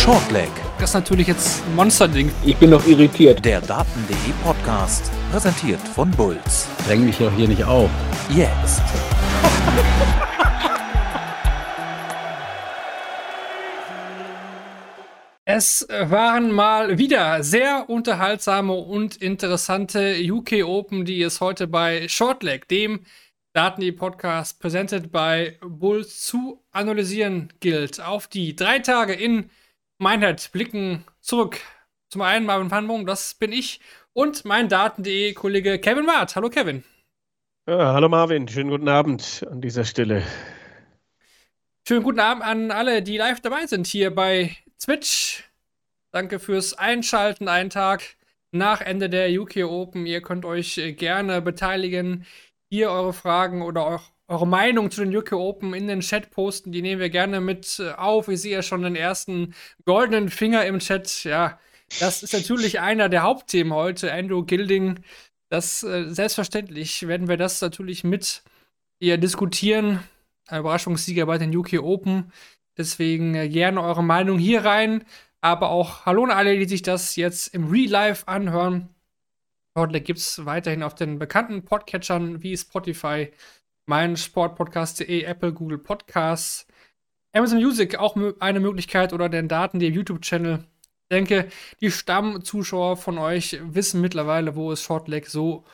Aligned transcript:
Shortleg. 0.00 0.48
Das 0.78 0.90
ist 0.90 0.94
natürlich 0.94 1.26
jetzt 1.26 1.62
ein 1.66 1.76
Monsterding. 1.76 2.32
Ich 2.42 2.56
bin 2.56 2.70
noch 2.70 2.86
irritiert. 2.86 3.44
Der 3.44 3.60
Daten.de 3.60 4.16
Podcast, 4.42 5.10
präsentiert 5.30 5.78
von 5.80 6.10
Bulls. 6.10 6.68
Dräng 6.86 7.04
mich 7.04 7.18
doch 7.18 7.30
hier 7.36 7.46
nicht 7.46 7.62
auf. 7.64 7.90
Jetzt. 8.34 8.80
Es 15.44 15.86
waren 15.90 16.52
mal 16.52 16.96
wieder 16.96 17.42
sehr 17.42 17.90
unterhaltsame 17.90 18.72
und 18.72 19.16
interessante 19.16 20.14
UK 20.30 20.64
Open, 20.64 21.04
die 21.04 21.20
es 21.22 21.40
heute 21.40 21.66
bei 21.66 22.06
Shortleg, 22.06 22.68
dem 22.68 23.00
Daten.de 23.52 23.90
Podcast, 23.90 24.60
presented 24.60 25.10
by 25.10 25.58
Bulls, 25.60 26.22
zu 26.22 26.62
analysieren 26.70 27.52
gilt. 27.58 28.00
Auf 28.00 28.28
die 28.28 28.54
drei 28.54 28.78
Tage 28.78 29.12
in 29.12 29.50
Meinheit 30.00 30.50
blicken 30.52 31.04
zurück. 31.20 31.60
Zum 32.08 32.22
einen 32.22 32.46
Marvin 32.46 32.68
Panbung, 32.68 33.04
das 33.04 33.34
bin 33.34 33.52
ich, 33.52 33.80
und 34.14 34.46
mein 34.46 34.70
Daten.de 34.70 35.34
Kollege 35.34 35.78
Kevin 35.78 36.06
Wart. 36.06 36.34
Hallo 36.36 36.48
Kevin. 36.48 36.84
Ja, 37.68 37.92
hallo 37.92 38.08
Marvin, 38.08 38.48
schönen 38.48 38.70
guten 38.70 38.88
Abend 38.88 39.46
an 39.50 39.60
dieser 39.60 39.84
Stelle. 39.84 40.22
Schönen 41.86 42.02
guten 42.02 42.18
Abend 42.18 42.42
an 42.42 42.70
alle, 42.70 43.02
die 43.02 43.18
live 43.18 43.40
dabei 43.40 43.66
sind 43.66 43.86
hier 43.86 44.14
bei 44.14 44.56
Twitch. 44.82 45.44
Danke 46.12 46.38
fürs 46.38 46.72
Einschalten, 46.72 47.48
einen 47.48 47.68
Tag 47.68 48.02
nach 48.52 48.80
Ende 48.80 49.10
der 49.10 49.30
UK 49.38 49.64
Open. 49.64 50.06
Ihr 50.06 50.22
könnt 50.22 50.46
euch 50.46 50.78
äh, 50.78 50.94
gerne 50.94 51.42
beteiligen, 51.42 52.24
hier 52.70 52.90
eure 52.90 53.12
Fragen 53.12 53.60
oder 53.60 53.84
auch 53.84 54.04
eure 54.30 54.46
Meinung 54.46 54.92
zu 54.92 55.04
den 55.04 55.14
UK 55.14 55.32
Open 55.32 55.74
in 55.74 55.88
den 55.88 56.00
Chat 56.00 56.30
posten. 56.30 56.70
Die 56.70 56.82
nehmen 56.82 57.00
wir 57.00 57.10
gerne 57.10 57.40
mit 57.40 57.80
äh, 57.80 57.90
auf. 57.90 58.28
Ich 58.28 58.40
sehe 58.40 58.52
ja 58.52 58.62
schon 58.62 58.82
den 58.82 58.94
ersten 58.94 59.54
goldenen 59.84 60.28
Finger 60.30 60.64
im 60.64 60.78
Chat. 60.78 61.24
Ja, 61.24 61.58
das 61.98 62.22
ist 62.22 62.32
natürlich 62.32 62.78
einer 62.78 63.08
der 63.08 63.24
Hauptthemen 63.24 63.72
heute. 63.74 64.12
Andrew 64.12 64.44
Gilding. 64.44 65.00
Das 65.48 65.82
äh, 65.82 66.08
selbstverständlich 66.08 67.08
werden 67.08 67.26
wir 67.26 67.36
das 67.36 67.60
natürlich 67.60 68.04
mit 68.04 68.44
ihr 69.00 69.18
diskutieren. 69.18 69.98
Überraschungssieger 70.48 71.26
bei 71.26 71.38
den 71.38 71.54
UK 71.54 71.80
Open. 71.82 72.32
Deswegen 72.78 73.34
äh, 73.34 73.48
gerne 73.48 73.82
eure 73.82 74.04
Meinung 74.04 74.38
hier 74.38 74.64
rein. 74.64 75.04
Aber 75.40 75.70
auch 75.70 76.06
Hallo 76.06 76.22
an 76.22 76.30
alle, 76.30 76.56
die 76.56 76.68
sich 76.68 76.82
das 76.82 77.16
jetzt 77.16 77.52
im 77.52 77.68
Real 77.68 77.90
Life 77.90 78.28
anhören. 78.28 78.90
Dort 79.74 79.92
gibt 80.04 80.20
es 80.20 80.44
weiterhin 80.46 80.84
auf 80.84 80.94
den 80.94 81.18
bekannten 81.18 81.64
Podcatchern 81.64 82.42
wie 82.42 82.56
Spotify, 82.56 83.32
mein 83.90 84.16
Sportpodcast.de, 84.16 85.24
Apple, 85.24 85.52
Google 85.52 85.78
Podcasts, 85.78 86.64
Amazon 87.32 87.58
Music 87.58 87.98
auch 87.98 88.16
eine 88.38 88.60
Möglichkeit 88.60 89.12
oder 89.12 89.28
den 89.28 89.48
Daten, 89.48 89.80
der 89.80 89.88
YouTube-Channel. 89.90 90.60
Ich 90.60 91.08
denke, 91.10 91.48
die 91.80 91.90
Stammzuschauer 91.90 92.96
von 92.96 93.18
euch 93.18 93.58
wissen 93.60 94.00
mittlerweile, 94.00 94.54
wo 94.54 94.70
es 94.70 94.80
Shortleg 94.80 95.26
so 95.26 95.64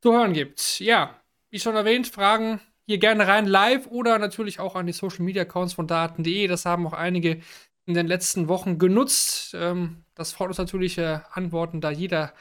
zu 0.00 0.14
hören 0.14 0.32
gibt. 0.32 0.80
Ja, 0.80 1.20
wie 1.50 1.60
schon 1.60 1.76
erwähnt, 1.76 2.08
Fragen 2.08 2.60
hier 2.86 2.96
gerne 2.96 3.28
rein 3.28 3.46
live 3.46 3.86
oder 3.88 4.18
natürlich 4.18 4.58
auch 4.58 4.74
an 4.74 4.86
die 4.86 4.94
Social 4.94 5.22
Media 5.22 5.42
Accounts 5.42 5.74
von 5.74 5.86
Daten.de. 5.86 6.46
Das 6.46 6.64
haben 6.64 6.86
auch 6.86 6.94
einige 6.94 7.42
in 7.84 7.92
den 7.92 8.06
letzten 8.06 8.48
Wochen 8.48 8.78
genutzt. 8.78 9.54
Ähm, 9.54 10.04
das 10.14 10.32
freut 10.32 10.48
uns 10.48 10.56
natürlich, 10.58 10.96
äh, 10.96 11.20
Antworten 11.32 11.82
da 11.82 11.90
jeder 11.90 12.32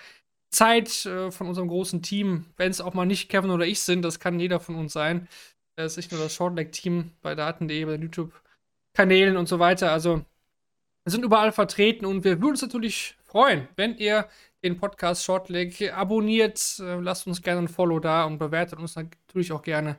Zeit 0.49 1.05
äh, 1.05 1.31
von 1.31 1.47
unserem 1.47 1.67
großen 1.67 2.01
Team, 2.01 2.45
wenn 2.57 2.71
es 2.71 2.81
auch 2.81 2.93
mal 2.93 3.05
nicht 3.05 3.29
Kevin 3.29 3.51
oder 3.51 3.65
ich 3.65 3.81
sind, 3.81 4.01
das 4.03 4.19
kann 4.19 4.39
jeder 4.39 4.59
von 4.59 4.75
uns 4.75 4.93
sein. 4.93 5.27
Das 5.75 5.93
ist 5.93 5.97
nicht 5.97 6.11
nur 6.11 6.21
das 6.21 6.33
Shortleg-Team 6.33 7.11
bei 7.21 7.35
Daten.de, 7.35 7.85
bei 7.85 7.95
YouTube-Kanälen 7.95 9.37
und 9.37 9.47
so 9.47 9.59
weiter. 9.59 9.91
Also, 9.91 10.17
wir 11.05 11.11
sind 11.11 11.23
überall 11.23 11.51
vertreten 11.51 12.05
und 12.05 12.23
wir 12.23 12.41
würden 12.41 12.51
uns 12.51 12.61
natürlich 12.61 13.15
freuen, 13.23 13.67
wenn 13.75 13.97
ihr 13.97 14.27
den 14.63 14.77
Podcast 14.77 15.23
Shortleg 15.23 15.93
abonniert. 15.93 16.79
Äh, 16.79 16.99
lasst 16.99 17.27
uns 17.27 17.41
gerne 17.41 17.61
ein 17.61 17.67
Follow 17.67 17.99
da 17.99 18.25
und 18.25 18.39
bewertet 18.39 18.79
uns 18.79 18.95
natürlich 18.95 19.51
auch 19.51 19.61
gerne. 19.61 19.97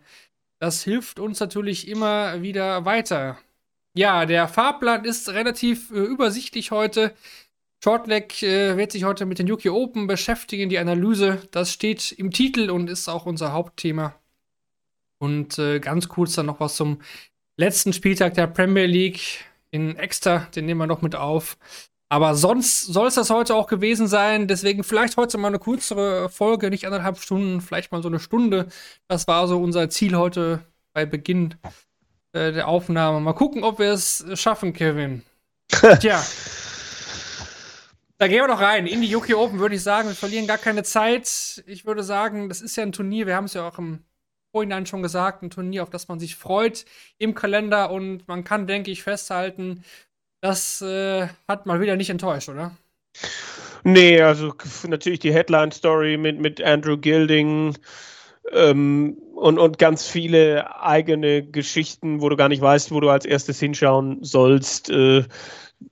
Das 0.59 0.83
hilft 0.83 1.19
uns 1.19 1.41
natürlich 1.41 1.89
immer 1.89 2.43
wieder 2.43 2.85
weiter. 2.85 3.39
Ja, 3.95 4.27
der 4.27 4.47
Fahrplan 4.47 5.05
ist 5.05 5.29
relativ 5.31 5.91
äh, 5.91 5.95
übersichtlich 5.95 6.71
heute. 6.71 7.15
Shortleg 7.83 8.43
äh, 8.43 8.77
wird 8.77 8.93
sich 8.93 9.05
heute 9.05 9.25
mit 9.25 9.39
den 9.39 9.51
UK 9.51 9.67
Open 9.67 10.07
beschäftigen, 10.07 10.69
die 10.69 10.79
Analyse. 10.79 11.43
Das 11.51 11.73
steht 11.73 12.13
im 12.13 12.31
Titel 12.31 12.71
und 12.71 12.91
ist 12.91 13.09
auch 13.09 13.25
unser 13.25 13.53
Hauptthema. 13.53 14.15
Und 15.19 15.59
äh, 15.59 15.81
ganz 15.81 16.09
kurz 16.09 16.35
dann 16.35 16.47
noch 16.47 16.61
was 16.61 16.77
zum 16.77 17.01
letzten 17.57 17.93
Spieltag 17.93 18.35
der 18.35 18.47
Premier 18.47 18.87
League 18.87 19.45
in 19.71 19.97
Extra. 19.97 20.47
Den 20.55 20.67
nehmen 20.67 20.81
wir 20.81 20.87
noch 20.87 21.03
mit 21.03 21.17
auf. 21.17 21.57
Aber 22.11 22.35
sonst 22.35 22.87
soll 22.87 23.07
es 23.07 23.15
das 23.15 23.31
heute 23.31 23.55
auch 23.55 23.67
gewesen 23.67 24.09
sein. 24.09 24.49
Deswegen 24.49 24.85
vielleicht 24.85 25.17
heute 25.17 25.39
mal 25.39 25.49
eine 25.49 25.59
kürzere 25.59 26.29
Folge, 26.29 26.69
nicht 26.69 26.85
anderthalb 26.85 27.19
Stunden, 27.19 27.61
vielleicht 27.61 27.93
mal 27.93 28.03
so 28.03 28.09
eine 28.09 28.19
Stunde. 28.19 28.67
Das 29.09 29.27
war 29.27 29.47
so 29.47 29.63
unser 29.63 29.89
Ziel 29.89 30.17
heute 30.17 30.61
bei 30.93 31.07
Beginn 31.07 31.55
äh, 32.33 32.53
der 32.53 32.69
Aufnahme. 32.69 33.21
Mal 33.21 33.33
gucken, 33.33 33.65
ob 33.65 33.79
wir 33.79 33.93
es 33.93 34.25
schaffen, 34.35 34.73
Kevin. 34.75 35.23
Tja. 36.01 36.23
Da 38.21 38.29
gehen 38.29 38.43
wir 38.43 38.49
doch 38.49 38.61
rein. 38.61 38.87
In 38.87 39.01
die 39.01 39.17
UK 39.17 39.35
Open 39.35 39.61
würde 39.61 39.77
ich 39.77 39.83
sagen, 39.83 40.09
wir 40.09 40.15
verlieren 40.15 40.47
gar 40.47 40.59
keine 40.59 40.83
Zeit. 40.83 41.65
Ich 41.67 41.87
würde 41.87 42.03
sagen, 42.03 42.51
das 42.51 42.61
ist 42.61 42.77
ja 42.77 42.83
ein 42.83 42.93
Turnier, 42.93 43.27
wir 43.27 43.35
haben 43.35 43.47
es 43.47 43.55
ja 43.55 43.67
auch 43.67 43.79
im 43.79 44.01
Vorhinein 44.53 44.85
schon 44.85 45.03
gesagt, 45.03 45.43
ein 45.43 45.49
Turnier, 45.49 45.83
auf 45.83 45.89
das 45.89 46.07
man 46.07 46.21
sich 46.21 46.37
freut 46.37 46.85
im 47.17 47.35
Kalender 47.35 47.91
und 47.91 48.29
man 48.29 48.45
kann, 48.45 48.67
denke 48.67 48.91
ich, 48.91 49.03
festhalten, 49.03 49.85
das 50.43 50.83
äh, 50.83 51.29
hat 51.49 51.65
mal 51.65 51.81
wieder 51.81 51.97
nicht 51.97 52.11
enttäuscht, 52.11 52.51
oder? 52.51 52.77
Nee, 53.85 54.21
also 54.21 54.53
natürlich 54.87 55.21
die 55.21 55.33
Headline-Story 55.33 56.19
mit, 56.19 56.39
mit 56.41 56.63
Andrew 56.63 56.99
Gilding 56.99 57.79
ähm, 58.53 59.17
und, 59.35 59.59
und 59.59 59.79
ganz 59.79 60.07
viele 60.07 60.83
eigene 60.83 61.43
Geschichten, 61.43 62.21
wo 62.21 62.29
du 62.29 62.37
gar 62.37 62.51
nicht 62.51 62.61
weißt, 62.61 62.91
wo 62.91 63.01
du 63.01 63.09
als 63.09 63.25
erstes 63.25 63.59
hinschauen 63.61 64.23
sollst. 64.23 64.91
Äh, 64.91 65.25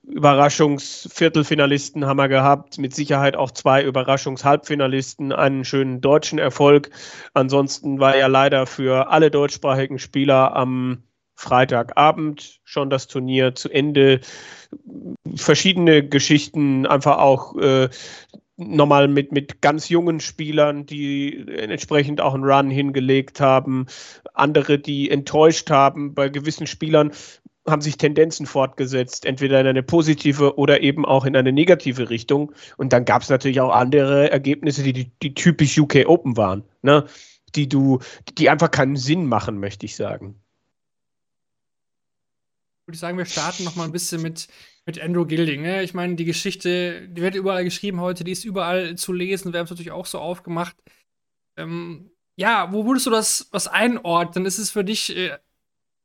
Überraschungsviertelfinalisten 0.03 2.05
haben 2.05 2.17
wir 2.17 2.27
gehabt, 2.27 2.77
mit 2.77 2.93
Sicherheit 2.93 3.35
auch 3.35 3.51
zwei 3.51 3.83
Überraschungshalbfinalisten, 3.83 5.31
einen 5.31 5.65
schönen 5.65 6.01
deutschen 6.01 6.39
Erfolg. 6.39 6.89
Ansonsten 7.33 7.99
war 7.99 8.17
ja 8.17 8.27
leider 8.27 8.65
für 8.65 9.11
alle 9.11 9.31
deutschsprachigen 9.31 9.99
Spieler 9.99 10.55
am 10.55 11.03
Freitagabend 11.35 12.59
schon 12.65 12.89
das 12.89 13.07
Turnier 13.07 13.55
zu 13.55 13.69
Ende. 13.69 14.19
Verschiedene 15.35 16.07
Geschichten, 16.07 16.85
einfach 16.85 17.17
auch 17.17 17.55
äh, 17.55 17.89
nochmal 18.57 19.07
mit, 19.07 19.31
mit 19.31 19.61
ganz 19.61 19.87
jungen 19.87 20.19
Spielern, 20.19 20.85
die 20.85 21.45
entsprechend 21.47 22.19
auch 22.19 22.33
einen 22.33 22.43
Run 22.43 22.69
hingelegt 22.69 23.39
haben, 23.39 23.85
andere, 24.33 24.79
die 24.79 25.09
enttäuscht 25.09 25.71
haben. 25.71 26.13
Bei 26.13 26.27
gewissen 26.27 26.67
Spielern 26.67 27.13
haben 27.71 27.81
sich 27.81 27.97
Tendenzen 27.97 28.45
fortgesetzt, 28.45 29.25
entweder 29.25 29.59
in 29.59 29.67
eine 29.67 29.83
positive 29.83 30.57
oder 30.57 30.81
eben 30.81 31.05
auch 31.05 31.25
in 31.25 31.35
eine 31.35 31.51
negative 31.51 32.09
Richtung. 32.09 32.53
Und 32.77 32.93
dann 32.93 33.05
gab 33.05 33.21
es 33.21 33.29
natürlich 33.29 33.61
auch 33.61 33.73
andere 33.73 34.31
Ergebnisse, 34.31 34.83
die, 34.83 34.93
die, 34.93 35.11
die 35.21 35.33
typisch 35.33 35.77
UK 35.77 36.05
Open 36.07 36.37
waren, 36.37 36.63
ne? 36.81 37.05
die 37.55 37.67
du, 37.67 37.99
die 38.37 38.49
einfach 38.49 38.71
keinen 38.71 38.95
Sinn 38.95 39.25
machen, 39.25 39.59
möchte 39.59 39.85
ich 39.85 39.95
sagen. 39.95 40.35
Würde 42.85 42.95
ich 42.95 42.99
sagen, 42.99 43.17
wir 43.17 43.25
starten 43.25 43.63
noch 43.63 43.75
mal 43.75 43.85
ein 43.85 43.91
bisschen 43.91 44.21
mit, 44.21 44.47
mit 44.85 44.99
Andrew 44.99 45.25
Gilding. 45.25 45.61
Ne? 45.61 45.83
Ich 45.83 45.93
meine, 45.93 46.15
die 46.15 46.25
Geschichte, 46.25 47.07
die 47.07 47.21
wird 47.21 47.35
überall 47.35 47.63
geschrieben 47.63 48.01
heute, 48.01 48.23
die 48.23 48.31
ist 48.31 48.45
überall 48.45 48.95
zu 48.95 49.13
lesen. 49.13 49.53
Wir 49.53 49.59
haben 49.59 49.65
es 49.65 49.71
natürlich 49.71 49.91
auch 49.91 50.07
so 50.07 50.19
aufgemacht. 50.19 50.75
Ähm, 51.57 52.11
ja, 52.35 52.71
wo 52.71 52.85
würdest 52.85 53.05
du 53.05 53.11
das 53.11 53.49
was 53.51 53.67
einordnen? 53.67 54.45
Ist 54.45 54.59
es 54.59 54.71
für 54.71 54.83
dich 54.83 55.15
äh, 55.15 55.37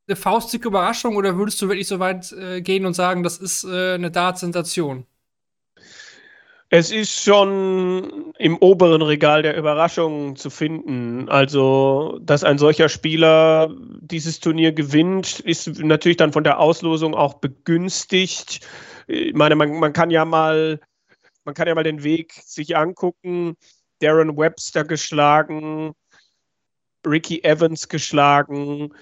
eine 0.06 0.16
faustdicke 0.16 0.68
Überraschung 0.68 1.16
oder 1.16 1.36
würdest 1.36 1.60
du 1.62 1.68
wirklich 1.68 1.88
so 1.88 1.98
weit 1.98 2.32
äh, 2.32 2.60
gehen 2.60 2.86
und 2.86 2.94
sagen, 2.94 3.22
das 3.22 3.38
ist 3.38 3.64
äh, 3.64 3.94
eine 3.94 4.10
Dart-Sensation? 4.10 5.06
Es 6.70 6.90
ist 6.90 7.22
schon 7.22 8.32
im 8.36 8.56
oberen 8.58 9.00
Regal 9.00 9.42
der 9.42 9.56
Überraschungen 9.56 10.34
zu 10.34 10.50
finden. 10.50 11.28
Also, 11.28 12.18
dass 12.20 12.42
ein 12.42 12.58
solcher 12.58 12.88
Spieler 12.88 13.72
dieses 14.00 14.40
Turnier 14.40 14.72
gewinnt, 14.72 15.38
ist 15.40 15.68
natürlich 15.78 16.16
dann 16.16 16.32
von 16.32 16.42
der 16.42 16.58
Auslosung 16.58 17.14
auch 17.14 17.34
begünstigt. 17.34 18.66
Ich 19.06 19.34
meine, 19.34 19.54
man, 19.54 19.78
man 19.78 19.92
kann 19.92 20.10
ja 20.10 20.24
mal, 20.24 20.80
man 21.44 21.54
kann 21.54 21.68
ja 21.68 21.76
mal 21.76 21.84
den 21.84 22.02
Weg 22.02 22.32
sich 22.44 22.76
angucken. 22.76 23.56
Darren 24.00 24.36
Webster 24.36 24.82
geschlagen, 24.82 25.92
Ricky 27.06 27.44
Evans 27.44 27.88
geschlagen, 27.88 28.92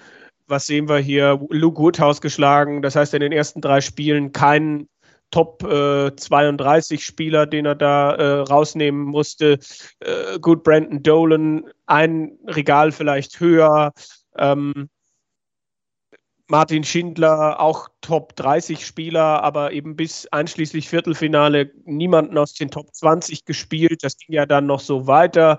was 0.53 0.67
sehen 0.67 0.87
wir 0.87 0.99
hier? 0.99 1.39
Luke 1.49 1.81
Woodhouse 1.81 2.21
geschlagen. 2.21 2.83
Das 2.83 2.95
heißt, 2.95 3.15
in 3.15 3.21
den 3.21 3.31
ersten 3.31 3.59
drei 3.59 3.81
Spielen 3.81 4.31
kein 4.31 4.87
Top 5.31 5.63
äh, 5.63 6.15
32 6.15 7.03
Spieler, 7.03 7.47
den 7.47 7.65
er 7.65 7.73
da 7.73 8.13
äh, 8.13 8.39
rausnehmen 8.41 9.01
musste. 9.03 9.57
Äh, 9.99 10.37
gut, 10.39 10.63
Brandon 10.63 11.01
Dolan, 11.01 11.65
ein 11.87 12.37
Regal 12.45 12.91
vielleicht 12.91 13.39
höher. 13.39 13.93
Ähm, 14.37 14.89
Martin 16.47 16.83
Schindler, 16.83 17.59
auch 17.59 17.89
Top 18.01 18.35
30 18.35 18.85
Spieler, 18.85 19.41
aber 19.41 19.71
eben 19.71 19.95
bis 19.95 20.27
einschließlich 20.27 20.87
Viertelfinale 20.87 21.71
niemanden 21.85 22.37
aus 22.37 22.53
den 22.53 22.69
Top 22.69 22.93
20 22.93 23.45
gespielt. 23.45 24.03
Das 24.03 24.17
ging 24.17 24.35
ja 24.35 24.45
dann 24.45 24.67
noch 24.67 24.81
so 24.81 25.07
weiter 25.07 25.57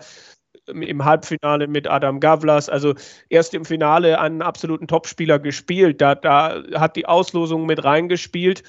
im 0.66 1.04
Halbfinale 1.04 1.66
mit 1.66 1.86
Adam 1.86 2.20
Gavlas. 2.20 2.68
Also 2.68 2.94
erst 3.28 3.54
im 3.54 3.64
Finale 3.64 4.20
einen 4.20 4.42
absoluten 4.42 4.86
Topspieler 4.86 5.38
gespielt. 5.38 6.00
Da, 6.00 6.14
da 6.14 6.62
hat 6.74 6.96
die 6.96 7.06
Auslosung 7.06 7.66
mit 7.66 7.84
reingespielt. 7.84 8.62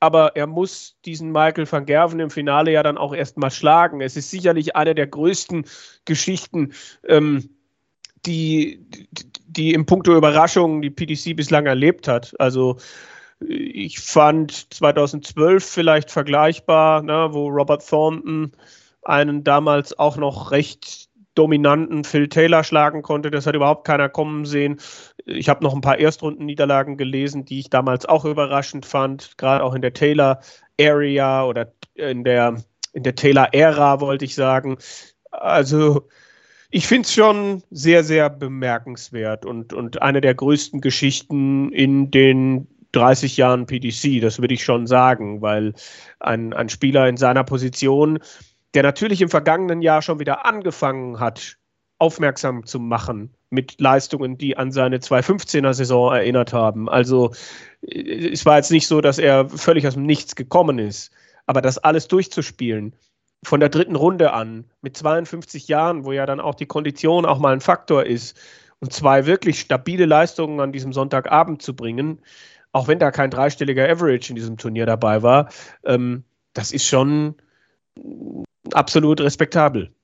Aber 0.00 0.34
er 0.34 0.48
muss 0.48 0.96
diesen 1.04 1.30
Michael 1.30 1.70
van 1.70 1.86
Gerven 1.86 2.18
im 2.18 2.30
Finale 2.30 2.72
ja 2.72 2.82
dann 2.82 2.98
auch 2.98 3.14
erstmal 3.14 3.52
schlagen. 3.52 4.00
Es 4.00 4.16
ist 4.16 4.30
sicherlich 4.30 4.74
eine 4.74 4.96
der 4.96 5.06
größten 5.06 5.64
Geschichten, 6.04 6.72
ähm, 7.06 7.50
die, 8.26 8.84
die 9.46 9.74
im 9.74 9.86
Punkto 9.86 10.16
Überraschungen 10.16 10.82
die 10.82 10.90
PDC 10.90 11.36
bislang 11.36 11.66
erlebt 11.66 12.08
hat. 12.08 12.34
Also 12.40 12.78
ich 13.48 14.00
fand 14.00 14.74
2012 14.74 15.64
vielleicht 15.64 16.10
vergleichbar, 16.10 17.02
ne, 17.02 17.28
wo 17.30 17.48
Robert 17.48 17.88
Thornton 17.88 18.52
einen 19.02 19.44
damals 19.44 19.98
auch 19.98 20.16
noch 20.16 20.50
recht 20.50 21.10
dominanten 21.34 22.04
Phil 22.04 22.28
Taylor 22.28 22.64
schlagen 22.64 23.02
konnte. 23.02 23.30
Das 23.30 23.46
hat 23.46 23.54
überhaupt 23.54 23.86
keiner 23.86 24.08
kommen 24.08 24.44
sehen. 24.44 24.80
Ich 25.24 25.48
habe 25.48 25.64
noch 25.64 25.74
ein 25.74 25.80
paar 25.80 25.98
Erstrundenniederlagen 25.98 26.96
gelesen, 26.96 27.44
die 27.44 27.60
ich 27.60 27.70
damals 27.70 28.06
auch 28.06 28.24
überraschend 28.24 28.86
fand, 28.86 29.38
gerade 29.38 29.64
auch 29.64 29.74
in 29.74 29.82
der 29.82 29.94
Taylor 29.94 30.40
Area 30.80 31.44
oder 31.44 31.72
in 31.94 32.24
der, 32.24 32.62
in 32.92 33.02
der 33.02 33.14
Taylor 33.14 33.48
Ära, 33.52 34.00
wollte 34.00 34.24
ich 34.24 34.34
sagen. 34.34 34.78
Also 35.30 36.08
ich 36.70 36.86
finde 36.86 37.06
es 37.06 37.12
schon 37.12 37.62
sehr, 37.70 38.02
sehr 38.02 38.30
bemerkenswert 38.30 39.44
und, 39.44 39.72
und 39.72 40.00
eine 40.00 40.20
der 40.20 40.34
größten 40.34 40.80
Geschichten 40.80 41.70
in 41.72 42.10
den 42.10 42.66
30 42.92 43.36
Jahren 43.36 43.66
PDC, 43.66 44.20
das 44.20 44.40
würde 44.40 44.54
ich 44.54 44.64
schon 44.64 44.86
sagen, 44.86 45.40
weil 45.40 45.74
ein, 46.20 46.52
ein 46.52 46.68
Spieler 46.68 47.08
in 47.08 47.16
seiner 47.16 47.44
Position, 47.44 48.18
der 48.74 48.82
natürlich 48.82 49.20
im 49.20 49.28
vergangenen 49.28 49.82
Jahr 49.82 50.02
schon 50.02 50.18
wieder 50.18 50.46
angefangen 50.46 51.20
hat, 51.20 51.56
aufmerksam 51.98 52.66
zu 52.66 52.80
machen 52.80 53.30
mit 53.50 53.80
Leistungen, 53.80 54.36
die 54.36 54.56
an 54.56 54.72
seine 54.72 54.98
2015er 54.98 55.72
Saison 55.72 56.12
erinnert 56.12 56.52
haben. 56.52 56.88
Also 56.88 57.32
es 57.82 58.44
war 58.44 58.56
jetzt 58.56 58.72
nicht 58.72 58.88
so, 58.88 59.00
dass 59.00 59.18
er 59.18 59.48
völlig 59.48 59.86
aus 59.86 59.94
dem 59.94 60.04
Nichts 60.04 60.34
gekommen 60.34 60.78
ist, 60.78 61.12
aber 61.46 61.60
das 61.60 61.78
alles 61.78 62.08
durchzuspielen, 62.08 62.96
von 63.44 63.60
der 63.60 63.68
dritten 63.68 63.96
Runde 63.96 64.32
an, 64.32 64.64
mit 64.80 64.96
52 64.96 65.68
Jahren, 65.68 66.04
wo 66.04 66.12
ja 66.12 66.26
dann 66.26 66.40
auch 66.40 66.54
die 66.54 66.66
Kondition 66.66 67.26
auch 67.26 67.38
mal 67.38 67.52
ein 67.52 67.60
Faktor 67.60 68.04
ist, 68.04 68.36
und 68.80 68.92
zwei 68.92 69.26
wirklich 69.26 69.60
stabile 69.60 70.06
Leistungen 70.06 70.58
an 70.58 70.72
diesem 70.72 70.92
Sonntagabend 70.92 71.62
zu 71.62 71.76
bringen, 71.76 72.18
auch 72.72 72.88
wenn 72.88 72.98
da 72.98 73.12
kein 73.12 73.30
dreistelliger 73.30 73.88
Average 73.88 74.30
in 74.30 74.34
diesem 74.34 74.56
Turnier 74.56 74.86
dabei 74.86 75.22
war, 75.22 75.50
ähm, 75.84 76.24
das 76.52 76.72
ist 76.72 76.86
schon 76.88 77.36
absolut 78.72 79.20
respektabel. 79.20 79.94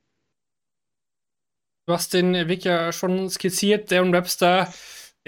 Du 1.86 1.94
hast 1.94 2.12
den 2.12 2.34
Weg 2.48 2.64
ja 2.64 2.92
schon 2.92 3.30
skizziert, 3.30 3.90
Darren 3.90 4.12
Webster 4.12 4.68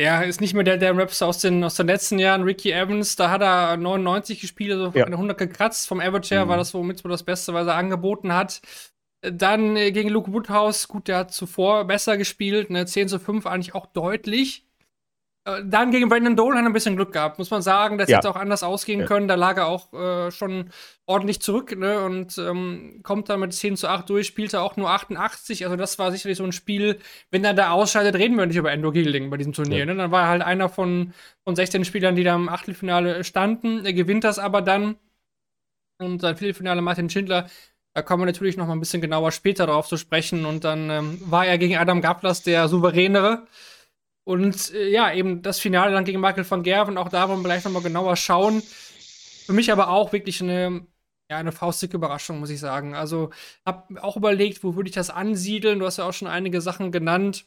er 0.00 0.25
ist 0.25 0.41
nicht 0.41 0.55
mehr 0.55 0.65
der, 0.65 0.79
der 0.79 0.97
Raps 0.97 1.21
aus 1.21 1.41
den, 1.41 1.62
aus 1.62 1.75
den 1.75 1.87
letzten 1.87 2.19
Jahren. 2.19 2.43
Ricky 2.43 2.73
Evans, 2.73 3.17
da 3.17 3.31
hat 3.31 3.43
er 3.43 3.77
99 3.77 4.41
gespielt, 4.41 4.73
also 4.73 4.99
ja. 4.99 5.05
eine 5.05 5.17
100 5.17 5.37
gekratzt. 5.37 5.88
Vom 5.88 6.00
Average 6.00 6.35
her 6.35 6.47
mhm. 6.47 6.49
war 6.49 6.56
das 6.56 6.73
womit 6.73 7.05
das 7.05 7.23
Beste, 7.23 7.53
was 7.53 7.67
er 7.67 7.75
angeboten 7.75 8.32
hat. 8.32 8.62
Dann 9.21 9.76
äh, 9.76 9.93
gegen 9.93 10.09
Luke 10.09 10.33
Woodhouse, 10.33 10.88
gut, 10.88 11.09
der 11.09 11.19
hat 11.19 11.35
zuvor 11.35 11.85
besser 11.85 12.17
gespielt, 12.17 12.71
ne, 12.71 12.87
10 12.87 13.09
zu 13.09 13.19
5 13.19 13.44
eigentlich 13.44 13.75
auch 13.75 13.85
deutlich. 13.85 14.67
Äh, 15.45 15.63
dann 15.65 15.91
gegen 15.91 16.09
Brandon 16.09 16.37
Dole 16.37 16.57
hat 16.57 16.65
er 16.65 16.69
ein 16.69 16.73
bisschen 16.73 16.97
Glück 16.97 17.13
gehabt, 17.13 17.39
muss 17.39 17.51
man 17.51 17.63
sagen. 17.63 17.99
Das 17.99 18.09
ja. 18.09 18.19
hätte 18.19 18.31
auch 18.31 18.37
anders 18.37 18.63
ausgehen 18.63 19.01
ja. 19.01 19.07
können. 19.07 19.29
Da 19.29 19.35
lag 19.37 19.57
er 19.57 19.67
auch 19.67 19.93
äh, 19.93 20.31
schon 20.31 20.71
ordentlich 21.07 21.41
zurück 21.41 21.77
ne? 21.77 22.05
und 22.05 22.37
ähm, 22.39 23.01
kommt 23.03 23.29
dann 23.29 23.41
mit 23.41 23.53
10 23.53 23.77
zu 23.77 23.89
8 23.89 24.09
durch, 24.09 24.27
spielte 24.27 24.61
auch 24.61 24.77
nur 24.77 24.91
88. 24.91 25.65
Also, 25.65 25.77
das 25.77 25.99
war 25.99 26.13
sicherlich 26.13 26.39
so 26.39 26.45
ein 26.45 26.53
Spiel. 26.53 26.99
Wenn 27.31 27.45
er 27.45 27.55
da 27.55 27.71
ausscheidet, 27.71 28.15
reden 28.17 28.37
wir 28.37 28.47
nicht 28.47 28.57
über 28.57 28.71
Endo 28.71 28.93
Gilding 28.93 29.31
bei 29.31 29.37
diesem 29.37 29.53
Turnier. 29.53 29.79
Ja. 29.79 29.87
Ne? 29.87 29.97
Dann 29.97 30.11
war 30.11 30.23
er 30.23 30.29
halt 30.29 30.43
einer 30.43 30.69
von, 30.69 31.15
von 31.45 31.57
16 31.57 31.85
Spielern, 31.85 32.17
die 32.17 32.25
da 32.25 32.35
im 32.35 32.49
Achtelfinale 32.49 33.25
standen. 33.25 33.85
Er 33.85 33.93
gewinnt 33.93 34.25
das 34.25 34.39
aber 34.39 34.63
dann. 34.63 34.97
Und 35.99 36.21
sein 36.23 36.37
Viertelfinale 36.37 36.81
Martin 36.81 37.11
Schindler 37.11 37.47
da 37.93 38.03
kommen 38.03 38.23
wir 38.23 38.27
natürlich 38.27 38.57
noch 38.57 38.67
mal 38.67 38.75
ein 38.75 38.81
bisschen 38.81 39.01
genauer 39.01 39.33
später 39.33 39.67
darauf 39.67 39.89
zu 39.89 39.97
sprechen. 39.97 40.45
Und 40.47 40.65
dann 40.65 40.91
ähm, 40.91 41.21
war 41.25 41.47
er 41.47 41.59
gegen 41.59 41.77
Adam 41.77 42.01
Gablas 42.01 42.43
der 42.43 42.69
souveränere. 42.69 43.47
Und 44.31 44.73
äh, 44.75 44.91
ja, 44.91 45.12
eben 45.12 45.43
das 45.43 45.59
Finale 45.59 45.91
dann 45.91 46.05
gegen 46.05 46.21
Michael 46.21 46.49
van 46.49 46.62
Gerven, 46.62 46.99
auch 46.99 47.09
da 47.09 47.29
wollen 47.29 47.41
wir 47.41 47.49
gleich 47.49 47.65
nochmal 47.65 47.82
genauer 47.82 48.15
schauen. 48.15 48.62
Für 49.44 49.53
mich 49.53 49.73
aber 49.73 49.88
auch 49.88 50.12
wirklich 50.12 50.41
eine, 50.41 50.87
ja, 51.29 51.38
eine 51.38 51.50
faustdicke 51.50 51.97
Überraschung, 51.97 52.38
muss 52.38 52.50
ich 52.50 52.61
sagen. 52.61 52.94
Also, 52.94 53.31
hab 53.67 53.91
auch 54.00 54.17
überlegt, 54.17 54.62
wo 54.62 54.77
würde 54.77 54.88
ich 54.88 54.94
das 54.94 55.11
ansiedeln? 55.11 55.81
Du 55.81 55.87
hast 55.87 55.97
ja 55.97 56.05
auch 56.09 56.12
schon 56.12 56.29
einige 56.29 56.61
Sachen 56.61 56.93
genannt. 56.93 57.44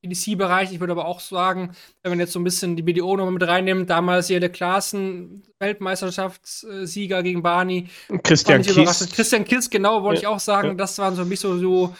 EDC-Bereich, 0.00 0.72
ich 0.72 0.80
würde 0.80 0.92
aber 0.92 1.04
auch 1.04 1.20
sagen, 1.20 1.76
wenn 2.02 2.12
man 2.12 2.20
jetzt 2.20 2.32
so 2.32 2.40
ein 2.40 2.44
bisschen 2.44 2.76
die 2.76 2.82
BDO 2.82 3.18
nochmal 3.18 3.34
mit 3.34 3.46
reinnimmt, 3.46 3.90
damals 3.90 4.28
hier 4.28 4.40
der 4.40 4.48
Klassen, 4.48 5.42
Weltmeisterschaftssieger 5.58 7.22
gegen 7.22 7.42
Barney. 7.42 7.90
Christian 8.22 8.62
Kiss. 8.62 9.10
Christian 9.12 9.44
Kiss, 9.44 9.68
genau, 9.68 10.02
wollte 10.02 10.22
ja, 10.22 10.30
ich 10.30 10.34
auch 10.34 10.40
sagen. 10.40 10.68
Ja. 10.68 10.74
Das 10.74 10.98
waren 10.98 11.14
so 11.14 11.22
ein 11.22 11.28
bisschen 11.28 11.60
so 11.60 11.94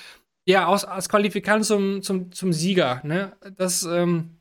ja, 0.47 0.67
aus, 0.67 0.85
als 0.85 1.09
Qualifikant 1.09 1.65
zum, 1.65 2.03
zum, 2.03 2.33
zum 2.33 2.53
Sieger. 2.53 3.01
Ne? 3.05 3.37
Das 3.57 3.83
ähm, 3.83 4.37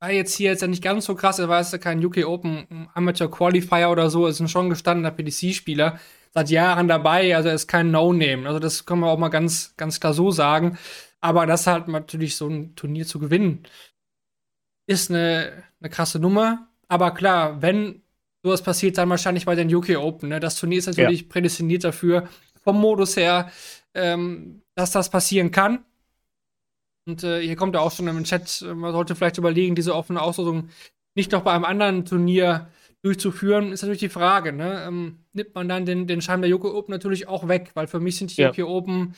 war 0.00 0.10
jetzt 0.10 0.34
hier 0.34 0.50
jetzt 0.50 0.62
ja 0.62 0.68
nicht 0.68 0.82
ganz 0.82 1.04
so 1.04 1.14
krass. 1.14 1.38
Er 1.38 1.48
war 1.48 1.60
jetzt 1.60 1.72
ja 1.72 1.78
kein 1.78 2.04
UK 2.04 2.24
Open 2.26 2.88
Amateur 2.94 3.30
Qualifier 3.30 3.90
oder 3.90 4.10
so. 4.10 4.24
Er 4.24 4.30
ist 4.30 4.40
ein 4.40 4.48
schon 4.48 4.70
gestandener 4.70 5.10
PDC-Spieler. 5.10 5.98
Seit 6.32 6.50
Jahren 6.50 6.88
dabei. 6.88 7.36
Also 7.36 7.48
er 7.50 7.54
ist 7.54 7.68
kein 7.68 7.90
No-Name. 7.90 8.46
Also 8.46 8.58
das 8.58 8.86
können 8.86 9.00
wir 9.00 9.08
auch 9.08 9.18
mal 9.18 9.28
ganz, 9.28 9.74
ganz 9.76 10.00
klar 10.00 10.14
so 10.14 10.30
sagen. 10.30 10.78
Aber 11.20 11.46
das 11.46 11.66
halt 11.66 11.88
natürlich 11.88 12.36
so 12.36 12.48
ein 12.48 12.74
Turnier 12.76 13.06
zu 13.06 13.18
gewinnen, 13.18 13.64
ist 14.86 15.10
eine, 15.10 15.64
eine 15.80 15.90
krasse 15.90 16.18
Nummer. 16.18 16.68
Aber 16.86 17.10
klar, 17.12 17.60
wenn 17.60 18.02
sowas 18.42 18.62
passiert, 18.62 18.96
dann 18.96 19.10
wahrscheinlich 19.10 19.44
bei 19.44 19.54
den 19.54 19.74
UK 19.74 19.98
Open. 19.98 20.30
Ne? 20.30 20.40
Das 20.40 20.56
Turnier 20.56 20.78
ist 20.78 20.86
natürlich 20.86 21.22
ja. 21.22 21.26
prädestiniert 21.28 21.84
dafür, 21.84 22.28
vom 22.62 22.80
Modus 22.80 23.16
her. 23.16 23.50
Ähm, 23.94 24.62
dass 24.78 24.92
das 24.92 25.10
passieren 25.10 25.50
kann. 25.50 25.84
Und 27.04 27.24
äh, 27.24 27.40
hier 27.40 27.56
kommt 27.56 27.74
ja 27.74 27.80
auch 27.80 27.90
schon 27.90 28.06
im 28.06 28.22
Chat, 28.22 28.62
äh, 28.62 28.74
man 28.74 28.92
sollte 28.92 29.16
vielleicht 29.16 29.38
überlegen, 29.38 29.74
diese 29.74 29.94
offene 29.94 30.22
Auslosung 30.22 30.68
nicht 31.16 31.32
noch 31.32 31.42
bei 31.42 31.52
einem 31.52 31.64
anderen 31.64 32.04
Turnier 32.04 32.68
durchzuführen, 33.02 33.72
ist 33.72 33.82
natürlich 33.82 34.00
die 34.00 34.08
Frage. 34.08 34.52
Ne? 34.52 34.84
Ähm, 34.86 35.24
nimmt 35.32 35.54
man 35.54 35.68
dann 35.68 35.84
den, 35.84 36.06
den 36.06 36.22
Schein 36.22 36.42
der 36.42 36.50
Yoko 36.50 36.76
Open 36.78 36.92
natürlich 36.92 37.26
auch 37.26 37.48
weg, 37.48 37.72
weil 37.74 37.88
für 37.88 37.98
mich 37.98 38.18
sind 38.18 38.36
die 38.36 38.40
ja. 38.40 38.52
Yoko 38.52 38.70
Open 38.72 39.14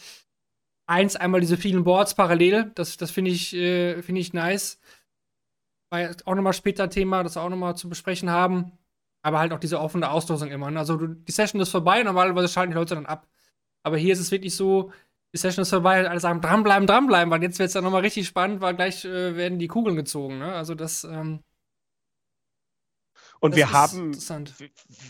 eins, 0.87 1.15
einmal 1.15 1.41
diese 1.41 1.59
vielen 1.59 1.85
Boards 1.85 2.15
parallel. 2.15 2.73
Das, 2.75 2.97
das 2.97 3.11
finde 3.11 3.31
ich, 3.31 3.55
äh, 3.55 4.01
find 4.01 4.19
ich 4.19 4.33
nice. 4.33 4.81
Weil 5.91 6.17
auch 6.25 6.35
nochmal 6.35 6.55
später 6.55 6.89
Thema, 6.89 7.23
das 7.23 7.37
auch 7.37 7.51
nochmal 7.51 7.77
zu 7.77 7.91
besprechen 7.91 8.31
haben. 8.31 8.73
Aber 9.23 9.41
halt 9.41 9.53
auch 9.53 9.61
diese 9.61 9.79
offene 9.79 10.11
Auslosung 10.11 10.51
immer. 10.51 10.71
Ne? 10.71 10.79
Also 10.79 10.97
die 11.07 11.33
Session 11.33 11.61
ist 11.61 11.69
vorbei, 11.69 12.03
normalerweise 12.03 12.49
schalten 12.49 12.73
die 12.73 12.79
Leute 12.79 12.95
dann 12.95 13.05
ab. 13.05 13.29
Aber 13.83 13.99
hier 13.99 14.15
ist 14.15 14.21
es 14.21 14.31
wirklich 14.31 14.55
so, 14.55 14.91
die 15.33 15.39
Session 15.39 15.63
ist 15.63 15.71
vorbei, 15.71 16.09
alle 16.09 16.21
sagen 16.21 16.41
dranbleiben, 16.41 16.87
dranbleiben, 16.87 17.31
weil 17.31 17.43
jetzt 17.43 17.59
wird 17.59 17.69
es 17.69 17.75
dann 17.75 17.85
nochmal 17.85 18.03
richtig 18.03 18.27
spannend, 18.27 18.61
weil 18.61 18.75
gleich 18.75 19.05
äh, 19.05 19.37
werden 19.37 19.59
die 19.59 19.69
Kugeln 19.69 19.97
gezogen. 19.97 20.39
Ne? 20.39 20.53
Also 20.53 20.75
das. 20.75 21.05
Ähm, 21.05 21.41
und 23.39 23.53
das 23.53 23.57
wir 23.57 23.73
haben, 23.73 24.13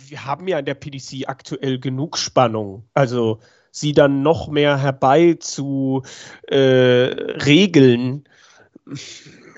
wir 0.06 0.24
haben 0.24 0.46
ja 0.46 0.58
in 0.58 0.64
der 0.64 0.74
PDC 0.74 1.28
aktuell 1.28 1.80
genug 1.80 2.16
Spannung. 2.16 2.88
Also 2.94 3.40
sie 3.72 3.92
dann 3.92 4.22
noch 4.22 4.48
mehr 4.48 4.78
herbei 4.78 5.36
zu 5.40 6.02
äh, 6.46 6.56
regeln 6.56 8.24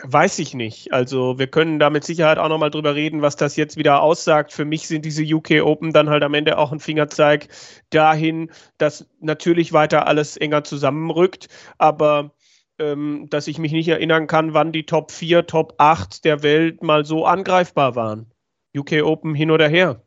Weiß 0.05 0.41
ich 0.41 0.53
nicht. 0.55 0.93
Also 0.93 1.39
wir 1.39 1.47
können 1.47 1.79
da 1.79 1.89
mit 1.89 2.03
Sicherheit 2.03 2.39
auch 2.39 2.49
nochmal 2.49 2.71
drüber 2.71 2.97
reden, 2.97 3.23
was 3.23 3.37
das 3.37 3.55
jetzt 3.55 3.77
wieder 3.77 4.03
aussagt. 4.03 4.53
Für 4.53 4.65
mich 4.65 4.89
sind 4.89 5.05
diese 5.05 5.23
UK 5.23 5.63
Open 5.63 5.93
dann 5.93 6.11
halt 6.11 6.25
am 6.25 6.35
Ende 6.35 6.59
auch 6.59 6.73
ein 6.73 6.81
Fingerzeig 6.81 7.47
dahin, 7.91 8.51
dass 8.79 9.09
natürlich 9.21 9.73
weiter 9.73 10.09
alles 10.09 10.37
enger 10.37 10.65
zusammenrückt, 10.65 11.49
aber 11.79 12.35
ähm, 12.81 13.29
dass 13.31 13.47
ich 13.47 13.59
mich 13.59 13.71
nicht 13.71 13.87
erinnern 13.87 14.27
kann, 14.27 14.55
wann 14.55 14.73
die 14.73 14.87
Top 14.87 15.13
4, 15.13 15.47
Top 15.47 15.75
8 15.79 16.25
der 16.25 16.43
Welt 16.43 16.83
mal 16.83 17.05
so 17.05 17.25
angreifbar 17.25 17.95
waren. 17.95 18.33
UK 18.77 19.05
Open 19.05 19.37
hin 19.37 19.53
oder 19.53 19.69
her. 19.69 20.03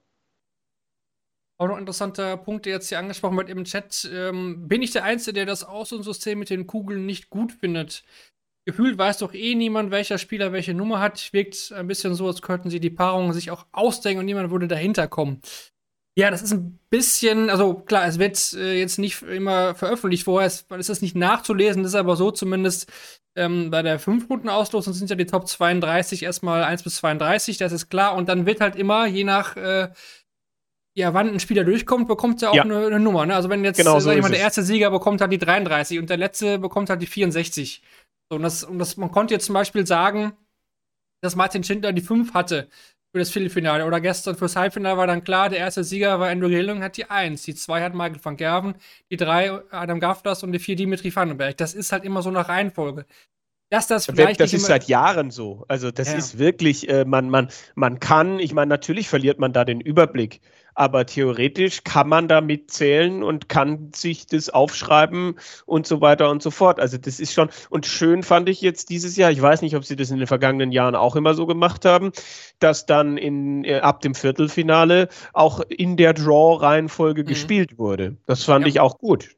Auch 1.58 1.68
noch 1.68 1.76
ein 1.76 1.82
interessanter 1.82 2.36
Punkt, 2.36 2.66
der 2.66 2.74
jetzt 2.74 2.90
hier 2.90 3.00
angesprochen 3.00 3.38
wird 3.38 3.50
im 3.50 3.64
Chat. 3.64 4.10
Ähm, 4.12 4.68
bin 4.68 4.82
ich 4.82 4.92
der 4.92 5.06
Einzige, 5.06 5.34
der 5.36 5.46
das 5.46 5.64
Außensystem 5.64 6.38
mit 6.38 6.50
den 6.50 6.68
Kugeln 6.68 7.06
nicht 7.06 7.30
gut 7.30 7.54
findet? 7.54 8.04
Gefühlt 8.66 8.98
weiß 8.98 9.20
doch 9.20 9.34
eh 9.34 9.56
niemand, 9.56 9.92
welcher 9.92 10.18
Spieler 10.18 10.52
welche 10.52 10.74
Nummer 10.74 11.00
hat. 11.00 11.32
Wirkt 11.34 11.72
ein 11.72 11.88
bisschen 11.88 12.16
so, 12.16 12.28
als 12.28 12.42
könnten 12.42 12.70
sie 12.70 12.80
die 12.80 12.90
Paarungen 12.90 13.34
sich 13.34 13.52
auch 13.52 13.66
ausdenken 13.72 14.20
und 14.20 14.26
niemand 14.26 14.52
würde 14.52 14.68
dahinter 14.68 15.08
kommen. 15.08 15.42
Ja, 16.18 16.32
das 16.32 16.42
ist 16.42 16.54
ein 16.54 16.80
bisschen, 16.90 17.50
also 17.50 17.74
klar, 17.74 18.08
es 18.08 18.20
wird 18.20 18.54
äh, 18.54 18.80
jetzt 18.80 19.00
nicht 19.00 19.22
immer 19.22 19.76
veröffentlicht 19.76 20.24
vorher, 20.24 20.48
es 20.48 20.66
ist 20.70 20.90
das 20.90 21.02
nicht 21.02 21.16
nachzulesen, 21.16 21.84
das 21.84 21.92
ist 21.92 22.00
aber 22.00 22.16
so 22.16 22.32
zumindest 22.32 22.90
ähm, 23.36 23.70
bei 23.70 23.82
der 23.82 24.00
5-Runden-Auslosung 24.00 24.94
sind 24.94 25.10
ja 25.10 25.18
die 25.18 25.26
Top 25.26 25.46
32 25.48 26.24
erstmal 26.24 26.64
1 26.64 26.84
bis 26.84 26.96
32, 26.98 27.58
das 27.58 27.74
ist 27.74 27.90
klar. 27.90 28.16
Und 28.16 28.30
dann 28.30 28.46
wird 28.46 28.62
halt 28.62 28.78
immer, 28.78 29.08
je 29.08 29.26
nach 29.26 29.58
äh, 29.58 29.90
ja, 30.98 31.14
wann 31.14 31.30
ein 31.30 31.42
Spieler 31.42 31.66
durchkommt, 31.66 32.08
bekommt 32.08 32.42
er 32.42 32.52
auch 32.52 32.56
ja. 32.56 32.64
eine, 32.64 32.88
eine, 32.88 33.00
Nummer. 33.00 33.26
Ne? 33.26 33.36
Also 33.36 33.50
wenn 33.50 33.66
jetzt, 33.66 33.78
genau, 33.78 34.00
so 34.00 34.06
sag 34.06 34.16
ich 34.16 34.22
mal, 34.22 34.32
der 34.32 34.40
erste 34.40 34.64
Sieger 34.64 34.90
bekommt 34.90 35.20
halt 35.20 35.34
die 35.34 35.38
33 35.38 36.00
und 36.00 36.10
der 36.10 36.16
letzte 36.16 36.58
bekommt 36.58 36.90
halt 36.90 37.02
die 37.02 37.08
64. 37.08 37.82
So, 38.30 38.38
und 38.38 38.44
das, 38.44 38.64
und 38.64 38.80
das, 38.80 38.98
man 38.98 39.12
konnte 39.12 39.34
jetzt 39.34 39.46
zum 39.46 39.54
Beispiel 39.54 39.86
sagen, 39.86 40.34
dass 41.22 41.36
Martin 41.36 41.64
Schindler 41.64 41.94
die 41.94 42.02
5 42.02 42.34
hatte 42.34 42.70
für 43.12 43.20
das 43.20 43.32
Viertelfinale. 43.32 43.86
Oder 43.86 44.02
gestern 44.02 44.36
fürs 44.36 44.56
Halbfinale 44.56 44.98
war 44.98 45.08
dann 45.08 45.24
klar, 45.24 45.50
der 45.50 45.60
erste 45.60 45.84
Sieger 45.84 46.20
war 46.20 46.30
Andrew 46.30 46.50
Gilling, 46.50 46.84
hat 46.84 46.98
die 46.98 47.10
1. 47.10 47.44
Die 47.44 47.56
2 47.56 47.82
hat 47.82 47.94
Michael 47.94 48.20
van 48.24 48.38
Gerven, 48.38 48.76
die 49.10 49.18
3 49.18 49.72
Adam 49.72 50.00
Gaftas 50.00 50.44
und 50.44 50.52
die 50.52 50.60
4 50.60 50.76
Dimitri 50.76 51.16
Vandenberg. 51.16 51.58
Das 51.58 51.74
ist 51.74 51.92
halt 51.92 52.04
immer 52.04 52.22
so 52.22 52.32
nach 52.32 52.50
Reihenfolge. 52.50 53.06
Dass 53.72 53.88
das 53.88 54.06
vielleicht. 54.06 54.40
Das 54.40 54.54
ist 54.54 54.66
seit 54.66 54.88
Jahren 54.88 55.32
so. 55.32 55.66
Also, 55.68 55.92
das 55.92 56.10
ja. 56.12 56.18
ist 56.18 56.38
wirklich, 56.38 56.88
äh, 56.88 57.04
man, 57.04 57.30
man, 57.30 57.50
man 57.74 58.00
kann, 58.00 58.40
ich 58.40 58.54
meine, 58.54 58.70
natürlich 58.70 59.10
verliert 59.10 59.40
man 59.40 59.54
da 59.54 59.66
den 59.66 59.82
Überblick 59.82 60.40
aber 60.76 61.06
theoretisch 61.06 61.84
kann 61.84 62.10
man 62.10 62.28
damit 62.28 62.70
zählen 62.70 63.24
und 63.24 63.50
kann 63.50 63.92
sich 63.96 64.28
das 64.28 64.50
aufschreiben 64.50 65.40
und 65.66 65.88
so 65.88 66.02
weiter 66.02 66.30
und 66.30 66.44
so 66.44 66.52
fort. 66.52 66.80
Also 66.80 66.98
das 66.98 67.20
ist 67.20 67.34
schon, 67.34 67.50
und 67.70 67.86
schön 67.86 68.24
fand 68.24 68.50
ich 68.50 68.62
jetzt 68.62 68.90
dieses 68.90 69.16
Jahr, 69.16 69.32
ich 69.32 69.42
weiß 69.42 69.62
nicht, 69.62 69.76
ob 69.76 69.86
sie 69.86 69.96
das 69.96 70.12
in 70.12 70.18
den 70.18 70.28
vergangenen 70.28 70.72
Jahren 70.72 70.96
auch 70.96 71.16
immer 71.16 71.34
so 71.34 71.46
gemacht 71.46 71.86
haben, 71.86 72.12
dass 72.60 72.86
dann 72.86 73.18
in, 73.18 73.64
äh, 73.64 73.80
ab 73.80 74.02
dem 74.02 74.14
Viertelfinale 74.14 75.08
auch 75.34 75.62
in 75.62 75.98
der 75.98 76.14
Draw-Reihenfolge 76.14 77.24
mhm. 77.24 77.28
gespielt 77.28 77.78
wurde. 77.78 78.18
Das 78.26 78.44
fand 78.44 78.66
ja. 78.66 78.70
ich 78.70 78.80
auch 78.80 78.98
gut. 78.98 79.36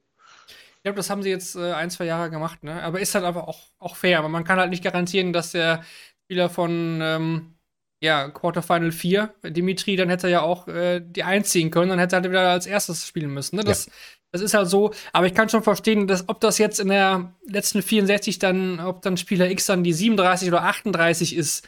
Ich 0.78 0.84
glaube, 0.84 0.98
das 0.98 1.10
haben 1.10 1.22
sie 1.22 1.30
jetzt 1.30 1.56
äh, 1.56 1.74
ein, 1.74 1.90
zwei 1.90 2.06
Jahre 2.06 2.30
gemacht, 2.30 2.64
ne? 2.64 2.82
Aber 2.82 3.00
ist 3.00 3.14
halt 3.14 3.26
einfach 3.26 3.48
auch, 3.48 3.60
auch 3.78 3.96
fair. 3.96 4.20
Aber 4.20 4.30
man 4.30 4.44
kann 4.44 4.58
halt 4.58 4.70
nicht 4.70 4.84
garantieren, 4.84 5.34
dass 5.34 5.52
der 5.52 5.84
Spieler 6.26 6.50
von 6.50 7.00
ähm, 7.02 7.57
ja, 8.00 8.30
Quarterfinal 8.30 8.92
4, 8.92 9.34
Dimitri, 9.44 9.96
dann 9.96 10.10
hätte 10.10 10.28
er 10.28 10.32
ja 10.32 10.42
auch 10.42 10.68
äh, 10.68 11.02
die 11.02 11.24
einziehen 11.24 11.72
können, 11.72 11.90
dann 11.90 12.00
hätte 12.00 12.16
er 12.16 12.22
halt 12.22 12.30
wieder 12.30 12.50
als 12.50 12.68
erstes 12.68 13.08
spielen 13.08 13.34
müssen. 13.34 13.56
Ne? 13.56 13.64
Das, 13.64 13.88
ja. 13.88 13.92
das 14.32 14.42
ist 14.42 14.54
halt 14.54 14.70
so, 14.70 14.94
aber 15.14 15.26
ich 15.26 15.34
kann 15.34 15.50
schon 15.50 15.64
verstehen, 15.64 16.08
dass 16.08 16.30
ob 16.30 16.40
das 16.40 16.60
jetzt 16.60 16.80
in 16.80 16.90
der 16.90 17.34
letzten 17.48 17.82
64 17.82 18.38
dann, 18.40 18.80
ob 18.80 19.02
dann 19.02 19.18
Spieler 19.18 19.50
X 19.50 19.66
dann 19.66 19.84
die 19.84 19.94
37 19.94 20.48
oder 20.50 20.64
38 20.64 21.36
ist, 21.36 21.68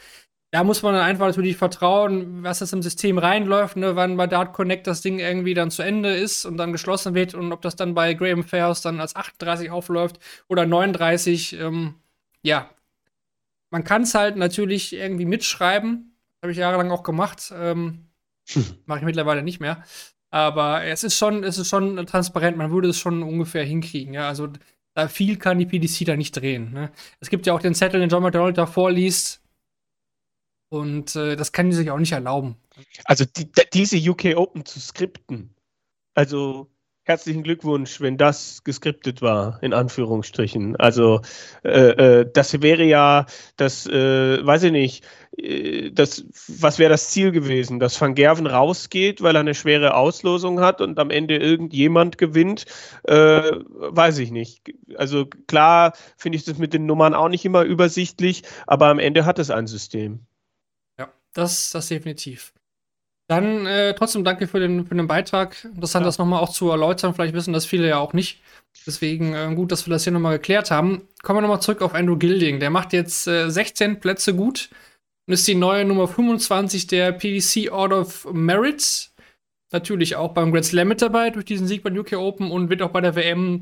da 0.51 0.63
muss 0.63 0.81
man 0.81 0.95
dann 0.95 1.03
einfach 1.03 1.27
natürlich 1.27 1.57
vertrauen, 1.57 2.43
was 2.43 2.59
das 2.59 2.73
im 2.73 2.81
System 2.81 3.19
reinläuft, 3.19 3.77
ne, 3.77 3.95
wann 3.95 4.17
bei 4.17 4.25
Dart 4.25 4.53
Connect 4.53 4.87
das 4.87 5.01
Ding 5.01 5.19
irgendwie 5.19 5.53
dann 5.53 5.69
zu 5.69 5.83
Ende 5.83 6.15
ist 6.15 6.45
und 6.45 6.57
dann 6.57 6.71
geschlossen 6.71 7.13
wird 7.13 7.35
und 7.35 7.51
ob 7.51 7.61
das 7.61 7.75
dann 7.75 7.93
bei 7.93 8.15
Graham 8.15 8.43
Fairhouse 8.43 8.81
dann 8.81 8.99
als 8.99 9.15
38 9.15 9.69
aufläuft 9.69 10.19
oder 10.47 10.65
39. 10.65 11.53
Ähm, 11.59 11.95
ja, 12.41 12.69
man 13.69 13.83
kann 13.83 14.03
es 14.03 14.15
halt 14.15 14.37
natürlich 14.37 14.93
irgendwie 14.93 15.25
mitschreiben, 15.25 16.08
habe 16.41 16.51
ich 16.51 16.57
jahrelang 16.57 16.91
auch 16.91 17.03
gemacht. 17.03 17.53
Ähm, 17.55 18.09
Mache 18.85 18.99
ich 18.99 19.05
mittlerweile 19.05 19.43
nicht 19.43 19.59
mehr. 19.59 19.83
Aber 20.31 20.83
es 20.83 21.03
ist 21.03 21.17
schon, 21.17 21.43
es 21.43 21.57
ist 21.57 21.69
schon 21.69 22.05
transparent, 22.05 22.57
man 22.57 22.71
würde 22.71 22.89
es 22.89 22.99
schon 22.99 23.23
ungefähr 23.23 23.63
hinkriegen. 23.63 24.13
Ja? 24.13 24.27
Also 24.27 24.49
da 24.93 25.07
viel 25.07 25.37
kann 25.37 25.59
die 25.59 25.65
PDC 25.65 26.05
da 26.05 26.15
nicht 26.15 26.35
drehen. 26.35 26.71
Ne? 26.71 26.91
Es 27.19 27.29
gibt 27.29 27.47
ja 27.47 27.53
auch 27.53 27.61
den 27.61 27.75
Zettel, 27.75 27.99
den 27.99 28.09
John 28.09 28.23
McDonald 28.23 28.57
da 28.57 28.65
vorliest. 28.65 29.41
Und 30.69 31.15
äh, 31.15 31.35
das 31.35 31.51
kann 31.51 31.69
die 31.69 31.75
sich 31.75 31.89
auch 31.89 31.97
nicht 31.97 32.11
erlauben. 32.11 32.57
Also 33.05 33.25
die, 33.25 33.51
diese 33.73 33.97
UK 33.97 34.37
Open 34.37 34.65
zu 34.65 34.79
skripten, 34.79 35.55
also 36.13 36.69
herzlichen 37.03 37.41
Glückwunsch, 37.41 38.01
wenn 38.01 38.17
das 38.17 38.63
geskriptet 38.63 39.23
war, 39.23 39.61
in 39.63 39.73
Anführungsstrichen. 39.73 40.75
Also 40.75 41.21
äh, 41.63 42.19
äh, 42.19 42.31
das 42.31 42.61
wäre 42.61 42.83
ja 42.83 43.25
das, 43.57 43.87
äh, 43.87 44.45
weiß 44.45 44.63
ich 44.63 44.71
nicht, 44.71 45.03
das, 45.91 46.25
was 46.47 46.79
wäre 46.79 46.89
das 46.89 47.09
Ziel 47.09 47.31
gewesen? 47.31 47.79
Dass 47.79 47.99
Van 47.99 48.15
Gerven 48.15 48.47
rausgeht, 48.47 49.21
weil 49.21 49.35
er 49.35 49.41
eine 49.41 49.55
schwere 49.55 49.95
Auslosung 49.95 50.59
hat 50.59 50.81
und 50.81 50.99
am 50.99 51.11
Ende 51.11 51.37
irgendjemand 51.37 52.17
gewinnt? 52.17 52.65
Äh, 53.03 53.51
weiß 53.51 54.17
ich 54.19 54.31
nicht. 54.31 54.73
Also 54.95 55.27
klar 55.47 55.93
finde 56.17 56.37
ich 56.37 56.43
das 56.43 56.57
mit 56.57 56.73
den 56.73 56.85
Nummern 56.85 57.13
auch 57.13 57.29
nicht 57.29 57.45
immer 57.45 57.63
übersichtlich, 57.63 58.43
aber 58.67 58.87
am 58.87 58.99
Ende 58.99 59.25
hat 59.25 59.39
es 59.39 59.49
ein 59.49 59.67
System. 59.67 60.21
Ja, 60.97 61.09
das, 61.33 61.69
das 61.71 61.87
definitiv. 61.87 62.53
Dann 63.27 63.67
äh, 63.67 63.93
trotzdem 63.93 64.23
danke 64.23 64.47
für 64.47 64.59
den, 64.59 64.87
für 64.87 64.95
den 64.95 65.07
Beitrag. 65.07 65.63
Interessant, 65.63 66.03
ja. 66.03 66.07
das 66.07 66.17
nochmal 66.17 66.41
auch 66.41 66.49
zu 66.49 66.71
erläutern. 66.71 67.13
Vielleicht 67.13 67.35
wissen 67.35 67.53
das 67.53 67.65
viele 67.67 67.87
ja 67.87 67.99
auch 67.99 68.13
nicht. 68.13 68.41
Deswegen 68.87 69.35
äh, 69.35 69.53
gut, 69.53 69.71
dass 69.71 69.85
wir 69.85 69.91
das 69.91 70.03
hier 70.03 70.13
nochmal 70.13 70.37
geklärt 70.37 70.71
haben. 70.71 71.07
Kommen 71.21 71.37
wir 71.37 71.41
nochmal 71.41 71.61
zurück 71.61 71.83
auf 71.83 71.93
Andrew 71.93 72.17
Gilding. 72.17 72.59
Der 72.59 72.71
macht 72.71 72.91
jetzt 72.91 73.27
äh, 73.27 73.49
16 73.49 73.99
Plätze 73.99 74.35
gut 74.35 74.69
und 75.29 75.33
ist 75.33 75.47
die 75.47 75.53
neue 75.53 75.85
Nummer 75.85 76.07
25 76.07 76.87
der 76.87 77.11
PDC 77.11 77.71
Order 77.71 77.99
of 77.99 78.27
Merit. 78.33 79.11
Natürlich 79.71 80.15
auch 80.15 80.33
beim 80.33 80.51
Grand 80.51 80.65
Slam 80.65 80.87
mit 80.87 81.03
dabei 81.03 81.29
durch 81.29 81.45
diesen 81.45 81.67
Sieg 81.67 81.83
beim 81.83 81.95
UK 81.95 82.13
Open 82.13 82.49
und 82.49 82.71
wird 82.71 82.81
auch 82.81 82.89
bei 82.89 82.99
der 82.99 83.15
WM 83.15 83.61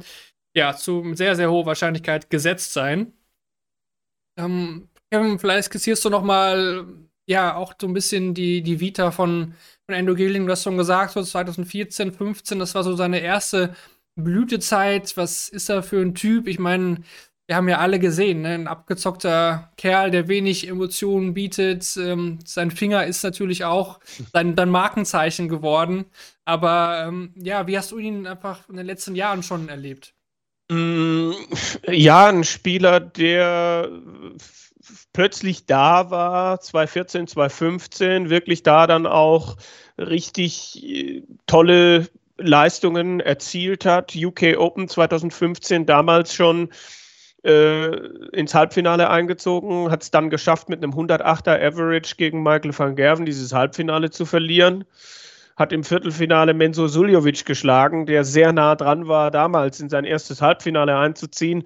ja 0.56 0.78
zu 0.78 1.14
sehr, 1.14 1.36
sehr 1.36 1.52
hoher 1.52 1.66
Wahrscheinlichkeit 1.66 2.30
gesetzt 2.30 2.72
sein. 2.72 3.12
Ähm, 4.40 4.88
Kevin, 5.12 5.40
vielleicht 5.40 5.66
skizzierst 5.66 6.06
du 6.06 6.10
nochmal 6.10 6.88
ja 7.28 7.58
auch 7.58 7.74
so 7.82 7.86
ein 7.86 7.94
bisschen 7.94 8.34
die, 8.34 8.62
die 8.62 8.80
Vita 8.80 9.12
von, 9.12 9.54
von 9.86 9.96
Endo 9.96 10.16
Gilling, 10.16 10.46
du 10.46 10.54
hast 10.54 10.64
schon 10.64 10.78
gesagt, 10.78 11.12
so 11.12 11.22
2014, 11.22 12.14
15, 12.14 12.60
das 12.60 12.76
war 12.76 12.86
so 12.86 12.96
seine 12.96 13.20
erste 13.20 13.76
Blütezeit. 14.16 15.18
Was 15.18 15.50
ist 15.50 15.68
er 15.68 15.84
für 15.84 16.00
ein 16.00 16.16
Typ? 16.16 16.48
Ich 16.48 16.60
meine, 16.60 17.04
wir 17.48 17.56
haben 17.56 17.70
ja 17.70 17.78
alle 17.78 17.98
gesehen, 17.98 18.42
ne? 18.42 18.50
ein 18.50 18.68
abgezockter 18.68 19.72
Kerl, 19.78 20.12
der 20.12 20.28
wenig 20.28 20.68
Emotionen 20.68 21.34
bietet. 21.34 21.98
Ähm, 21.98 22.40
sein 22.46 22.72
Finger 22.72 23.06
ist 23.06 23.24
natürlich 23.24 23.64
auch 23.64 24.00
sein, 24.34 24.54
sein 24.56 24.70
Markenzeichen 24.70 25.48
geworden. 25.48 26.06
Aber 26.44 27.06
ähm, 27.08 27.34
ja, 27.36 27.66
wie 27.66 27.78
hast 27.78 27.92
du 27.92 28.00
ihn 28.00 28.28
einfach 28.28 28.68
in 28.68 28.76
den 28.76 28.86
letzten 28.86 29.16
Jahren 29.16 29.44
schon 29.44 29.70
erlebt? 29.70 30.14
Mm, 30.70 31.32
ja, 31.88 32.28
ein 32.28 32.44
Spieler, 32.44 33.00
der 33.00 33.90
plötzlich 35.14 35.66
da 35.66 36.12
war, 36.12 36.60
2014, 36.60 37.28
2015, 37.28 38.30
wirklich 38.30 38.64
da 38.64 38.88
dann 38.88 39.08
auch 39.08 39.56
richtig 39.98 40.84
äh, 40.84 41.24
tolle 41.46 42.10
Leistungen 42.38 43.22
erzielt 43.22 43.86
hat. 43.86 44.16
UK 44.16 44.58
Open 44.58 44.90
2015 44.90 45.86
damals 45.86 46.34
schon 46.34 46.70
ins 47.48 48.54
Halbfinale 48.54 49.10
eingezogen, 49.10 49.90
hat 49.90 50.04
es 50.04 50.12
dann 50.12 50.30
geschafft, 50.30 50.68
mit 50.68 50.84
einem 50.84 50.94
108er 50.94 51.62
Average 51.62 52.16
gegen 52.18 52.44
Michael 52.44 52.78
van 52.78 52.96
Gerven 52.96 53.26
dieses 53.26 53.54
Halbfinale 53.54 54.10
zu 54.10 54.26
verlieren. 54.26 54.84
Hat 55.56 55.72
im 55.72 55.84
Viertelfinale 55.84 56.54
Menzo 56.54 56.88
Suljovic 56.88 57.46
geschlagen, 57.46 58.06
der 58.06 58.26
sehr 58.26 58.54
nah 58.54 58.76
dran 58.76 59.08
war, 59.08 59.32
damals 59.32 59.80
in 59.80 59.90
sein 59.90 60.04
erstes 60.04 60.42
Halbfinale 60.42 60.96
einzuziehen 60.98 61.64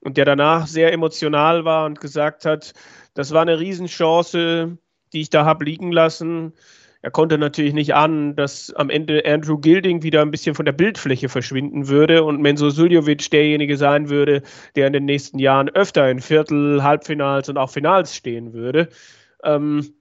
und 0.00 0.16
der 0.16 0.24
danach 0.24 0.66
sehr 0.66 0.92
emotional 0.92 1.64
war 1.64 1.84
und 1.86 2.00
gesagt 2.00 2.44
hat, 2.44 2.72
das 3.14 3.32
war 3.32 3.42
eine 3.42 3.60
Riesenchance, 3.60 4.78
die 5.12 5.20
ich 5.20 5.30
da 5.30 5.44
habe 5.44 5.64
liegen 5.64 5.92
lassen. 5.92 6.54
Er 7.08 7.12
konnte 7.12 7.38
natürlich 7.38 7.72
nicht 7.72 7.94
ahnen, 7.94 8.36
dass 8.36 8.70
am 8.74 8.90
Ende 8.90 9.22
Andrew 9.24 9.56
Gilding 9.56 10.02
wieder 10.02 10.20
ein 10.20 10.30
bisschen 10.30 10.54
von 10.54 10.66
der 10.66 10.72
Bildfläche 10.72 11.30
verschwinden 11.30 11.88
würde 11.88 12.22
und 12.22 12.42
Menzo 12.42 12.68
Suljovic 12.68 13.30
derjenige 13.30 13.78
sein 13.78 14.10
würde, 14.10 14.42
der 14.76 14.88
in 14.88 14.92
den 14.92 15.06
nächsten 15.06 15.38
Jahren 15.38 15.70
öfter 15.70 16.10
in 16.10 16.20
Viertel, 16.20 16.82
Halbfinals 16.82 17.48
und 17.48 17.56
auch 17.56 17.70
Finals 17.70 18.14
stehen 18.14 18.52
würde. 18.52 18.90
Ähm, 19.42 19.94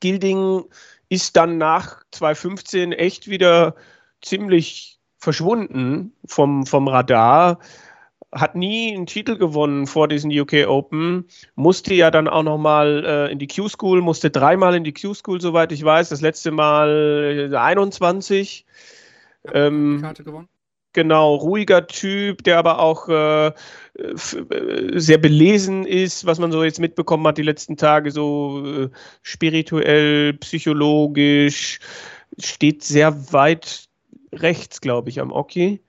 Gilding 0.00 0.64
ist 1.08 1.36
dann 1.36 1.58
nach 1.58 2.02
2015 2.10 2.90
echt 2.90 3.30
wieder 3.30 3.76
ziemlich 4.20 4.98
verschwunden 5.18 6.12
vom, 6.26 6.66
vom 6.66 6.88
Radar 6.88 7.60
hat 8.32 8.54
nie 8.54 8.94
einen 8.94 9.06
Titel 9.06 9.36
gewonnen 9.36 9.86
vor 9.86 10.08
diesen 10.08 10.30
UK 10.30 10.66
Open, 10.66 11.26
musste 11.54 11.94
ja 11.94 12.10
dann 12.10 12.28
auch 12.28 12.42
nochmal 12.42 13.04
äh, 13.04 13.32
in 13.32 13.38
die 13.38 13.46
Q-School, 13.46 14.00
musste 14.00 14.30
dreimal 14.30 14.74
in 14.74 14.84
die 14.84 14.94
Q-School, 14.94 15.40
soweit 15.40 15.70
ich 15.70 15.84
weiß, 15.84 16.08
das 16.08 16.22
letzte 16.22 16.50
Mal 16.50 17.52
21. 17.54 18.64
Ja, 19.44 19.54
ähm, 19.54 19.98
Karte 20.00 20.24
gewonnen. 20.24 20.48
Genau, 20.94 21.36
ruhiger 21.36 21.86
Typ, 21.86 22.44
der 22.44 22.58
aber 22.58 22.78
auch 22.78 23.08
äh, 23.08 23.46
äh, 23.46 23.52
sehr 24.94 25.16
belesen 25.16 25.86
ist, 25.86 26.26
was 26.26 26.38
man 26.38 26.52
so 26.52 26.64
jetzt 26.64 26.80
mitbekommen 26.80 27.26
hat 27.26 27.38
die 27.38 27.42
letzten 27.42 27.78
Tage, 27.78 28.10
so 28.10 28.62
äh, 28.66 28.90
spirituell, 29.22 30.34
psychologisch, 30.34 31.80
steht 32.38 32.82
sehr 32.82 33.32
weit 33.32 33.88
rechts, 34.34 34.82
glaube 34.82 35.08
ich, 35.08 35.18
am 35.20 35.32
Oki. 35.32 35.80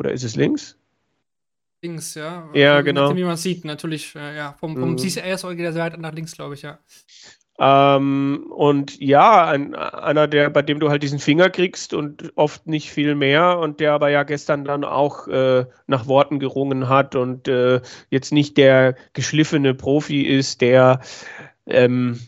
Oder 0.00 0.10
ist 0.10 0.24
es 0.24 0.34
links? 0.34 0.76
Links, 1.86 2.14
ja. 2.14 2.48
Ja, 2.52 2.80
genau. 2.80 3.14
Wie 3.14 3.24
man 3.24 3.36
sieht, 3.36 3.64
natürlich, 3.64 4.14
äh, 4.14 4.36
ja. 4.36 4.56
Vom, 4.58 4.76
vom 4.76 4.90
mhm. 4.90 4.96
Geht 4.96 5.16
der 5.16 5.72
Seite 5.72 6.00
nach 6.00 6.12
links, 6.12 6.32
glaube 6.32 6.54
ich, 6.54 6.62
ja. 6.62 6.78
Ähm, 7.58 8.52
und 8.54 9.00
ja, 9.00 9.46
ein, 9.46 9.74
einer, 9.74 10.28
der, 10.28 10.50
bei 10.50 10.60
dem 10.60 10.78
du 10.78 10.90
halt 10.90 11.02
diesen 11.02 11.18
Finger 11.18 11.48
kriegst 11.48 11.94
und 11.94 12.32
oft 12.36 12.66
nicht 12.66 12.90
viel 12.90 13.14
mehr 13.14 13.58
und 13.58 13.80
der 13.80 13.92
aber 13.92 14.10
ja 14.10 14.24
gestern 14.24 14.64
dann 14.64 14.84
auch 14.84 15.26
äh, 15.26 15.64
nach 15.86 16.06
Worten 16.06 16.38
gerungen 16.38 16.90
hat 16.90 17.14
und 17.14 17.48
äh, 17.48 17.80
jetzt 18.10 18.30
nicht 18.32 18.58
der 18.58 18.94
geschliffene 19.14 19.72
Profi 19.72 20.22
ist, 20.22 20.60
der 20.60 21.00
ähm, 21.66 22.20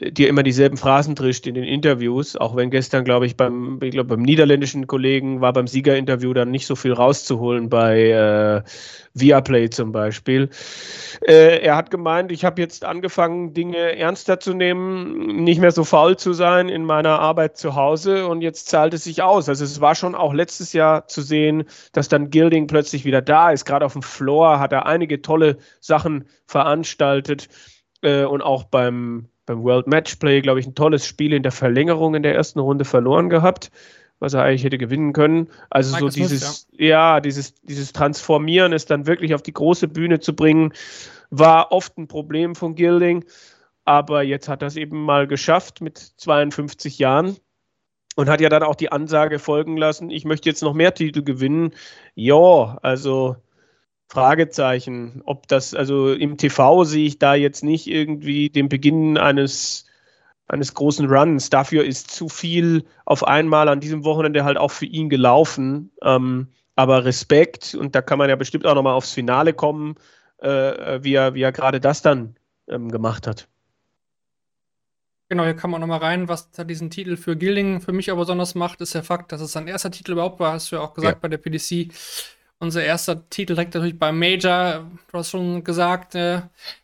dir 0.00 0.28
immer 0.28 0.44
dieselben 0.44 0.76
Phrasen 0.76 1.16
trischt 1.16 1.46
in 1.48 1.54
den 1.54 1.64
Interviews, 1.64 2.36
auch 2.36 2.54
wenn 2.54 2.70
gestern, 2.70 3.04
glaube 3.04 3.26
ich, 3.26 3.36
beim, 3.36 3.80
ich 3.82 3.90
glaube, 3.90 4.16
beim 4.16 4.22
niederländischen 4.22 4.86
Kollegen 4.86 5.40
war 5.40 5.52
beim 5.52 5.66
Siegerinterview 5.66 6.32
dann 6.34 6.52
nicht 6.52 6.66
so 6.66 6.76
viel 6.76 6.92
rauszuholen 6.92 7.68
bei 7.68 8.10
äh, 8.10 8.62
Viaplay 9.14 9.70
zum 9.70 9.90
Beispiel. 9.90 10.50
Äh, 11.26 11.58
er 11.62 11.74
hat 11.74 11.90
gemeint, 11.90 12.30
ich 12.30 12.44
habe 12.44 12.62
jetzt 12.62 12.84
angefangen, 12.84 13.54
Dinge 13.54 13.96
ernster 13.96 14.38
zu 14.38 14.54
nehmen, 14.54 15.42
nicht 15.42 15.60
mehr 15.60 15.72
so 15.72 15.82
faul 15.82 16.16
zu 16.16 16.32
sein 16.32 16.68
in 16.68 16.84
meiner 16.84 17.18
Arbeit 17.18 17.56
zu 17.56 17.74
Hause 17.74 18.28
und 18.28 18.40
jetzt 18.40 18.68
zahlt 18.68 18.94
es 18.94 19.02
sich 19.02 19.22
aus. 19.22 19.48
Also 19.48 19.64
es 19.64 19.80
war 19.80 19.96
schon 19.96 20.14
auch 20.14 20.32
letztes 20.32 20.72
Jahr 20.72 21.08
zu 21.08 21.22
sehen, 21.22 21.64
dass 21.92 22.08
dann 22.08 22.30
Gilding 22.30 22.68
plötzlich 22.68 23.04
wieder 23.04 23.20
da 23.20 23.50
ist. 23.50 23.64
Gerade 23.64 23.84
auf 23.84 23.94
dem 23.94 24.02
Floor 24.02 24.60
hat 24.60 24.72
er 24.72 24.86
einige 24.86 25.22
tolle 25.22 25.58
Sachen 25.80 26.28
veranstaltet 26.46 27.48
äh, 28.02 28.22
und 28.22 28.42
auch 28.42 28.62
beim 28.62 29.28
beim 29.48 29.62
World 29.64 29.86
Matchplay, 29.86 30.40
glaube 30.40 30.60
ich, 30.60 30.66
ein 30.66 30.74
tolles 30.74 31.06
Spiel 31.06 31.32
in 31.32 31.42
der 31.42 31.52
Verlängerung 31.52 32.14
in 32.14 32.22
der 32.22 32.34
ersten 32.34 32.60
Runde 32.60 32.84
verloren 32.84 33.28
gehabt, 33.28 33.70
was 34.20 34.34
er 34.34 34.42
eigentlich 34.42 34.64
hätte 34.64 34.78
gewinnen 34.78 35.12
können. 35.12 35.48
Also 35.70 35.92
Mike 35.92 36.10
so 36.10 36.20
dieses, 36.20 36.68
ja. 36.72 36.86
ja, 36.86 37.20
dieses, 37.20 37.54
dieses 37.62 37.92
Transformieren, 37.92 38.72
es 38.72 38.86
dann 38.86 39.06
wirklich 39.06 39.34
auf 39.34 39.42
die 39.42 39.52
große 39.52 39.88
Bühne 39.88 40.20
zu 40.20 40.36
bringen, 40.36 40.72
war 41.30 41.72
oft 41.72 41.98
ein 41.98 42.08
Problem 42.08 42.54
von 42.54 42.74
Gilding. 42.74 43.24
Aber 43.84 44.22
jetzt 44.22 44.48
hat 44.48 44.62
er 44.62 44.68
es 44.68 44.76
eben 44.76 45.02
mal 45.02 45.26
geschafft 45.26 45.80
mit 45.80 45.98
52 45.98 46.98
Jahren 46.98 47.36
und 48.16 48.28
hat 48.28 48.40
ja 48.40 48.48
dann 48.48 48.62
auch 48.62 48.74
die 48.74 48.92
Ansage 48.92 49.38
folgen 49.38 49.76
lassen, 49.76 50.10
ich 50.10 50.24
möchte 50.24 50.48
jetzt 50.48 50.62
noch 50.62 50.74
mehr 50.74 50.92
Titel 50.92 51.22
gewinnen. 51.22 51.72
Ja, 52.14 52.78
also 52.82 53.36
Fragezeichen, 54.08 55.22
ob 55.26 55.46
das, 55.48 55.74
also 55.74 56.12
im 56.12 56.38
TV 56.38 56.84
sehe 56.84 57.06
ich 57.06 57.18
da 57.18 57.34
jetzt 57.34 57.62
nicht 57.62 57.86
irgendwie 57.86 58.48
den 58.48 58.68
Beginn 58.68 59.18
eines, 59.18 59.84
eines 60.46 60.72
großen 60.72 61.06
Runs. 61.10 61.50
Dafür 61.50 61.84
ist 61.84 62.10
zu 62.10 62.28
viel 62.28 62.84
auf 63.04 63.22
einmal 63.24 63.68
an 63.68 63.80
diesem 63.80 64.04
Wochenende 64.04 64.44
halt 64.44 64.56
auch 64.56 64.70
für 64.70 64.86
ihn 64.86 65.10
gelaufen. 65.10 65.90
Ähm, 66.02 66.48
aber 66.74 67.04
Respekt, 67.04 67.74
und 67.74 67.94
da 67.94 68.02
kann 68.02 68.18
man 68.18 68.30
ja 68.30 68.36
bestimmt 68.36 68.64
auch 68.64 68.74
nochmal 68.74 68.94
aufs 68.94 69.12
Finale 69.12 69.52
kommen, 69.52 69.96
äh, 70.38 71.02
wie 71.02 71.14
er, 71.14 71.34
wie 71.34 71.42
er 71.42 71.52
gerade 71.52 71.80
das 71.80 72.00
dann 72.00 72.36
ähm, 72.68 72.90
gemacht 72.90 73.26
hat. 73.26 73.48
Genau, 75.28 75.44
hier 75.44 75.54
kann 75.54 75.70
man 75.70 75.82
nochmal 75.82 75.98
rein, 75.98 76.28
was 76.28 76.50
diesen 76.50 76.88
Titel 76.88 77.18
für 77.18 77.36
Gilding 77.36 77.82
für 77.82 77.92
mich 77.92 78.10
aber 78.10 78.20
besonders 78.20 78.54
macht, 78.54 78.80
ist 78.80 78.94
der 78.94 79.02
Fakt, 79.02 79.32
dass 79.32 79.42
es 79.42 79.52
sein 79.52 79.68
erster 79.68 79.90
Titel 79.90 80.12
überhaupt 80.12 80.40
war, 80.40 80.54
hast 80.54 80.72
du 80.72 80.76
ja 80.76 80.82
auch 80.82 80.94
gesagt 80.94 81.16
ja. 81.16 81.20
bei 81.20 81.28
der 81.28 81.36
PDC. 81.36 81.92
Unser 82.60 82.82
erster 82.82 83.28
Titel 83.30 83.54
direkt 83.54 83.74
natürlich 83.74 83.98
beim 83.98 84.18
Major. 84.18 84.84
Du 85.12 85.18
hast 85.18 85.30
schon 85.30 85.62
gesagt, 85.62 86.16
äh, 86.16 86.38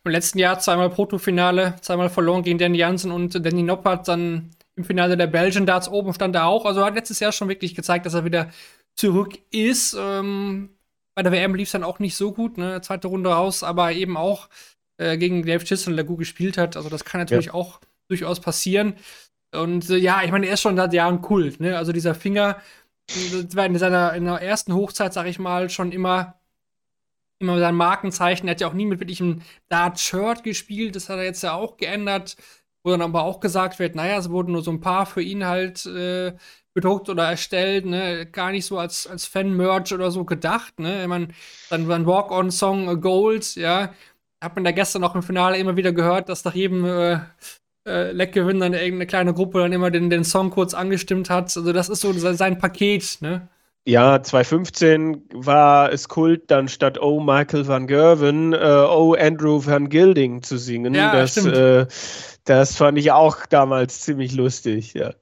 im 0.05 0.11
letzten 0.11 0.39
Jahr 0.39 0.59
zweimal 0.59 0.89
Protofinale, 0.89 1.75
zweimal 1.81 2.09
verloren 2.09 2.43
gegen 2.43 2.57
Danny 2.57 2.77
Jansen 2.77 3.11
und 3.11 3.45
Danny 3.45 3.61
Noppert. 3.61 4.07
Dann 4.07 4.51
im 4.77 4.85
Finale 4.85 5.17
der 5.17 5.27
Belgian 5.27 5.65
Darts 5.65 5.89
oben 5.89 6.13
stand 6.13 6.35
er 6.35 6.47
auch. 6.47 6.65
Also 6.65 6.83
hat 6.85 6.95
letztes 6.95 7.19
Jahr 7.19 7.33
schon 7.33 7.49
wirklich 7.49 7.75
gezeigt, 7.75 8.05
dass 8.05 8.13
er 8.13 8.23
wieder 8.23 8.49
zurück 8.95 9.37
ist. 9.51 9.95
Ähm, 9.99 10.69
bei 11.13 11.23
der 11.23 11.31
WM 11.31 11.55
lief 11.55 11.67
es 11.67 11.71
dann 11.73 11.83
auch 11.83 11.99
nicht 11.99 12.15
so 12.15 12.31
gut, 12.31 12.57
ne? 12.57 12.81
Zweite 12.81 13.07
Runde 13.07 13.29
raus, 13.29 13.63
aber 13.63 13.93
eben 13.93 14.17
auch 14.17 14.49
äh, 14.97 15.17
gegen 15.17 15.45
Dave 15.45 15.63
Chisholm, 15.63 15.95
der 15.95 16.05
gut 16.05 16.19
gespielt 16.19 16.57
hat. 16.57 16.75
Also 16.77 16.89
das 16.89 17.05
kann 17.05 17.21
natürlich 17.21 17.47
ja. 17.47 17.53
auch 17.53 17.79
durchaus 18.07 18.39
passieren. 18.39 18.95
Und 19.53 19.89
äh, 19.89 19.97
ja, 19.97 20.23
ich 20.23 20.31
meine, 20.31 20.47
er 20.47 20.53
ist 20.53 20.61
schon 20.61 20.75
seit 20.75 20.93
Jahren 20.93 21.21
Kult, 21.21 21.59
ne? 21.59 21.77
Also 21.77 21.91
dieser 21.91 22.15
Finger, 22.15 22.61
in 23.13 23.77
seiner, 23.77 24.13
in 24.13 24.25
der 24.25 24.41
ersten 24.41 24.73
Hochzeit, 24.73 25.13
sag 25.13 25.27
ich 25.27 25.39
mal, 25.39 25.69
schon 25.69 25.91
immer, 25.91 26.35
immer 27.39 27.59
sein 27.59 27.75
Markenzeichen. 27.75 28.47
Er 28.47 28.51
hat 28.51 28.61
ja 28.61 28.67
auch 28.67 28.73
nie 28.73 28.85
mit 28.85 28.99
wirklichem 28.99 29.41
Dart-Shirt 29.69 30.43
gespielt, 30.43 30.95
das 30.95 31.09
hat 31.09 31.17
er 31.17 31.25
jetzt 31.25 31.43
ja 31.43 31.53
auch 31.53 31.77
geändert, 31.77 32.35
wo 32.83 32.91
dann 32.91 33.01
aber 33.01 33.23
auch 33.23 33.39
gesagt 33.39 33.79
wird, 33.79 33.95
naja, 33.95 34.17
es 34.17 34.29
wurden 34.29 34.53
nur 34.53 34.63
so 34.63 34.71
ein 34.71 34.81
paar 34.81 35.05
für 35.05 35.21
ihn 35.21 35.45
halt 35.45 35.85
äh, 35.85 36.33
bedruckt 36.73 37.09
oder 37.09 37.29
erstellt, 37.29 37.85
ne, 37.85 38.25
gar 38.25 38.51
nicht 38.51 38.65
so 38.65 38.77
als, 38.77 39.07
als 39.07 39.25
Fan-Merch 39.25 39.93
oder 39.93 40.11
so 40.11 40.25
gedacht, 40.25 40.79
ne, 40.79 41.03
ich 41.03 41.07
meine, 41.07 41.29
dann 41.69 41.89
ein 41.89 42.05
Walk-On-Song 42.05 43.01
Gold, 43.01 43.55
ja, 43.55 43.93
hat 44.41 44.55
man 44.55 44.63
da 44.63 44.71
gestern 44.71 45.03
auch 45.03 45.15
im 45.15 45.23
Finale 45.23 45.57
immer 45.57 45.77
wieder 45.77 45.93
gehört, 45.93 46.29
dass 46.29 46.43
nach 46.43 46.53
jedem 46.53 46.85
äh, 46.85 47.19
äh, 47.85 48.11
Leckgewinn 48.11 48.59
dann 48.59 48.73
irgendeine 48.73 49.07
kleine 49.07 49.33
Gruppe 49.33 49.59
dann 49.59 49.73
immer 49.73 49.91
den, 49.91 50.09
den 50.09 50.23
Song 50.23 50.49
kurz 50.49 50.73
angestimmt 50.73 51.29
hat. 51.29 51.55
Also 51.55 51.73
das 51.73 51.89
ist 51.89 52.01
so 52.01 52.13
sein 52.13 52.57
Paket, 52.57 53.17
ne? 53.21 53.47
Ja, 53.87 54.23
2015 54.23 55.25
war 55.31 55.91
es 55.91 56.09
Kult, 56.09 56.49
dann 56.49 56.67
statt 56.67 56.99
Oh 56.99 57.19
Michael 57.19 57.67
van 57.67 57.85
Gerwen, 57.85 58.53
äh, 58.53 58.57
Oh 58.57 59.13
Andrew 59.13 59.63
van 59.63 59.89
Gilding 59.89 60.41
zu 60.41 60.57
singen. 60.57 60.95
Ja, 60.95 61.11
das, 61.13 61.33
stimmt. 61.33 61.55
Äh, 61.55 61.85
das 62.45 62.75
fand 62.75 62.97
ich 62.97 63.11
auch 63.11 63.45
damals 63.45 64.01
ziemlich 64.01 64.33
lustig, 64.33 64.95
ja. 64.95 65.13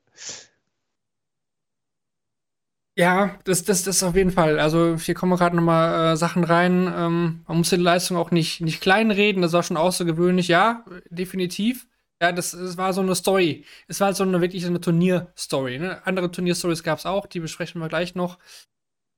Ja, 2.95 3.39
das, 3.43 3.63
das, 3.63 3.84
das 3.84 4.04
auf 4.04 4.15
jeden 4.15 4.32
Fall. 4.32 4.60
Also 4.60 4.95
hier 4.97 5.15
kommen 5.15 5.36
gerade 5.36 5.56
nochmal 5.56 6.13
äh, 6.13 6.15
Sachen 6.17 6.43
rein. 6.43 6.88
Ähm, 6.95 7.41
man 7.47 7.58
muss 7.58 7.71
die 7.71 7.76
Leistung 7.78 8.17
auch 8.17 8.32
nicht, 8.32 8.62
nicht 8.62 8.82
kleinreden, 8.82 9.41
das 9.41 9.52
war 9.52 9.63
schon 9.63 9.78
außergewöhnlich, 9.78 10.47
ja, 10.47 10.86
definitiv. 11.10 11.88
Ja, 12.23 12.31
das, 12.31 12.51
das 12.51 12.77
war 12.77 12.93
so 12.93 13.01
eine 13.01 13.15
Story. 13.15 13.65
Es 13.89 13.99
war 13.99 14.13
so 14.13 14.23
eine 14.23 14.39
wirklich 14.39 14.65
eine 14.65 14.79
Turnierstory. 14.79 15.77
Ne? 15.77 16.07
Andere 16.07 16.31
Turnierstories 16.31 16.81
gab 16.81 16.99
es 16.99 17.05
auch, 17.05 17.25
die 17.25 17.41
besprechen 17.41 17.81
wir 17.81 17.89
gleich 17.89 18.15
noch. 18.15 18.39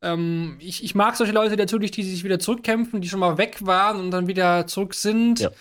Ähm, 0.01 0.57
ich, 0.59 0.83
ich 0.83 0.95
mag 0.95 1.15
solche 1.15 1.31
Leute 1.31 1.55
natürlich, 1.55 1.91
die 1.91 2.01
sich 2.01 2.23
wieder 2.23 2.39
zurückkämpfen, 2.39 3.01
die 3.01 3.07
schon 3.07 3.19
mal 3.19 3.37
weg 3.37 3.63
waren 3.63 3.99
und 3.99 4.09
dann 4.09 4.25
wieder 4.25 4.65
zurück 4.65 4.95
sind. 4.95 5.41
Ja. 5.41 5.51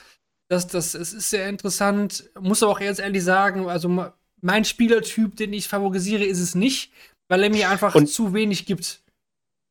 Das, 0.48 0.68
das, 0.68 0.94
es 0.94 1.12
ist 1.12 1.28
sehr 1.28 1.46
interessant. 1.50 2.30
Muss 2.40 2.62
aber 2.62 2.72
auch 2.72 2.80
jetzt 2.80 3.00
ehrlich 3.00 3.22
sagen, 3.22 3.68
also 3.68 4.10
mein 4.40 4.64
Spielertyp, 4.64 5.36
den 5.36 5.52
ich 5.52 5.68
favorisiere, 5.68 6.24
ist 6.24 6.40
es 6.40 6.54
nicht, 6.54 6.92
weil 7.28 7.42
er 7.42 7.50
mir 7.50 7.68
einfach 7.68 7.94
und, 7.94 8.06
zu 8.06 8.32
wenig 8.32 8.64
gibt. 8.64 9.02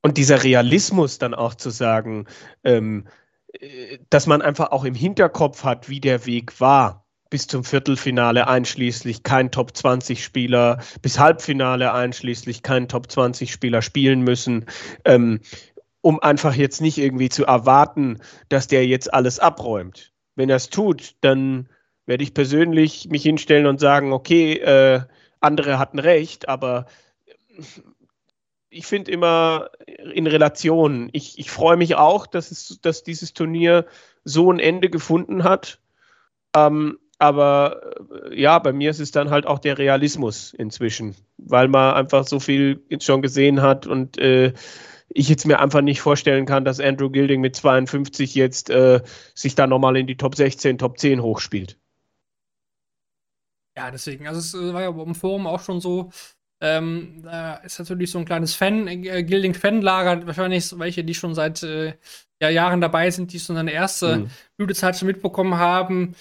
Und 0.03 0.19
dieser 0.19 0.43
Realismus 0.43 1.17
dann 1.17 1.33
auch 1.33 1.55
zu 1.55 1.71
sagen, 1.71 2.27
ähm, 2.63 3.07
äh, 3.53 3.97
dass 4.12 4.27
man 4.27 4.43
einfach 4.43 4.69
auch 4.69 4.83
im 4.83 4.93
Hinterkopf 4.93 5.63
hat, 5.63 5.89
wie 5.89 6.01
der 6.01 6.27
Weg 6.27 6.62
war 6.62 7.02
bis 7.34 7.48
zum 7.48 7.63
Viertelfinale 7.63 8.48
einschließlich 8.48 9.24
kein 9.24 9.50
Top 9.50 9.76
20 9.76 10.24
Spieler, 10.24 10.78
bis 11.02 11.17
Halbfinale 11.17 11.91
einschließlich 11.91 12.62
kein 12.62 12.88
Top 12.88 13.12
20 13.12 13.52
Spieler 13.52 13.82
spielen 13.82 14.22
müssen, 14.22 14.67
ähm, 15.04 15.39
um 16.02 16.19
einfach 16.19 16.54
jetzt 16.54 16.80
nicht 16.80 17.00
irgendwie 17.00 17.30
zu 17.30 17.43
erwarten, 17.43 18.19
dass 18.50 18.67
der 18.67 18.86
jetzt 18.86 19.12
alles 19.12 19.39
abräumt. 19.39 20.13
Wenn 20.36 20.52
er 20.52 20.58
es 20.58 20.69
tut, 20.69 21.15
dann 21.22 21.69
werde 22.06 22.24
ich 22.24 22.36
persönlich 22.36 23.10
mich 23.10 23.24
hinstellen 23.24 23.65
und 23.65 23.80
sagen, 23.80 24.13
okay, 24.13 24.60
äh, 24.60 25.02
andere 25.39 25.80
hatten 25.80 25.98
recht, 25.98 26.48
aber 26.48 26.86
ich 28.69 28.86
finde 28.86 29.10
immer 29.10 29.72
in 30.13 30.28
Relation. 30.28 31.10
Ich, 31.13 31.39
ich 31.39 31.50
freue 31.50 31.78
mich 31.78 31.96
auch, 31.96 32.28
dass, 32.28 32.52
es, 32.52 32.78
dass 32.84 33.02
dieses 33.02 33.34
Turnier 33.34 33.88
so 34.24 34.52
ein 34.52 34.60
Ende 34.60 34.91
gefunden 34.91 35.43
hat. 35.43 35.80
Ähm, 36.56 37.00
aber 37.19 37.95
äh, 38.32 38.41
ja, 38.41 38.60
bei 38.60 38.73
mir 38.73 38.89
ist 38.91 38.99
es 38.99 39.12
dann 39.12 39.30
halt 39.30 39.45
auch 39.45 39.60
der 39.60 39.78
Realismus 39.78 40.54
inzwischen, 40.54 41.15
weil 41.38 41.67
man 41.67 41.93
einfach 41.95 42.28
so 42.28 42.39
viel 42.39 42.84
schon 42.99 43.21
gesehen 43.21 43.62
hat 43.62 43.88
und 43.88 44.17
äh, 44.17 44.54
ich 45.10 45.30
jetzt 45.30 45.45
mir 45.45 45.60
einfach 45.60 45.82
nicht 45.82 46.02
vorstellen 46.02 46.45
kann, 46.45 46.65
dass 46.65 46.80
Andrew 46.80 47.10
Gilding 47.10 47.41
mit 47.41 47.56
52 47.56 48.36
jetzt 48.36 48.69
äh, 48.69 49.02
sich 49.36 49.56
da 49.56 49.67
nochmal 49.67 49.97
in 49.97 50.08
die 50.08 50.17
Top 50.17 50.36
16, 50.36 50.78
Top 50.78 50.97
10 50.97 51.21
hochspielt. 51.21 51.78
Ja, 53.76 53.91
deswegen, 53.91 54.28
also 54.28 54.39
es 54.39 54.54
äh, 54.54 54.73
war 54.73 54.82
ja 54.82 54.89
im 54.89 55.15
Forum 55.15 55.47
auch 55.47 55.60
schon 55.60 55.82
so, 55.82 56.12
ähm, 56.62 57.21
da 57.23 57.56
ist 57.56 57.80
natürlich 57.80 58.12
so 58.12 58.19
ein 58.19 58.26
kleines 58.26 58.56
Fan, 58.56 58.88
äh, 58.88 59.23
Gilding-Fanlager, 59.23 60.26
wahrscheinlich 60.28 60.78
welche, 60.80 61.04
die 61.04 61.13
schon 61.13 61.36
seit 61.36 61.62
äh, 61.63 61.93
ja, 62.41 62.49
Jahren 62.49 62.82
dabei 62.82 63.10
sind, 63.12 63.34
die 63.34 63.39
schon 63.39 63.56
seine 63.56 63.71
erste 63.71 64.17
mhm. 64.17 64.30
Blütezeit 64.58 64.97
schon 64.97 65.08
mitbekommen 65.08 65.58
haben. 65.58 66.15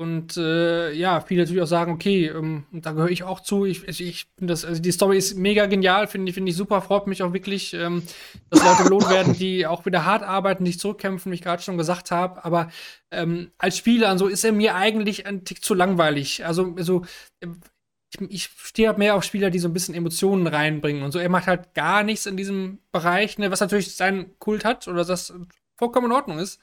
Und 0.00 0.36
äh, 0.36 0.92
ja, 0.92 1.20
viele 1.20 1.42
natürlich 1.42 1.60
auch 1.60 1.66
sagen, 1.66 1.92
okay, 1.92 2.26
ähm, 2.26 2.66
da 2.70 2.92
gehöre 2.92 3.10
ich 3.10 3.24
auch 3.24 3.40
zu. 3.40 3.64
Ich, 3.64 3.82
ich 3.88 4.26
finde 4.38 4.52
das, 4.52 4.64
also 4.64 4.80
die 4.80 4.92
Story 4.92 5.18
ist 5.18 5.36
mega 5.36 5.66
genial, 5.66 6.06
finde 6.06 6.28
ich, 6.30 6.34
finde 6.34 6.50
ich 6.50 6.56
super, 6.56 6.80
freut 6.82 7.08
mich 7.08 7.20
auch 7.24 7.32
wirklich, 7.32 7.74
ähm, 7.74 8.04
dass 8.48 8.62
Leute 8.62 8.84
belohnt 8.84 9.10
werden, 9.10 9.34
die 9.34 9.66
auch 9.66 9.86
wieder 9.86 10.04
hart 10.04 10.22
arbeiten, 10.22 10.62
nicht 10.62 10.78
zurückkämpfen, 10.78 11.32
wie 11.32 11.34
ich 11.34 11.42
gerade 11.42 11.64
schon 11.64 11.78
gesagt 11.78 12.12
habe. 12.12 12.44
Aber 12.44 12.70
ähm, 13.10 13.50
als 13.58 13.76
Spieler, 13.76 14.16
so 14.18 14.28
ist 14.28 14.44
er 14.44 14.52
mir 14.52 14.76
eigentlich 14.76 15.26
ein 15.26 15.44
Tick 15.44 15.64
zu 15.64 15.74
langweilig. 15.74 16.46
Also, 16.46 16.76
also 16.76 17.04
ich, 17.42 18.20
ich 18.30 18.50
stehe 18.62 18.86
halt 18.86 18.98
mehr 18.98 19.16
auf 19.16 19.24
Spieler, 19.24 19.50
die 19.50 19.58
so 19.58 19.66
ein 19.66 19.74
bisschen 19.74 19.96
Emotionen 19.96 20.46
reinbringen 20.46 21.02
und 21.02 21.10
so. 21.10 21.18
Er 21.18 21.28
macht 21.28 21.48
halt 21.48 21.74
gar 21.74 22.04
nichts 22.04 22.26
in 22.26 22.36
diesem 22.36 22.78
Bereich, 22.92 23.36
ne, 23.38 23.50
was 23.50 23.58
natürlich 23.58 23.96
seinen 23.96 24.38
Kult 24.38 24.64
hat 24.64 24.86
oder 24.86 25.04
das 25.04 25.34
vollkommen 25.76 26.06
in 26.06 26.12
Ordnung 26.12 26.38
ist. 26.38 26.60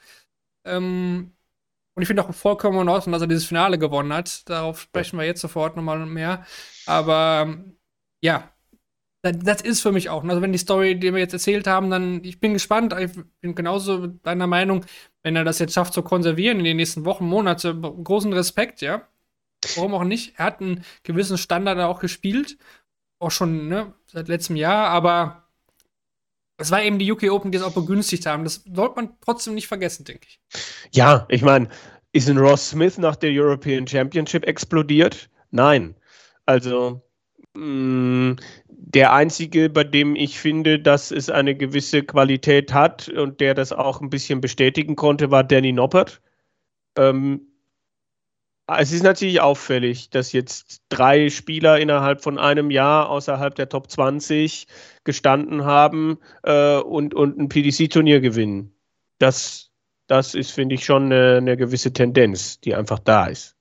Ähm, 0.64 1.35
Und 1.96 2.02
ich 2.02 2.08
finde 2.08 2.24
auch 2.24 2.34
vollkommen 2.34 2.78
in 2.78 2.88
Ordnung, 2.90 3.12
dass 3.12 3.22
er 3.22 3.26
dieses 3.26 3.46
Finale 3.46 3.78
gewonnen 3.78 4.12
hat. 4.12 4.48
Darauf 4.50 4.82
sprechen 4.82 5.18
wir 5.18 5.24
jetzt 5.24 5.40
sofort 5.40 5.76
nochmal 5.76 6.04
mehr. 6.04 6.44
Aber 6.84 7.44
ähm, 7.46 7.78
ja, 8.20 8.52
das, 9.22 9.38
das, 9.38 9.62
ist 9.62 9.80
für 9.80 9.92
mich 9.92 10.10
auch. 10.10 10.22
Also 10.22 10.42
wenn 10.42 10.52
die 10.52 10.58
Story, 10.58 11.00
die 11.00 11.12
wir 11.14 11.20
jetzt 11.20 11.32
erzählt 11.32 11.66
haben, 11.66 11.88
dann, 11.88 12.22
ich 12.22 12.38
bin 12.38 12.52
gespannt. 12.52 12.94
Ich 13.00 13.12
bin 13.40 13.54
genauso 13.54 14.08
deiner 14.08 14.46
Meinung, 14.46 14.84
wenn 15.22 15.36
er 15.36 15.44
das 15.44 15.58
jetzt 15.58 15.72
schafft 15.72 15.94
zu 15.94 16.02
konservieren 16.02 16.58
in 16.58 16.64
den 16.64 16.76
nächsten 16.76 17.06
Wochen, 17.06 17.26
Monaten. 17.26 17.80
Großen 18.04 18.32
Respekt, 18.34 18.82
ja. 18.82 19.08
Warum 19.76 19.94
auch 19.94 20.04
nicht? 20.04 20.34
Er 20.38 20.44
hat 20.44 20.60
einen 20.60 20.84
gewissen 21.02 21.38
Standard 21.38 21.78
auch 21.80 22.00
gespielt. 22.00 22.58
Auch 23.18 23.30
schon, 23.30 23.68
ne, 23.68 23.94
seit 24.06 24.28
letztem 24.28 24.56
Jahr, 24.56 24.88
aber 24.88 25.45
es 26.58 26.70
war 26.70 26.82
eben 26.82 26.98
die 26.98 27.10
UK 27.10 27.24
Open, 27.30 27.52
die 27.52 27.58
es 27.58 27.64
auch 27.64 27.74
begünstigt 27.74 28.26
haben. 28.26 28.44
Das 28.44 28.64
sollte 28.72 28.96
man 28.96 29.10
trotzdem 29.20 29.54
nicht 29.54 29.66
vergessen, 29.66 30.04
denke 30.04 30.26
ich. 30.28 30.40
Ja, 30.92 31.26
ich 31.28 31.42
meine, 31.42 31.68
ist 32.12 32.30
ein 32.30 32.38
Ross 32.38 32.70
Smith 32.70 32.98
nach 32.98 33.16
der 33.16 33.30
European 33.30 33.86
Championship 33.86 34.46
explodiert? 34.46 35.28
Nein. 35.50 35.94
Also 36.46 37.02
mm, 37.54 38.34
der 38.68 39.12
einzige, 39.12 39.68
bei 39.68 39.84
dem 39.84 40.16
ich 40.16 40.38
finde, 40.38 40.78
dass 40.78 41.10
es 41.10 41.28
eine 41.28 41.54
gewisse 41.54 42.02
Qualität 42.02 42.72
hat 42.72 43.08
und 43.08 43.40
der 43.40 43.54
das 43.54 43.72
auch 43.72 44.00
ein 44.00 44.10
bisschen 44.10 44.40
bestätigen 44.40 44.96
konnte, 44.96 45.30
war 45.30 45.44
Danny 45.44 45.72
Noppert. 45.72 46.22
Ähm, 46.96 47.42
es 48.68 48.92
ist 48.92 49.02
natürlich 49.02 49.40
auffällig, 49.40 50.10
dass 50.10 50.32
jetzt 50.32 50.82
drei 50.88 51.30
Spieler 51.30 51.78
innerhalb 51.78 52.22
von 52.22 52.38
einem 52.38 52.70
Jahr 52.70 53.08
außerhalb 53.08 53.54
der 53.54 53.68
Top 53.68 53.90
20 53.90 54.66
gestanden 55.04 55.64
haben 55.64 56.18
äh, 56.42 56.78
und, 56.78 57.14
und 57.14 57.38
ein 57.38 57.48
PDC-Turnier 57.48 58.20
gewinnen. 58.20 58.74
Das, 59.18 59.70
das 60.08 60.34
ist, 60.34 60.50
finde 60.50 60.74
ich, 60.74 60.84
schon 60.84 61.04
eine, 61.04 61.36
eine 61.36 61.56
gewisse 61.56 61.92
Tendenz, 61.92 62.60
die 62.60 62.74
einfach 62.74 62.98
da 62.98 63.26
ist. 63.26 63.55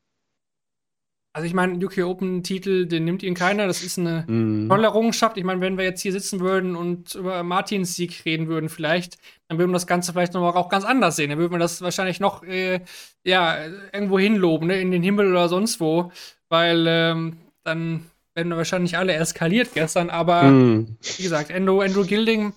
Also 1.35 1.47
ich 1.47 1.53
meine, 1.53 1.85
UK 1.85 1.97
Open 2.05 2.43
Titel, 2.43 2.85
den 2.85 3.03
nimmt 3.03 3.21
ihn 3.21 3.33
keiner. 3.33 3.67
Das 3.67 3.83
ist 3.83 3.99
eine 3.99 4.23
mm. 4.25 4.69
tolle 4.69 4.85
Errungenschaft. 4.85 5.35
Ich 5.35 5.43
meine, 5.43 5.59
wenn 5.59 5.77
wir 5.77 5.83
jetzt 5.83 5.99
hier 5.99 6.13
sitzen 6.13 6.39
würden 6.39 6.77
und 6.77 7.13
über 7.13 7.43
Martins 7.43 7.93
Sieg 7.93 8.23
reden 8.23 8.47
würden, 8.47 8.69
vielleicht, 8.69 9.17
dann 9.49 9.57
würden 9.57 9.71
wir 9.71 9.75
das 9.75 9.85
Ganze 9.85 10.13
vielleicht 10.13 10.33
noch 10.33 10.55
auch 10.55 10.69
ganz 10.69 10.85
anders 10.85 11.17
sehen. 11.17 11.31
Dann 11.31 11.37
würden 11.37 11.51
wir 11.51 11.59
das 11.59 11.81
wahrscheinlich 11.81 12.21
noch 12.21 12.41
äh, 12.43 12.79
ja 13.25 13.57
irgendwo 13.91 14.17
hinloben, 14.17 14.69
ne? 14.69 14.79
in 14.79 14.91
den 14.91 15.03
Himmel 15.03 15.29
oder 15.29 15.49
sonst 15.49 15.81
wo, 15.81 16.09
weil 16.47 16.85
ähm, 16.87 17.35
dann 17.65 18.05
werden 18.33 18.47
wir 18.47 18.55
wahrscheinlich 18.55 18.97
alle 18.97 19.11
eskaliert 19.11 19.73
gestern. 19.73 20.09
Aber 20.09 20.43
mm. 20.43 20.95
wie 21.17 21.23
gesagt, 21.23 21.51
Andrew, 21.51 21.81
Andrew 21.81 22.05
Gilding 22.05 22.53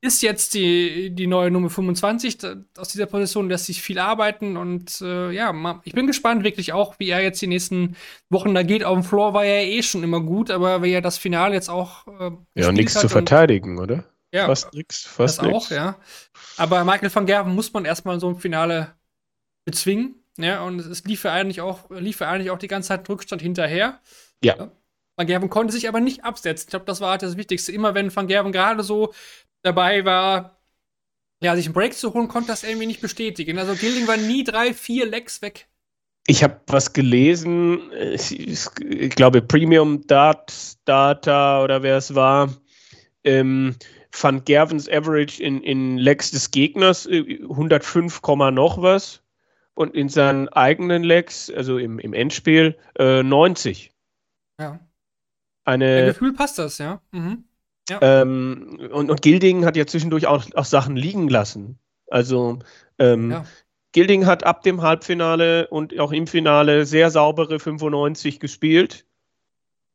ist 0.00 0.22
jetzt 0.22 0.54
die, 0.54 1.10
die 1.10 1.26
neue 1.26 1.50
Nummer 1.50 1.70
25. 1.70 2.38
Aus 2.76 2.88
dieser 2.88 3.06
Position 3.06 3.48
lässt 3.48 3.66
sich 3.66 3.82
viel 3.82 3.98
arbeiten 3.98 4.56
und 4.56 5.00
äh, 5.00 5.30
ja, 5.32 5.80
ich 5.84 5.92
bin 5.92 6.06
gespannt 6.06 6.44
wirklich 6.44 6.72
auch, 6.72 6.98
wie 6.98 7.08
er 7.08 7.20
jetzt 7.20 7.42
die 7.42 7.48
nächsten 7.48 7.96
Wochen 8.30 8.54
da 8.54 8.62
geht. 8.62 8.84
Auf 8.84 8.94
dem 8.94 9.02
Floor 9.02 9.34
war 9.34 9.44
er 9.44 9.66
eh 9.66 9.82
schon 9.82 10.04
immer 10.04 10.20
gut, 10.20 10.50
aber 10.50 10.82
wie 10.82 10.92
er 10.92 11.00
das 11.00 11.18
Finale 11.18 11.54
jetzt 11.54 11.68
auch. 11.68 12.06
Äh, 12.06 12.30
ja, 12.54 12.70
nichts 12.70 12.94
zu 12.94 13.08
verteidigen, 13.08 13.78
oder? 13.78 14.04
Ja, 14.32 14.46
fast 14.46 14.72
nichts. 14.72 15.02
Fast 15.04 15.38
das 15.38 15.46
nix. 15.46 15.56
auch, 15.56 15.70
ja. 15.70 15.98
Aber 16.56 16.84
Michael 16.84 17.14
van 17.14 17.26
Gerven 17.26 17.54
muss 17.54 17.72
man 17.72 17.84
erstmal 17.84 18.20
so 18.20 18.28
ein 18.28 18.36
Finale 18.36 18.94
bezwingen. 19.64 20.22
Ja, 20.36 20.62
und 20.62 20.78
es 20.78 21.04
lief 21.04 21.24
ja 21.24 21.32
eigentlich 21.32 21.60
auch, 21.60 21.90
lief 21.90 22.20
ja 22.20 22.30
eigentlich 22.30 22.50
auch 22.50 22.58
die 22.58 22.68
ganze 22.68 22.88
Zeit 22.88 23.08
Rückstand 23.08 23.42
hinterher. 23.42 24.00
Ja. 24.44 24.70
Van 25.16 25.26
Gerven 25.26 25.50
konnte 25.50 25.72
sich 25.72 25.88
aber 25.88 25.98
nicht 25.98 26.22
absetzen. 26.22 26.66
Ich 26.66 26.70
glaube, 26.70 26.84
das 26.84 27.00
war 27.00 27.10
halt 27.10 27.22
das 27.22 27.36
Wichtigste. 27.36 27.72
Immer 27.72 27.94
wenn 27.94 28.14
Van 28.14 28.28
Gerven 28.28 28.52
gerade 28.52 28.84
so 28.84 29.12
dabei 29.62 30.04
war, 30.04 30.58
ja, 31.42 31.54
sich 31.54 31.66
einen 31.66 31.74
Break 31.74 31.94
zu 31.94 32.14
holen, 32.14 32.28
konnte 32.28 32.48
das 32.48 32.64
irgendwie 32.64 32.86
nicht 32.86 33.00
bestätigen. 33.00 33.58
Also 33.58 33.74
Gilding 33.74 34.06
war 34.08 34.16
nie 34.16 34.44
drei, 34.44 34.74
vier 34.74 35.06
Lecks 35.06 35.42
weg. 35.42 35.68
Ich 36.26 36.42
habe 36.42 36.60
was 36.66 36.92
gelesen, 36.92 37.90
ich 37.92 39.10
glaube 39.10 39.40
Premium 39.40 40.06
Data 40.06 41.62
oder 41.62 41.82
wer 41.82 41.96
es 41.96 42.14
war, 42.14 42.50
ähm, 43.24 43.76
Van 44.12 44.44
Gervens 44.44 44.88
Average 44.88 45.42
in, 45.42 45.62
in 45.62 45.96
Lecks 45.96 46.30
des 46.30 46.50
Gegners 46.50 47.06
105, 47.06 48.20
äh, 48.26 48.50
noch 48.50 48.82
was 48.82 49.22
und 49.74 49.94
in 49.94 50.08
seinen 50.08 50.48
eigenen 50.48 51.02
Lecks, 51.02 51.50
also 51.50 51.78
im, 51.78 51.98
im 51.98 52.12
Endspiel, 52.12 52.76
äh, 52.98 53.22
90. 53.22 53.92
Ja. 54.58 54.80
Eine, 55.64 56.06
Gefühl 56.06 56.32
passt 56.32 56.58
das, 56.58 56.78
ja. 56.78 57.00
Mhm. 57.12 57.44
Ja. 57.88 57.98
Ähm, 58.02 58.78
und, 58.92 59.10
und 59.10 59.22
Gilding 59.22 59.64
hat 59.64 59.76
ja 59.76 59.86
zwischendurch 59.86 60.26
auch, 60.26 60.44
auch 60.54 60.64
Sachen 60.64 60.96
liegen 60.96 61.28
lassen. 61.28 61.78
Also 62.08 62.58
ähm, 62.98 63.30
ja. 63.30 63.44
Gilding 63.92 64.26
hat 64.26 64.44
ab 64.44 64.62
dem 64.62 64.82
Halbfinale 64.82 65.68
und 65.68 65.98
auch 65.98 66.12
im 66.12 66.26
Finale 66.26 66.84
sehr 66.84 67.10
saubere 67.10 67.58
95 67.58 68.40
gespielt. 68.40 69.06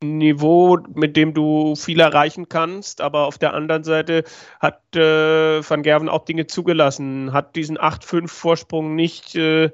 Niveau, 0.03 0.79
mit 0.93 1.15
dem 1.15 1.33
du 1.33 1.75
viel 1.75 1.99
erreichen 1.99 2.49
kannst, 2.49 2.99
aber 2.99 3.25
auf 3.25 3.37
der 3.37 3.53
anderen 3.53 3.83
Seite 3.83 4.23
hat 4.59 4.95
äh, 4.95 5.67
Van 5.67 5.81
Gerven 5.81 6.09
auch 6.09 6.25
Dinge 6.25 6.45
zugelassen, 6.47 7.31
hat 7.31 7.55
diesen 7.55 7.77
8-5-Vorsprung 7.77 8.95
nicht 8.95 9.35
äh, 9.35 9.71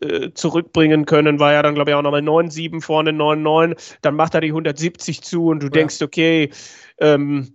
äh, 0.00 0.30
zurückbringen 0.32 1.06
können, 1.06 1.38
war 1.38 1.52
ja 1.52 1.62
dann, 1.62 1.74
glaube 1.74 1.90
ich, 1.90 1.94
auch 1.94 2.02
nochmal 2.02 2.22
9-7 2.22 2.80
vorne, 2.80 3.10
9-9, 3.10 3.76
dann 4.02 4.16
macht 4.16 4.34
er 4.34 4.40
die 4.40 4.48
170 4.48 5.22
zu 5.22 5.48
und 5.48 5.60
du 5.60 5.66
ja. 5.66 5.70
denkst, 5.70 6.02
okay, 6.02 6.50
ähm, 6.98 7.54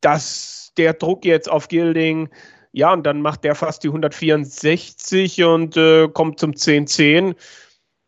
dass 0.00 0.72
der 0.76 0.94
Druck 0.94 1.24
jetzt 1.24 1.50
auf 1.50 1.68
Gilding, 1.68 2.28
ja, 2.72 2.92
und 2.92 3.04
dann 3.04 3.22
macht 3.22 3.44
der 3.44 3.54
fast 3.54 3.84
die 3.84 3.88
164 3.88 5.44
und 5.44 5.76
äh, 5.76 6.08
kommt 6.08 6.40
zum 6.40 6.52
10-10. 6.52 7.36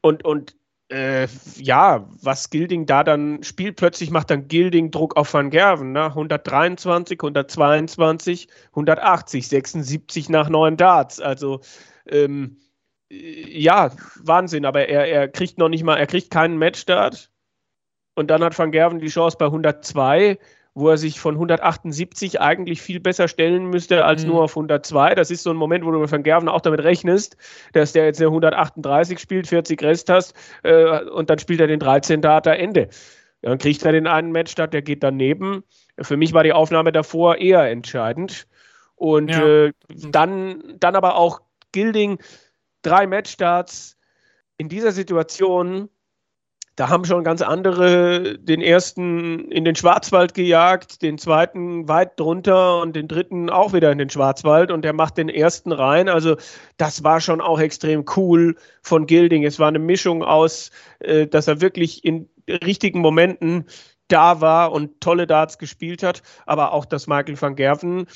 Und, 0.01 0.25
und 0.25 0.57
äh, 0.89 1.29
ja, 1.57 2.09
was 2.23 2.51
Gilding 2.51 2.87
da 2.87 3.05
dann 3.05 3.43
spielt, 3.43 3.77
plötzlich 3.77 4.11
macht 4.11 4.31
dann 4.31 4.49
Gilding 4.49 4.91
Druck 4.91 5.17
auf 5.17 5.33
Van 5.35 5.51
Gerven. 5.51 5.93
Ne? 5.93 6.07
123, 6.07 7.19
122, 7.19 8.49
180, 8.71 9.49
76 9.49 10.29
nach 10.29 10.49
neun 10.49 10.77
Darts. 10.77 11.21
Also, 11.21 11.61
ähm, 12.09 12.57
ja, 13.09 13.91
Wahnsinn, 14.23 14.65
aber 14.65 14.89
er, 14.89 15.07
er 15.07 15.29
kriegt 15.29 15.59
noch 15.59 15.69
nicht 15.69 15.85
mal, 15.85 15.97
er 15.97 16.07
kriegt 16.07 16.31
keinen 16.31 16.59
Matchstart. 16.59 17.31
Und 18.15 18.29
dann 18.31 18.43
hat 18.43 18.59
Van 18.59 18.73
Gerven 18.73 18.99
die 18.99 19.09
Chance 19.09 19.37
bei 19.39 19.47
102 19.47 20.39
wo 20.77 20.91
er 20.91 20.99
sich 20.99 21.19
von 21.19 21.37
178 21.37 22.39
eigentlich 22.39 22.83
viel 22.83 23.01
besser 23.01 23.29
stellen 23.29 23.71
müsste 23.71 24.05
als 24.05 24.23
mhm. 24.23 24.33
nur 24.33 24.43
auf 24.43 24.51
102. 24.51 25.15
Das 25.15 25.31
ist 25.31 25.43
so 25.43 25.51
ein 25.51 25.57
Moment, 25.57 25.87
wo 25.87 25.91
du 25.91 26.07
von 26.07 26.23
Gerven 26.23 26.51
auch 26.51 26.61
damit 26.61 26.85
rechnest, 26.85 27.39
dass 27.73 27.93
der 27.93 28.05
jetzt 28.05 28.21
eine 28.21 28.29
138 28.29 29.19
spielt, 29.19 29.47
40 29.47 29.83
Rest 29.83 30.11
hast 30.11 30.35
äh, 30.65 31.03
und 31.05 31.31
dann 31.31 31.39
spielt 31.39 31.61
er 31.61 31.67
den 31.67 31.81
13 31.81 32.21
Data 32.21 32.53
Ende. 32.53 32.89
Dann 33.41 33.57
kriegt 33.57 33.87
er 33.87 33.93
den 33.93 34.07
einen 34.07 34.33
Matchstart, 34.33 34.75
der 34.75 34.83
geht 34.83 35.03
daneben. 35.03 35.65
Für 35.99 36.19
mich 36.19 36.35
war 36.35 36.43
die 36.43 36.53
Aufnahme 36.53 36.93
davor 36.93 37.39
eher 37.39 37.71
entscheidend. 37.71 38.47
Und 38.97 39.31
ja. 39.31 39.47
äh, 39.47 39.73
dann, 39.89 40.63
dann 40.79 40.95
aber 40.95 41.17
auch 41.17 41.41
Gilding, 41.73 42.19
drei 42.87 43.07
Matchstarts 43.07 43.97
in 44.59 44.69
dieser 44.69 44.93
Situation 44.93 45.89
da 46.77 46.91
haben 46.91 47.07
schon 47.07 47.25
ganz 47.25 47.41
andere 47.41 48.39
den 48.39 48.61
ersten 48.61 49.51
in 49.51 49.65
den 49.65 49.75
Schwarzwald 49.75 50.35
gejagt, 50.35 51.01
den 51.01 51.17
zweiten 51.17 51.89
weit 51.89 52.21
drunter 52.21 52.83
und 52.83 52.95
den 52.95 53.09
dritten 53.09 53.49
auch 53.49 53.73
wieder 53.73 53.91
in 53.91 53.97
den 53.97 54.11
Schwarzwald 54.11 54.71
und 54.71 54.83
der 54.83 54.93
macht 54.93 55.17
den 55.17 55.31
ersten 55.31 55.73
rein. 55.73 56.11
Also 56.11 56.37
das 56.77 57.03
war 57.03 57.23
schon 57.23 57.41
auch 57.41 57.59
extrem 57.59 58.05
cool 58.17 58.57
von 58.83 59.07
Gilding. 59.07 59.45
Es 59.45 59.59
war 59.59 59.69
eine 59.69 59.79
Mischung 59.79 60.23
aus, 60.23 60.71
äh, 60.99 61.27
dass 61.27 61.49
er 61.49 61.63
wirklich 61.63 62.05
in 62.05 62.29
richtigen 62.47 63.01
Momenten 63.01 63.65
da 64.09 64.43
war 64.43 64.71
und 64.71 65.01
tolle 65.01 65.27
Darts 65.27 65.57
gespielt 65.57 66.03
hat, 66.03 66.23
aber 66.45 66.73
auch, 66.73 66.85
dass 66.85 67.07
Michael 67.07 67.41
van 67.41 67.57
Gerven, 67.57 68.07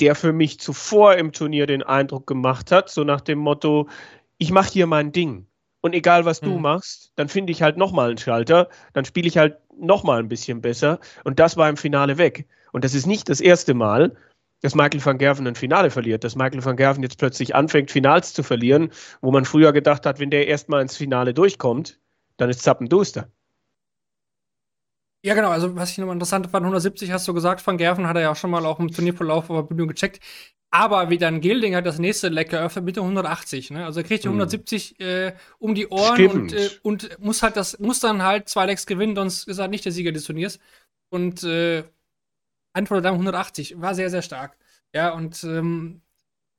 der 0.00 0.14
für 0.14 0.32
mich 0.32 0.60
zuvor 0.60 1.14
im 1.14 1.32
Turnier 1.32 1.66
den 1.66 1.82
Eindruck 1.82 2.26
gemacht 2.26 2.70
hat, 2.70 2.90
so 2.90 3.04
nach 3.04 3.20
dem 3.20 3.38
Motto, 3.38 3.88
ich 4.38 4.50
mache 4.50 4.72
hier 4.72 4.86
mein 4.86 5.12
Ding. 5.12 5.46
Und 5.80 5.94
egal, 5.94 6.24
was 6.24 6.40
du 6.40 6.50
mhm. 6.50 6.62
machst, 6.62 7.12
dann 7.16 7.28
finde 7.28 7.52
ich 7.52 7.62
halt 7.62 7.76
nochmal 7.76 8.08
einen 8.08 8.18
Schalter, 8.18 8.68
dann 8.92 9.04
spiele 9.04 9.28
ich 9.28 9.38
halt 9.38 9.58
nochmal 9.78 10.18
ein 10.18 10.28
bisschen 10.28 10.60
besser. 10.60 10.98
Und 11.24 11.38
das 11.38 11.56
war 11.56 11.68
im 11.68 11.76
Finale 11.76 12.18
weg. 12.18 12.46
Und 12.72 12.84
das 12.84 12.94
ist 12.94 13.06
nicht 13.06 13.28
das 13.28 13.40
erste 13.40 13.72
Mal, 13.72 14.16
dass 14.62 14.74
Michael 14.74 15.04
van 15.04 15.18
Gerven 15.18 15.46
ein 15.46 15.54
Finale 15.54 15.90
verliert, 15.90 16.24
dass 16.24 16.34
Michael 16.34 16.64
van 16.64 16.76
Gerven 16.76 17.02
jetzt 17.02 17.18
plötzlich 17.18 17.54
anfängt, 17.54 17.90
Finals 17.90 18.32
zu 18.32 18.42
verlieren, 18.42 18.90
wo 19.20 19.30
man 19.30 19.44
früher 19.44 19.72
gedacht 19.72 20.06
hat, 20.06 20.18
wenn 20.18 20.30
der 20.30 20.48
erstmal 20.48 20.82
ins 20.82 20.96
Finale 20.96 21.34
durchkommt, 21.34 22.00
dann 22.36 22.50
ist 22.50 22.62
Zappenduster. 22.62 23.30
Ja, 25.24 25.34
genau. 25.34 25.50
Also, 25.50 25.74
was 25.74 25.90
ich 25.90 25.98
nochmal 25.98 26.14
interessant 26.14 26.46
fand, 26.46 26.64
170 26.64 27.10
hast 27.10 27.26
du 27.26 27.34
gesagt, 27.34 27.66
Van 27.66 27.78
Gerven 27.78 28.06
hat 28.06 28.16
er 28.16 28.22
ja 28.22 28.30
auch 28.30 28.36
schon 28.36 28.50
mal 28.50 28.64
auch 28.64 28.78
im 28.78 28.90
Turnierverlauf 28.90 29.50
auf 29.50 29.68
der 29.68 29.74
Bühne 29.74 29.88
gecheckt. 29.88 30.20
Aber 30.70 31.10
wie 31.10 31.18
dann 31.18 31.40
Gilding 31.40 31.74
hat 31.74 31.86
das 31.86 31.98
nächste 31.98 32.28
Leck 32.28 32.50
geöffnet 32.50 32.84
mit 32.84 32.96
der 32.96 33.02
180. 33.02 33.70
Ne? 33.70 33.84
Also 33.84 34.00
er 34.00 34.04
kriegt 34.04 34.24
die 34.24 34.28
170 34.28 34.96
hm. 34.98 35.06
äh, 35.06 35.32
um 35.58 35.74
die 35.74 35.88
Ohren 35.88 36.26
und, 36.26 36.52
äh, 36.52 36.70
und 36.82 37.18
muss 37.18 37.42
halt 37.42 37.56
das, 37.56 37.78
muss 37.78 38.00
dann 38.00 38.22
halt 38.22 38.48
zwei 38.48 38.66
Lecks 38.66 38.84
gewinnen, 38.84 39.16
sonst 39.16 39.48
ist 39.48 39.58
er 39.58 39.68
nicht 39.68 39.84
der 39.84 39.92
Sieger 39.92 40.12
des 40.12 40.24
Turniers. 40.24 40.58
Und 41.08 41.44
äh, 41.44 41.84
Antwort 42.72 43.04
dann 43.04 43.14
180. 43.14 43.80
War 43.80 43.94
sehr, 43.94 44.10
sehr 44.10 44.22
stark. 44.22 44.56
Ja, 44.94 45.10
und 45.10 45.42
ähm, 45.44 46.02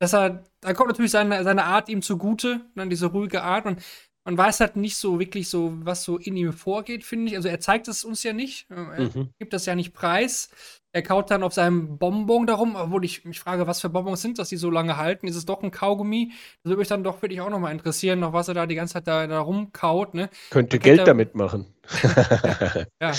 dass 0.00 0.14
er, 0.14 0.44
da 0.60 0.74
kommt 0.74 0.88
natürlich 0.88 1.10
seine, 1.10 1.42
seine 1.44 1.64
Art 1.64 1.88
ihm 1.88 2.02
zugute, 2.02 2.60
dann 2.74 2.88
ne, 2.88 2.90
diese 2.90 3.06
ruhige 3.06 3.42
Art. 3.42 3.66
Und 3.66 3.82
man 4.24 4.36
weiß 4.36 4.60
halt 4.60 4.76
nicht 4.76 4.96
so 4.96 5.18
wirklich 5.18 5.48
so, 5.48 5.72
was 5.84 6.04
so 6.04 6.18
in 6.18 6.36
ihm 6.36 6.52
vorgeht, 6.52 7.04
finde 7.04 7.30
ich. 7.30 7.36
Also 7.36 7.48
er 7.48 7.60
zeigt 7.60 7.88
es 7.88 8.04
uns 8.04 8.22
ja 8.22 8.32
nicht. 8.32 8.66
Er 8.70 9.00
mhm. 9.00 9.30
gibt 9.38 9.52
das 9.52 9.64
ja 9.66 9.74
nicht 9.74 9.94
preis. 9.94 10.50
Er 10.92 11.02
kaut 11.02 11.30
dann 11.30 11.42
auf 11.42 11.52
seinem 11.54 11.98
Bonbon 11.98 12.46
darum, 12.46 12.76
obwohl 12.76 13.04
ich 13.04 13.24
mich 13.24 13.40
frage, 13.40 13.66
was 13.66 13.80
für 13.80 13.88
Bonbons 13.88 14.20
sind 14.20 14.38
das, 14.38 14.48
die 14.48 14.56
so 14.56 14.70
lange 14.70 14.96
halten? 14.96 15.28
Ist 15.28 15.36
es 15.36 15.46
doch 15.46 15.62
ein 15.62 15.70
Kaugummi? 15.70 16.32
Das 16.62 16.70
würde 16.70 16.78
mich 16.78 16.88
dann 16.88 17.04
doch 17.04 17.22
wirklich 17.22 17.40
auch 17.40 17.50
nochmal 17.50 17.72
interessieren, 17.72 18.20
noch 18.20 18.32
was 18.32 18.48
er 18.48 18.54
da 18.54 18.66
die 18.66 18.74
ganze 18.74 18.94
Zeit 18.94 19.06
da, 19.06 19.26
da 19.26 19.40
rumkaut. 19.40 20.14
Ne? 20.14 20.30
Könnte 20.50 20.78
Geld 20.78 21.00
er, 21.00 21.04
damit 21.04 21.34
machen. 21.34 21.66
ja. 23.00 23.12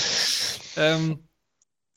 Ähm, 0.77 1.19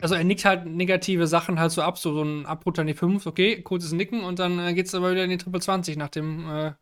also 0.02 0.14
er 0.16 0.24
nickt 0.24 0.44
halt 0.44 0.66
negative 0.66 1.26
Sachen 1.26 1.60
halt 1.60 1.70
so 1.70 1.80
ab, 1.80 1.96
so, 1.96 2.12
so 2.12 2.22
ein 2.22 2.44
Abbruch 2.44 2.76
an 2.78 2.88
die 2.88 2.94
5, 2.94 3.24
okay, 3.24 3.62
kurzes 3.62 3.92
Nicken 3.92 4.24
und 4.24 4.40
dann 4.40 4.58
äh, 4.58 4.74
geht 4.74 4.86
es 4.86 4.94
aber 4.94 5.12
wieder 5.12 5.24
in 5.24 5.30
die 5.30 5.38
Triple 5.38 5.60
20 5.60 5.96
nach 5.96 6.08
dem, 6.08 6.50
äh, 6.50 6.72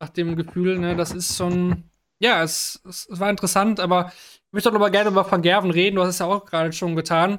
nach 0.00 0.10
dem 0.10 0.36
Gefühl, 0.36 0.78
ne, 0.78 0.96
das 0.96 1.12
ist 1.12 1.36
schon, 1.36 1.84
ja, 2.20 2.42
es, 2.42 2.80
es, 2.88 3.08
es 3.10 3.20
war 3.20 3.30
interessant, 3.30 3.80
aber 3.80 4.12
ich 4.46 4.52
möchte 4.52 4.68
doch 4.68 4.74
noch 4.74 4.80
mal 4.80 4.90
gerne 4.90 5.10
über 5.10 5.30
Van 5.30 5.42
Gerven 5.42 5.70
reden, 5.70 5.96
du 5.96 6.02
hast 6.02 6.10
es 6.10 6.18
ja 6.18 6.26
auch 6.26 6.44
gerade 6.44 6.72
schon 6.72 6.96
getan. 6.96 7.38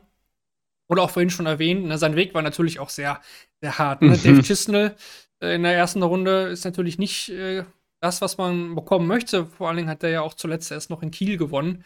Oder 0.88 1.04
auch 1.04 1.12
vorhin 1.12 1.30
schon 1.30 1.45
erwähnt, 1.45 1.86
ne, 1.86 1.98
sein 1.98 2.15
Weg 2.15 2.34
war 2.34 2.41
natürlich 2.41 2.80
auch 2.80 2.89
sehr, 2.89 3.22
sehr 3.62 3.78
hart. 3.78 4.02
Ne? 4.02 4.10
Mhm. 4.10 4.24
Dave 4.24 4.41
Chisnell 4.41 4.95
äh, 5.39 5.56
in 5.56 5.63
der 5.63 5.76
ersten 5.76 6.02
Runde 6.02 6.48
ist 6.48 6.65
natürlich 6.65 6.98
nicht 6.98 7.30
äh, 7.30 7.63
das, 8.02 8.22
was 8.22 8.38
man 8.38 8.76
bekommen 8.76 9.08
möchte. 9.08 9.45
Vor 9.45 9.67
allen 9.67 9.78
Dingen 9.78 9.89
hat 9.89 10.04
er 10.04 10.10
ja 10.10 10.22
auch 10.22 10.34
zuletzt 10.34 10.72
erst 10.72 10.89
noch 10.89 11.04
in 11.04 11.12
Kiel 11.12 11.38
gewonnen. 11.38 11.84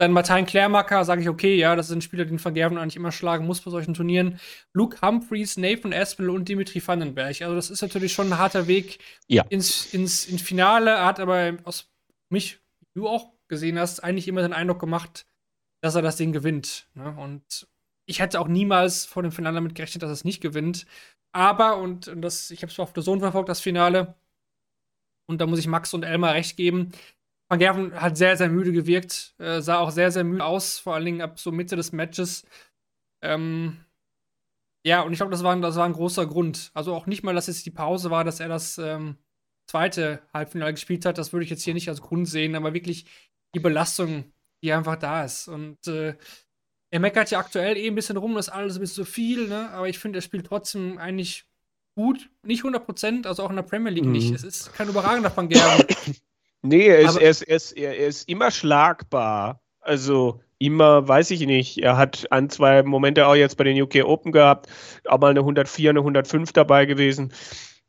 Dann 0.00 0.12
Martin 0.12 0.46
Klärmacker, 0.46 1.04
sage 1.04 1.20
ich, 1.20 1.28
okay, 1.28 1.56
ja, 1.56 1.76
das 1.76 1.88
sind 1.88 2.02
Spieler, 2.02 2.24
den 2.24 2.38
Vergerben 2.38 2.78
eigentlich 2.78 2.96
immer 2.96 3.12
schlagen 3.12 3.44
muss 3.44 3.60
bei 3.60 3.70
solchen 3.70 3.92
Turnieren. 3.92 4.40
Luke 4.72 4.98
Humphreys, 5.02 5.58
Nathan 5.58 5.92
Aspinall 5.92 6.34
und 6.34 6.48
Dimitri 6.48 6.80
Vandenberg. 6.82 7.42
Also, 7.42 7.54
das 7.54 7.68
ist 7.68 7.82
natürlich 7.82 8.14
schon 8.14 8.32
ein 8.32 8.38
harter 8.38 8.66
Weg 8.66 8.98
ja. 9.26 9.44
ins, 9.50 9.92
ins, 9.92 10.24
ins 10.24 10.40
Finale. 10.40 10.92
Er 10.92 11.04
hat 11.04 11.20
aber 11.20 11.58
aus 11.64 11.90
mich, 12.30 12.60
wie 12.94 13.00
du 13.00 13.08
auch 13.08 13.34
gesehen 13.48 13.78
hast, 13.78 14.02
eigentlich 14.02 14.26
immer 14.26 14.40
den 14.40 14.54
Eindruck 14.54 14.80
gemacht, 14.80 15.26
dass 15.82 15.96
er 15.96 16.02
das 16.02 16.16
Ding 16.16 16.32
gewinnt. 16.32 16.88
Ne? 16.94 17.14
Und 17.18 17.68
ich 18.06 18.20
hätte 18.20 18.40
auch 18.40 18.48
niemals 18.48 19.04
vor 19.04 19.22
dem 19.22 19.32
Finale 19.32 19.56
damit 19.56 19.74
gerechnet, 19.74 20.02
dass 20.02 20.08
er 20.08 20.14
es 20.14 20.24
nicht 20.24 20.40
gewinnt. 20.40 20.86
Aber, 21.32 21.76
und, 21.76 22.08
und 22.08 22.22
das, 22.22 22.50
ich 22.50 22.62
habe 22.62 22.72
es 22.72 22.80
auf 22.80 22.94
der 22.94 23.02
Sohn 23.02 23.20
verfolgt, 23.20 23.50
das 23.50 23.60
Finale. 23.60 24.14
Und 25.26 25.42
da 25.42 25.46
muss 25.46 25.58
ich 25.58 25.66
Max 25.66 25.92
und 25.92 26.04
Elmar 26.04 26.32
recht 26.32 26.56
geben. 26.56 26.92
Van 27.50 27.58
Gerven 27.58 28.00
hat 28.00 28.16
sehr, 28.16 28.36
sehr 28.36 28.48
müde 28.48 28.70
gewirkt, 28.70 29.34
äh, 29.38 29.60
sah 29.60 29.80
auch 29.80 29.90
sehr, 29.90 30.12
sehr 30.12 30.22
müde 30.22 30.44
aus, 30.44 30.78
vor 30.78 30.94
allen 30.94 31.04
Dingen 31.04 31.20
ab 31.20 31.40
so 31.40 31.50
Mitte 31.50 31.74
des 31.74 31.90
Matches. 31.90 32.46
Ähm, 33.22 33.84
ja, 34.86 35.02
und 35.02 35.12
ich 35.12 35.18
glaube, 35.18 35.32
das 35.32 35.42
war, 35.42 35.56
das 35.56 35.74
war 35.74 35.84
ein 35.84 35.92
großer 35.92 36.26
Grund. 36.26 36.70
Also 36.74 36.94
auch 36.94 37.06
nicht 37.06 37.24
mal, 37.24 37.34
dass 37.34 37.48
jetzt 37.48 37.66
die 37.66 37.72
Pause 37.72 38.12
war, 38.12 38.22
dass 38.22 38.38
er 38.38 38.46
das 38.46 38.78
ähm, 38.78 39.16
zweite 39.66 40.22
Halbfinale 40.32 40.74
gespielt 40.74 41.04
hat, 41.04 41.18
das 41.18 41.32
würde 41.32 41.42
ich 41.42 41.50
jetzt 41.50 41.64
hier 41.64 41.74
nicht 41.74 41.88
als 41.88 42.00
Grund 42.00 42.28
sehen, 42.28 42.54
aber 42.54 42.72
wirklich 42.72 43.06
die 43.56 43.60
Belastung, 43.60 44.32
die 44.62 44.72
einfach 44.72 44.96
da 44.96 45.24
ist. 45.24 45.48
Und 45.48 45.88
äh, 45.88 46.14
er 46.92 47.00
meckert 47.00 47.32
ja 47.32 47.40
aktuell 47.40 47.76
eh 47.76 47.88
ein 47.88 47.96
bisschen 47.96 48.16
rum, 48.16 48.36
das 48.36 48.46
ist 48.46 48.54
alles 48.54 48.76
ein 48.76 48.80
bisschen 48.80 49.04
zu 49.04 49.10
viel, 49.10 49.48
ne? 49.48 49.70
aber 49.70 49.88
ich 49.88 49.98
finde, 49.98 50.20
er 50.20 50.22
spielt 50.22 50.46
trotzdem 50.46 50.98
eigentlich 50.98 51.46
gut. 51.96 52.30
Nicht 52.44 52.62
100% 52.62 53.26
also 53.26 53.42
auch 53.42 53.50
in 53.50 53.56
der 53.56 53.64
Premier 53.64 53.90
League 53.90 54.04
mhm. 54.04 54.12
nicht. 54.12 54.30
Es 54.30 54.44
ist 54.44 54.72
kein 54.72 54.88
überragender 54.88 55.36
Van 55.36 55.48
Gerven. 55.48 55.86
Nee, 56.62 56.86
er 56.86 56.98
ist, 57.00 57.16
er, 57.16 57.30
ist, 57.30 57.42
er, 57.42 57.56
ist, 57.56 57.72
er 57.72 57.96
ist 57.96 58.28
immer 58.28 58.50
schlagbar. 58.50 59.60
Also 59.80 60.40
immer, 60.58 61.08
weiß 61.08 61.30
ich 61.30 61.46
nicht. 61.46 61.78
Er 61.78 61.96
hat 61.96 62.30
ein, 62.30 62.50
zwei 62.50 62.82
Momente 62.82 63.26
auch 63.26 63.34
jetzt 63.34 63.56
bei 63.56 63.64
den 63.64 63.80
UK 63.80 64.04
Open 64.04 64.30
gehabt, 64.30 64.68
auch 65.06 65.18
mal 65.18 65.30
eine 65.30 65.40
104, 65.40 65.90
eine 65.90 66.00
105 66.00 66.52
dabei 66.52 66.84
gewesen. 66.84 67.32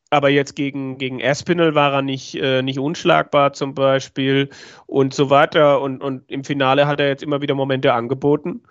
Aber 0.10 0.30
jetzt 0.30 0.56
gegen, 0.56 0.98
gegen 0.98 1.24
Aspinall 1.24 1.76
war 1.76 1.94
er 1.94 2.02
nicht, 2.02 2.36
äh, 2.36 2.62
nicht 2.62 2.80
unschlagbar 2.80 3.54
zum 3.54 3.76
Beispiel 3.76 4.50
und 4.86 5.14
so 5.14 5.30
weiter. 5.30 5.82
Und, 5.82 6.02
und 6.02 6.30
im 6.30 6.44
Finale 6.44 6.88
hat 6.88 7.00
er 7.00 7.08
jetzt 7.08 7.24
immer 7.24 7.42
wieder 7.42 7.56
Momente 7.56 7.94
angeboten. 7.94 8.64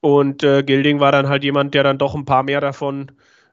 Und 0.00 0.42
äh, 0.42 0.62
Gilding 0.62 1.00
war 1.00 1.12
dann 1.12 1.28
halt 1.28 1.44
jemand, 1.44 1.74
der 1.74 1.82
dann 1.82 1.98
doch 1.98 2.14
ein 2.14 2.26
paar 2.26 2.42
mehr 2.42 2.60
davon 2.60 3.12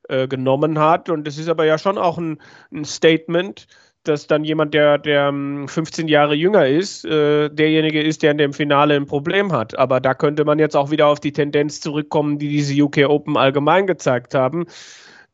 äh, 0.10 0.28
genommen 0.28 0.80
hat. 0.80 1.10
Und 1.10 1.26
das 1.26 1.38
ist 1.38 1.48
aber 1.48 1.66
ja 1.66 1.78
schon 1.78 1.98
auch 1.98 2.18
ein, 2.18 2.42
ein 2.74 2.86
Statement, 2.86 3.68
dass 4.04 4.28
dann 4.28 4.44
jemand, 4.44 4.74
der, 4.74 4.98
der 4.98 5.32
15 5.32 6.06
ähm, 6.06 6.08
Jahre 6.08 6.34
jünger 6.34 6.68
ist, 6.68 7.06
äh, 7.06 7.50
derjenige 7.50 8.02
ist, 8.02 8.24
der 8.24 8.32
in 8.32 8.38
dem 8.38 8.54
Finale 8.54 8.96
ein 8.96 9.06
Problem 9.06 9.52
hat. 9.52 9.78
Aber 9.78 10.00
da 10.00 10.14
könnte 10.14 10.44
man 10.44 10.60
jetzt 10.60 10.76
auch 10.76 10.90
wieder 10.90 11.08
auf 11.08 11.20
die 11.20 11.32
Tendenz 11.32 11.82
zurückkommen, 11.82 12.40
die 12.40 12.50
diese 12.50 12.82
UK 12.82 13.10
Open 13.10 13.38
allgemein 13.38 13.86
gezeigt 13.86 14.34
haben, 14.34 14.66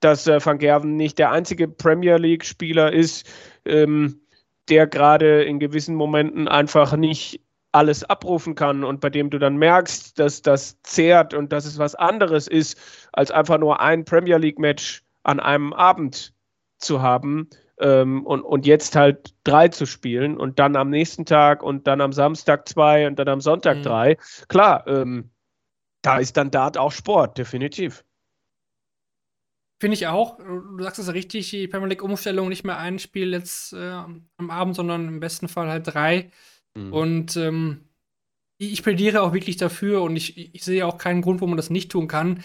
dass 0.01 0.27
äh, 0.27 0.43
Van 0.45 0.57
Gerven 0.57 0.97
nicht 0.97 1.17
der 1.17 1.31
einzige 1.31 1.67
Premier 1.67 2.17
League-Spieler 2.17 2.91
ist, 2.91 3.25
ähm, 3.65 4.21
der 4.69 4.85
gerade 4.85 5.43
in 5.43 5.59
gewissen 5.59 5.95
Momenten 5.95 6.47
einfach 6.49 6.97
nicht 6.97 7.41
alles 7.71 8.03
abrufen 8.03 8.55
kann 8.55 8.83
und 8.83 8.99
bei 8.99 9.09
dem 9.09 9.29
du 9.29 9.39
dann 9.39 9.55
merkst, 9.57 10.19
dass 10.19 10.41
das 10.41 10.81
zehrt 10.83 11.33
und 11.33 11.53
dass 11.53 11.65
es 11.65 11.77
was 11.77 11.95
anderes 11.95 12.47
ist, 12.47 12.77
als 13.13 13.31
einfach 13.31 13.59
nur 13.59 13.79
ein 13.79 14.03
Premier 14.03 14.37
League-Match 14.37 15.03
an 15.23 15.39
einem 15.39 15.73
Abend 15.73 16.33
zu 16.79 17.01
haben 17.01 17.49
ähm, 17.79 18.25
und, 18.25 18.41
und 18.41 18.65
jetzt 18.65 18.95
halt 18.95 19.35
drei 19.43 19.67
zu 19.67 19.85
spielen 19.85 20.37
und 20.37 20.59
dann 20.59 20.75
am 20.75 20.89
nächsten 20.89 21.25
Tag 21.25 21.63
und 21.63 21.87
dann 21.87 22.01
am 22.01 22.13
Samstag 22.13 22.67
zwei 22.67 23.07
und 23.07 23.17
dann 23.19 23.27
am 23.27 23.41
Sonntag 23.41 23.77
mhm. 23.77 23.83
drei. 23.83 24.17
Klar, 24.47 24.87
ähm, 24.87 25.29
da 26.01 26.17
ist 26.17 26.37
dann 26.37 26.51
Dart 26.51 26.77
auch 26.77 26.91
Sport, 26.91 27.37
definitiv. 27.37 28.03
Finde 29.79 29.93
ich 29.93 30.07
auch. 30.07 30.37
Du 30.39 30.81
sagst 30.81 30.99
es 30.99 31.13
richtig, 31.13 31.51
die 31.51 31.67
Premier 31.67 31.89
League-Umstellung 31.89 32.49
nicht 32.49 32.63
mehr 32.63 32.79
ein 32.79 32.97
Spiel 32.97 33.31
jetzt 33.31 33.73
äh, 33.73 33.91
am 33.91 34.49
Abend, 34.49 34.75
sondern 34.75 35.07
im 35.07 35.19
besten 35.19 35.47
Fall 35.47 35.69
halt 35.69 35.87
drei. 35.87 36.31
Mhm. 36.75 36.93
Und 36.93 37.37
ähm, 37.37 37.83
ich 38.57 38.81
plädiere 38.81 39.21
auch 39.21 39.33
wirklich 39.33 39.57
dafür 39.57 40.01
und 40.01 40.15
ich, 40.15 40.55
ich 40.55 40.63
sehe 40.63 40.85
auch 40.85 40.97
keinen 40.97 41.21
Grund, 41.21 41.41
warum 41.41 41.51
man 41.51 41.57
das 41.57 41.69
nicht 41.69 41.91
tun 41.91 42.07
kann 42.07 42.43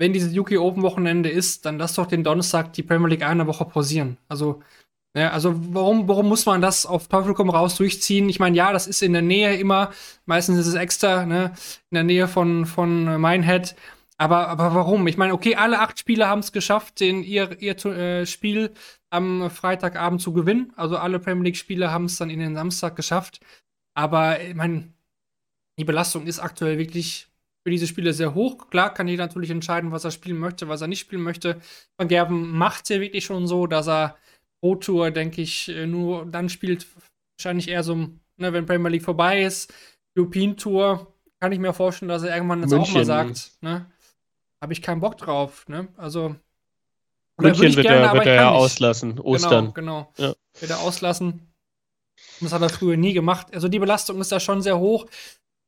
wenn 0.00 0.14
dieses 0.14 0.34
UK 0.36 0.52
Open 0.52 0.82
Wochenende 0.82 1.28
ist, 1.28 1.66
dann 1.66 1.76
lass 1.76 1.94
doch 1.94 2.06
den 2.06 2.24
Donnerstag 2.24 2.72
die 2.72 2.82
Premier 2.82 3.08
League 3.08 3.22
eine 3.22 3.46
Woche 3.46 3.66
pausieren. 3.66 4.16
Also, 4.28 4.62
ja, 5.14 5.30
also 5.30 5.54
warum, 5.74 6.08
warum 6.08 6.26
muss 6.26 6.46
man 6.46 6.62
das 6.62 6.86
auf 6.86 7.08
Teufel 7.08 7.34
komm 7.34 7.50
raus 7.50 7.76
durchziehen? 7.76 8.30
Ich 8.30 8.40
meine, 8.40 8.56
ja, 8.56 8.72
das 8.72 8.86
ist 8.86 9.02
in 9.02 9.12
der 9.12 9.20
Nähe 9.20 9.56
immer, 9.56 9.90
meistens 10.24 10.58
ist 10.58 10.68
es 10.68 10.74
extra, 10.74 11.26
ne, 11.26 11.52
in 11.90 11.96
der 11.96 12.04
Nähe 12.04 12.28
von, 12.28 12.64
von 12.64 13.20
Minehead. 13.20 13.76
Aber, 14.16 14.48
aber 14.48 14.74
warum? 14.74 15.06
Ich 15.06 15.18
meine, 15.18 15.34
okay, 15.34 15.56
alle 15.56 15.80
acht 15.80 15.98
Spieler 15.98 16.28
haben 16.28 16.40
es 16.40 16.52
geschafft, 16.52 17.00
den, 17.00 17.22
ihr, 17.22 17.60
ihr 17.60 17.84
äh, 17.84 18.24
Spiel 18.24 18.72
am 19.10 19.50
Freitagabend 19.50 20.22
zu 20.22 20.32
gewinnen. 20.32 20.72
Also 20.76 20.96
alle 20.96 21.18
Premier 21.18 21.44
League-Spieler 21.44 21.90
haben 21.90 22.06
es 22.06 22.16
dann 22.16 22.30
in 22.30 22.38
den 22.38 22.54
Samstag 22.54 22.96
geschafft. 22.96 23.40
Aber 23.94 24.40
ich 24.40 24.54
meine, 24.54 24.94
die 25.78 25.84
Belastung 25.84 26.26
ist 26.26 26.38
aktuell 26.38 26.78
wirklich 26.78 27.29
für 27.62 27.70
diese 27.70 27.86
Spiele 27.86 28.12
sehr 28.12 28.34
hoch. 28.34 28.68
Klar 28.70 28.94
kann 28.94 29.08
jeder 29.08 29.26
natürlich 29.26 29.50
entscheiden, 29.50 29.92
was 29.92 30.04
er 30.04 30.10
spielen 30.10 30.38
möchte, 30.38 30.68
was 30.68 30.80
er 30.80 30.88
nicht 30.88 31.00
spielen 31.00 31.22
möchte. 31.22 31.60
Van 31.98 32.08
Gerben 32.08 32.56
macht 32.56 32.84
es 32.84 32.88
ja 32.88 33.00
wirklich 33.00 33.24
schon 33.24 33.46
so, 33.46 33.66
dass 33.66 33.88
er 33.88 34.16
Pro 34.62 34.76
Tour, 34.76 35.10
denke 35.10 35.42
ich, 35.42 35.68
äh, 35.68 35.86
nur 35.86 36.26
dann 36.26 36.48
spielt, 36.48 36.86
wahrscheinlich 37.38 37.68
eher 37.68 37.82
so, 37.82 37.94
ne, 37.94 38.52
wenn 38.52 38.66
Premier 38.66 38.90
League 38.90 39.04
vorbei 39.04 39.42
ist. 39.42 39.72
European 40.16 40.56
Tour 40.56 41.14
kann 41.40 41.52
ich 41.52 41.58
mir 41.58 41.72
vorstellen, 41.72 42.08
dass 42.10 42.22
er 42.22 42.34
irgendwann 42.34 42.62
jetzt 42.62 42.74
auch 42.74 42.92
mal 42.92 43.04
sagt, 43.04 43.52
ne, 43.62 43.90
habe 44.62 44.72
ich 44.72 44.82
keinen 44.82 45.00
Bock 45.00 45.16
drauf, 45.16 45.66
ne? 45.68 45.88
Also 45.96 46.36
München 47.38 47.74
wird 47.76 47.86
gerne, 47.86 48.06
er, 48.06 48.12
wird 48.12 48.26
er 48.26 48.34
ja 48.34 48.50
auslassen, 48.50 49.18
Ostern. 49.18 49.72
Genau, 49.72 50.12
genau. 50.16 50.28
Ja. 50.28 50.34
Wird 50.60 50.70
er 50.70 50.80
auslassen. 50.80 51.46
Das 52.40 52.52
hat 52.52 52.62
er 52.62 52.68
früher 52.68 52.96
nie 52.96 53.14
gemacht. 53.14 53.54
Also 53.54 53.68
die 53.68 53.78
Belastung 53.78 54.20
ist 54.20 54.32
da 54.32 54.40
schon 54.40 54.60
sehr 54.62 54.78
hoch. 54.78 55.06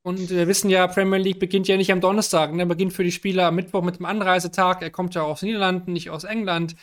Und 0.04 0.30
wir 0.30 0.48
wissen 0.48 0.68
ja, 0.68 0.86
Premier 0.88 1.18
League 1.18 1.38
beginnt 1.38 1.68
ja 1.68 1.76
nicht 1.76 1.92
am 1.92 2.00
Donnerstag. 2.00 2.52
Ne? 2.52 2.66
Beginnt 2.66 2.92
für 2.92 3.04
die 3.04 3.12
Spieler 3.12 3.46
am 3.46 3.54
Mittwoch 3.54 3.82
mit 3.82 3.98
dem 3.98 4.06
Anreisetag. 4.06 4.82
Er 4.82 4.90
kommt 4.90 5.14
ja 5.14 5.22
aus 5.22 5.42
Niederlanden, 5.42 5.92
nicht 5.92 6.10
aus 6.10 6.24
England. 6.24 6.74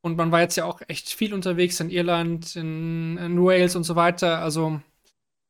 Und 0.00 0.16
man 0.16 0.30
war 0.30 0.40
jetzt 0.40 0.56
ja 0.56 0.64
auch 0.64 0.80
echt 0.86 1.08
viel 1.08 1.34
unterwegs 1.34 1.80
in 1.80 1.90
Irland, 1.90 2.54
in, 2.54 3.18
in 3.18 3.42
Wales 3.42 3.74
und 3.74 3.82
so 3.82 3.96
weiter. 3.96 4.38
Also, 4.38 4.80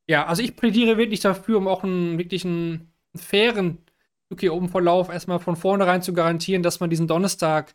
ja, 0.09 0.27
also 0.27 0.43
ich 0.43 0.57
plädiere 0.57 0.97
wirklich 0.97 1.21
dafür, 1.21 1.59
um 1.59 1.69
auch 1.69 1.85
einen 1.85 2.19
wirklich 2.19 2.47
einen, 2.47 2.93
einen 3.13 3.23
fairen 3.23 3.79
UK 4.33 4.45
Open 4.51 4.69
Verlauf 4.69 5.11
erstmal 5.11 5.39
von 5.39 5.57
vornherein 5.57 6.03
zu 6.03 6.15
garantieren, 6.15 6.63
dass 6.63 6.81
man 6.81 6.91
diesen 6.91 7.09
Donnerstag 7.09 7.75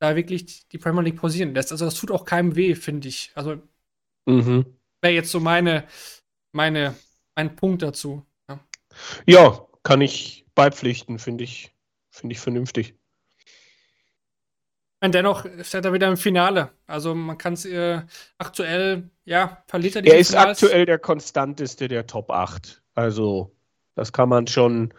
da 0.00 0.16
wirklich 0.16 0.68
die 0.68 0.78
Premier 0.78 1.02
League 1.02 1.16
pausieren 1.16 1.54
lässt. 1.54 1.72
Also 1.72 1.84
das 1.84 1.94
tut 1.94 2.10
auch 2.10 2.24
keinem 2.24 2.56
weh, 2.56 2.74
finde 2.74 3.08
ich. 3.08 3.32
Also 3.34 3.56
mhm. 4.26 4.66
wäre 5.00 5.14
jetzt 5.14 5.30
so 5.30 5.40
meine, 5.40 5.84
meine, 6.52 6.94
mein 7.36 7.54
Punkt 7.56 7.82
dazu. 7.82 8.24
Ja, 9.26 9.66
kann 9.82 10.00
ich 10.00 10.46
beipflichten, 10.54 11.18
finde 11.18 11.44
ich, 11.44 11.74
finde 12.10 12.34
ich 12.34 12.40
vernünftig. 12.40 12.94
Und 15.00 15.14
dennoch 15.14 15.44
steht 15.62 15.84
er 15.84 15.92
wieder 15.92 16.06
im 16.08 16.16
Finale. 16.16 16.70
Also 16.86 17.14
man 17.14 17.36
kann 17.36 17.54
es 17.54 17.64
äh, 17.64 18.02
aktuell, 18.38 19.10
ja, 19.24 19.64
verliert 19.66 19.96
er 19.96 20.02
die 20.02 20.08
Er 20.10 20.18
ist 20.18 20.30
Finals. 20.30 20.62
aktuell 20.62 20.86
der 20.86 20.98
konstanteste 21.00 21.88
der 21.88 22.06
Top 22.06 22.30
8. 22.30 22.82
Also 22.94 23.56
das 23.96 24.12
kann 24.12 24.28
man 24.28 24.46
schon 24.46 24.94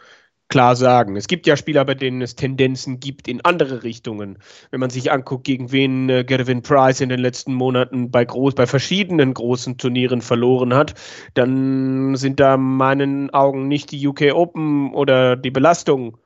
klar 0.53 0.75
sagen. 0.75 1.15
Es 1.15 1.27
gibt 1.27 1.47
ja 1.47 1.57
Spieler, 1.57 1.83
bei 1.83 1.95
denen 1.95 2.21
es 2.21 2.35
Tendenzen 2.35 2.99
gibt 2.99 3.27
in 3.27 3.41
andere 3.43 3.81
Richtungen. 3.81 4.37
Wenn 4.69 4.79
man 4.79 4.91
sich 4.91 5.11
anguckt, 5.11 5.45
gegen 5.45 5.71
wen 5.71 6.09
äh, 6.09 6.23
Gervin 6.23 6.61
Price 6.61 7.01
in 7.01 7.09
den 7.09 7.19
letzten 7.19 7.55
Monaten 7.55 8.11
bei, 8.11 8.23
groß, 8.23 8.53
bei 8.53 8.67
verschiedenen 8.67 9.33
großen 9.33 9.79
Turnieren 9.79 10.21
verloren 10.21 10.75
hat, 10.75 10.93
dann 11.33 12.15
sind 12.17 12.39
da 12.39 12.57
meinen 12.57 13.31
Augen 13.31 13.67
nicht 13.67 13.91
die 13.91 14.07
UK 14.07 14.31
Open 14.35 14.93
oder 14.93 15.35
die 15.37 15.49
Belastung 15.49 16.19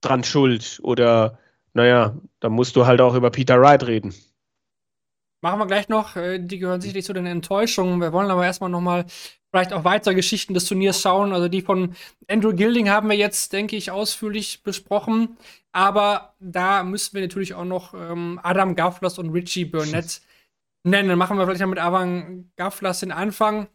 dran 0.00 0.22
schuld. 0.22 0.78
Oder, 0.84 1.40
naja, 1.74 2.16
da 2.38 2.48
musst 2.48 2.76
du 2.76 2.86
halt 2.86 3.00
auch 3.00 3.16
über 3.16 3.30
Peter 3.32 3.60
Wright 3.60 3.84
reden. 3.84 4.14
Machen 5.42 5.58
wir 5.58 5.66
gleich 5.66 5.88
noch. 5.88 6.16
Äh, 6.16 6.38
die 6.38 6.58
gehören 6.58 6.80
sicherlich 6.80 7.04
zu 7.04 7.12
den 7.12 7.26
Enttäuschungen. 7.26 8.00
Wir 8.00 8.12
wollen 8.12 8.30
aber 8.30 8.44
erstmal 8.44 8.70
noch 8.70 8.80
mal 8.80 9.04
vielleicht 9.50 9.72
auch 9.72 9.84
weitere 9.84 10.14
Geschichten 10.14 10.54
des 10.54 10.66
Turniers 10.66 11.00
schauen. 11.00 11.32
Also 11.32 11.48
die 11.48 11.62
von 11.62 11.94
Andrew 12.28 12.52
Gilding 12.52 12.90
haben 12.90 13.08
wir 13.08 13.16
jetzt, 13.16 13.52
denke 13.52 13.76
ich, 13.76 13.90
ausführlich 13.90 14.62
besprochen. 14.62 15.36
Aber 15.72 16.34
da 16.40 16.82
müssen 16.82 17.14
wir 17.14 17.22
natürlich 17.22 17.54
auch 17.54 17.64
noch 17.64 17.94
ähm, 17.94 18.40
Adam 18.42 18.74
Gafflers 18.76 19.18
und 19.18 19.30
Richie 19.30 19.64
Burnett 19.64 20.20
nennen. 20.84 21.08
Dann 21.08 21.18
machen 21.18 21.38
wir 21.38 21.44
vielleicht 21.44 21.60
noch 21.60 21.68
mit 21.68 21.78
Adam 21.78 22.50
Gafflers 22.56 23.00
den 23.00 23.12
Anfang. 23.12 23.68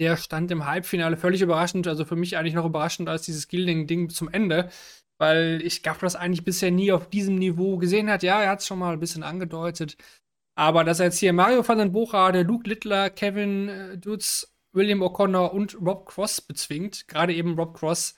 Der 0.00 0.16
stand 0.16 0.50
im 0.50 0.66
Halbfinale 0.66 1.16
völlig 1.16 1.42
überraschend, 1.42 1.88
also 1.88 2.04
für 2.04 2.14
mich 2.14 2.36
eigentlich 2.36 2.54
noch 2.54 2.66
überraschend 2.66 3.08
als 3.08 3.22
dieses 3.22 3.48
Gilding-Ding 3.48 4.10
zum 4.10 4.28
Ende, 4.28 4.70
weil 5.18 5.60
ich 5.64 5.82
Gafflers 5.82 6.14
eigentlich 6.14 6.44
bisher 6.44 6.70
nie 6.70 6.92
auf 6.92 7.10
diesem 7.10 7.34
Niveau 7.34 7.78
gesehen 7.78 8.08
hat. 8.08 8.22
Ja, 8.22 8.40
er 8.40 8.50
hat 8.50 8.60
es 8.60 8.66
schon 8.66 8.78
mal 8.78 8.92
ein 8.92 9.00
bisschen 9.00 9.24
angedeutet, 9.24 9.96
aber 10.58 10.82
dass 10.82 10.98
er 10.98 11.06
jetzt 11.06 11.20
hier 11.20 11.32
Mario 11.32 11.66
van 11.66 11.78
den 11.78 11.92
Bochrade, 11.92 12.42
Luke 12.42 12.68
Littler, 12.68 13.10
Kevin 13.10 13.68
äh, 13.68 13.96
Dutz, 13.96 14.52
William 14.72 15.04
O'Connor 15.04 15.52
und 15.52 15.78
Rob 15.80 16.06
Cross 16.06 16.40
bezwingt, 16.40 17.06
gerade 17.06 17.32
eben 17.32 17.56
Rob 17.56 17.78
Cross, 17.78 18.16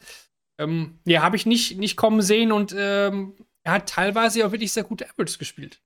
ähm, 0.59 1.01
ja, 1.05 1.21
habe 1.21 1.37
ich 1.37 1.45
nicht, 1.45 1.77
nicht 1.77 1.99
kommen 1.99 2.23
sehen 2.23 2.51
und 2.51 2.75
ähm, 2.75 3.35
er 3.63 3.73
hat 3.73 3.91
teilweise 3.91 4.47
auch 4.47 4.53
wirklich 4.53 4.73
sehr 4.73 4.85
gute 4.85 5.05
Averages 5.05 5.39
gespielt. 5.39 5.83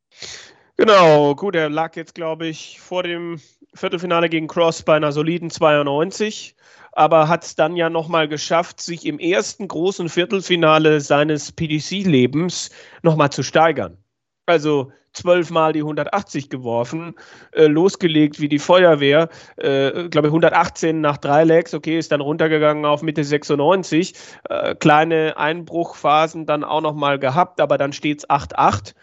Genau, 0.77 1.35
gut, 1.35 1.57
er 1.57 1.69
lag 1.71 1.97
jetzt, 1.97 2.15
glaube 2.15 2.47
ich, 2.47 2.79
vor 2.81 3.03
dem 3.03 3.41
Viertelfinale 3.75 4.29
gegen 4.29 4.47
Cross 4.47 4.85
bei 4.85 4.95
einer 4.95 5.11
soliden 5.11 5.51
92, 5.51 6.55
aber 6.93 7.27
hat 7.27 7.43
es 7.43 7.57
dann 7.57 7.75
ja 7.75 7.91
nochmal 7.91 8.29
geschafft, 8.29 8.81
sich 8.81 9.07
im 9.07 9.19
ersten 9.19 9.67
großen 9.67 10.09
Viertelfinale 10.09 11.01
seines 11.01 11.51
PDC-Lebens 11.51 12.71
nochmal 13.03 13.31
zu 13.31 13.43
steigern. 13.43 13.99
Also 14.47 14.93
zwölfmal 15.15 15.73
die 15.73 15.81
180 15.81 16.51
geworfen, 16.51 17.15
äh, 17.53 17.67
losgelegt 17.67 18.41
wie 18.41 18.49
die 18.49 18.59
Feuerwehr, 18.59 19.29
äh, 19.57 20.09
glaube 20.09 20.29
ich 20.29 20.33
118 20.33 21.01
nach 21.01 21.17
drei 21.17 21.45
Legs, 21.45 21.73
okay, 21.73 21.99
ist 21.99 22.13
dann 22.13 22.21
runtergegangen 22.21 22.85
auf 22.85 23.03
Mitte 23.03 23.25
96, 23.25 24.15
äh, 24.51 24.75
kleine 24.75 25.37
Einbruchphasen 25.37 26.47
dann 26.47 26.65
auch 26.65 26.83
nochmal 26.83 27.19
gehabt, 27.19 27.61
aber 27.61 27.79
dann 27.79 27.93
steht 27.93 28.19
es 28.19 28.31
8-8 28.31 28.95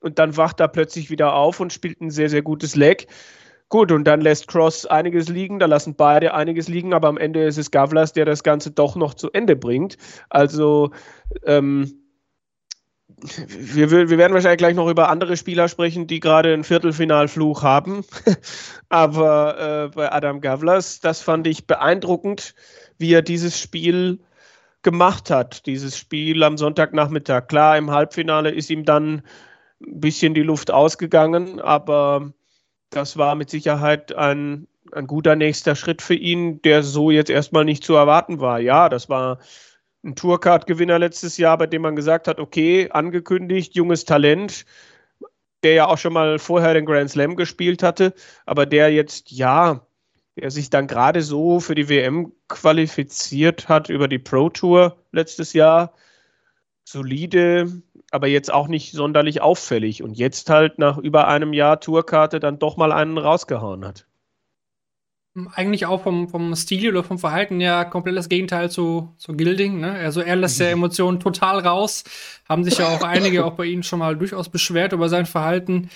und 0.00 0.18
dann 0.18 0.36
wacht 0.36 0.60
er 0.60 0.68
plötzlich 0.68 1.10
wieder 1.10 1.34
auf 1.34 1.60
und 1.60 1.72
spielt 1.72 2.00
ein 2.00 2.10
sehr, 2.10 2.28
sehr 2.28 2.42
gutes 2.42 2.76
Leg. 2.76 3.06
Gut, 3.68 3.90
und 3.90 4.04
dann 4.04 4.20
lässt 4.20 4.48
Cross 4.48 4.84
einiges 4.84 5.30
liegen, 5.30 5.58
da 5.58 5.64
lassen 5.64 5.94
beide 5.94 6.34
einiges 6.34 6.68
liegen, 6.68 6.92
aber 6.92 7.08
am 7.08 7.16
Ende 7.16 7.44
ist 7.44 7.56
es 7.56 7.70
Gavlas, 7.70 8.12
der 8.12 8.26
das 8.26 8.42
Ganze 8.42 8.70
doch 8.70 8.96
noch 8.96 9.14
zu 9.14 9.30
Ende 9.32 9.56
bringt. 9.56 9.96
Also, 10.28 10.90
ähm, 11.46 12.01
wir, 13.22 13.90
wir, 13.90 14.18
werden 14.18 14.34
wahrscheinlich 14.34 14.58
gleich 14.58 14.74
noch 14.74 14.88
über 14.88 15.08
andere 15.08 15.36
Spieler 15.36 15.68
sprechen, 15.68 16.06
die 16.06 16.20
gerade 16.20 16.52
einen 16.52 16.64
Viertelfinalfluch 16.64 17.62
haben. 17.62 18.04
Aber 18.88 19.90
äh, 19.90 19.94
bei 19.94 20.12
Adam 20.12 20.40
Gavlas, 20.40 21.00
das 21.00 21.22
fand 21.22 21.46
ich 21.46 21.66
beeindruckend, 21.66 22.54
wie 22.98 23.12
er 23.12 23.22
dieses 23.22 23.58
Spiel 23.58 24.20
gemacht 24.82 25.30
hat. 25.30 25.66
Dieses 25.66 25.96
Spiel 25.96 26.42
am 26.42 26.58
Sonntagnachmittag. 26.58 27.46
Klar, 27.46 27.78
im 27.78 27.90
Halbfinale 27.90 28.50
ist 28.50 28.70
ihm 28.70 28.84
dann 28.84 29.22
ein 29.80 30.00
bisschen 30.00 30.34
die 30.34 30.42
Luft 30.42 30.70
ausgegangen, 30.70 31.60
aber 31.60 32.32
das 32.90 33.16
war 33.16 33.34
mit 33.36 33.50
Sicherheit 33.50 34.14
ein, 34.14 34.66
ein 34.92 35.06
guter 35.06 35.36
nächster 35.36 35.76
Schritt 35.76 36.02
für 36.02 36.14
ihn, 36.14 36.60
der 36.62 36.82
so 36.82 37.10
jetzt 37.10 37.30
erstmal 37.30 37.64
nicht 37.64 37.84
zu 37.84 37.94
erwarten 37.94 38.40
war. 38.40 38.58
Ja, 38.58 38.88
das 38.88 39.08
war 39.08 39.38
ein 40.04 40.14
Tourcard-Gewinner 40.16 40.98
letztes 40.98 41.36
Jahr, 41.38 41.58
bei 41.58 41.66
dem 41.66 41.82
man 41.82 41.96
gesagt 41.96 42.28
hat, 42.28 42.40
okay, 42.40 42.90
angekündigt, 42.90 43.74
junges 43.74 44.04
Talent, 44.04 44.64
der 45.62 45.74
ja 45.74 45.86
auch 45.86 45.98
schon 45.98 46.12
mal 46.12 46.38
vorher 46.38 46.74
den 46.74 46.86
Grand 46.86 47.10
Slam 47.10 47.36
gespielt 47.36 47.82
hatte, 47.82 48.14
aber 48.46 48.66
der 48.66 48.92
jetzt, 48.92 49.30
ja, 49.30 49.86
der 50.36 50.50
sich 50.50 50.70
dann 50.70 50.86
gerade 50.86 51.22
so 51.22 51.60
für 51.60 51.74
die 51.74 51.88
WM 51.88 52.32
qualifiziert 52.48 53.68
hat 53.68 53.88
über 53.90 54.08
die 54.08 54.18
Pro 54.18 54.48
Tour 54.48 54.96
letztes 55.12 55.52
Jahr. 55.52 55.92
Solide, 56.84 57.82
aber 58.10 58.26
jetzt 58.26 58.52
auch 58.52 58.66
nicht 58.66 58.92
sonderlich 58.92 59.40
auffällig 59.40 60.02
und 60.02 60.18
jetzt 60.18 60.50
halt 60.50 60.78
nach 60.78 60.98
über 60.98 61.28
einem 61.28 61.52
Jahr 61.52 61.80
Tourkarte 61.80 62.40
dann 62.40 62.58
doch 62.58 62.76
mal 62.76 62.92
einen 62.92 63.18
rausgehauen 63.18 63.84
hat 63.84 64.06
eigentlich 65.54 65.86
auch 65.86 66.02
vom, 66.02 66.28
vom 66.28 66.54
Stil 66.54 66.90
oder 66.90 67.04
vom 67.04 67.18
Verhalten 67.18 67.60
ja 67.60 67.84
komplett 67.84 68.16
das 68.16 68.28
Gegenteil 68.28 68.70
zu, 68.70 69.14
zu 69.16 69.34
Gilding. 69.34 69.80
Ne? 69.80 69.92
Also 69.92 70.20
er 70.20 70.36
lässt 70.36 70.60
ja 70.60 70.66
mhm. 70.66 70.72
Emotionen 70.72 71.20
total 71.20 71.60
raus. 71.60 72.04
Haben 72.48 72.64
sich 72.64 72.78
ja 72.78 72.88
auch 72.88 73.02
einige 73.02 73.44
auch 73.44 73.54
bei 73.54 73.64
ihm 73.64 73.82
schon 73.82 74.00
mal 74.00 74.16
durchaus 74.16 74.50
beschwert 74.50 74.92
über 74.92 75.08
sein 75.08 75.24
Verhalten 75.24 75.88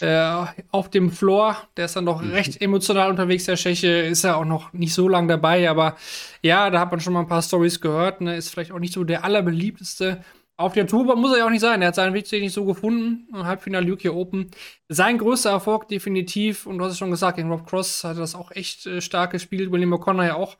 äh, 0.00 0.46
auf 0.70 0.88
dem 0.88 1.10
Floor. 1.10 1.56
Der 1.76 1.84
ist 1.84 1.96
dann 1.96 2.06
doch 2.06 2.22
mhm. 2.22 2.30
recht 2.30 2.62
emotional 2.62 3.10
unterwegs, 3.10 3.44
der 3.44 3.56
Tscheche. 3.56 3.88
Ist 3.88 4.24
ja 4.24 4.36
auch 4.36 4.46
noch 4.46 4.72
nicht 4.72 4.94
so 4.94 5.08
lange 5.08 5.28
dabei, 5.28 5.68
aber 5.68 5.96
ja, 6.40 6.70
da 6.70 6.80
hat 6.80 6.90
man 6.90 7.00
schon 7.00 7.12
mal 7.12 7.20
ein 7.20 7.28
paar 7.28 7.42
Stories 7.42 7.82
gehört. 7.82 8.22
Ne? 8.22 8.36
Ist 8.36 8.48
vielleicht 8.48 8.72
auch 8.72 8.78
nicht 8.78 8.94
so 8.94 9.04
der 9.04 9.24
allerbeliebteste 9.24 10.24
auf 10.60 10.74
der 10.74 10.86
Tour 10.86 11.16
muss 11.16 11.32
er 11.32 11.38
ja 11.38 11.46
auch 11.46 11.50
nicht 11.50 11.62
sein. 11.62 11.80
Er 11.80 11.88
hat 11.88 11.94
seinen 11.94 12.12
Weg 12.12 12.30
nicht 12.30 12.52
so 12.52 12.66
gefunden. 12.66 13.26
Halbfinale 13.32 13.90
UK 13.90 14.10
Open. 14.10 14.50
Sein 14.88 15.16
größter 15.16 15.50
Erfolg 15.50 15.88
definitiv. 15.88 16.66
Und 16.66 16.76
du 16.78 16.84
hast 16.84 16.92
es 16.92 16.98
schon 16.98 17.10
gesagt, 17.10 17.36
gegen 17.36 17.50
Rob 17.50 17.66
Cross 17.66 18.04
hat 18.04 18.16
er 18.16 18.20
das 18.20 18.34
auch 18.34 18.50
echt 18.50 18.86
äh, 18.86 19.00
stark 19.00 19.30
gespielt. 19.30 19.72
William 19.72 19.94
O'Connor 19.94 20.26
ja 20.26 20.34
auch 20.34 20.58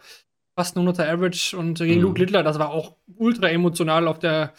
fast 0.57 0.77
ein 0.77 0.89
100er 0.89 1.07
Average. 1.07 1.55
Und 1.55 1.79
gegen 1.79 1.97
mhm. 1.97 2.07
Luke 2.07 2.19
Littler, 2.19 2.43
das 2.43 2.59
war 2.59 2.71
auch 2.71 2.97
ultra 3.17 3.51
emotional 3.51 4.09
auf 4.09 4.19
der, 4.19 4.55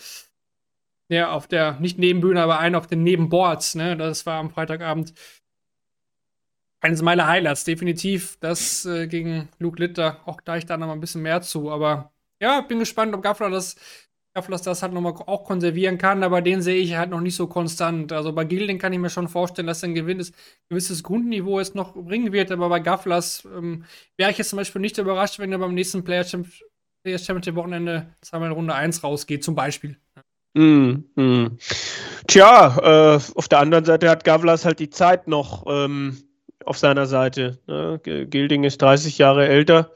ja, 1.09 1.31
auf 1.31 1.47
der, 1.47 1.79
nicht 1.79 1.97
Nebenbühne, 1.97 2.41
aber 2.41 2.59
ein 2.59 2.75
auf 2.75 2.85
den 2.85 3.01
Nebenboards. 3.01 3.73
Ne? 3.73 3.97
Das 3.97 4.27
war 4.27 4.39
am 4.39 4.51
Freitagabend 4.51 5.13
eines 6.81 7.01
meiner 7.01 7.25
Highlights. 7.25 7.63
Definitiv 7.63 8.37
das 8.41 8.85
äh, 8.85 9.07
gegen 9.07 9.49
Luke 9.57 9.81
Litter. 9.81 10.19
Auch 10.25 10.39
da 10.39 10.57
ich 10.57 10.67
da 10.67 10.77
noch 10.77 10.85
mal 10.85 10.93
ein 10.93 11.01
bisschen 11.01 11.23
mehr 11.23 11.41
zu. 11.41 11.71
Aber 11.71 12.11
ja, 12.39 12.61
bin 12.61 12.77
gespannt, 12.77 13.15
ob 13.15 13.23
Gaffler 13.23 13.49
das 13.49 13.75
dass 14.33 14.61
das 14.61 14.81
halt 14.81 14.93
nochmal 14.93 15.13
auch 15.13 15.43
konservieren 15.43 15.97
kann, 15.97 16.23
aber 16.23 16.41
den 16.41 16.61
sehe 16.61 16.81
ich 16.81 16.95
halt 16.95 17.09
noch 17.09 17.19
nicht 17.19 17.35
so 17.35 17.47
konstant. 17.47 18.11
Also 18.13 18.31
bei 18.31 18.45
Gilding 18.45 18.79
kann 18.79 18.93
ich 18.93 18.99
mir 18.99 19.09
schon 19.09 19.27
vorstellen, 19.27 19.67
dass 19.67 19.83
ein 19.83 19.93
gewisses, 19.93 20.31
gewisses 20.69 21.03
Grundniveau 21.03 21.59
jetzt 21.59 21.75
noch 21.75 21.93
bringen 21.93 22.31
wird, 22.31 22.51
aber 22.51 22.69
bei 22.69 22.79
Gafflers 22.79 23.45
ähm, 23.45 23.83
wäre 24.17 24.31
ich 24.31 24.37
jetzt 24.37 24.49
zum 24.49 24.57
Beispiel 24.57 24.81
nicht 24.81 24.97
überrascht, 24.97 25.39
wenn 25.39 25.51
er 25.51 25.59
beim 25.59 25.73
nächsten 25.73 26.03
Player 26.03 26.23
Championship 26.23 27.55
Wochenende 27.55 28.07
zweimal 28.21 28.49
in 28.49 28.55
Runde 28.55 28.73
1 28.73 29.03
rausgeht, 29.03 29.43
zum 29.43 29.55
Beispiel. 29.55 29.97
Mm, 30.53 31.03
mm. 31.15 31.57
Tja, 32.27 33.15
äh, 33.15 33.19
auf 33.35 33.47
der 33.47 33.59
anderen 33.59 33.85
Seite 33.85 34.09
hat 34.09 34.23
Gavlas 34.23 34.65
halt 34.65 34.79
die 34.79 34.89
Zeit 34.89 35.27
noch 35.27 35.65
ähm, 35.67 36.17
auf 36.65 36.77
seiner 36.77 37.05
Seite. 37.05 37.59
Ne? 37.67 37.99
Gilding 38.03 38.63
ist 38.63 38.81
30 38.81 39.17
Jahre 39.17 39.47
älter. 39.47 39.91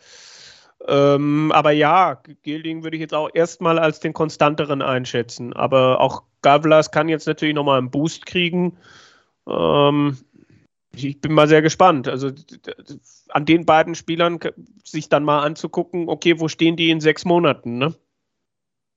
Ähm, 0.87 1.51
aber 1.51 1.71
ja, 1.71 2.21
Gilding 2.43 2.83
würde 2.83 2.97
ich 2.97 3.01
jetzt 3.01 3.13
auch 3.13 3.29
erstmal 3.33 3.79
als 3.79 3.99
den 3.99 4.13
konstanteren 4.13 4.81
einschätzen. 4.81 5.53
Aber 5.53 5.99
auch 5.99 6.23
Gavlas 6.41 6.91
kann 6.91 7.09
jetzt 7.09 7.27
natürlich 7.27 7.55
nochmal 7.55 7.79
einen 7.79 7.91
Boost 7.91 8.25
kriegen. 8.25 8.77
Ähm, 9.47 10.17
ich 10.93 11.19
bin 11.19 11.33
mal 11.33 11.47
sehr 11.47 11.61
gespannt. 11.61 12.07
Also 12.07 12.31
an 13.29 13.45
den 13.45 13.65
beiden 13.65 13.95
Spielern 13.95 14.39
sich 14.83 15.09
dann 15.09 15.23
mal 15.23 15.41
anzugucken, 15.41 16.07
okay, 16.07 16.39
wo 16.39 16.47
stehen 16.47 16.75
die 16.75 16.89
in 16.89 17.01
sechs 17.01 17.25
Monaten, 17.25 17.77
ne? 17.77 17.93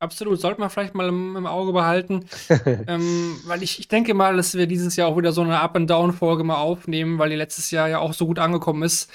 Absolut, 0.01 0.41
sollte 0.41 0.61
man 0.61 0.71
vielleicht 0.71 0.95
mal 0.95 1.09
im, 1.09 1.35
im 1.35 1.47
Auge 1.47 1.73
behalten. 1.73 2.29
ähm, 2.87 3.41
weil 3.47 3.65
ich, 3.65 3.81
ich 3.81 3.89
denke 3.89 4.15
mal, 4.15 4.37
dass 4.37 4.55
wir 4.55 4.69
dieses 4.69 4.95
Jahr 4.95 5.09
auch 5.09 5.17
wieder 5.17 5.33
so 5.33 5.41
eine 5.41 5.59
Up-and-Down-Folge 5.59 6.45
mal 6.45 6.59
aufnehmen, 6.59 7.19
weil 7.19 7.31
die 7.31 7.37
letztes 7.37 7.73
Jahr 7.73 7.89
ja 7.89 7.99
auch 7.99 8.15
so 8.15 8.27
gut 8.27 8.39
angekommen 8.39 8.85
ist. 8.85 9.11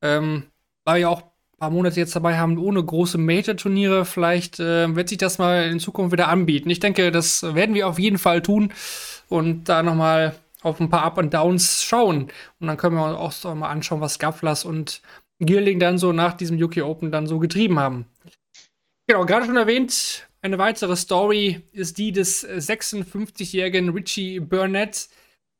Ähm, 0.00 0.44
war 0.84 0.96
ja 0.96 1.08
auch 1.08 1.27
paar 1.58 1.70
Monate 1.70 2.00
jetzt 2.00 2.14
dabei 2.14 2.38
haben 2.38 2.56
ohne 2.56 2.82
große 2.82 3.18
Major-Turniere. 3.18 4.04
Vielleicht 4.04 4.60
äh, 4.60 4.94
wird 4.94 5.08
sich 5.08 5.18
das 5.18 5.38
mal 5.38 5.64
in 5.64 5.80
Zukunft 5.80 6.12
wieder 6.12 6.28
anbieten. 6.28 6.70
Ich 6.70 6.80
denke, 6.80 7.10
das 7.10 7.42
werden 7.54 7.74
wir 7.74 7.88
auf 7.88 7.98
jeden 7.98 8.18
Fall 8.18 8.42
tun 8.42 8.72
und 9.28 9.64
da 9.64 9.82
nochmal 9.82 10.34
auf 10.62 10.80
ein 10.80 10.88
paar 10.88 11.02
Up 11.02 11.18
and 11.18 11.34
Downs 11.34 11.82
schauen. 11.84 12.28
Und 12.60 12.66
dann 12.66 12.76
können 12.76 12.96
wir 12.96 13.18
uns 13.20 13.44
auch 13.44 13.54
mal 13.54 13.68
anschauen, 13.68 14.00
was 14.00 14.18
Gafflas 14.18 14.64
und 14.64 15.02
Gierling 15.40 15.78
dann 15.78 15.98
so 15.98 16.12
nach 16.12 16.34
diesem 16.34 16.60
UK 16.62 16.78
Open 16.78 17.12
dann 17.12 17.26
so 17.26 17.38
getrieben 17.38 17.78
haben. 17.78 18.06
Genau, 19.06 19.24
gerade 19.24 19.46
schon 19.46 19.56
erwähnt, 19.56 20.28
eine 20.42 20.58
weitere 20.58 20.96
Story 20.96 21.62
ist 21.72 21.98
die 21.98 22.12
des 22.12 22.46
56-jährigen 22.46 23.88
Richie 23.90 24.40
Burnett, 24.40 25.08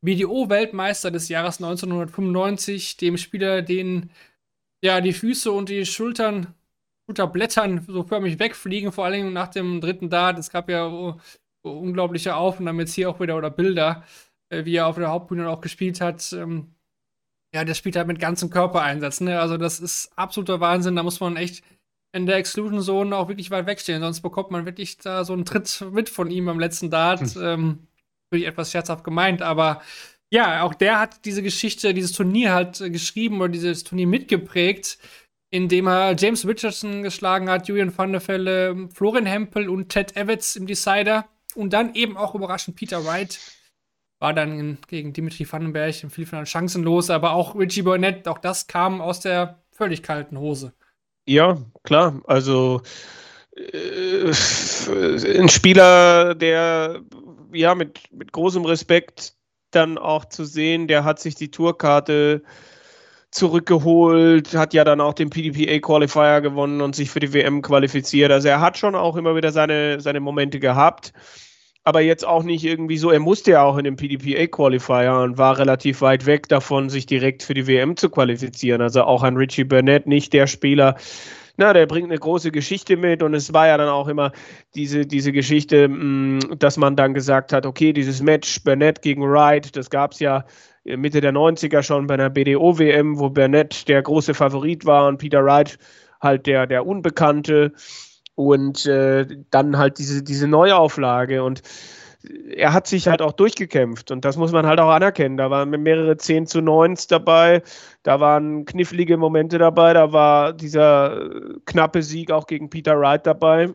BDO-Weltmeister 0.04 1.10
des 1.10 1.28
Jahres 1.28 1.56
1995, 1.56 2.96
dem 2.98 3.16
Spieler, 3.16 3.62
den 3.62 4.10
ja, 4.82 5.00
die 5.00 5.12
Füße 5.12 5.50
und 5.50 5.68
die 5.68 5.84
Schultern 5.86 6.54
Blättern 7.06 7.84
so 7.88 8.02
förmlich 8.04 8.38
wegfliegen, 8.38 8.92
vor 8.92 9.06
allem 9.06 9.32
nach 9.32 9.48
dem 9.48 9.80
dritten 9.80 10.10
Dart. 10.10 10.38
Es 10.38 10.50
gab 10.50 10.68
ja 10.68 10.86
oh, 10.86 11.18
unglaubliche 11.62 12.36
Aufnahmen 12.36 12.80
jetzt 12.80 12.94
hier 12.94 13.08
auch 13.08 13.20
wieder 13.20 13.36
oder 13.36 13.50
Bilder, 13.50 14.04
äh, 14.50 14.64
wie 14.64 14.76
er 14.76 14.86
auf 14.86 14.96
der 14.96 15.08
Hauptbühne 15.08 15.48
auch 15.48 15.60
gespielt 15.60 16.00
hat. 16.00 16.32
Ähm, 16.32 16.74
ja, 17.54 17.64
der 17.64 17.74
spielt 17.74 17.96
halt 17.96 18.08
mit 18.08 18.20
ganzem 18.20 18.50
Körpereinsatz. 18.50 19.20
Ne? 19.20 19.40
Also 19.40 19.56
das 19.56 19.80
ist 19.80 20.12
absoluter 20.16 20.60
Wahnsinn. 20.60 20.96
Da 20.96 21.02
muss 21.02 21.20
man 21.20 21.36
echt 21.36 21.64
in 22.12 22.26
der 22.26 22.36
Exclusion 22.36 22.82
Zone 22.82 23.16
auch 23.16 23.28
wirklich 23.28 23.50
weit 23.50 23.66
wegstehen, 23.66 24.00
sonst 24.00 24.22
bekommt 24.22 24.50
man 24.50 24.64
wirklich 24.64 24.96
da 24.98 25.24
so 25.24 25.34
einen 25.34 25.44
Tritt 25.44 25.84
mit 25.92 26.08
von 26.08 26.30
ihm 26.30 26.48
am 26.48 26.58
letzten 26.58 26.90
Dart. 26.90 27.20
Hm. 27.20 27.42
Ähm, 27.42 27.78
wirklich 28.30 28.48
etwas 28.48 28.70
scherzhaft 28.70 29.04
gemeint, 29.04 29.42
aber 29.42 29.80
ja, 30.30 30.62
auch 30.62 30.74
der 30.74 30.98
hat 30.98 31.24
diese 31.24 31.42
Geschichte, 31.42 31.94
dieses 31.94 32.12
Turnier 32.12 32.52
halt 32.52 32.80
äh, 32.80 32.90
geschrieben 32.90 33.40
oder 33.40 33.48
dieses 33.48 33.84
Turnier 33.84 34.06
mitgeprägt, 34.06 34.98
indem 35.50 35.88
er 35.88 36.14
James 36.16 36.46
Richardson 36.46 37.02
geschlagen 37.02 37.48
hat, 37.48 37.68
Julian 37.68 37.96
van 37.96 38.12
der 38.12 38.20
Velle, 38.20 38.88
Florian 38.92 39.26
Hempel 39.26 39.68
und 39.68 39.88
Ted 39.88 40.16
Evans 40.16 40.56
im 40.56 40.66
Decider 40.66 41.26
und 41.54 41.72
dann 41.72 41.94
eben 41.94 42.16
auch 42.16 42.34
überraschend 42.34 42.76
Peter 42.76 43.04
Wright 43.04 43.38
war 44.20 44.34
dann 44.34 44.78
gegen 44.88 45.12
Dimitri 45.12 45.50
Vandenberg 45.50 46.02
im 46.02 46.10
Viertelfinale 46.10 46.46
chancenlos, 46.46 47.08
aber 47.08 47.32
auch 47.32 47.54
Richie 47.54 47.82
Burnett, 47.82 48.26
auch 48.26 48.38
das 48.38 48.66
kam 48.66 49.00
aus 49.00 49.20
der 49.20 49.62
völlig 49.70 50.02
kalten 50.02 50.38
Hose. 50.38 50.72
Ja, 51.26 51.58
klar. 51.84 52.20
Also 52.26 52.82
äh, 53.54 54.32
ein 55.38 55.48
Spieler, 55.48 56.34
der 56.34 57.02
ja 57.52 57.74
mit, 57.74 58.12
mit 58.12 58.32
großem 58.32 58.64
Respekt 58.64 59.37
dann 59.70 59.98
auch 59.98 60.24
zu 60.24 60.44
sehen, 60.44 60.88
der 60.88 61.04
hat 61.04 61.20
sich 61.20 61.34
die 61.34 61.50
Tourkarte 61.50 62.42
zurückgeholt, 63.30 64.54
hat 64.54 64.72
ja 64.72 64.84
dann 64.84 65.00
auch 65.00 65.14
den 65.14 65.30
PDPA 65.30 65.78
Qualifier 65.80 66.40
gewonnen 66.40 66.80
und 66.80 66.96
sich 66.96 67.10
für 67.10 67.20
die 67.20 67.32
WM 67.32 67.60
qualifiziert. 67.60 68.32
Also 68.32 68.48
er 68.48 68.60
hat 68.60 68.78
schon 68.78 68.94
auch 68.94 69.16
immer 69.16 69.36
wieder 69.36 69.52
seine, 69.52 70.00
seine 70.00 70.20
Momente 70.20 70.60
gehabt 70.60 71.12
aber 71.88 72.02
jetzt 72.02 72.26
auch 72.26 72.42
nicht 72.42 72.64
irgendwie 72.64 72.98
so, 72.98 73.10
er 73.10 73.18
musste 73.18 73.52
ja 73.52 73.62
auch 73.62 73.78
in 73.78 73.84
den 73.84 73.96
PDPA-Qualifier 73.96 75.22
und 75.22 75.38
war 75.38 75.56
relativ 75.56 76.02
weit 76.02 76.26
weg 76.26 76.46
davon, 76.48 76.90
sich 76.90 77.06
direkt 77.06 77.42
für 77.42 77.54
die 77.54 77.66
WM 77.66 77.96
zu 77.96 78.10
qualifizieren. 78.10 78.82
Also 78.82 79.04
auch 79.04 79.22
an 79.22 79.38
Richie 79.38 79.64
Burnett, 79.64 80.06
nicht 80.06 80.34
der 80.34 80.46
Spieler, 80.46 80.96
na, 81.58 81.72
der 81.72 81.86
bringt 81.86 82.08
eine 82.08 82.18
große 82.18 82.52
Geschichte 82.52 82.96
mit 82.96 83.22
und 83.22 83.34
es 83.34 83.52
war 83.52 83.66
ja 83.66 83.76
dann 83.76 83.88
auch 83.88 84.06
immer 84.06 84.30
diese, 84.76 85.04
diese 85.04 85.32
Geschichte, 85.32 85.88
mm, 85.88 86.56
dass 86.58 86.76
man 86.76 86.94
dann 86.94 87.14
gesagt 87.14 87.52
hat, 87.52 87.66
okay, 87.66 87.92
dieses 87.92 88.22
Match 88.22 88.62
Burnett 88.62 89.02
gegen 89.02 89.22
Wright, 89.22 89.76
das 89.76 89.90
gab 89.90 90.12
es 90.12 90.20
ja 90.20 90.44
Mitte 90.84 91.20
der 91.20 91.32
90er 91.32 91.82
schon 91.82 92.06
bei 92.06 92.14
einer 92.14 92.30
BDO-WM, 92.30 93.18
wo 93.18 93.28
Burnett 93.28 93.88
der 93.88 94.00
große 94.02 94.34
Favorit 94.34 94.86
war 94.86 95.08
und 95.08 95.18
Peter 95.18 95.44
Wright 95.44 95.78
halt 96.20 96.46
der, 96.46 96.66
der 96.66 96.86
Unbekannte. 96.86 97.72
Und 98.36 98.86
äh, 98.86 99.26
dann 99.50 99.76
halt 99.78 99.98
diese, 99.98 100.22
diese 100.22 100.46
Neuauflage 100.46 101.42
und 101.42 101.62
er 102.24 102.72
hat 102.72 102.86
sich 102.86 103.08
halt 103.08 103.22
auch 103.22 103.32
durchgekämpft 103.32 104.10
und 104.10 104.24
das 104.24 104.36
muss 104.36 104.52
man 104.52 104.66
halt 104.66 104.80
auch 104.80 104.90
anerkennen. 104.90 105.36
Da 105.36 105.50
waren 105.50 105.70
mehrere 105.70 106.16
10 106.16 106.46
zu 106.46 106.60
9 106.60 106.96
dabei, 107.08 107.62
da 108.02 108.20
waren 108.20 108.64
knifflige 108.64 109.16
Momente 109.16 109.58
dabei, 109.58 109.92
da 109.92 110.12
war 110.12 110.52
dieser 110.52 111.30
knappe 111.66 112.02
Sieg 112.02 112.30
auch 112.30 112.46
gegen 112.46 112.70
Peter 112.70 112.98
Wright 112.98 113.26
dabei 113.26 113.70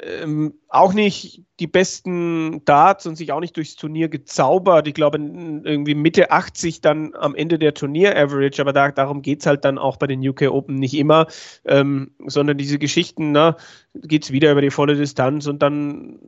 ähm, 0.00 0.54
auch 0.68 0.92
nicht 0.92 1.42
die 1.60 1.68
besten 1.68 2.64
Darts 2.64 3.06
und 3.06 3.16
sich 3.16 3.30
auch 3.30 3.40
nicht 3.40 3.56
durchs 3.56 3.76
Turnier 3.76 4.08
gezaubert. 4.08 4.88
Ich 4.88 4.94
glaube, 4.94 5.18
irgendwie 5.18 5.94
Mitte 5.94 6.32
80 6.32 6.80
dann 6.80 7.14
am 7.14 7.34
Ende 7.36 7.58
der 7.58 7.74
Turnier-Average, 7.74 8.60
aber 8.60 8.72
da, 8.72 8.90
darum 8.90 9.22
geht 9.22 9.40
es 9.40 9.46
halt 9.46 9.64
dann 9.64 9.78
auch 9.78 9.96
bei 9.96 10.08
den 10.08 10.26
UK 10.26 10.42
Open 10.50 10.76
nicht 10.76 10.94
immer, 10.94 11.26
ähm, 11.64 12.10
sondern 12.26 12.58
diese 12.58 12.78
Geschichten, 12.78 13.30
ne, 13.30 13.56
geht 13.94 14.24
es 14.24 14.32
wieder 14.32 14.50
über 14.50 14.62
die 14.62 14.70
volle 14.70 14.96
Distanz 14.96 15.46
und 15.46 15.62
dann 15.62 16.18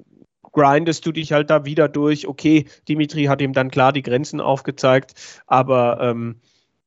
grindest 0.56 1.04
du 1.04 1.12
dich 1.12 1.32
halt 1.32 1.50
da 1.50 1.64
wieder 1.64 1.88
durch. 1.88 2.26
Okay, 2.26 2.64
Dimitri 2.88 3.24
hat 3.24 3.42
ihm 3.42 3.52
dann 3.52 3.70
klar 3.70 3.92
die 3.92 4.02
Grenzen 4.02 4.40
aufgezeigt, 4.40 5.14
aber 5.46 5.98
ähm, 6.00 6.36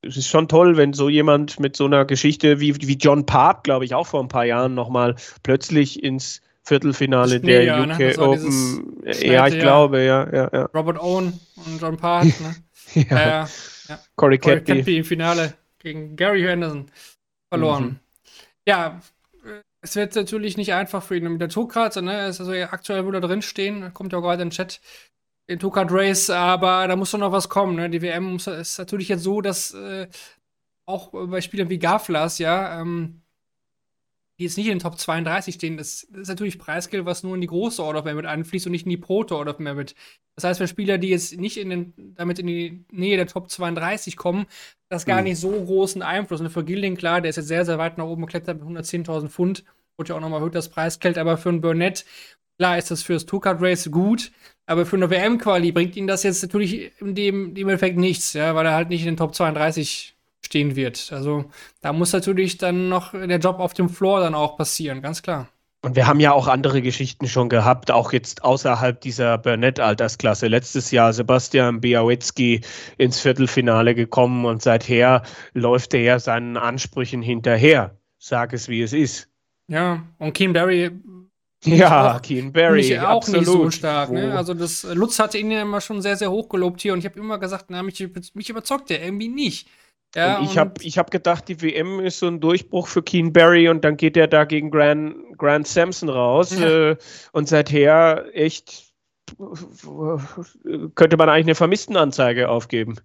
es 0.01 0.17
ist 0.17 0.27
schon 0.27 0.47
toll, 0.47 0.75
wenn 0.75 0.93
so 0.93 1.07
jemand 1.07 1.59
mit 1.59 1.75
so 1.75 1.85
einer 1.85 2.05
Geschichte 2.05 2.59
wie, 2.59 2.75
wie 2.75 2.97
John 2.97 3.25
Part, 3.25 3.63
glaube 3.63 3.85
ich, 3.85 3.93
auch 3.93 4.07
vor 4.07 4.21
ein 4.21 4.27
paar 4.27 4.45
Jahren 4.45 4.73
nochmal 4.73 5.15
plötzlich 5.43 6.03
ins 6.03 6.41
Viertelfinale 6.63 7.39
der 7.39 7.63
Jahr, 7.63 7.83
UK 7.83 7.99
ne? 7.99 8.17
Open. 8.17 9.03
Ja, 9.05 9.47
ich 9.47 9.59
glaube, 9.59 10.03
ja, 10.03 10.27
ja, 10.33 10.49
ja. 10.51 10.69
Robert 10.73 10.99
Owen 10.99 11.39
und 11.55 11.81
John 11.81 11.97
Park, 12.01 12.25
ne? 12.25 12.55
ja. 13.09 13.43
Äh, 13.43 13.47
ja. 13.87 13.99
Corey 14.15 14.37
Cadby. 14.39 14.97
im 14.97 15.03
Finale 15.03 15.53
gegen 15.79 16.15
Gary 16.15 16.41
Henderson 16.41 16.89
verloren. 17.49 17.83
Mhm. 17.83 17.99
Ja, 18.67 18.99
es 19.81 19.95
wird 19.95 20.15
natürlich 20.15 20.57
nicht 20.57 20.73
einfach 20.73 21.03
für 21.03 21.15
ihn 21.17 21.31
mit 21.31 21.41
der 21.41 21.49
Tourkarte, 21.49 22.01
ne? 22.01 22.27
ist 22.27 22.39
also 22.39 22.53
aktuell 22.53 23.05
wo 23.05 23.11
da 23.11 23.19
drin 23.19 23.41
stehen, 23.41 23.93
kommt 23.93 24.13
ja 24.13 24.19
auch 24.19 24.23
gerade 24.23 24.41
im 24.41 24.49
Chat, 24.49 24.81
den 25.49 25.59
Tourcard 25.59 25.91
Race, 25.91 26.29
aber 26.29 26.87
da 26.87 26.95
muss 26.95 27.11
doch 27.11 27.19
noch 27.19 27.31
was 27.31 27.49
kommen, 27.49 27.75
ne? 27.75 27.89
Die 27.89 28.01
WM 28.03 28.35
ist 28.35 28.77
natürlich 28.77 29.07
jetzt 29.07 29.23
so, 29.23 29.41
dass 29.41 29.73
äh, 29.73 30.07
auch 30.85 31.09
bei 31.11 31.41
Spielern 31.41 31.69
wie 31.69 31.79
Gaflas, 31.79 32.37
ja, 32.37 32.81
ähm, 32.81 33.23
die 34.39 34.45
jetzt 34.45 34.57
nicht 34.57 34.67
in 34.67 34.73
den 34.75 34.79
Top 34.79 34.97
32 34.97 35.55
stehen, 35.55 35.75
das, 35.75 36.07
das 36.09 36.21
ist 36.21 36.27
natürlich 36.29 36.57
Preisgeld, 36.57 37.05
was 37.05 37.23
nur 37.23 37.35
in 37.35 37.41
die 37.41 37.47
große 37.47 37.83
Order 37.83 37.99
of 37.99 38.05
Merit 38.05 38.25
einfließt 38.25 38.65
und 38.65 38.71
nicht 38.71 38.85
in 38.85 38.89
die 38.89 38.97
Proto 38.97 39.37
Order 39.37 39.51
of 39.51 39.59
Merit. 39.59 39.95
Das 40.35 40.45
heißt, 40.45 40.59
für 40.59 40.67
Spieler, 40.67 40.97
die 40.97 41.09
jetzt 41.09 41.37
nicht 41.37 41.57
in 41.57 41.69
den, 41.69 41.93
damit 42.15 42.39
in 42.39 42.47
die 42.47 42.85
Nähe 42.91 43.17
der 43.17 43.27
Top 43.27 43.49
32 43.49 44.15
kommen, 44.15 44.45
das 44.87 45.05
gar 45.05 45.17
mhm. 45.17 45.25
nicht 45.25 45.39
so 45.39 45.51
großen 45.51 46.01
Einfluss. 46.01 46.39
Und 46.39 46.49
für 46.49 46.63
Gilding, 46.63 46.95
klar, 46.95 47.19
der 47.19 47.29
ist 47.29 47.35
jetzt 47.35 47.49
sehr, 47.49 47.65
sehr 47.65 47.77
weit 47.77 47.97
nach 47.97 48.05
oben 48.05 48.25
geklettert 48.25 48.63
mit 48.63 48.77
110.000 48.77 49.27
Pfund. 49.27 49.65
Wurde 49.97 50.09
ja 50.09 50.15
auch 50.15 50.21
nochmal 50.21 50.39
erhöht, 50.39 50.55
das 50.55 50.69
Preisgeld. 50.69 51.17
Aber 51.17 51.35
für 51.35 51.49
einen 51.49 51.59
Burnett, 51.59 52.05
klar, 52.57 52.77
ist 52.77 52.89
das 52.89 53.03
fürs 53.03 53.25
Two-Card 53.25 53.61
Race 53.61 53.91
gut. 53.91 54.31
Aber 54.65 54.85
für 54.85 54.95
eine 54.95 55.09
WM-Quali 55.09 55.73
bringt 55.73 55.97
ihn 55.97 56.07
das 56.07 56.23
jetzt 56.23 56.41
natürlich 56.41 56.93
in 57.01 57.13
dem, 57.13 57.53
dem 57.53 57.67
Effekt 57.67 57.97
nichts, 57.97 58.31
ja, 58.31 58.55
weil 58.55 58.65
er 58.65 58.73
halt 58.73 58.87
nicht 58.87 59.01
in 59.01 59.07
den 59.07 59.17
Top 59.17 59.35
32 59.35 60.15
stehen 60.49 60.75
wird. 60.75 61.09
Also 61.11 61.45
da 61.81 61.93
muss 61.93 62.11
natürlich 62.11 62.57
dann 62.57 62.89
noch 62.89 63.11
der 63.11 63.37
Job 63.37 63.59
auf 63.59 63.75
dem 63.75 63.87
Floor 63.87 64.19
dann 64.21 64.33
auch 64.33 64.57
passieren, 64.57 65.03
ganz 65.03 65.21
klar. 65.21 65.47
Und 65.81 65.95
wir 65.95 66.07
haben 66.07 66.19
ja 66.19 66.33
auch 66.33 66.47
andere 66.47 66.81
Geschichten 66.81 67.27
schon 67.27 67.47
gehabt, 67.47 67.91
auch 67.91 68.11
jetzt 68.11 68.43
außerhalb 68.43 68.99
dieser 68.99 69.37
Burnett-Altersklasse. 69.37 70.47
Letztes 70.47 70.89
Jahr 70.89 71.13
Sebastian 71.13 71.79
Biawetzki 71.81 72.61
ins 72.97 73.21
Viertelfinale 73.21 73.93
gekommen 73.93 74.43
und 74.45 74.61
seither 74.61 75.21
läuft 75.53 75.93
er 75.93 76.01
ja 76.01 76.19
seinen 76.19 76.57
Ansprüchen 76.57 77.21
hinterher. 77.21 77.95
Sag 78.17 78.51
es, 78.53 78.67
wie 78.67 78.81
es 78.81 78.91
ist. 78.91 79.29
Ja, 79.67 80.03
und 80.17 80.33
Keen 80.33 80.51
Barry. 80.51 80.89
Ja, 81.63 82.19
Keen 82.19 82.51
Barry. 82.51 82.97
auch 82.97 83.17
absolut. 83.17 83.39
nicht 83.39 83.51
so 83.51 83.71
stark. 83.71 84.11
Ne? 84.11 84.35
Also, 84.35 84.53
das, 84.53 84.83
Lutz 84.83 85.19
hatte 85.19 85.37
ihn 85.37 85.51
ja 85.51 85.61
immer 85.61 85.79
schon 85.79 86.01
sehr, 86.01 86.17
sehr 86.17 86.31
hoch 86.31 86.49
gelobt 86.49 86.81
hier 86.81 86.91
und 86.91 86.99
ich 86.99 87.05
habe 87.05 87.19
immer 87.19 87.37
gesagt, 87.37 87.65
na, 87.69 87.83
mich, 87.83 88.05
mich 88.33 88.49
überzeugt 88.49 88.89
der 88.89 89.03
irgendwie 89.03 89.29
nicht. 89.29 89.69
Ja, 90.15 90.39
und 90.39 90.45
ich 90.45 90.57
habe 90.57 90.73
ich 90.81 90.97
hab 90.97 91.11
gedacht, 91.11 91.47
die 91.47 91.61
WM 91.61 91.99
ist 91.99 92.19
so 92.19 92.27
ein 92.27 92.39
Durchbruch 92.39 92.87
für 92.87 93.03
Keen 93.03 93.31
Barry 93.31 93.69
und 93.69 93.85
dann 93.85 93.95
geht 93.95 94.17
er 94.17 94.27
da 94.27 94.43
gegen 94.43 94.71
Grant, 94.71 95.15
Grant 95.37 95.67
Sampson 95.67 96.09
raus. 96.09 96.57
Ja. 96.57 96.91
Äh, 96.91 96.97
und 97.31 97.47
seither 97.47 98.25
echt 98.33 98.89
könnte 100.95 101.17
man 101.17 101.29
eigentlich 101.29 101.45
eine 101.45 101.55
Vermisstenanzeige 101.55 102.49
aufgeben. 102.49 102.95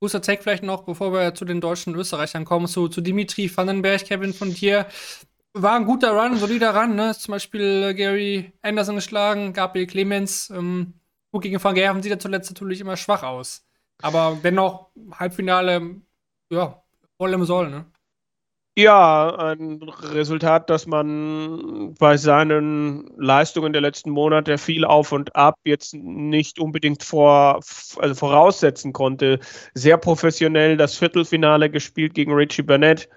Guter 0.00 0.20
Tag 0.20 0.42
vielleicht 0.42 0.62
noch, 0.62 0.82
bevor 0.82 1.12
wir 1.12 1.34
zu 1.34 1.46
den 1.46 1.62
deutschen 1.62 1.94
Österreichern 1.94 2.44
kommen, 2.44 2.66
zu, 2.66 2.88
zu 2.88 3.00
Dimitri 3.00 3.50
Vandenberg, 3.54 4.04
Kevin 4.04 4.34
von 4.34 4.52
dir. 4.52 4.86
War 5.54 5.76
ein 5.76 5.86
guter 5.86 6.10
Run, 6.10 6.36
solider 6.36 6.76
Run, 6.76 6.94
ne? 6.96 7.14
Zum 7.18 7.32
Beispiel 7.32 7.94
Gary 7.94 8.52
Anderson 8.60 8.96
geschlagen, 8.96 9.54
Gabriel 9.54 9.86
Clemens. 9.86 10.50
Ähm, 10.50 11.00
gut 11.32 11.42
gegen 11.42 11.62
Van 11.62 11.74
Gerven 11.74 12.02
sieht 12.02 12.12
er 12.12 12.18
zuletzt 12.18 12.50
natürlich 12.50 12.80
immer 12.82 12.98
schwach 12.98 13.22
aus. 13.22 13.65
Aber 14.02 14.38
dennoch, 14.42 14.90
Halbfinale, 15.12 15.96
ja, 16.50 16.82
voll 17.18 17.32
im 17.32 17.44
Soll, 17.44 17.70
ne? 17.70 17.86
Ja, 18.78 19.34
ein 19.36 19.82
Resultat, 19.82 20.68
das 20.68 20.86
man 20.86 21.94
bei 21.98 22.18
seinen 22.18 23.10
Leistungen 23.16 23.72
der 23.72 23.80
letzten 23.80 24.10
Monate 24.10 24.58
viel 24.58 24.84
auf 24.84 25.12
und 25.12 25.34
ab 25.34 25.56
jetzt 25.64 25.94
nicht 25.94 26.58
unbedingt 26.58 27.02
vor, 27.02 27.60
also 27.98 28.14
voraussetzen 28.14 28.92
konnte. 28.92 29.38
Sehr 29.72 29.96
professionell 29.96 30.76
das 30.76 30.94
Viertelfinale 30.98 31.70
gespielt 31.70 32.12
gegen 32.12 32.34
Richie 32.34 32.62
Burnett. 32.62 33.08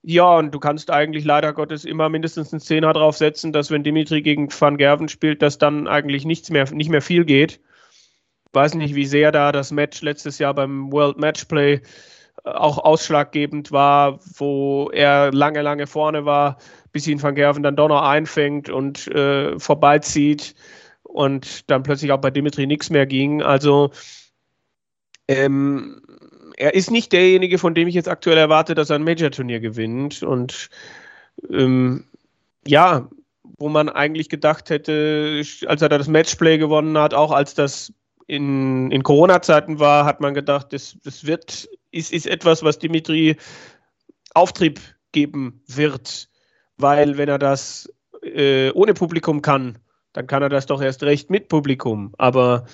Ja, 0.00 0.38
und 0.38 0.54
du 0.54 0.58
kannst 0.58 0.90
eigentlich 0.90 1.26
leider 1.26 1.52
Gottes 1.52 1.84
immer 1.84 2.08
mindestens 2.08 2.50
einen 2.50 2.60
Zehner 2.60 2.94
draufsetzen, 2.94 3.52
dass 3.52 3.70
wenn 3.70 3.84
Dimitri 3.84 4.22
gegen 4.22 4.48
Van 4.50 4.78
Gerven 4.78 5.10
spielt, 5.10 5.42
dass 5.42 5.58
dann 5.58 5.88
eigentlich 5.88 6.24
nichts 6.24 6.48
mehr, 6.48 6.72
nicht 6.72 6.88
mehr 6.88 7.02
viel 7.02 7.26
geht 7.26 7.60
weiß 8.52 8.74
nicht, 8.74 8.94
wie 8.94 9.06
sehr 9.06 9.32
da 9.32 9.52
das 9.52 9.70
Match 9.70 10.02
letztes 10.02 10.38
Jahr 10.38 10.54
beim 10.54 10.92
World 10.92 11.18
Matchplay 11.18 11.74
äh, 11.74 11.80
auch 12.44 12.78
ausschlaggebend 12.78 13.72
war, 13.72 14.20
wo 14.36 14.90
er 14.92 15.32
lange, 15.32 15.62
lange 15.62 15.86
vorne 15.86 16.24
war, 16.24 16.58
bis 16.92 17.06
ihn 17.06 17.22
Van 17.22 17.34
Gerven 17.34 17.62
dann 17.62 17.76
doch 17.76 17.88
noch 17.88 18.02
einfängt 18.02 18.70
und 18.70 19.06
äh, 19.08 19.58
vorbeizieht 19.58 20.54
und 21.02 21.70
dann 21.70 21.82
plötzlich 21.82 22.12
auch 22.12 22.20
bei 22.20 22.30
Dimitri 22.30 22.66
nichts 22.66 22.90
mehr 22.90 23.06
ging. 23.06 23.42
Also 23.42 23.90
ähm, 25.28 26.02
er 26.56 26.74
ist 26.74 26.90
nicht 26.90 27.12
derjenige, 27.12 27.58
von 27.58 27.74
dem 27.74 27.88
ich 27.88 27.94
jetzt 27.94 28.08
aktuell 28.08 28.36
erwarte, 28.36 28.74
dass 28.74 28.90
er 28.90 28.96
ein 28.96 29.04
Major-Turnier 29.04 29.60
gewinnt. 29.60 30.22
Und 30.22 30.68
ähm, 31.50 32.04
ja, 32.66 33.08
wo 33.58 33.68
man 33.68 33.88
eigentlich 33.88 34.28
gedacht 34.28 34.70
hätte, 34.70 35.42
als 35.66 35.82
er 35.82 35.88
da 35.88 35.98
das 35.98 36.08
Matchplay 36.08 36.58
gewonnen 36.58 36.98
hat, 36.98 37.14
auch 37.14 37.30
als 37.30 37.54
das 37.54 37.92
in, 38.30 38.92
in 38.92 39.02
Corona-Zeiten 39.02 39.80
war, 39.80 40.04
hat 40.04 40.20
man 40.20 40.34
gedacht, 40.34 40.72
das, 40.72 40.96
das 41.02 41.26
wird, 41.26 41.68
ist, 41.90 42.12
ist 42.12 42.28
etwas, 42.28 42.62
was 42.62 42.78
Dimitri 42.78 43.36
Auftrieb 44.34 44.80
geben 45.10 45.64
wird. 45.66 46.28
Weil 46.76 47.18
wenn 47.18 47.28
er 47.28 47.40
das 47.40 47.92
äh, 48.22 48.70
ohne 48.70 48.94
Publikum 48.94 49.42
kann, 49.42 49.78
dann 50.12 50.28
kann 50.28 50.44
er 50.44 50.48
das 50.48 50.66
doch 50.66 50.80
erst 50.80 51.02
recht 51.02 51.28
mit 51.28 51.48
Publikum. 51.48 52.14
Aber 52.18 52.66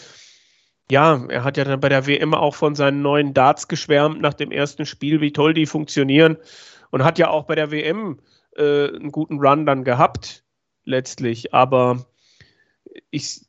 ja, 0.91 1.25
er 1.29 1.43
hat 1.43 1.57
ja 1.57 1.65
dann 1.65 1.81
bei 1.81 1.89
der 1.89 2.07
WM 2.07 2.35
auch 2.35 2.55
von 2.55 2.75
seinen 2.75 3.01
neuen 3.01 3.33
Darts 3.33 3.67
geschwärmt 3.67 4.21
nach 4.21 4.35
dem 4.35 4.51
ersten 4.51 4.85
Spiel, 4.85 5.23
wie 5.23 5.33
toll 5.33 5.55
die 5.55 5.67
funktionieren. 5.67 6.37
Und 6.91 7.03
hat 7.03 7.19
ja 7.19 7.31
auch 7.31 7.45
bei 7.45 7.55
der 7.55 7.71
WM 7.71 8.21
äh, 8.57 8.89
einen 8.89 9.11
guten 9.11 9.39
Run 9.39 9.65
dann 9.65 9.85
gehabt, 9.85 10.45
letztlich. 10.85 11.55
Aber 11.55 12.05
ich, 13.11 13.46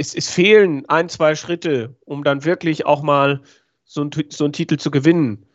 es, 0.00 0.14
es 0.14 0.30
fehlen 0.30 0.88
ein, 0.88 1.10
zwei 1.10 1.34
Schritte, 1.34 1.94
um 2.06 2.24
dann 2.24 2.44
wirklich 2.46 2.86
auch 2.86 3.02
mal 3.02 3.42
so, 3.84 4.02
ein, 4.02 4.10
so 4.30 4.44
einen 4.44 4.54
Titel 4.54 4.78
zu 4.78 4.90
gewinnen. 4.90 5.46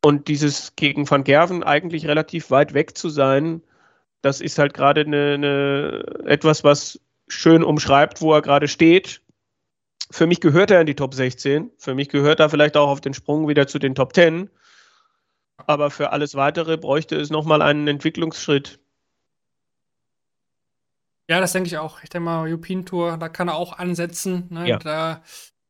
Und 0.00 0.28
dieses 0.28 0.76
gegen 0.76 1.10
Van 1.10 1.24
Gerven 1.24 1.64
eigentlich 1.64 2.06
relativ 2.06 2.52
weit 2.52 2.72
weg 2.72 2.96
zu 2.96 3.08
sein, 3.08 3.62
das 4.22 4.40
ist 4.40 4.58
halt 4.58 4.74
gerade 4.74 5.00
eine, 5.00 5.34
eine, 5.34 6.04
etwas, 6.24 6.62
was 6.62 7.00
schön 7.26 7.64
umschreibt, 7.64 8.20
wo 8.20 8.32
er 8.32 8.42
gerade 8.42 8.68
steht. 8.68 9.22
Für 10.12 10.26
mich 10.26 10.40
gehört 10.40 10.70
er 10.70 10.80
in 10.80 10.86
die 10.86 10.94
Top 10.94 11.12
16. 11.12 11.70
Für 11.76 11.94
mich 11.94 12.08
gehört 12.10 12.38
er 12.38 12.48
vielleicht 12.48 12.76
auch 12.76 12.88
auf 12.88 13.00
den 13.00 13.14
Sprung 13.14 13.48
wieder 13.48 13.66
zu 13.66 13.80
den 13.80 13.96
Top 13.96 14.14
10. 14.14 14.50
Aber 15.56 15.90
für 15.90 16.12
alles 16.12 16.36
Weitere 16.36 16.76
bräuchte 16.76 17.16
es 17.16 17.30
nochmal 17.30 17.60
einen 17.60 17.88
Entwicklungsschritt. 17.88 18.78
Ja, 21.30 21.38
das 21.38 21.52
denke 21.52 21.68
ich 21.68 21.78
auch. 21.78 22.02
Ich 22.02 22.08
denke 22.08 22.24
mal, 22.24 22.48
European 22.48 22.84
Tour, 22.84 23.16
da 23.16 23.28
kann 23.28 23.46
er 23.46 23.54
auch 23.54 23.78
ansetzen. 23.78 24.48
Ne? 24.50 24.68
Ja. 24.68 24.78
Da, 24.78 25.22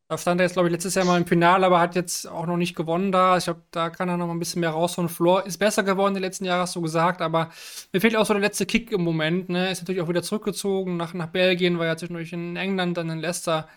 da, 0.08 0.16
stand 0.16 0.40
er 0.40 0.46
jetzt, 0.46 0.54
glaube 0.54 0.68
ich, 0.68 0.72
letztes 0.72 0.94
Jahr 0.94 1.04
mal 1.04 1.20
im 1.20 1.26
Finale, 1.26 1.66
aber 1.66 1.80
hat 1.80 1.96
jetzt 1.96 2.26
auch 2.26 2.46
noch 2.46 2.56
nicht 2.56 2.74
gewonnen 2.74 3.12
da. 3.12 3.36
Ich 3.36 3.44
glaube, 3.44 3.60
da 3.70 3.90
kann 3.90 4.08
er 4.08 4.16
noch 4.16 4.26
mal 4.26 4.32
ein 4.32 4.38
bisschen 4.38 4.60
mehr 4.60 4.70
rausholen. 4.70 5.10
Floor 5.10 5.44
ist 5.44 5.58
besser 5.58 5.82
geworden 5.82 6.14
die 6.14 6.20
letzten 6.20 6.46
Jahre, 6.46 6.62
hast 6.62 6.76
du 6.76 6.80
gesagt, 6.80 7.20
aber 7.20 7.50
mir 7.92 8.00
fehlt 8.00 8.16
auch 8.16 8.24
so 8.24 8.32
der 8.32 8.40
letzte 8.40 8.64
Kick 8.64 8.90
im 8.90 9.04
Moment. 9.04 9.50
Ne? 9.50 9.70
Ist 9.70 9.82
natürlich 9.82 10.00
auch 10.00 10.08
wieder 10.08 10.22
zurückgezogen 10.22 10.96
nach, 10.96 11.12
nach 11.12 11.26
Belgien, 11.26 11.78
war 11.78 11.84
ja 11.84 11.96
zwischendurch 11.98 12.32
in 12.32 12.56
England, 12.56 12.96
dann 12.96 13.10
in 13.10 13.18
Leicester. 13.18 13.68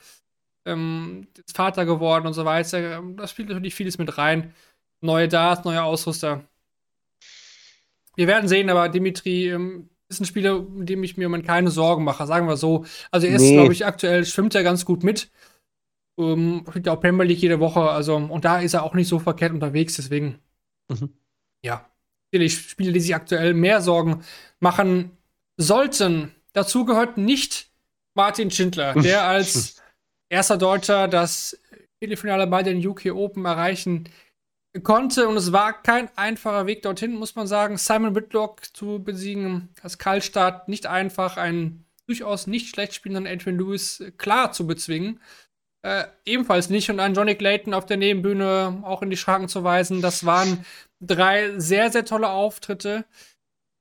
Ähm, 0.66 1.28
Vater 1.54 1.86
geworden 1.86 2.28
und 2.28 2.34
so 2.34 2.46
weiter. 2.46 3.04
Das 3.18 3.32
spielt 3.32 3.50
natürlich 3.50 3.76
vieles 3.76 3.98
mit 3.98 4.18
rein. 4.18 4.54
Neue 5.02 5.28
Darts, 5.28 5.66
neue 5.66 5.84
Ausrüster. 5.84 6.46
Wir 8.16 8.28
werden 8.28 8.48
sehen, 8.48 8.70
aber 8.70 8.88
Dimitri 8.88 9.50
ähm, 9.50 9.90
ist 10.14 10.22
ein 10.22 10.26
Spieler, 10.26 10.62
mit 10.62 10.90
dem 10.90 11.04
ich 11.04 11.18
mir 11.18 11.26
im 11.26 11.44
keine 11.44 11.70
Sorgen 11.70 12.04
mache, 12.04 12.26
sagen 12.26 12.48
wir 12.48 12.58
so. 12.58 12.86
Also 13.12 13.28
er 13.28 13.36
ist, 13.36 13.42
nee. 13.42 13.56
glaube 13.56 13.74
ich, 13.74 13.86
aktuell 13.86 14.26
schwimmt 14.26 14.56
er 14.56 14.64
ganz 14.64 14.86
gut 14.86 15.04
mit. 15.04 15.30
Ähm, 16.18 16.66
spielt 16.70 16.86
ja 16.86 16.94
auch 16.94 17.02
Premier 17.02 17.26
League 17.26 17.40
jede 17.40 17.60
Woche, 17.60 17.82
also 17.82 18.16
und 18.16 18.46
da 18.46 18.60
ist 18.60 18.74
er 18.74 18.84
auch 18.84 18.94
nicht 18.94 19.08
so 19.08 19.20
verkehrt 19.20 19.52
unterwegs, 19.52 19.96
deswegen. 19.96 20.40
Mhm. 20.90 21.10
Ja. 21.64 21.90
Natürlich 22.32 22.70
Spiele, 22.70 22.92
die 22.92 23.00
sich 23.00 23.16
aktuell 23.16 23.54
mehr 23.54 23.82
Sorgen 23.82 24.24
machen 24.60 25.18
sollten. 25.58 26.32
Dazu 26.54 26.86
gehört 26.86 27.18
nicht 27.18 27.72
Martin 28.14 28.52
Schindler, 28.52 28.94
der 29.02 29.24
als 29.24 29.82
erster 30.30 30.58
Deutscher 30.58 31.08
das 31.08 31.60
Viertelfinale 32.00 32.48
bei 32.48 32.64
den 32.64 32.86
UK 32.86 33.08
Open 33.14 33.46
erreichen 33.46 34.10
konnte. 34.82 35.28
Und 35.28 35.38
es 35.38 35.52
war 35.52 35.84
kein 35.84 36.10
einfacher 36.16 36.66
Weg 36.66 36.82
dorthin, 36.82 37.14
muss 37.16 37.36
man 37.36 37.48
sagen. 37.48 37.78
Simon 37.78 38.16
Whitlock 38.16 38.76
zu 38.76 39.04
besiegen, 39.04 39.70
als 39.82 39.98
Kaltstart 39.98 40.68
nicht 40.68 40.88
einfach, 40.88 41.38
einen 41.38 41.86
durchaus 42.08 42.48
nicht 42.48 42.70
schlecht 42.70 42.94
spielenden 42.94 43.32
Adrian 43.32 43.58
Lewis 43.58 44.04
klar 44.18 44.52
zu 44.52 44.68
bezwingen. 44.68 45.20
Äh, 45.84 46.06
ebenfalls 46.26 46.70
nicht. 46.70 46.90
Und 46.90 47.00
einen 47.00 47.14
Johnny 47.14 47.36
Clayton 47.36 47.74
auf 47.74 47.86
der 47.86 47.98
Nebenbühne 47.98 48.82
auch 48.84 49.02
in 49.02 49.10
die 49.10 49.18
Schranken 49.18 49.50
zu 49.50 49.64
weisen. 49.64 50.02
Das 50.02 50.26
waren 50.26 50.66
drei 51.02 51.60
sehr, 51.60 51.92
sehr 51.92 52.06
tolle 52.06 52.30
Auftritte. 52.30 53.06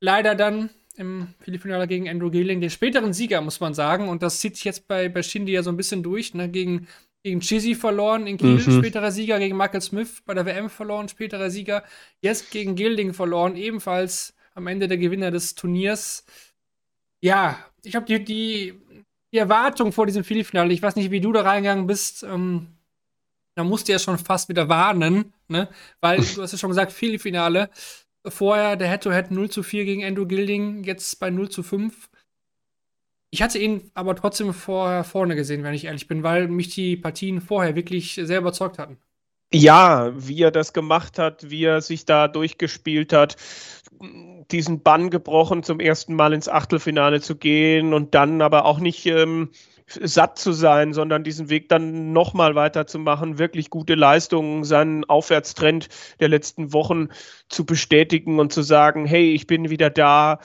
Leider 0.01 0.35
dann 0.35 0.71
im 0.97 1.35
Viertelfinale 1.41 1.87
gegen 1.87 2.09
Andrew 2.09 2.31
Gilling, 2.31 2.61
den 2.61 2.71
späteren 2.71 3.13
Sieger, 3.13 3.41
muss 3.41 3.61
man 3.61 3.73
sagen. 3.73 4.09
Und 4.09 4.23
das 4.23 4.41
zieht 4.41 4.57
sich 4.57 4.65
jetzt 4.65 4.89
bei, 4.89 5.09
bei 5.09 5.23
Shindy 5.23 5.53
ja 5.53 5.63
so 5.63 5.71
ein 5.71 5.77
bisschen 5.77 6.03
durch, 6.03 6.35
ne? 6.35 6.49
Gegen, 6.49 6.89
gegen 7.23 7.41
Chizzy 7.41 7.75
verloren 7.75 8.27
in 8.27 8.37
Kiel, 8.37 8.55
mhm. 8.55 8.79
späterer 8.79 9.13
Sieger, 9.13 9.39
gegen 9.39 9.57
Michael 9.57 9.81
Smith 9.81 10.23
bei 10.25 10.35
der 10.35 10.47
WM 10.47 10.69
verloren, 10.69 11.09
späterer 11.09 11.51
Sieger. 11.51 11.85
Jetzt 12.21 12.51
gegen 12.51 12.75
Gilding 12.75 13.15
verloren, 13.15 13.57
ebenfalls 13.57 14.35
am 14.55 14.67
Ende 14.67 14.89
der 14.89 14.99
Gewinner 14.99 15.31
des 15.31 15.55
Turniers. 15.55 16.25
Ja, 17.21 17.59
ich 17.85 17.95
habe 17.95 18.07
die, 18.07 18.25
die, 18.25 18.75
die, 19.33 19.39
Erwartung 19.39 19.93
vor 19.93 20.07
diesem 20.07 20.25
Viertelfinale, 20.25 20.73
ich 20.73 20.83
weiß 20.83 20.97
nicht, 20.97 21.11
wie 21.11 21.21
du 21.21 21.33
da 21.33 21.43
reingegangen 21.43 21.87
bist, 21.87 22.25
ähm, 22.25 22.69
da 23.55 23.65
musste 23.65 23.93
ja 23.93 23.99
schon 23.99 24.19
fast 24.19 24.49
wieder 24.49 24.69
warnen, 24.69 25.33
ne? 25.49 25.69
Weil 26.01 26.19
du 26.19 26.43
hast 26.43 26.53
ja 26.53 26.59
schon 26.59 26.71
gesagt, 26.71 26.93
Viertelfinale. 26.93 27.71
Vorher 28.25 28.77
der 28.77 28.89
Head-to-Head 28.89 29.27
-Head 29.27 29.35
0 29.35 29.51
zu 29.51 29.63
4 29.63 29.85
gegen 29.85 30.03
Endo 30.03 30.27
Gilding, 30.27 30.85
jetzt 30.85 31.19
bei 31.21 31.29
0 31.31 31.51
zu 31.51 31.63
5. 31.63 32.09
Ich 33.35 33.41
hatte 33.41 33.59
ihn 33.59 33.91
aber 33.95 34.15
trotzdem 34.15 34.53
vorher 34.53 35.05
vorne 35.05 35.35
gesehen, 35.37 35.65
wenn 35.65 35.73
ich 35.73 35.87
ehrlich 35.87 36.07
bin, 36.07 36.23
weil 36.23 36.49
mich 36.49 36.69
die 36.69 36.99
Partien 36.99 37.41
vorher 37.41 37.75
wirklich 37.75 38.21
sehr 38.23 38.39
überzeugt 38.39 38.79
hatten. 38.79 38.99
Ja, 39.55 40.13
wie 40.15 40.43
er 40.43 40.51
das 40.51 40.75
gemacht 40.75 41.19
hat, 41.19 41.49
wie 41.49 41.65
er 41.65 41.81
sich 41.81 42.05
da 42.05 42.29
durchgespielt 42.29 43.15
hat, 43.15 43.37
diesen 44.51 44.83
Bann 44.83 45.09
gebrochen, 45.09 45.63
zum 45.63 45.81
ersten 45.81 46.15
Mal 46.15 46.35
ins 46.35 46.47
Achtelfinale 46.47 47.23
zu 47.23 47.37
gehen 47.37 47.95
und 47.95 48.15
dann 48.15 48.43
aber 48.43 48.67
auch 48.67 48.79
nicht 48.81 49.07
ähm, 49.07 49.49
satt 49.87 50.39
zu 50.39 50.53
sein, 50.53 50.93
sondern 50.93 51.25
diesen 51.25 51.49
Weg 51.49 51.71
dann 51.71 52.13
nochmal 52.13 52.55
weiterzumachen, 52.55 53.39
wirklich 53.39 53.71
gute 53.71 53.95
Leistungen, 53.95 54.65
seinen 54.65 55.05
Aufwärtstrend 55.05 55.89
der 56.21 56.29
letzten 56.29 56.75
Wochen 56.75 57.09
zu 57.49 57.65
bestätigen 57.65 58.39
und 58.41 58.53
zu 58.53 58.61
sagen, 58.61 59.07
hey, 59.07 59.33
ich 59.33 59.47
bin 59.47 59.71
wieder 59.71 59.89
da. 59.89 60.39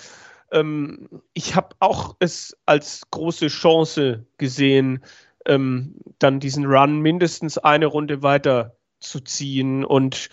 Ähm, 0.51 1.09
ich 1.33 1.55
habe 1.55 1.75
auch 1.79 2.15
es 2.19 2.57
als 2.65 3.03
große 3.11 3.47
Chance 3.47 4.25
gesehen, 4.37 5.03
ähm, 5.45 5.95
dann 6.19 6.39
diesen 6.39 6.65
Run 6.65 6.99
mindestens 6.99 7.57
eine 7.57 7.85
Runde 7.85 8.23
weiter 8.23 8.75
zu 8.99 9.19
ziehen 9.19 9.85
und 9.85 10.29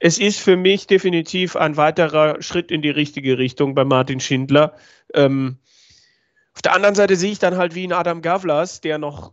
es 0.00 0.18
ist 0.18 0.40
für 0.40 0.56
mich 0.56 0.86
definitiv 0.86 1.56
ein 1.56 1.76
weiterer 1.76 2.40
Schritt 2.40 2.70
in 2.70 2.82
die 2.82 2.90
richtige 2.90 3.36
Richtung 3.36 3.74
bei 3.74 3.84
Martin 3.84 4.20
Schindler. 4.20 4.76
Ähm, 5.12 5.58
auf 6.54 6.62
der 6.62 6.74
anderen 6.74 6.94
Seite 6.94 7.16
sehe 7.16 7.32
ich 7.32 7.38
dann 7.38 7.56
halt 7.56 7.74
wie 7.74 7.86
ein 7.86 7.92
Adam 7.92 8.22
Gavlas, 8.22 8.80
der 8.80 8.98
noch 8.98 9.32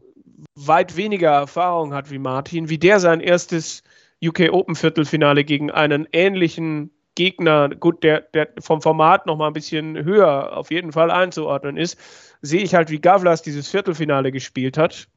weit 0.55 0.95
weniger 0.95 1.31
Erfahrung 1.31 1.93
hat 1.93 2.09
wie 2.09 2.17
Martin, 2.17 2.69
wie 2.69 2.77
der 2.77 2.99
sein 2.99 3.19
erstes 3.19 3.83
UK 4.23 4.51
Open 4.51 4.75
Viertelfinale 4.75 5.43
gegen 5.43 5.69
einen 5.69 6.07
ähnlichen 6.11 6.91
Gegner, 7.15 7.69
gut, 7.69 8.03
der, 8.03 8.21
der 8.21 8.49
vom 8.59 8.81
Format 8.81 9.25
noch 9.25 9.37
mal 9.37 9.47
ein 9.47 9.53
bisschen 9.53 10.03
höher 10.03 10.55
auf 10.55 10.69
jeden 10.69 10.91
Fall 10.91 11.09
einzuordnen 11.11 11.77
ist, 11.77 11.97
sehe 12.41 12.61
ich 12.61 12.75
halt, 12.75 12.89
wie 12.89 12.99
Gavlas 12.99 13.41
dieses 13.41 13.69
Viertelfinale 13.69 14.31
gespielt 14.31 14.77
hat. 14.77 15.07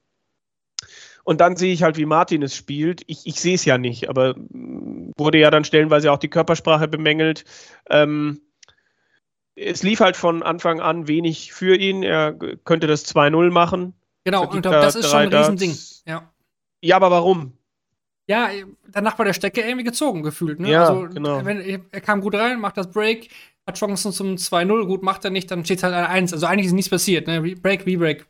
Und 1.24 1.42
dann 1.42 1.56
sehe 1.56 1.74
ich 1.74 1.82
halt, 1.82 1.98
wie 1.98 2.06
Martin 2.06 2.42
es 2.42 2.56
spielt. 2.56 3.02
Ich, 3.06 3.26
ich 3.26 3.38
sehe 3.38 3.56
es 3.56 3.66
ja 3.66 3.76
nicht, 3.76 4.08
aber 4.08 4.34
wurde 4.38 5.38
ja 5.38 5.50
dann 5.50 5.64
stellenweise 5.64 6.10
auch 6.10 6.18
die 6.18 6.30
Körpersprache 6.30 6.88
bemängelt. 6.88 7.44
Ähm, 7.90 8.40
es 9.54 9.82
lief 9.82 10.00
halt 10.00 10.16
von 10.16 10.42
Anfang 10.42 10.80
an 10.80 11.06
wenig 11.06 11.52
für 11.52 11.76
ihn. 11.76 12.02
Er 12.02 12.32
könnte 12.64 12.86
das 12.86 13.14
2-0 13.14 13.50
machen. 13.50 13.92
Genau, 14.24 14.48
und 14.48 14.64
das 14.64 14.94
ist 14.94 15.10
schon 15.10 15.20
ein 15.20 15.34
Riesending. 15.34 15.76
Ja. 16.06 16.32
ja, 16.80 16.96
aber 16.96 17.10
warum? 17.10 17.57
Ja, 18.28 18.50
danach 18.86 19.18
war 19.18 19.24
der 19.24 19.32
Stecker 19.32 19.64
irgendwie 19.64 19.84
gezogen 19.84 20.22
gefühlt. 20.22 20.60
Ne? 20.60 20.70
Ja, 20.70 20.88
also, 20.88 21.08
genau. 21.08 21.44
Wenn, 21.44 21.82
er 21.90 22.00
kam 22.00 22.20
gut 22.20 22.34
rein, 22.34 22.60
macht 22.60 22.76
das 22.76 22.90
Break, 22.90 23.30
hat 23.66 23.78
Chancen 23.78 24.12
zum 24.12 24.34
2-0, 24.34 24.86
gut, 24.86 25.02
macht 25.02 25.24
er 25.24 25.30
nicht, 25.30 25.50
dann 25.50 25.64
steht 25.64 25.78
es 25.78 25.82
halt 25.82 25.94
an 25.94 26.04
1. 26.04 26.34
Also 26.34 26.46
eigentlich 26.46 26.66
ist 26.66 26.72
nichts 26.74 26.90
passiert. 26.90 27.26
Ne? 27.26 27.40
Break, 27.40 27.82
V-Break. 27.82 28.26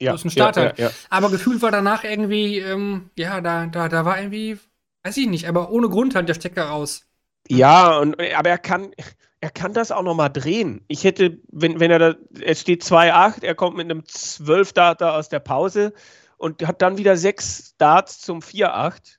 Ja, 0.00 0.14
ist 0.14 0.24
ein 0.24 0.30
Starter. 0.30 0.78
Ja, 0.78 0.86
ja, 0.86 0.90
aber 1.10 1.30
gefühlt 1.30 1.60
war 1.60 1.70
danach 1.70 2.04
irgendwie, 2.04 2.58
ähm, 2.58 3.10
ja, 3.16 3.40
da, 3.40 3.66
da, 3.66 3.88
da 3.88 4.04
war 4.04 4.18
irgendwie, 4.18 4.58
weiß 5.04 5.16
ich 5.16 5.28
nicht, 5.28 5.48
aber 5.48 5.70
ohne 5.70 5.88
Grund 5.88 6.14
halt 6.14 6.28
der 6.28 6.34
Stecker 6.34 6.64
raus. 6.64 7.04
Ja, 7.48 7.98
und, 7.98 8.16
aber 8.20 8.48
er 8.48 8.58
kann, 8.58 8.92
er 9.40 9.50
kann 9.50 9.74
das 9.74 9.90
auch 9.90 10.02
nochmal 10.02 10.30
drehen. 10.30 10.84
Ich 10.86 11.02
hätte, 11.02 11.38
wenn, 11.50 11.80
wenn 11.80 11.90
er 11.90 11.98
da, 11.98 12.14
es 12.40 12.60
steht 12.60 12.84
2-8, 12.84 13.44
er 13.44 13.56
kommt 13.56 13.76
mit 13.76 13.90
einem 13.90 14.00
12-Data 14.00 15.16
aus 15.16 15.28
der 15.28 15.40
Pause 15.40 15.92
und 16.36 16.66
hat 16.66 16.80
dann 16.82 16.98
wieder 16.98 17.16
sechs 17.16 17.76
Darts 17.76 18.20
zum 18.20 18.40
4-8 18.40 19.18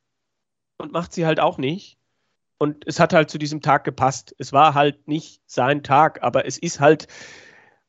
und 0.77 0.91
macht 0.91 1.13
sie 1.13 1.25
halt 1.25 1.39
auch 1.39 1.57
nicht. 1.57 1.97
Und 2.57 2.87
es 2.87 2.99
hat 2.99 3.13
halt 3.13 3.29
zu 3.29 3.37
diesem 3.37 3.61
Tag 3.61 3.83
gepasst. 3.83 4.35
Es 4.37 4.53
war 4.53 4.73
halt 4.73 5.07
nicht 5.07 5.41
sein 5.47 5.83
Tag, 5.83 6.23
aber 6.23 6.45
es 6.45 6.57
ist 6.57 6.79
halt, 6.79 7.07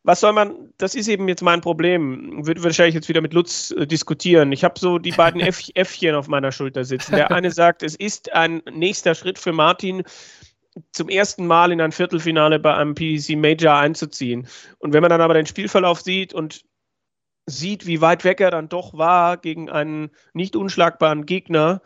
was 0.02 0.20
soll 0.20 0.32
man, 0.32 0.72
das 0.78 0.94
ist 0.94 1.08
eben 1.08 1.28
jetzt 1.28 1.42
mein 1.42 1.60
Problem. 1.60 2.46
Würde 2.46 2.62
wahrscheinlich 2.62 2.94
jetzt 2.94 3.08
wieder 3.08 3.20
mit 3.20 3.32
Lutz 3.32 3.70
äh, 3.70 3.86
diskutieren. 3.86 4.52
Ich 4.52 4.64
habe 4.64 4.78
so 4.78 4.98
die 4.98 5.12
beiden 5.12 5.40
F 5.40 5.68
Äffchen 5.74 6.14
auf 6.14 6.28
meiner 6.28 6.52
Schulter 6.52 6.84
sitzen. 6.84 7.14
Der 7.14 7.30
eine 7.30 7.50
sagt, 7.50 7.82
es 7.82 7.94
ist 7.94 8.32
ein 8.32 8.62
nächster 8.70 9.14
Schritt 9.14 9.38
für 9.38 9.52
Martin, 9.52 10.02
zum 10.92 11.08
ersten 11.08 11.46
Mal 11.46 11.72
in 11.72 11.80
ein 11.80 11.92
Viertelfinale 11.92 12.58
bei 12.58 12.74
einem 12.74 12.94
PDC 12.94 13.36
Major 13.36 13.76
einzuziehen. 13.76 14.48
Und 14.78 14.92
wenn 14.92 15.02
man 15.02 15.10
dann 15.10 15.20
aber 15.20 15.34
den 15.34 15.46
Spielverlauf 15.46 16.00
sieht 16.00 16.34
und 16.34 16.64
sieht, 17.46 17.86
wie 17.86 18.00
weit 18.00 18.24
weg 18.24 18.40
er 18.40 18.50
dann 18.50 18.68
doch 18.68 18.94
war 18.94 19.36
gegen 19.36 19.70
einen 19.70 20.10
nicht 20.32 20.56
unschlagbaren 20.56 21.26
Gegner 21.26 21.80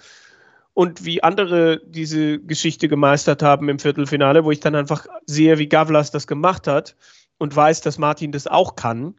und 0.78 1.04
wie 1.04 1.24
andere 1.24 1.80
diese 1.86 2.38
Geschichte 2.38 2.86
gemeistert 2.86 3.42
haben 3.42 3.68
im 3.68 3.80
Viertelfinale, 3.80 4.44
wo 4.44 4.52
ich 4.52 4.60
dann 4.60 4.76
einfach 4.76 5.08
sehe, 5.26 5.58
wie 5.58 5.68
Gavlas 5.68 6.12
das 6.12 6.28
gemacht 6.28 6.68
hat 6.68 6.94
und 7.36 7.56
weiß, 7.56 7.80
dass 7.80 7.98
Martin 7.98 8.30
das 8.30 8.46
auch 8.46 8.76
kann, 8.76 9.16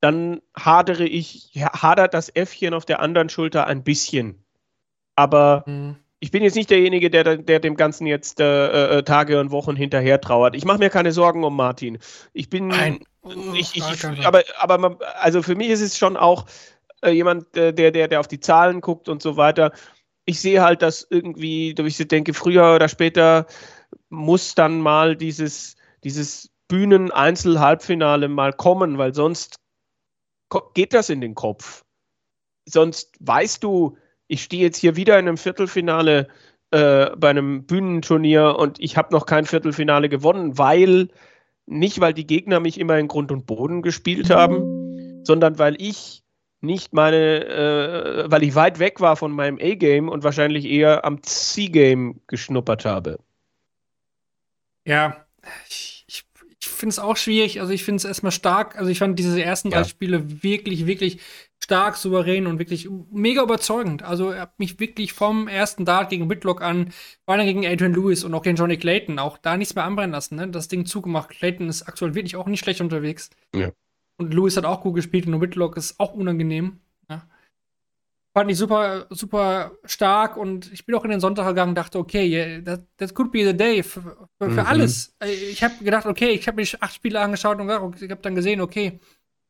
dann 0.00 0.40
hadere 0.56 1.04
ich, 1.04 1.52
hadert 1.54 2.14
das 2.14 2.30
Äffchen 2.34 2.72
auf 2.72 2.86
der 2.86 3.00
anderen 3.00 3.28
Schulter 3.28 3.66
ein 3.66 3.84
bisschen. 3.84 4.42
Aber 5.16 5.64
mhm. 5.66 5.96
ich 6.18 6.30
bin 6.30 6.42
jetzt 6.42 6.54
nicht 6.56 6.70
derjenige, 6.70 7.10
der, 7.10 7.36
der 7.36 7.60
dem 7.60 7.76
Ganzen 7.76 8.06
jetzt 8.06 8.40
äh, 8.40 9.00
äh, 9.00 9.02
Tage 9.02 9.38
und 9.38 9.50
Wochen 9.50 9.76
hinterher 9.76 10.18
trauert. 10.18 10.56
Ich 10.56 10.64
mache 10.64 10.78
mir 10.78 10.88
keine 10.88 11.12
Sorgen 11.12 11.44
um 11.44 11.56
Martin. 11.56 11.98
Ich 12.32 12.48
bin. 12.48 12.68
Nein. 12.68 13.00
Ich, 13.52 13.76
ich, 13.76 13.84
ich, 13.92 14.26
aber, 14.26 14.44
aber 14.58 14.96
also 15.20 15.42
für 15.42 15.56
mich 15.56 15.68
ist 15.68 15.82
es 15.82 15.98
schon 15.98 16.16
auch 16.16 16.46
äh, 17.02 17.10
jemand, 17.10 17.54
äh, 17.54 17.74
der, 17.74 17.90
der, 17.90 18.08
der 18.08 18.20
auf 18.20 18.28
die 18.28 18.40
Zahlen 18.40 18.80
guckt 18.80 19.10
und 19.10 19.20
so 19.20 19.36
weiter. 19.36 19.72
Ich 20.30 20.40
sehe 20.40 20.62
halt, 20.62 20.80
dass 20.80 21.04
irgendwie, 21.10 21.74
ich 21.76 21.96
denke, 22.06 22.34
früher 22.34 22.76
oder 22.76 22.88
später 22.88 23.46
muss 24.10 24.54
dann 24.54 24.80
mal 24.80 25.16
dieses, 25.16 25.74
dieses 26.04 26.50
Bühnen-Einzel-Halbfinale 26.68 28.28
mal 28.28 28.52
kommen, 28.52 28.96
weil 28.96 29.12
sonst 29.12 29.56
geht 30.74 30.94
das 30.94 31.10
in 31.10 31.20
den 31.20 31.34
Kopf. 31.34 31.82
Sonst 32.64 33.16
weißt 33.18 33.64
du, 33.64 33.96
ich 34.28 34.44
stehe 34.44 34.62
jetzt 34.62 34.76
hier 34.76 34.94
wieder 34.94 35.18
in 35.18 35.26
einem 35.26 35.36
Viertelfinale 35.36 36.28
äh, 36.70 37.10
bei 37.16 37.30
einem 37.30 37.66
Bühnenturnier 37.66 38.54
und 38.56 38.78
ich 38.78 38.96
habe 38.96 39.12
noch 39.12 39.26
kein 39.26 39.46
Viertelfinale 39.46 40.08
gewonnen, 40.08 40.58
weil 40.58 41.08
nicht, 41.66 42.00
weil 42.00 42.14
die 42.14 42.28
Gegner 42.28 42.60
mich 42.60 42.78
immer 42.78 42.96
in 42.98 43.08
Grund 43.08 43.32
und 43.32 43.46
Boden 43.46 43.82
gespielt 43.82 44.30
haben, 44.30 45.24
sondern 45.24 45.58
weil 45.58 45.74
ich 45.82 46.19
nicht 46.60 46.92
meine, 46.92 47.44
äh, 47.44 48.30
weil 48.30 48.42
ich 48.42 48.54
weit 48.54 48.78
weg 48.78 49.00
war 49.00 49.16
von 49.16 49.32
meinem 49.32 49.58
A-Game 49.60 50.08
und 50.08 50.24
wahrscheinlich 50.24 50.66
eher 50.66 51.04
am 51.04 51.22
C-Game 51.22 52.20
geschnuppert 52.26 52.84
habe. 52.84 53.18
Ja, 54.84 55.24
ich 55.68 55.90
finde 56.80 56.92
es 56.92 56.98
auch 56.98 57.16
schwierig. 57.16 57.60
Also 57.60 57.72
ich 57.72 57.84
finde 57.84 57.96
es 57.96 58.04
erstmal 58.04 58.32
stark. 58.32 58.76
Also 58.76 58.90
ich 58.90 58.98
fand 58.98 59.18
diese 59.18 59.42
ersten 59.42 59.70
drei 59.70 59.84
Spiele 59.84 60.42
wirklich, 60.42 60.86
wirklich 60.86 61.20
stark, 61.58 61.96
souverän 61.96 62.46
und 62.46 62.58
wirklich 62.58 62.88
mega 63.10 63.42
überzeugend. 63.42 64.02
Also 64.02 64.30
er 64.30 64.42
hat 64.42 64.58
mich 64.58 64.80
wirklich 64.80 65.12
vom 65.12 65.46
ersten 65.46 65.84
Dart 65.84 66.10
gegen 66.10 66.30
Whitlock 66.30 66.62
an, 66.62 66.92
vor 67.24 67.34
allem 67.34 67.46
gegen 67.46 67.66
Adrian 67.66 67.92
Lewis 67.92 68.24
und 68.24 68.34
auch 68.34 68.42
gegen 68.42 68.56
Johnny 68.56 68.78
Clayton, 68.78 69.18
auch 69.18 69.38
da 69.38 69.56
nichts 69.56 69.74
mehr 69.74 69.84
anbrennen 69.84 70.12
lassen. 70.12 70.36
Ne? 70.36 70.48
Das 70.48 70.68
Ding 70.68 70.86
zugemacht. 70.86 71.30
Clayton 71.30 71.68
ist 71.68 71.82
aktuell 71.82 72.14
wirklich 72.14 72.36
auch 72.36 72.46
nicht 72.46 72.60
schlecht 72.60 72.80
unterwegs. 72.80 73.30
Ja. 73.54 73.70
Und 74.20 74.34
Lewis 74.34 74.56
hat 74.56 74.64
auch 74.64 74.82
gut 74.82 74.94
gespielt 74.94 75.26
und 75.26 75.40
Whitlock 75.40 75.76
ist 75.76 75.98
auch 75.98 76.14
unangenehm. 76.14 76.78
Ja? 77.08 77.22
fand 78.32 78.50
ich 78.50 78.58
super, 78.58 79.06
super 79.10 79.72
stark 79.84 80.36
und 80.36 80.72
ich 80.72 80.86
bin 80.86 80.94
auch 80.94 81.04
in 81.04 81.10
den 81.10 81.20
Sonntag 81.20 81.48
gegangen 81.48 81.70
und 81.70 81.74
dachte, 81.74 81.98
okay, 81.98 82.62
that, 82.62 82.82
that 82.96 83.14
could 83.14 83.32
be 83.32 83.44
the 83.44 83.56
day 83.56 83.82
für, 83.82 84.28
für, 84.38 84.48
mhm. 84.48 84.58
alles. 84.60 85.16
Äh, 85.22 85.32
ich 85.32 85.62
habe 85.62 85.82
gedacht, 85.82 86.06
okay, 86.06 86.30
ich 86.30 86.46
habe 86.46 86.56
mich 86.56 86.80
acht 86.80 86.94
Spiele 86.94 87.20
angeschaut 87.20 87.58
und 87.58 88.02
ich 88.02 88.10
habe 88.10 88.22
dann 88.22 88.34
gesehen, 88.34 88.60
okay, 88.60 89.00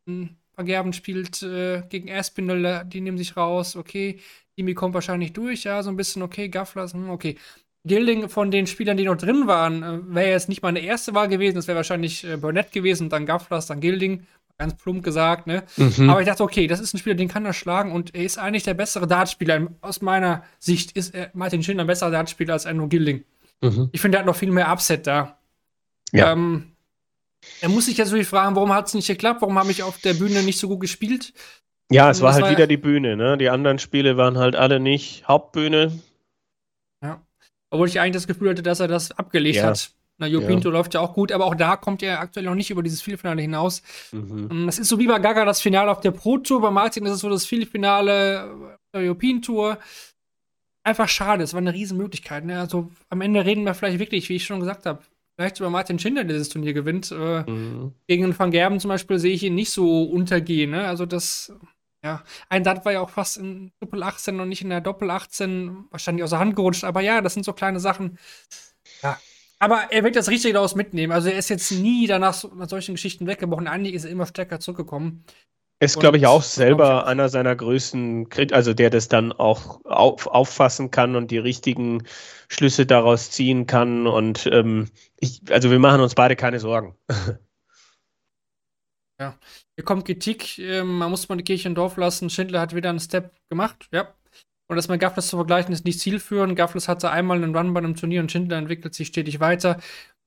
hm, 0.07 0.31
Van 0.57 0.67
Gerben 0.67 0.93
spielt 0.93 1.43
äh, 1.43 1.83
gegen 1.89 2.11
Aspinall, 2.11 2.85
die 2.87 3.01
nehmen 3.01 3.19
sich 3.19 3.37
raus, 3.37 3.77
okay, 3.77 4.19
Jimmy 4.57 4.75
kommt 4.75 4.95
wahrscheinlich 4.95 5.33
durch, 5.33 5.65
ja, 5.65 5.83
so 5.83 5.91
ein 5.91 5.97
bisschen, 5.97 6.23
okay, 6.23 6.49
Gaffler, 6.49 6.91
hm, 6.91 7.11
okay. 7.11 7.37
Gilding 7.87 8.29
von 8.29 8.51
den 8.51 8.67
Spielern, 8.67 8.99
die 8.99 9.05
noch 9.05 9.17
drin 9.17 9.47
waren, 9.47 9.83
äh, 9.83 10.15
wäre 10.15 10.31
jetzt 10.31 10.49
nicht 10.49 10.63
meine 10.63 10.81
erste 10.81 11.15
Wahl 11.15 11.29
gewesen, 11.29 11.57
das 11.57 11.67
wäre 11.67 11.77
wahrscheinlich 11.77 12.25
äh, 12.25 12.37
Burnett 12.37 12.73
gewesen, 12.73 13.11
dann 13.11 13.27
Gafflers, 13.27 13.67
dann 13.67 13.81
Gilding, 13.81 14.27
ganz 14.61 14.77
plump 14.77 15.03
gesagt, 15.03 15.47
ne? 15.47 15.65
Mhm. 15.77 16.11
Aber 16.11 16.21
ich 16.21 16.27
dachte, 16.27 16.45
okay, 16.45 16.67
das 16.67 16.81
ist 16.81 16.95
ein 16.95 16.99
Spieler, 16.99 17.17
den 17.17 17.29
kann 17.29 17.47
er 17.47 17.55
schlagen 17.55 17.93
und 17.93 18.15
er 18.15 18.25
ist 18.25 18.39
eigentlich 18.39 18.63
der 18.63 18.75
bessere 18.75 19.07
Dartspieler. 19.07 19.69
Aus 19.81 20.03
meiner 20.03 20.45
Sicht 20.59 20.93
ist 20.93 21.15
er, 21.15 21.31
Martin 21.33 21.63
Schindler 21.63 21.85
ein 21.85 21.87
besserer 21.87 22.11
Dartspieler 22.11 22.53
als 22.53 22.67
Andrew 22.67 22.87
Gilding. 22.87 23.25
Mhm. 23.63 23.89
Ich 23.93 24.01
finde, 24.03 24.19
er 24.19 24.21
hat 24.21 24.27
noch 24.27 24.37
viel 24.37 24.51
mehr 24.51 24.71
Upset 24.71 25.07
da. 25.07 25.39
Ja. 26.13 26.33
Ähm, 26.33 26.73
er 27.63 27.71
muss 27.71 27.87
sich 27.87 27.97
jetzt 27.97 28.09
natürlich 28.09 28.29
fragen, 28.29 28.55
warum 28.55 28.73
hat 28.75 28.87
es 28.87 28.95
nicht 28.95 29.07
geklappt? 29.07 29.41
Warum 29.41 29.59
habe 29.59 29.71
ich 29.71 29.83
auf 29.83 29.99
der 29.99 30.13
Bühne 30.13 30.43
nicht 30.43 30.59
so 30.59 30.69
gut 30.69 30.81
gespielt? 30.81 31.33
Ja, 31.91 32.11
es 32.11 32.21
war 32.21 32.35
halt 32.35 32.45
war 32.45 32.51
wieder 32.51 32.67
die 32.67 32.77
Bühne, 32.77 33.17
ne? 33.17 33.39
Die 33.39 33.49
anderen 33.49 33.79
Spiele 33.79 34.19
waren 34.19 34.37
halt 34.37 34.57
alle 34.57 34.79
nicht 34.79 35.27
Hauptbühne. 35.27 35.99
Ja. 37.03 37.23
Obwohl 37.71 37.89
ich 37.89 37.99
eigentlich 37.99 38.13
das 38.13 38.27
Gefühl 38.27 38.51
hatte, 38.51 38.63
dass 38.63 38.79
er 38.79 38.89
das 38.89 39.11
abgelegt 39.13 39.57
ja. 39.57 39.69
hat. 39.69 39.91
Na, 40.21 40.27
Jo 40.27 40.43
Pinto 40.43 40.69
ja. 40.69 40.75
läuft 40.75 40.93
ja 40.93 41.01
auch 41.01 41.15
gut, 41.15 41.33
aber 41.33 41.47
auch 41.47 41.55
da 41.55 41.77
kommt 41.77 42.03
er 42.03 42.21
aktuell 42.21 42.45
noch 42.45 42.55
nicht 42.55 42.71
über 42.71 42.83
dieses 42.83 43.01
Vielfinale 43.01 43.41
hinaus. 43.41 43.83
Mhm. 44.13 44.49
Ähm, 44.51 44.67
das 44.67 44.79
ist 44.79 44.89
so 44.89 44.99
wie 44.99 45.07
bei 45.07 45.19
Gaga 45.19 45.47
das 45.47 45.63
Finale 45.63 45.91
auf 45.91 46.01
der 46.01 46.11
Pro 46.11 46.37
Tour. 46.37 46.61
Bei 46.61 46.71
Martin 46.71 47.07
ist 47.07 47.13
es 47.13 47.21
so 47.21 47.31
das 47.31 47.47
Vielfinale 47.47 48.79
der 48.95 49.01
European 49.01 49.41
Tour. 49.41 49.79
Einfach 50.85 51.09
schade, 51.09 51.43
es 51.43 51.55
war 51.55 51.59
eine 51.59 51.73
Riesenmöglichkeit. 51.73 52.45
Ne? 52.45 52.61
Also 52.61 52.91
am 53.09 53.23
Ende 53.23 53.47
reden 53.47 53.65
wir 53.65 53.73
vielleicht 53.73 53.99
wirklich, 53.99 54.29
wie 54.29 54.37
ich 54.37 54.45
schon 54.45 54.61
gesagt 54.61 54.85
habe, 54.85 55.03
vielleicht 55.39 55.59
über 55.59 55.71
Martin 55.71 55.99
Schindler 55.99 56.25
dieses 56.25 56.51
Turnier 56.51 56.75
gewinnt. 56.75 57.11
Äh, 57.11 57.51
mhm. 57.51 57.95
Gegen 58.07 58.39
Van 58.39 58.51
Gerben 58.51 58.79
zum 58.79 58.91
Beispiel 58.91 59.19
sehe 59.19 59.33
ich 59.33 59.43
ihn 59.43 59.55
nicht 59.55 59.71
so 59.71 60.03
untergehen. 60.03 60.73
Ne? 60.73 60.87
Also 60.87 61.07
das, 61.07 61.51
ja, 62.05 62.23
ein 62.51 62.63
Dart 62.63 62.85
war 62.85 62.93
ja 62.93 63.01
auch 63.01 63.11
fast 63.11 63.39
in 63.39 63.73
Doppel 63.81 64.03
18 64.03 64.39
und 64.39 64.51
nicht 64.51 64.61
in 64.61 64.69
der 64.69 64.83
Doppel 64.83 65.11
18, 65.11 65.87
wahrscheinlich 65.91 66.25
aus 66.25 66.31
der 66.31 66.41
Hand 66.41 66.57
gerutscht. 66.57 66.85
Aber 66.85 67.01
ja, 67.01 67.23
das 67.23 67.33
sind 67.33 67.45
so 67.45 67.55
kleine 67.55 67.81
Sachen. 67.81 68.19
Ja, 69.03 69.19
aber 69.61 69.93
er 69.93 70.03
wird 70.03 70.17
das 70.17 70.29
richtig 70.29 70.55
daraus 70.55 70.75
mitnehmen. 70.75 71.13
Also 71.13 71.29
er 71.29 71.39
ist 71.39 71.51
jetzt 71.51 71.71
nie 71.71 72.07
danach 72.07 72.43
nach 72.57 72.69
solchen 72.69 72.95
Geschichten 72.95 73.27
weggebrochen. 73.27 73.69
Eigentlich 73.69 73.95
ist 73.95 74.05
er 74.05 74.11
immer 74.11 74.27
stärker 74.27 74.59
zurückgekommen. 74.59 75.23
Ist, 75.83 76.01
glaube 76.01 76.17
ich, 76.17 76.27
auch 76.27 76.43
selber 76.43 77.07
einer 77.07 77.29
seiner 77.29 77.55
größten, 77.57 78.29
also 78.53 78.75
der 78.75 78.91
das 78.91 79.09
dann 79.09 79.33
auch 79.33 79.83
auf, 79.85 80.27
auffassen 80.27 80.91
kann 80.91 81.17
und 81.17 81.31
die 81.31 81.39
richtigen 81.39 82.05
Schlüsse 82.49 82.85
daraus 82.85 83.31
ziehen 83.31 83.67
kann. 83.67 84.07
Und 84.07 84.49
ähm, 84.51 84.89
ich, 85.19 85.43
also 85.51 85.71
wir 85.71 85.79
machen 85.79 86.01
uns 86.01 86.15
beide 86.15 86.37
keine 86.37 86.59
Sorgen. 86.59 86.97
Ja, 89.21 89.39
hier 89.77 89.85
kommt 89.85 90.07
Kritik, 90.07 90.59
ähm, 90.59 90.97
man 90.97 91.11
muss 91.11 91.29
mal 91.29 91.37
die 91.37 91.45
Kirche 91.45 91.69
im 91.69 91.75
Dorf 91.75 91.99
lassen. 91.99 92.31
Schindler 92.31 92.59
hat 92.59 92.75
wieder 92.75 92.89
einen 92.89 93.01
Step 93.01 93.35
gemacht, 93.51 93.87
ja. 93.93 94.15
Und 94.71 94.77
das 94.77 94.87
mit 94.87 95.01
Gaffles 95.01 95.27
zu 95.27 95.37
vergleichen, 95.37 95.73
ist 95.73 95.85
nicht 95.85 95.99
zielführend. 95.99 96.55
Gaffles 96.55 96.87
hatte 96.87 97.11
einmal 97.11 97.43
einen 97.43 97.57
Run 97.57 97.75
bei 97.75 97.79
einem 97.79 97.97
Turnier 97.97 98.21
und 98.21 98.31
Schindler 98.31 98.57
entwickelt 98.57 98.95
sich 98.95 99.09
stetig 99.09 99.41
weiter. 99.41 99.81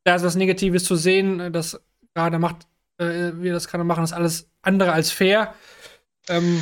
Da 0.03 0.15
ist 0.15 0.25
was 0.25 0.35
Negatives 0.35 0.83
zu 0.83 0.97
sehen, 0.97 1.53
das 1.53 1.81
gerade 2.13 2.39
macht, 2.39 2.67
äh, 2.97 3.31
wir 3.35 3.53
das 3.53 3.69
gerade 3.69 3.85
machen, 3.85 4.03
ist 4.03 4.11
alles 4.11 4.51
andere 4.61 4.91
als 4.91 5.11
fair. 5.11 5.55
Ähm, 6.27 6.61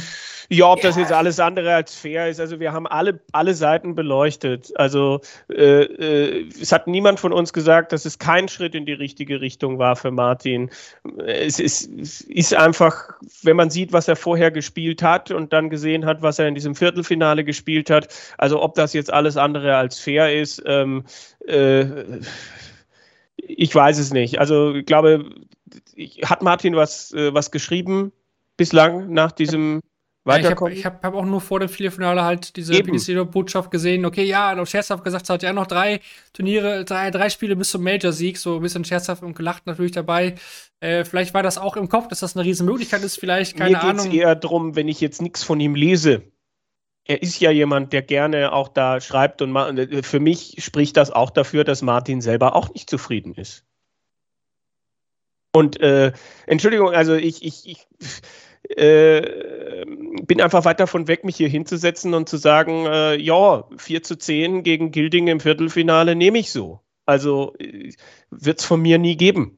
ja, 0.54 0.70
ob 0.70 0.80
ja. 0.80 0.90
das 0.90 0.98
jetzt 0.98 1.14
alles 1.14 1.40
andere 1.40 1.74
als 1.74 1.96
fair 1.96 2.28
ist. 2.28 2.42
Also 2.42 2.60
wir 2.60 2.74
haben 2.74 2.86
alle, 2.86 3.22
alle 3.32 3.54
Seiten 3.54 3.96
beleuchtet. 3.96 4.74
Also 4.76 5.22
äh, 5.50 5.84
äh, 5.84 6.50
es 6.50 6.74
hat 6.74 6.88
niemand 6.88 7.22
von 7.22 7.32
uns 7.32 7.54
gesagt, 7.54 7.94
dass 7.94 8.04
es 8.04 8.20
kein 8.20 8.50
Schritt 8.50 8.76
in 8.76 8.86
die 8.86 8.92
richtige 8.92 9.40
Richtung 9.40 9.80
war 9.80 9.96
für 9.96 10.12
Martin. 10.12 10.70
Es 11.26 11.58
ist, 11.58 11.90
es 11.98 12.20
ist 12.20 12.54
einfach, 12.54 13.12
wenn 13.44 13.56
man 13.56 13.70
sieht, 13.70 13.94
was 13.94 14.10
er 14.10 14.18
vorher 14.18 14.52
gespielt 14.52 15.02
hat 15.02 15.32
und 15.32 15.54
dann 15.54 15.70
gesehen 15.70 16.06
hat, 16.06 16.22
was 16.22 16.38
er 16.38 16.50
in 16.50 16.56
diesem 16.56 16.76
Viertelfinale 16.76 17.46
gespielt 17.46 17.90
hat. 17.90 18.10
Also 18.38 18.62
ob 18.62 18.76
das 18.76 18.92
jetzt 18.92 19.14
alles 19.14 19.38
andere 19.38 19.78
als 19.78 20.00
fair 20.00 20.38
ist, 20.38 20.62
ähm, 20.66 21.06
äh, 21.48 21.86
ich 23.38 23.74
weiß 23.74 24.00
es 24.00 24.12
nicht. 24.12 24.38
Also 24.38 24.76
ich 24.76 24.86
glaube, 24.86 25.30
hat 26.26 26.42
Martin 26.42 26.76
was, 26.76 27.14
äh, 27.14 27.34
was 27.34 27.52
geschrieben 27.52 28.12
bislang 28.58 29.14
nach 29.14 29.32
diesem 29.32 29.80
weiterkommen. 30.24 30.74
ich 30.74 30.86
habe 30.86 30.98
hab, 30.98 31.04
hab 31.04 31.14
auch 31.16 31.26
nur 31.26 31.42
vor 31.42 31.60
dem 31.60 31.70
Viertelfinale 31.70 32.24
halt 32.24 32.56
diese 32.56 32.74
PDC-Botschaft 32.74 33.72
gesehen. 33.72 34.06
Okay, 34.06 34.24
ja, 34.24 34.54
noch 34.56 34.68
scherzhaft 34.68 35.04
gesagt, 35.04 35.30
hat 35.30 35.44
ja 35.44 35.54
noch 35.54 35.68
drei 35.68 36.00
Turniere, 36.34 36.86
drei, 36.86 37.12
drei 37.12 37.30
Spiele 37.30 37.56
bis 37.56 37.72
zum 37.72 37.84
Major-Sieg, 37.84 38.38
so 38.38 38.58
ein 38.58 38.62
bisschen 38.62 38.86
scherzhaft 38.86 39.24
und 39.24 39.36
gelacht 39.36 39.66
natürlich 39.66 39.92
dabei. 39.92 40.36
Äh, 40.80 41.06
vielleicht 41.06 41.34
war 41.34 41.44
das 41.44 41.58
auch 41.58 41.76
im 41.78 41.90
Kopf, 41.90 42.08
dass 42.08 42.20
das 42.20 42.36
eine 42.36 42.46
riesen 42.46 42.66
Möglichkeit 42.66 43.04
ist, 43.04 43.20
vielleicht, 43.20 43.58
keine 43.58 43.72
Mir 43.72 43.84
Ahnung. 43.84 44.06
Mir 44.06 44.12
geht 44.12 44.22
eher 44.22 44.36
darum, 44.36 44.76
wenn 44.76 44.88
ich 44.88 45.02
jetzt 45.02 45.22
nichts 45.22 45.44
von 45.44 45.60
ihm 45.60 45.76
lese. 45.76 46.24
Er 47.06 47.24
ist 47.24 47.40
ja 47.40 47.50
jemand, 47.50 47.94
der 47.94 48.04
gerne 48.04 48.54
auch 48.54 48.68
da 48.68 49.02
schreibt 49.02 49.42
und 49.42 49.56
äh, 49.56 50.04
für 50.04 50.20
mich 50.20 50.58
spricht 50.60 50.98
das 50.98 51.12
auch 51.12 51.32
dafür, 51.32 51.64
dass 51.64 51.82
Martin 51.82 52.22
selber 52.22 52.56
auch 52.56 52.74
nicht 52.74 52.90
zufrieden 52.90 53.34
ist. 53.34 53.66
Und 55.54 55.82
äh, 55.82 56.14
Entschuldigung, 56.46 56.92
also 56.92 57.14
ich, 57.16 57.44
ich, 57.44 57.68
ich 57.68 57.88
äh, 58.70 59.86
bin 60.26 60.42
einfach 60.42 60.66
weit 60.66 60.80
davon 60.80 61.08
weg, 61.08 61.24
mich 61.24 61.38
hier 61.38 61.50
hinzusetzen 61.50 62.14
und 62.14 62.30
zu 62.30 62.38
sagen, 62.38 62.86
äh, 62.86 63.16
ja, 63.16 63.68
4 63.78 64.04
zu 64.04 64.18
10 64.18 64.64
gegen 64.64 64.92
Gilding 64.92 65.28
im 65.28 65.40
Viertelfinale 65.40 66.16
nehme 66.16 66.40
ich 66.40 66.52
so. 66.52 66.82
Also 67.06 67.56
äh, 67.60 67.94
wird 68.30 68.60
es 68.60 68.66
von 68.66 68.82
mir 68.82 68.98
nie 68.98 69.18
geben. 69.18 69.58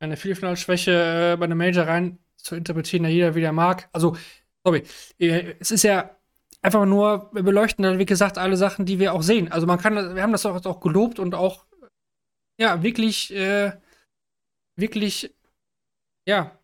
eine 0.00 0.16
Viertelfinalschwäche 0.16 1.32
äh, 1.34 1.36
bei 1.36 1.44
einem 1.44 1.58
Major 1.58 1.86
rein 1.86 2.18
zu 2.36 2.56
interpretieren, 2.56 3.04
da 3.04 3.08
jeder 3.08 3.34
wieder 3.34 3.52
mag. 3.52 3.88
Also, 3.92 4.16
sorry, 4.64 4.84
äh, 5.18 5.54
es 5.60 5.70
ist 5.70 5.82
ja 5.82 6.16
einfach 6.62 6.86
nur, 6.86 7.30
wir 7.32 7.42
beleuchten 7.42 7.82
dann, 7.82 7.98
wie 7.98 8.06
gesagt, 8.06 8.38
alle 8.38 8.56
Sachen, 8.56 8.86
die 8.86 8.98
wir 8.98 9.12
auch 9.14 9.22
sehen. 9.22 9.50
Also 9.52 9.66
man 9.66 9.78
kann, 9.78 10.14
wir 10.14 10.22
haben 10.22 10.32
das 10.32 10.46
auch, 10.46 10.64
auch 10.64 10.80
gelobt 10.80 11.18
und 11.18 11.34
auch, 11.34 11.66
ja, 12.58 12.82
wirklich, 12.82 13.34
äh, 13.34 13.72
wirklich, 14.76 15.34
ja, 16.26 16.58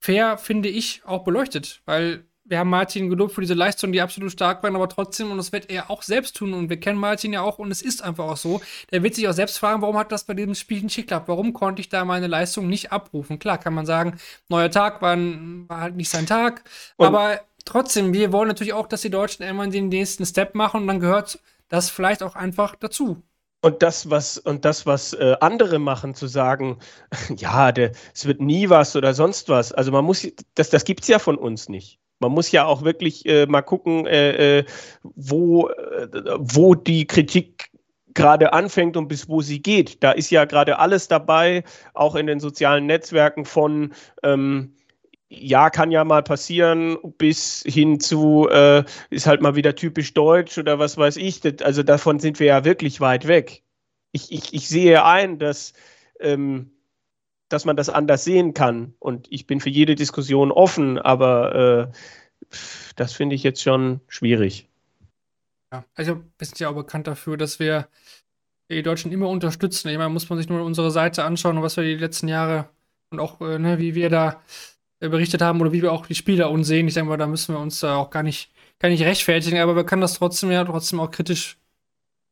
fair, 0.00 0.38
finde 0.38 0.68
ich, 0.68 1.02
auch 1.04 1.22
beleuchtet. 1.24 1.82
Weil 1.84 2.24
wir 2.44 2.58
haben 2.58 2.70
Martin 2.70 3.08
gelobt 3.08 3.32
für 3.32 3.42
diese 3.42 3.54
Leistung, 3.54 3.92
die 3.92 4.00
absolut 4.00 4.32
stark 4.32 4.64
waren, 4.64 4.74
aber 4.74 4.88
trotzdem, 4.88 5.30
und 5.30 5.36
das 5.36 5.52
wird 5.52 5.70
er 5.70 5.88
auch 5.88 6.02
selbst 6.02 6.34
tun, 6.36 6.52
und 6.52 6.68
wir 6.68 6.80
kennen 6.80 6.98
Martin 6.98 7.32
ja 7.32 7.42
auch, 7.42 7.60
und 7.60 7.70
es 7.70 7.80
ist 7.80 8.02
einfach 8.02 8.24
auch 8.24 8.36
so, 8.36 8.60
der 8.90 9.04
wird 9.04 9.14
sich 9.14 9.28
auch 9.28 9.32
selbst 9.32 9.58
fragen, 9.58 9.82
warum 9.82 9.96
hat 9.96 10.10
das 10.10 10.24
bei 10.24 10.34
diesem 10.34 10.56
Spiel 10.56 10.82
nicht 10.82 10.96
geklappt? 10.96 11.28
Warum 11.28 11.52
konnte 11.52 11.80
ich 11.80 11.90
da 11.90 12.04
meine 12.04 12.26
Leistung 12.26 12.66
nicht 12.66 12.90
abrufen? 12.90 13.38
Klar, 13.38 13.58
kann 13.58 13.72
man 13.72 13.86
sagen, 13.86 14.18
neuer 14.48 14.70
Tag 14.70 15.00
war, 15.00 15.16
war 15.16 15.80
halt 15.80 15.94
nicht 15.94 16.08
sein 16.08 16.26
Tag, 16.26 16.64
und 16.96 17.06
aber 17.06 17.40
trotzdem, 17.64 18.12
wir 18.12 18.32
wollen 18.32 18.48
natürlich 18.48 18.72
auch, 18.72 18.88
dass 18.88 19.02
die 19.02 19.10
Deutschen 19.10 19.44
irgendwann 19.44 19.70
den 19.70 19.88
nächsten 19.88 20.26
Step 20.26 20.56
machen, 20.56 20.80
und 20.80 20.86
dann 20.88 20.98
gehört 20.98 21.38
das 21.68 21.88
vielleicht 21.88 22.24
auch 22.24 22.34
einfach 22.34 22.74
dazu. 22.74 23.22
Und 23.62 23.82
das, 23.82 24.08
was, 24.08 24.38
und 24.38 24.64
das, 24.64 24.86
was 24.86 25.12
äh, 25.12 25.36
andere 25.40 25.78
machen, 25.78 26.14
zu 26.14 26.26
sagen, 26.26 26.78
ja, 27.36 27.70
es 27.70 28.26
wird 28.26 28.40
nie 28.40 28.70
was 28.70 28.96
oder 28.96 29.12
sonst 29.12 29.48
was. 29.48 29.72
Also 29.72 29.92
man 29.92 30.04
muss, 30.04 30.26
das, 30.54 30.70
das 30.70 30.84
gibt 30.84 31.02
es 31.02 31.08
ja 31.08 31.18
von 31.18 31.36
uns 31.36 31.68
nicht. 31.68 31.98
Man 32.20 32.32
muss 32.32 32.52
ja 32.52 32.64
auch 32.66 32.82
wirklich 32.82 33.26
äh, 33.26 33.46
mal 33.46 33.62
gucken, 33.62 34.06
äh, 34.06 34.58
äh 34.58 34.64
wo, 35.02 35.68
äh, 35.68 36.08
wo 36.38 36.74
die 36.74 37.06
Kritik 37.06 37.70
gerade 38.14 38.52
anfängt 38.52 38.96
und 38.96 39.08
bis 39.08 39.28
wo 39.28 39.40
sie 39.40 39.62
geht. 39.62 40.02
Da 40.02 40.12
ist 40.12 40.30
ja 40.30 40.44
gerade 40.44 40.78
alles 40.78 41.08
dabei, 41.08 41.64
auch 41.94 42.16
in 42.16 42.26
den 42.26 42.40
sozialen 42.40 42.86
Netzwerken 42.86 43.44
von 43.44 43.92
ähm, 44.22 44.74
ja, 45.30 45.70
kann 45.70 45.92
ja 45.92 46.04
mal 46.04 46.24
passieren, 46.24 46.98
bis 47.16 47.62
hin 47.64 48.00
zu, 48.00 48.48
äh, 48.50 48.84
ist 49.10 49.28
halt 49.28 49.40
mal 49.40 49.54
wieder 49.54 49.76
typisch 49.76 50.12
deutsch 50.12 50.58
oder 50.58 50.80
was 50.80 50.98
weiß 50.98 51.16
ich. 51.16 51.40
Also 51.62 51.84
davon 51.84 52.18
sind 52.18 52.40
wir 52.40 52.46
ja 52.46 52.64
wirklich 52.64 53.00
weit 53.00 53.28
weg. 53.28 53.62
Ich, 54.10 54.32
ich, 54.32 54.52
ich 54.52 54.68
sehe 54.68 55.04
ein, 55.04 55.38
dass, 55.38 55.72
ähm, 56.18 56.72
dass 57.48 57.64
man 57.64 57.76
das 57.76 57.88
anders 57.88 58.24
sehen 58.24 58.54
kann. 58.54 58.94
Und 58.98 59.28
ich 59.30 59.46
bin 59.46 59.60
für 59.60 59.70
jede 59.70 59.94
Diskussion 59.94 60.50
offen, 60.50 60.98
aber 60.98 61.92
äh, 61.92 62.56
das 62.96 63.12
finde 63.12 63.36
ich 63.36 63.44
jetzt 63.44 63.62
schon 63.62 64.00
schwierig. 64.08 64.68
Ja, 65.72 65.84
also 65.94 66.16
wir 66.38 66.46
sind 66.46 66.58
ja 66.58 66.70
auch 66.70 66.74
bekannt 66.74 67.06
dafür, 67.06 67.36
dass 67.36 67.60
wir 67.60 67.86
die 68.68 68.82
Deutschen 68.82 69.12
immer 69.12 69.28
unterstützen. 69.28 69.88
Ich 69.90 69.96
meine, 69.96 70.10
muss 70.10 70.28
man 70.28 70.38
sich 70.40 70.48
nur 70.48 70.64
unsere 70.64 70.90
Seite 70.90 71.22
anschauen, 71.22 71.62
was 71.62 71.76
wir 71.76 71.84
die 71.84 71.94
letzten 71.94 72.26
Jahre 72.26 72.68
und 73.10 73.20
auch, 73.20 73.40
äh, 73.40 73.60
ne, 73.60 73.78
wie 73.78 73.94
wir 73.94 74.10
da 74.10 74.42
berichtet 75.08 75.42
haben 75.42 75.60
oder 75.60 75.72
wie 75.72 75.82
wir 75.82 75.92
auch 75.92 76.06
die 76.06 76.14
Spieler 76.14 76.50
uns 76.50 76.66
sehen. 76.66 76.86
Ich 76.86 76.94
denke 76.94 77.08
mal, 77.08 77.16
da 77.16 77.26
müssen 77.26 77.54
wir 77.54 77.60
uns 77.60 77.80
da 77.80 77.96
auch 77.96 78.10
gar 78.10 78.22
nicht, 78.22 78.50
gar 78.78 78.90
nicht 78.90 79.02
rechtfertigen, 79.02 79.58
aber 79.58 79.74
wir 79.74 79.84
können 79.84 80.02
das 80.02 80.14
trotzdem 80.14 80.50
ja 80.50 80.62
trotzdem 80.64 81.00
auch 81.00 81.10
kritisch, 81.10 81.56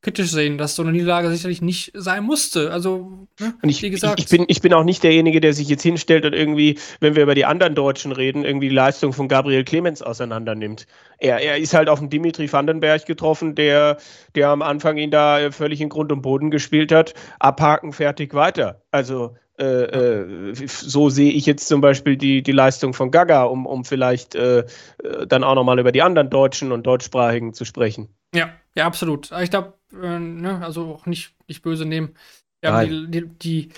kritisch 0.01 0.29
sehen, 0.29 0.57
dass 0.57 0.75
so 0.75 0.83
eine 0.83 0.91
Niederlage 0.91 1.29
sicherlich 1.29 1.61
nicht 1.61 1.91
sein 1.95 2.23
musste. 2.23 2.71
Also, 2.71 3.27
ne, 3.39 3.55
und 3.61 3.69
ich, 3.69 3.81
wie 3.81 3.89
gesagt. 3.89 4.19
Ich, 4.19 4.25
ich, 4.25 4.31
bin, 4.31 4.45
ich 4.47 4.61
bin 4.61 4.73
auch 4.73 4.83
nicht 4.83 5.03
derjenige, 5.03 5.41
der 5.41 5.53
sich 5.53 5.67
jetzt 5.67 5.81
hinstellt 5.81 6.25
und 6.25 6.33
irgendwie, 6.33 6.77
wenn 6.99 7.15
wir 7.15 7.23
über 7.23 7.35
die 7.35 7.45
anderen 7.45 7.73
Deutschen 7.73 8.11
reden, 8.11 8.45
irgendwie 8.45 8.69
die 8.69 8.75
Leistung 8.75 9.13
von 9.13 9.27
Gabriel 9.27 9.63
Clemens 9.63 10.03
auseinander 10.03 10.53
nimmt. 10.53 10.85
Er, 11.17 11.39
er 11.39 11.57
ist 11.57 11.73
halt 11.73 11.89
auf 11.89 11.99
den 11.99 12.09
Dimitri 12.09 12.51
Vandenberg 12.51 13.05
getroffen, 13.07 13.55
der, 13.55 13.97
der 14.35 14.49
am 14.49 14.61
Anfang 14.61 14.97
ihn 14.97 15.11
da 15.11 15.51
völlig 15.51 15.81
in 15.81 15.89
Grund 15.89 16.11
und 16.11 16.21
Boden 16.21 16.51
gespielt 16.51 16.91
hat. 16.91 17.13
Abhaken, 17.39 17.93
fertig, 17.93 18.35
weiter. 18.35 18.83
Also, 18.91 19.35
äh, 19.59 20.51
äh, 20.51 20.67
so 20.67 21.09
sehe 21.09 21.31
ich 21.31 21.45
jetzt 21.45 21.67
zum 21.67 21.81
Beispiel 21.81 22.15
die, 22.15 22.41
die 22.41 22.51
Leistung 22.51 22.93
von 22.93 23.11
Gaga, 23.11 23.43
um, 23.43 23.65
um 23.65 23.83
vielleicht 23.83 24.35
äh, 24.35 24.59
äh 24.59 25.27
dann 25.27 25.43
auch 25.43 25.55
nochmal 25.55 25.79
über 25.79 25.91
die 25.91 26.01
anderen 26.01 26.29
Deutschen 26.29 26.71
und 26.71 26.83
Deutschsprachigen 26.87 27.53
zu 27.53 27.65
sprechen. 27.65 28.07
Ja, 28.33 28.53
ja, 28.75 28.85
absolut. 28.85 29.31
Ich 29.41 29.49
glaube, 29.49 29.73
äh, 29.93 30.19
ne, 30.19 30.63
also 30.63 30.93
auch 30.93 31.05
nicht, 31.05 31.35
nicht 31.47 31.61
böse 31.61 31.85
nehmen. 31.85 32.15
Haben 32.63 33.11
die, 33.11 33.27
die, 33.27 33.69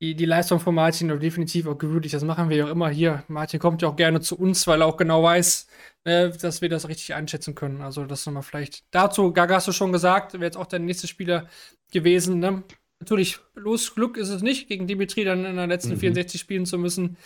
die, 0.00 0.14
die, 0.14 0.24
Leistung 0.24 0.60
von 0.60 0.74
Martin 0.74 1.08
definitiv 1.18 1.66
auch 1.66 1.76
gewürdigt. 1.76 2.14
Das 2.14 2.22
machen 2.22 2.48
wir 2.48 2.56
ja 2.56 2.64
auch 2.66 2.70
immer 2.70 2.88
hier. 2.88 3.24
Martin 3.26 3.58
kommt 3.58 3.82
ja 3.82 3.88
auch 3.88 3.96
gerne 3.96 4.20
zu 4.20 4.38
uns, 4.38 4.66
weil 4.66 4.82
er 4.82 4.86
auch 4.86 4.96
genau 4.96 5.22
weiß, 5.24 5.66
ne, 6.04 6.30
dass 6.30 6.62
wir 6.62 6.68
das 6.68 6.88
richtig 6.88 7.14
einschätzen 7.14 7.54
können. 7.54 7.80
Also 7.82 8.04
das 8.06 8.26
nochmal 8.26 8.44
vielleicht 8.44 8.84
dazu. 8.92 9.32
Gaga 9.32 9.56
hast 9.56 9.68
du 9.68 9.72
schon 9.72 9.92
gesagt, 9.92 10.34
wäre 10.34 10.44
jetzt 10.44 10.56
auch 10.56 10.66
der 10.66 10.78
nächste 10.78 11.08
Spieler 11.08 11.48
gewesen. 11.92 12.38
Ne? 12.38 12.62
Natürlich, 13.00 13.38
los 13.54 13.94
Glück 13.94 14.16
ist 14.16 14.28
es 14.28 14.42
nicht, 14.42 14.68
gegen 14.68 14.86
Dimitri 14.86 15.24
dann 15.24 15.44
in 15.44 15.56
den 15.56 15.68
letzten 15.68 15.92
mhm. 15.92 16.00
64 16.00 16.40
spielen 16.40 16.66
zu 16.66 16.78
müssen. 16.78 17.16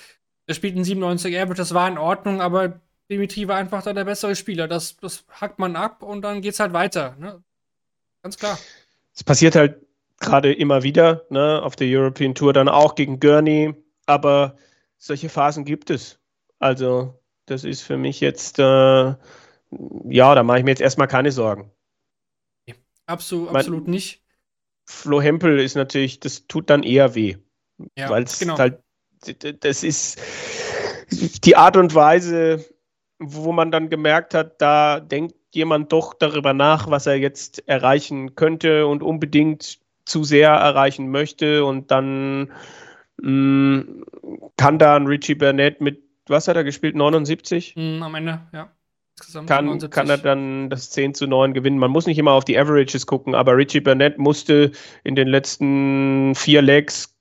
Er 0.46 0.54
spielt 0.54 0.76
ein 0.76 0.84
97 0.84 1.36
Average, 1.36 1.58
das 1.58 1.74
war 1.74 1.88
in 1.88 1.98
Ordnung, 1.98 2.40
aber 2.40 2.80
Dimitri 3.10 3.48
war 3.48 3.56
einfach 3.56 3.82
da 3.82 3.92
der 3.92 4.04
bessere 4.04 4.36
Spieler. 4.36 4.68
Das, 4.68 4.96
das 4.96 5.24
hackt 5.30 5.58
man 5.58 5.76
ab 5.76 6.02
und 6.02 6.22
dann 6.22 6.40
geht's 6.40 6.60
halt 6.60 6.72
weiter. 6.72 7.16
Ne? 7.18 7.42
Ganz 8.22 8.38
klar. 8.38 8.58
Es 9.14 9.24
passiert 9.24 9.54
halt 9.54 9.76
gerade 10.18 10.52
immer 10.52 10.82
wieder, 10.82 11.26
ne, 11.30 11.60
auf 11.62 11.76
der 11.76 11.88
European 11.88 12.34
Tour 12.34 12.52
dann 12.52 12.68
auch 12.68 12.94
gegen 12.94 13.20
Gurney, 13.20 13.74
aber 14.06 14.56
solche 14.98 15.28
Phasen 15.28 15.64
gibt 15.64 15.90
es. 15.90 16.18
Also, 16.58 17.20
das 17.46 17.64
ist 17.64 17.82
für 17.82 17.96
mich 17.96 18.20
jetzt, 18.20 18.58
äh, 18.58 18.62
ja, 18.62 19.16
da 20.34 20.42
mache 20.42 20.58
ich 20.58 20.64
mir 20.64 20.70
jetzt 20.70 20.80
erstmal 20.80 21.08
keine 21.08 21.32
Sorgen. 21.32 21.70
Absolut, 23.06 23.54
absolut 23.54 23.88
nicht. 23.88 24.21
Flo 24.84 25.20
Hempel 25.20 25.58
ist 25.58 25.74
natürlich, 25.74 26.20
das 26.20 26.46
tut 26.46 26.70
dann 26.70 26.82
eher 26.82 27.14
weh. 27.14 27.36
Ja, 27.96 28.10
weil 28.10 28.24
es 28.24 28.38
genau. 28.38 28.58
halt, 28.58 28.78
das 29.60 29.82
ist 29.82 30.20
die 31.44 31.56
Art 31.56 31.76
und 31.76 31.94
Weise, 31.94 32.64
wo 33.18 33.52
man 33.52 33.70
dann 33.70 33.88
gemerkt 33.88 34.34
hat, 34.34 34.60
da 34.60 35.00
denkt 35.00 35.34
jemand 35.52 35.92
doch 35.92 36.14
darüber 36.14 36.54
nach, 36.54 36.90
was 36.90 37.06
er 37.06 37.16
jetzt 37.16 37.66
erreichen 37.68 38.34
könnte 38.34 38.86
und 38.86 39.02
unbedingt 39.02 39.78
zu 40.04 40.24
sehr 40.24 40.50
erreichen 40.50 41.10
möchte 41.10 41.64
und 41.64 41.90
dann 41.90 42.52
mh, 43.20 43.28
mm, 43.28 44.04
kann 44.56 44.78
da 44.78 44.96
ein 44.96 45.06
Richie 45.06 45.34
Burnett 45.34 45.80
mit, 45.80 46.02
was 46.26 46.48
hat 46.48 46.56
er 46.56 46.64
gespielt, 46.64 46.96
79? 46.96 47.74
Mm, 47.76 48.02
am 48.02 48.14
Ende, 48.14 48.40
ja 48.52 48.70
kann, 49.46 49.78
kann 49.90 50.10
er 50.10 50.18
dann 50.18 50.70
das 50.70 50.90
10 50.90 51.14
zu 51.14 51.26
9 51.26 51.54
gewinnen. 51.54 51.78
Man 51.78 51.90
muss 51.90 52.06
nicht 52.06 52.18
immer 52.18 52.32
auf 52.32 52.44
die 52.44 52.58
Averages 52.58 53.06
gucken, 53.06 53.34
aber 53.34 53.56
Richie 53.56 53.80
Burnett 53.80 54.18
musste 54.18 54.72
in 55.04 55.14
den 55.14 55.28
letzten 55.28 56.34
vier 56.34 56.62
Legs 56.62 57.14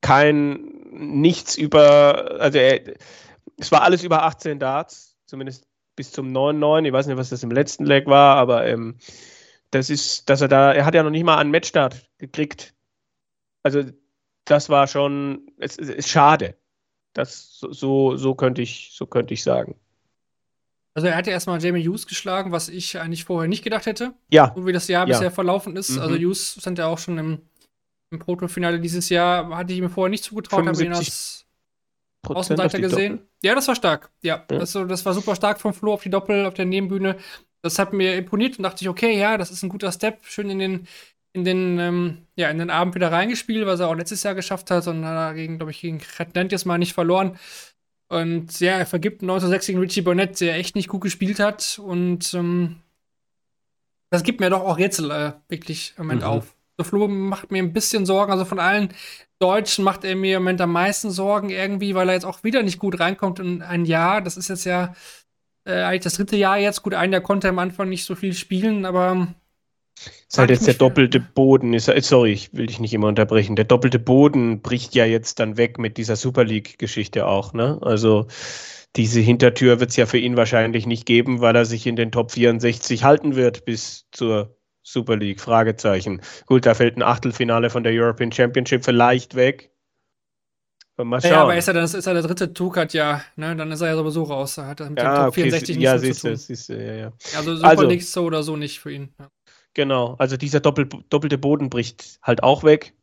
kein 0.00 0.72
nichts 0.92 1.56
über, 1.56 2.40
also 2.40 2.58
er, 2.58 2.80
es 3.58 3.72
war 3.72 3.82
alles 3.82 4.04
über 4.04 4.22
18 4.24 4.58
Darts, 4.58 5.16
zumindest 5.26 5.66
bis 5.96 6.12
zum 6.12 6.28
9-9. 6.28 6.86
Ich 6.86 6.92
weiß 6.92 7.06
nicht, 7.06 7.16
was 7.16 7.30
das 7.30 7.42
im 7.42 7.50
letzten 7.50 7.86
Leg 7.86 8.06
war, 8.06 8.36
aber 8.36 8.66
ähm, 8.66 8.96
das 9.70 9.90
ist, 9.90 10.28
dass 10.28 10.40
er 10.40 10.48
da, 10.48 10.72
er 10.72 10.84
hat 10.84 10.94
ja 10.94 11.02
noch 11.02 11.10
nicht 11.10 11.24
mal 11.24 11.38
einen 11.38 11.50
Matchstart 11.50 12.08
gekriegt. 12.18 12.74
Also 13.62 13.82
das 14.44 14.68
war 14.68 14.86
schon, 14.86 15.50
es, 15.58 15.78
es 15.78 15.88
ist 15.88 16.08
schade. 16.08 16.56
Das 17.14 17.58
so, 17.58 18.16
so 18.16 18.34
könnte 18.34 18.62
ich, 18.62 18.90
so 18.94 19.06
könnte 19.06 19.34
ich 19.34 19.42
sagen. 19.42 19.76
Also 20.94 21.08
er 21.08 21.16
hatte 21.16 21.30
erstmal 21.30 21.62
Jamie 21.62 21.86
Hughes 21.86 22.06
geschlagen, 22.06 22.52
was 22.52 22.68
ich 22.68 22.98
eigentlich 22.98 23.24
vorher 23.24 23.48
nicht 23.48 23.64
gedacht 23.64 23.86
hätte. 23.86 24.12
Ja. 24.30 24.52
So 24.54 24.66
wie 24.66 24.72
das 24.72 24.88
Jahr 24.88 25.06
ja. 25.08 25.14
bisher 25.14 25.30
verlaufen 25.30 25.76
ist. 25.76 25.90
Mhm. 25.90 26.00
Also 26.00 26.16
Hughes 26.16 26.56
stand 26.60 26.78
ja 26.78 26.86
auch 26.86 26.98
schon 26.98 27.16
im, 27.16 27.40
im 28.10 28.18
Proto-Finale 28.18 28.78
dieses 28.78 29.08
Jahr. 29.08 29.56
Hatte 29.56 29.72
ich 29.72 29.80
mir 29.80 29.88
vorher 29.88 30.10
nicht 30.10 30.24
zugetraut, 30.24 30.66
habe 30.66 30.84
ihn 30.84 30.92
als 30.92 31.46
Außenseiter 32.26 32.78
gesehen. 32.78 33.12
Doppel. 33.12 33.28
Ja, 33.42 33.54
das 33.54 33.68
war 33.68 33.74
stark. 33.74 34.10
Ja, 34.22 34.44
ja. 34.50 34.58
Das, 34.58 34.72
das, 34.72 35.04
war 35.04 35.14
super 35.14 35.34
stark 35.34 35.60
vom 35.60 35.72
Flo 35.72 35.94
auf 35.94 36.02
die 36.02 36.10
Doppel, 36.10 36.46
auf 36.46 36.54
der 36.54 36.66
Nebenbühne. 36.66 37.16
Das 37.62 37.78
hat 37.78 37.92
mir 37.92 38.16
imponiert 38.16 38.58
und 38.58 38.64
dachte 38.64 38.82
ich, 38.82 38.88
okay, 38.88 39.18
ja, 39.18 39.38
das 39.38 39.50
ist 39.50 39.62
ein 39.62 39.68
guter 39.68 39.92
Step. 39.92 40.24
Schön 40.26 40.50
in 40.50 40.58
den, 40.58 40.86
in 41.32 41.44
den, 41.44 41.78
ähm, 41.78 42.26
ja, 42.36 42.50
in 42.50 42.58
den 42.58 42.70
Abend 42.70 42.94
wieder 42.94 43.10
reingespielt, 43.10 43.66
was 43.66 43.80
er 43.80 43.88
auch 43.88 43.94
letztes 43.94 44.22
Jahr 44.22 44.34
geschafft 44.34 44.70
hat 44.70 44.86
und 44.86 45.02
dagegen, 45.02 45.56
glaube 45.56 45.70
ich, 45.70 45.80
gegen 45.80 46.00
Redland 46.18 46.52
jetzt 46.52 46.66
mal 46.66 46.78
nicht 46.78 46.92
verloren. 46.92 47.38
Und 48.12 48.60
ja, 48.60 48.72
er 48.72 48.84
vergibt 48.84 49.22
1906 49.22 49.66
gegen 49.68 49.78
Richie 49.78 50.02
Burnett, 50.02 50.38
der 50.38 50.56
echt 50.56 50.76
nicht 50.76 50.88
gut 50.88 51.00
gespielt 51.00 51.40
hat. 51.40 51.80
Und 51.82 52.34
ähm, 52.34 52.76
das 54.10 54.22
gibt 54.22 54.40
mir 54.40 54.50
doch 54.50 54.60
auch 54.60 54.78
jetzt 54.78 55.00
äh, 55.00 55.32
wirklich 55.48 55.94
im 55.96 56.04
Moment 56.04 56.20
mhm. 56.20 56.26
auf. 56.26 56.54
Der 56.78 56.84
Flo 56.84 57.08
macht 57.08 57.50
mir 57.50 57.62
ein 57.62 57.72
bisschen 57.72 58.04
Sorgen. 58.04 58.30
Also 58.30 58.44
von 58.44 58.58
allen 58.58 58.92
Deutschen 59.38 59.82
macht 59.82 60.04
er 60.04 60.14
mir 60.14 60.36
im 60.36 60.42
Moment 60.42 60.60
am 60.60 60.72
meisten 60.72 61.10
Sorgen 61.10 61.48
irgendwie, 61.48 61.94
weil 61.94 62.10
er 62.10 62.14
jetzt 62.14 62.26
auch 62.26 62.44
wieder 62.44 62.62
nicht 62.62 62.78
gut 62.78 63.00
reinkommt 63.00 63.38
in 63.38 63.62
ein 63.62 63.86
Jahr. 63.86 64.20
Das 64.20 64.36
ist 64.36 64.48
jetzt 64.48 64.66
ja 64.66 64.94
äh, 65.64 65.80
eigentlich 65.80 66.02
das 66.02 66.16
dritte 66.16 66.36
Jahr 66.36 66.58
jetzt. 66.58 66.82
Gut, 66.82 66.92
ein 66.92 67.12
Jahr 67.12 67.22
konnte 67.22 67.48
er 67.48 67.52
am 67.52 67.60
Anfang 67.60 67.88
nicht 67.88 68.04
so 68.04 68.14
viel 68.14 68.34
spielen, 68.34 68.84
aber 68.84 69.28
ist 70.28 70.38
halt 70.38 70.50
jetzt 70.50 70.66
der 70.66 70.74
doppelte 70.74 71.20
Boden. 71.20 71.74
Ist, 71.74 71.90
sorry, 72.04 72.32
ich 72.32 72.52
will 72.54 72.66
dich 72.66 72.80
nicht 72.80 72.94
immer 72.94 73.08
unterbrechen. 73.08 73.56
Der 73.56 73.64
doppelte 73.64 73.98
Boden 73.98 74.62
bricht 74.62 74.94
ja 74.94 75.04
jetzt 75.04 75.38
dann 75.40 75.56
weg 75.56 75.78
mit 75.78 75.96
dieser 75.96 76.16
Super 76.16 76.44
League-Geschichte 76.44 77.26
auch. 77.26 77.52
Ne? 77.52 77.78
Also 77.82 78.26
diese 78.96 79.20
Hintertür 79.20 79.80
wird 79.80 79.90
es 79.90 79.96
ja 79.96 80.06
für 80.06 80.18
ihn 80.18 80.36
wahrscheinlich 80.36 80.86
nicht 80.86 81.06
geben, 81.06 81.40
weil 81.40 81.56
er 81.56 81.64
sich 81.64 81.86
in 81.86 81.96
den 81.96 82.12
Top 82.12 82.32
64 82.32 83.04
halten 83.04 83.36
wird 83.36 83.64
bis 83.64 84.06
zur 84.12 84.56
Super 84.82 85.16
League. 85.16 85.40
Fragezeichen. 85.40 86.20
Gut, 86.46 86.66
da 86.66 86.74
fällt 86.74 86.96
ein 86.96 87.02
Achtelfinale 87.02 87.70
von 87.70 87.84
der 87.84 87.92
European 87.92 88.32
Championship 88.32 88.84
vielleicht 88.84 89.34
weg. 89.34 89.70
Mal 90.98 91.20
schauen. 91.20 91.30
Ja, 91.30 91.42
aber 91.42 91.56
ist 91.56 91.66
er, 91.66 91.74
dann, 91.74 91.84
ist 91.84 91.94
er 91.94 92.12
der 92.14 92.22
dritte 92.22 92.52
Tukat, 92.52 92.92
ja, 92.92 93.22
ne? 93.36 93.56
Dann 93.56 93.72
ist 93.72 93.80
er 93.80 93.88
ja 93.88 93.96
sowieso 93.96 94.24
raus. 94.24 94.56
Da 94.56 94.66
hat 94.66 94.80
er 94.80 94.90
mit 94.90 94.98
ja, 94.98 95.14
dem 95.14 95.16
Top 95.16 95.28
okay, 95.28 95.42
64 95.42 95.76
ja, 95.78 95.94
nichts 95.94 96.02
mehr 96.02 96.12
siehst 96.12 96.20
zu 96.20 96.26
du, 96.26 96.32
tun. 96.32 96.36
siehst 96.36 96.68
du, 96.68 96.86
ja, 96.86 96.94
ja. 96.94 97.12
Also 97.36 97.56
Super 97.56 97.68
Also- 97.68 97.86
League 97.88 98.02
so 98.02 98.24
oder 98.24 98.42
so 98.42 98.56
nicht 98.56 98.78
für 98.78 98.92
ihn. 98.92 99.14
Ja. 99.18 99.28
Genau, 99.74 100.16
also 100.18 100.36
dieser 100.36 100.60
Doppel, 100.60 100.88
doppelte 101.08 101.38
Boden 101.38 101.70
bricht 101.70 102.18
halt 102.22 102.42
auch 102.42 102.62
weg. 102.64 102.94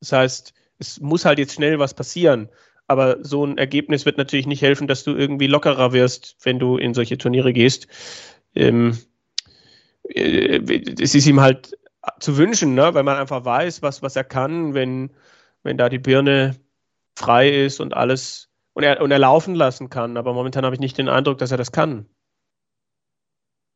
Das 0.00 0.12
heißt, 0.12 0.54
es 0.78 1.00
muss 1.00 1.24
halt 1.24 1.38
jetzt 1.38 1.54
schnell 1.54 1.78
was 1.78 1.94
passieren. 1.94 2.48
Aber 2.88 3.24
so 3.24 3.44
ein 3.44 3.58
Ergebnis 3.58 4.06
wird 4.06 4.18
natürlich 4.18 4.46
nicht 4.46 4.62
helfen, 4.62 4.86
dass 4.86 5.04
du 5.04 5.14
irgendwie 5.14 5.46
lockerer 5.46 5.92
wirst, 5.92 6.36
wenn 6.42 6.58
du 6.58 6.76
in 6.76 6.94
solche 6.94 7.18
Turniere 7.18 7.52
gehst. 7.52 7.88
Ähm, 8.54 8.98
äh, 10.08 10.60
es 11.00 11.14
ist 11.14 11.26
ihm 11.26 11.40
halt 11.40 11.76
zu 12.20 12.36
wünschen, 12.36 12.74
ne? 12.74 12.94
weil 12.94 13.02
man 13.02 13.16
einfach 13.16 13.44
weiß, 13.44 13.82
was, 13.82 14.02
was 14.02 14.16
er 14.16 14.24
kann, 14.24 14.74
wenn, 14.74 15.10
wenn 15.62 15.78
da 15.78 15.88
die 15.88 15.98
Birne 15.98 16.56
frei 17.16 17.50
ist 17.50 17.80
und 17.80 17.94
alles 17.94 18.50
und 18.74 18.84
er, 18.84 19.00
und 19.00 19.10
er 19.10 19.18
laufen 19.18 19.54
lassen 19.54 19.90
kann. 19.90 20.16
Aber 20.16 20.32
momentan 20.32 20.64
habe 20.64 20.74
ich 20.74 20.80
nicht 20.80 20.98
den 20.98 21.08
Eindruck, 21.08 21.38
dass 21.38 21.50
er 21.50 21.56
das 21.56 21.72
kann. 21.72 22.06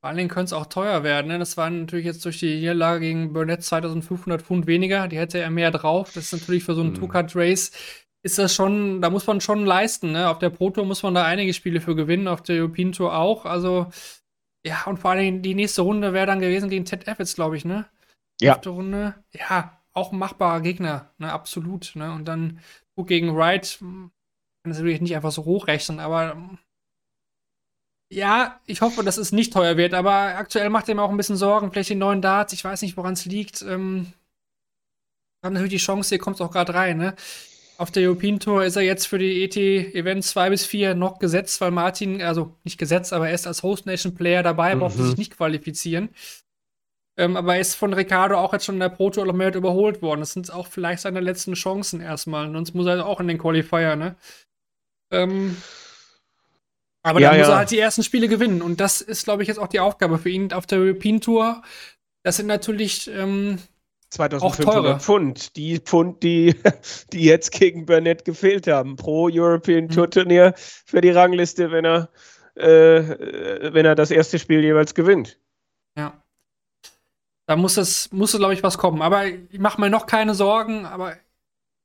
Vor 0.01 0.09
allen 0.09 0.17
Dingen 0.17 0.31
könnte 0.31 0.47
es 0.47 0.53
auch 0.55 0.67
teuer 0.67 1.03
werden. 1.03 1.29
Ne? 1.29 1.39
Das 1.39 1.57
waren 1.59 1.81
natürlich 1.81 2.07
jetzt 2.07 2.25
durch 2.25 2.39
die 2.39 2.57
Niederlage 2.57 3.01
gegen 3.01 3.33
Burnett 3.35 3.63
2500 3.63 4.41
Pfund 4.41 4.67
weniger. 4.67 5.09
Die 5.09 5.19
hätte 5.19 5.39
er 5.39 5.51
mehr 5.51 5.71
drauf. 5.71 6.13
Das 6.15 6.33
ist 6.33 6.41
natürlich 6.41 6.65
für 6.65 6.75
so 6.75 6.81
einen 6.81 6.95
Hm. 6.95 7.01
Two-Cut-Race 7.01 7.73
ist 8.23 8.39
das 8.39 8.55
schon, 8.55 9.01
da 9.01 9.09
muss 9.11 9.27
man 9.27 9.41
schon 9.41 9.65
leisten. 9.65 10.13
Ne? 10.13 10.29
Auf 10.29 10.39
der 10.39 10.51
Pro 10.51 10.71
Tour 10.71 10.85
muss 10.85 11.03
man 11.03 11.15
da 11.15 11.25
einige 11.25 11.55
Spiele 11.55 11.81
für 11.81 11.95
gewinnen, 11.95 12.29
auf 12.29 12.43
der 12.43 12.57
European 12.57 12.93
Tour 12.93 13.15
auch. 13.17 13.47
Also, 13.47 13.89
ja, 14.65 14.85
und 14.85 14.99
vor 14.99 15.11
allen 15.11 15.21
Dingen 15.21 15.43
die 15.43 15.55
nächste 15.55 15.83
Runde 15.83 16.13
wäre 16.13 16.27
dann 16.27 16.41
gewesen 16.41 16.69
gegen 16.69 16.85
Ted 16.85 17.09
Evans, 17.09 17.35
glaube 17.35 17.57
ich, 17.57 17.65
ne? 17.65 17.87
Ja. 18.41 18.55
Fünfte 18.55 18.71
Runde. 18.71 19.15
Ja, 19.33 19.81
auch 19.93 20.13
ein 20.13 20.19
machbarer 20.19 20.61
Gegner, 20.61 21.11
ne? 21.19 21.33
Absolut. 21.33 21.93
Ne? 21.95 22.13
Und 22.13 22.27
dann 22.27 22.61
gut 22.95 23.09
gegen 23.09 23.35
Wright. 23.37 23.79
hm, 23.81 24.11
Kann 24.63 24.71
das 24.73 24.79
natürlich 24.79 25.01
nicht 25.01 25.17
einfach 25.17 25.33
so 25.33 25.47
hochrechnen, 25.47 25.99
aber 25.99 26.33
hm, 26.33 26.59
ja, 28.13 28.61
ich 28.67 28.81
hoffe, 28.81 29.05
dass 29.05 29.17
es 29.19 29.33
nicht 29.33 29.53
teuer 29.53 29.77
wird, 29.77 29.95
aber 29.95 30.13
aktuell 30.37 30.69
macht 30.71 30.89
er 30.89 30.95
mir 30.95 31.03
auch 31.03 31.11
ein 31.11 31.17
bisschen 31.17 31.37
Sorgen. 31.37 31.71
Vielleicht 31.71 31.91
die 31.91 31.95
neuen 31.95 32.21
Darts, 32.23 32.53
ich 32.53 32.65
weiß 32.65 32.83
nicht, 32.83 32.97
woran 32.97 33.13
es 33.15 33.25
liegt. 33.25 33.63
Ähm, 33.63 34.13
hat 35.45 35.53
natürlich 35.53 35.71
die 35.73 35.77
Chance, 35.85 36.09
hier 36.11 36.19
kommt 36.19 36.37
es 36.37 36.41
auch 36.41 36.51
gerade 36.51 36.75
rein, 36.75 36.99
ne? 36.99 37.15
Auf 37.79 37.91
der 37.91 38.03
European 38.07 38.39
Tour 38.41 38.63
ist 38.65 38.77
er 38.77 38.83
jetzt 38.83 39.07
für 39.07 39.19
die 39.19 39.43
ET-Events 39.43 40.29
2 40.31 40.51
bis 40.51 40.67
4 40.67 40.95
noch 40.95 41.19
gesetzt, 41.19 41.59
weil 41.63 41.71
Martin, 41.71 42.21
also 42.21 42.55
nicht 42.63 42.77
gesetzt, 42.77 43.13
aber 43.15 43.29
er 43.29 43.35
ist 43.35 43.47
als 43.47 43.63
Host 43.63 43.87
Nation 43.87 44.15
Player 44.15 44.43
dabei, 44.43 44.75
Mhm. 44.75 44.91
sich 44.91 45.17
nicht 45.17 45.35
qualifizieren. 45.37 46.11
Ähm, 47.17 47.37
aber 47.39 47.55
er 47.55 47.61
ist 47.61 47.77
von 47.77 47.95
Ricardo 47.95 48.37
auch 48.37 48.53
jetzt 48.53 48.67
schon 48.67 48.75
in 48.75 48.81
der 48.81 48.91
Pro 48.91 49.09
Tour 49.09 49.25
noch 49.25 49.33
mehr 49.35 49.55
überholt 49.55 50.03
worden. 50.03 50.21
Das 50.21 50.33
sind 50.35 50.53
auch 50.53 50.67
vielleicht 50.67 51.01
seine 51.03 51.21
letzten 51.21 51.55
Chancen 51.55 52.01
erstmal. 52.03 52.53
Sonst 52.53 52.75
muss 52.75 52.87
er 52.87 53.07
auch 53.07 53.21
in 53.21 53.29
den 53.29 53.39
Qualifier, 53.39 53.97
ne? 53.97 54.17
Ähm, 55.11 55.57
aber 57.03 57.21
Ja, 57.21 57.31
dann 57.31 57.39
muss 57.39 57.49
ja. 57.49 57.55
er 57.55 57.59
halt 57.59 57.71
die 57.71 57.79
ersten 57.79 58.03
Spiele 58.03 58.29
gewinnen. 58.29 58.63
Und 58.63 58.81
das 58.81 59.01
ist, 59.01 59.25
glaube 59.25 59.43
ich, 59.43 59.49
jetzt 59.49 59.59
auch 59.59 59.69
die 59.69 59.81
Aufgabe 59.81 60.19
für 60.19 60.31
ihn 60.31 60.53
auf 60.53 60.67
der 60.67 60.79
European 60.81 61.21
Tour. 61.21 61.63
Das 62.23 62.37
sind 62.37 62.47
natürlich, 62.47 63.09
ähm, 63.11 63.59
2500 64.11 64.75
teure. 64.75 65.01
Pfund. 65.01 65.57
Die 65.57 65.79
Pfund, 65.79 66.23
die, 66.23 66.55
die 67.13 67.25
jetzt 67.25 67.53
gegen 67.53 67.87
Burnett 67.87 68.25
gefehlt 68.25 68.67
haben. 68.67 68.97
Pro 68.97 69.29
European 69.33 69.89
Mhm. 69.89 69.91
Tour 69.91 70.11
Turnier 70.11 70.55
für 70.57 71.01
die 71.01 71.11
Rangliste, 71.11 71.71
wenn 71.71 71.85
er, 71.85 72.11
äh, 72.57 73.73
wenn 73.73 73.87
er 73.87 73.95
das 73.95 74.11
erste 74.11 74.39
Spiel 74.39 74.63
jeweils 74.65 74.95
gewinnt. 74.95 75.39
ja. 75.97 76.23
Da 77.47 77.57
muss 77.57 77.77
es, 77.77 78.13
muss 78.13 78.33
es, 78.33 78.39
glaube 78.39 78.55
ich, 78.55 78.63
was 78.63 78.79
kommen. 78.79 79.03
Aber 79.03 79.27
ich 79.27 79.59
mache 79.59 79.81
mir 79.81 79.91
noch 79.91 80.07
keine 80.07 80.35
Sorgen, 80.35 80.87
aber 80.87 81.17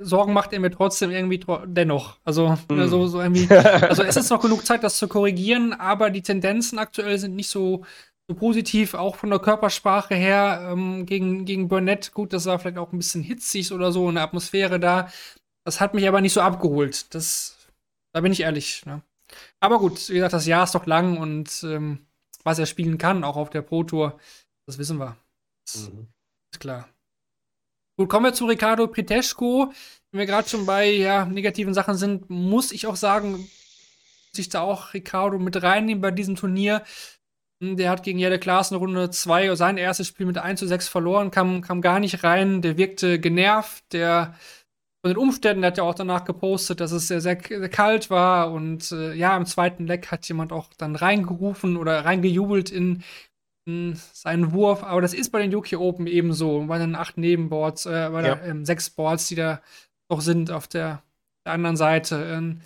Sorgen 0.02 0.34
macht 0.34 0.52
er 0.54 0.60
mir 0.60 0.72
trotzdem 0.72 1.12
irgendwie 1.12 1.40
tro 1.40 1.66
dennoch. 1.66 2.18
Also, 2.24 2.58
Mhm. 2.70 2.76
ne, 2.78 2.88
so, 2.88 3.08
so 3.08 3.22
irgendwie. 3.22 3.48
Also 3.90 4.04
es 4.04 4.18
ist 4.18 4.30
noch 4.30 4.42
genug 4.42 4.66
Zeit, 4.66 4.84
das 4.84 4.98
zu 4.98 5.08
korrigieren, 5.08 5.74
aber 5.74 6.10
die 6.10 6.22
Tendenzen 6.22 6.80
aktuell 6.80 7.18
sind 7.18 7.36
nicht 7.36 7.50
so, 7.50 7.86
so 8.30 8.36
positiv, 8.36 8.94
auch 8.94 9.16
von 9.16 9.30
der 9.30 9.40
Körpersprache 9.40 10.16
her 10.16 10.70
ähm, 10.72 11.06
gegen, 11.06 11.46
gegen 11.46 11.68
Burnett. 11.68 12.12
Gut, 12.14 12.34
das 12.34 12.46
war 12.46 12.60
vielleicht 12.60 12.78
auch 12.78 12.92
ein 12.92 12.98
bisschen 12.98 13.24
hitzig 13.24 13.72
oder 13.72 13.92
so, 13.92 14.08
eine 14.08 14.22
Atmosphäre 14.22 14.80
da. 14.80 15.10
Das 15.66 15.80
hat 15.80 15.94
mich 15.94 16.08
aber 16.08 16.22
nicht 16.22 16.34
so 16.34 16.42
abgeholt. 16.42 17.14
Das, 17.16 17.58
da 18.14 18.22
bin 18.22 18.32
ich 18.32 18.42
ehrlich. 18.42 18.86
Ne? 18.86 19.02
Aber 19.60 19.80
gut, 19.80 20.10
wie 20.10 20.16
gesagt, 20.16 20.34
das 20.34 20.46
Jahr 20.46 20.64
ist 20.66 20.76
doch 20.76 20.86
lang 20.86 21.18
und 21.18 21.64
ähm, 21.64 22.06
was 22.44 22.60
er 22.60 22.66
spielen 22.66 22.98
kann, 22.98 23.24
auch 23.24 23.38
auf 23.38 23.50
der 23.50 23.62
Pro 23.62 23.84
Tour, 23.84 24.20
das 24.68 24.78
wissen 24.78 25.00
wir. 25.00 25.16
Das 25.66 25.90
ist 26.54 26.60
klar. 26.60 26.88
Gut, 27.98 28.10
kommen 28.10 28.26
wir 28.26 28.34
zu 28.34 28.46
Ricardo 28.46 28.88
Piteschko. 28.88 29.72
Wenn 30.12 30.20
wir 30.20 30.26
gerade 30.26 30.50
schon 30.50 30.66
bei 30.66 30.90
ja, 30.90 31.26
negativen 31.26 31.74
Sachen 31.74 31.96
sind, 31.96 32.30
muss 32.30 32.72
ich 32.74 32.88
auch 32.88 32.98
sagen, 32.98 33.32
muss 33.34 34.38
ich 34.38 34.50
da 34.50 34.62
auch 34.62 34.94
Ricardo 34.94 35.40
mit 35.40 35.62
reinnehmen 35.64 36.02
bei 36.02 36.12
diesem 36.12 36.36
Turnier. 36.36 36.84
Hm, 37.62 37.78
Der 37.78 37.90
hat 37.92 38.04
gegen 38.04 38.20
Jelle 38.20 38.40
Klaassen 38.40 38.76
Runde 38.78 39.10
2 39.12 39.56
sein 39.56 39.78
erstes 39.78 40.08
Spiel 40.08 40.26
mit 40.26 40.38
1 40.38 40.60
zu 40.60 40.68
6 40.68 40.90
verloren, 40.90 41.32
kam, 41.32 41.62
kam 41.62 41.82
gar 41.82 42.00
nicht 42.02 42.24
rein. 42.24 42.62
Der 42.62 42.78
wirkte 42.78 43.20
genervt. 43.20 43.86
Der 43.94 44.36
von 45.04 45.12
den 45.14 45.18
Umständen, 45.18 45.62
der 45.62 45.72
hat 45.72 45.78
ja 45.78 45.84
auch 45.84 45.96
danach 45.96 46.26
gepostet, 46.26 46.80
dass 46.82 46.92
es 46.92 47.08
sehr, 47.08 47.22
sehr, 47.22 47.40
sehr 47.48 47.70
kalt 47.70 48.10
war. 48.10 48.52
Und 48.52 48.92
äh, 48.92 49.14
ja, 49.14 49.38
im 49.38 49.46
zweiten 49.46 49.88
Leck 49.88 50.12
hat 50.12 50.28
jemand 50.28 50.52
auch 50.52 50.74
dann 50.78 50.96
reingerufen 50.96 51.78
oder 51.78 52.04
reingejubelt 52.06 52.72
in, 52.72 52.96
in 52.96 53.04
seinen 53.66 54.52
Wurf. 54.54 54.84
Aber 54.84 55.02
das 55.02 55.14
ist 55.14 55.32
bei 55.32 55.42
den 55.42 55.54
UK 55.54 55.74
Open 55.74 56.08
ebenso. 56.08 56.66
Bei 56.68 56.78
den 56.78 56.96
acht 56.96 57.18
Nebenboards, 57.18 57.86
äh, 57.86 58.10
bei 58.12 58.24
Ja. 58.24 58.36
der, 58.36 58.44
ähm, 58.46 58.66
sechs 58.66 58.90
Boards, 58.90 59.28
die 59.28 59.36
da 59.36 59.62
noch 60.10 60.22
sind 60.22 60.52
auf 60.52 60.68
der, 60.68 61.02
der 61.46 61.54
anderen 61.54 61.78
Seite. 61.78 62.24
Ähm, 62.32 62.62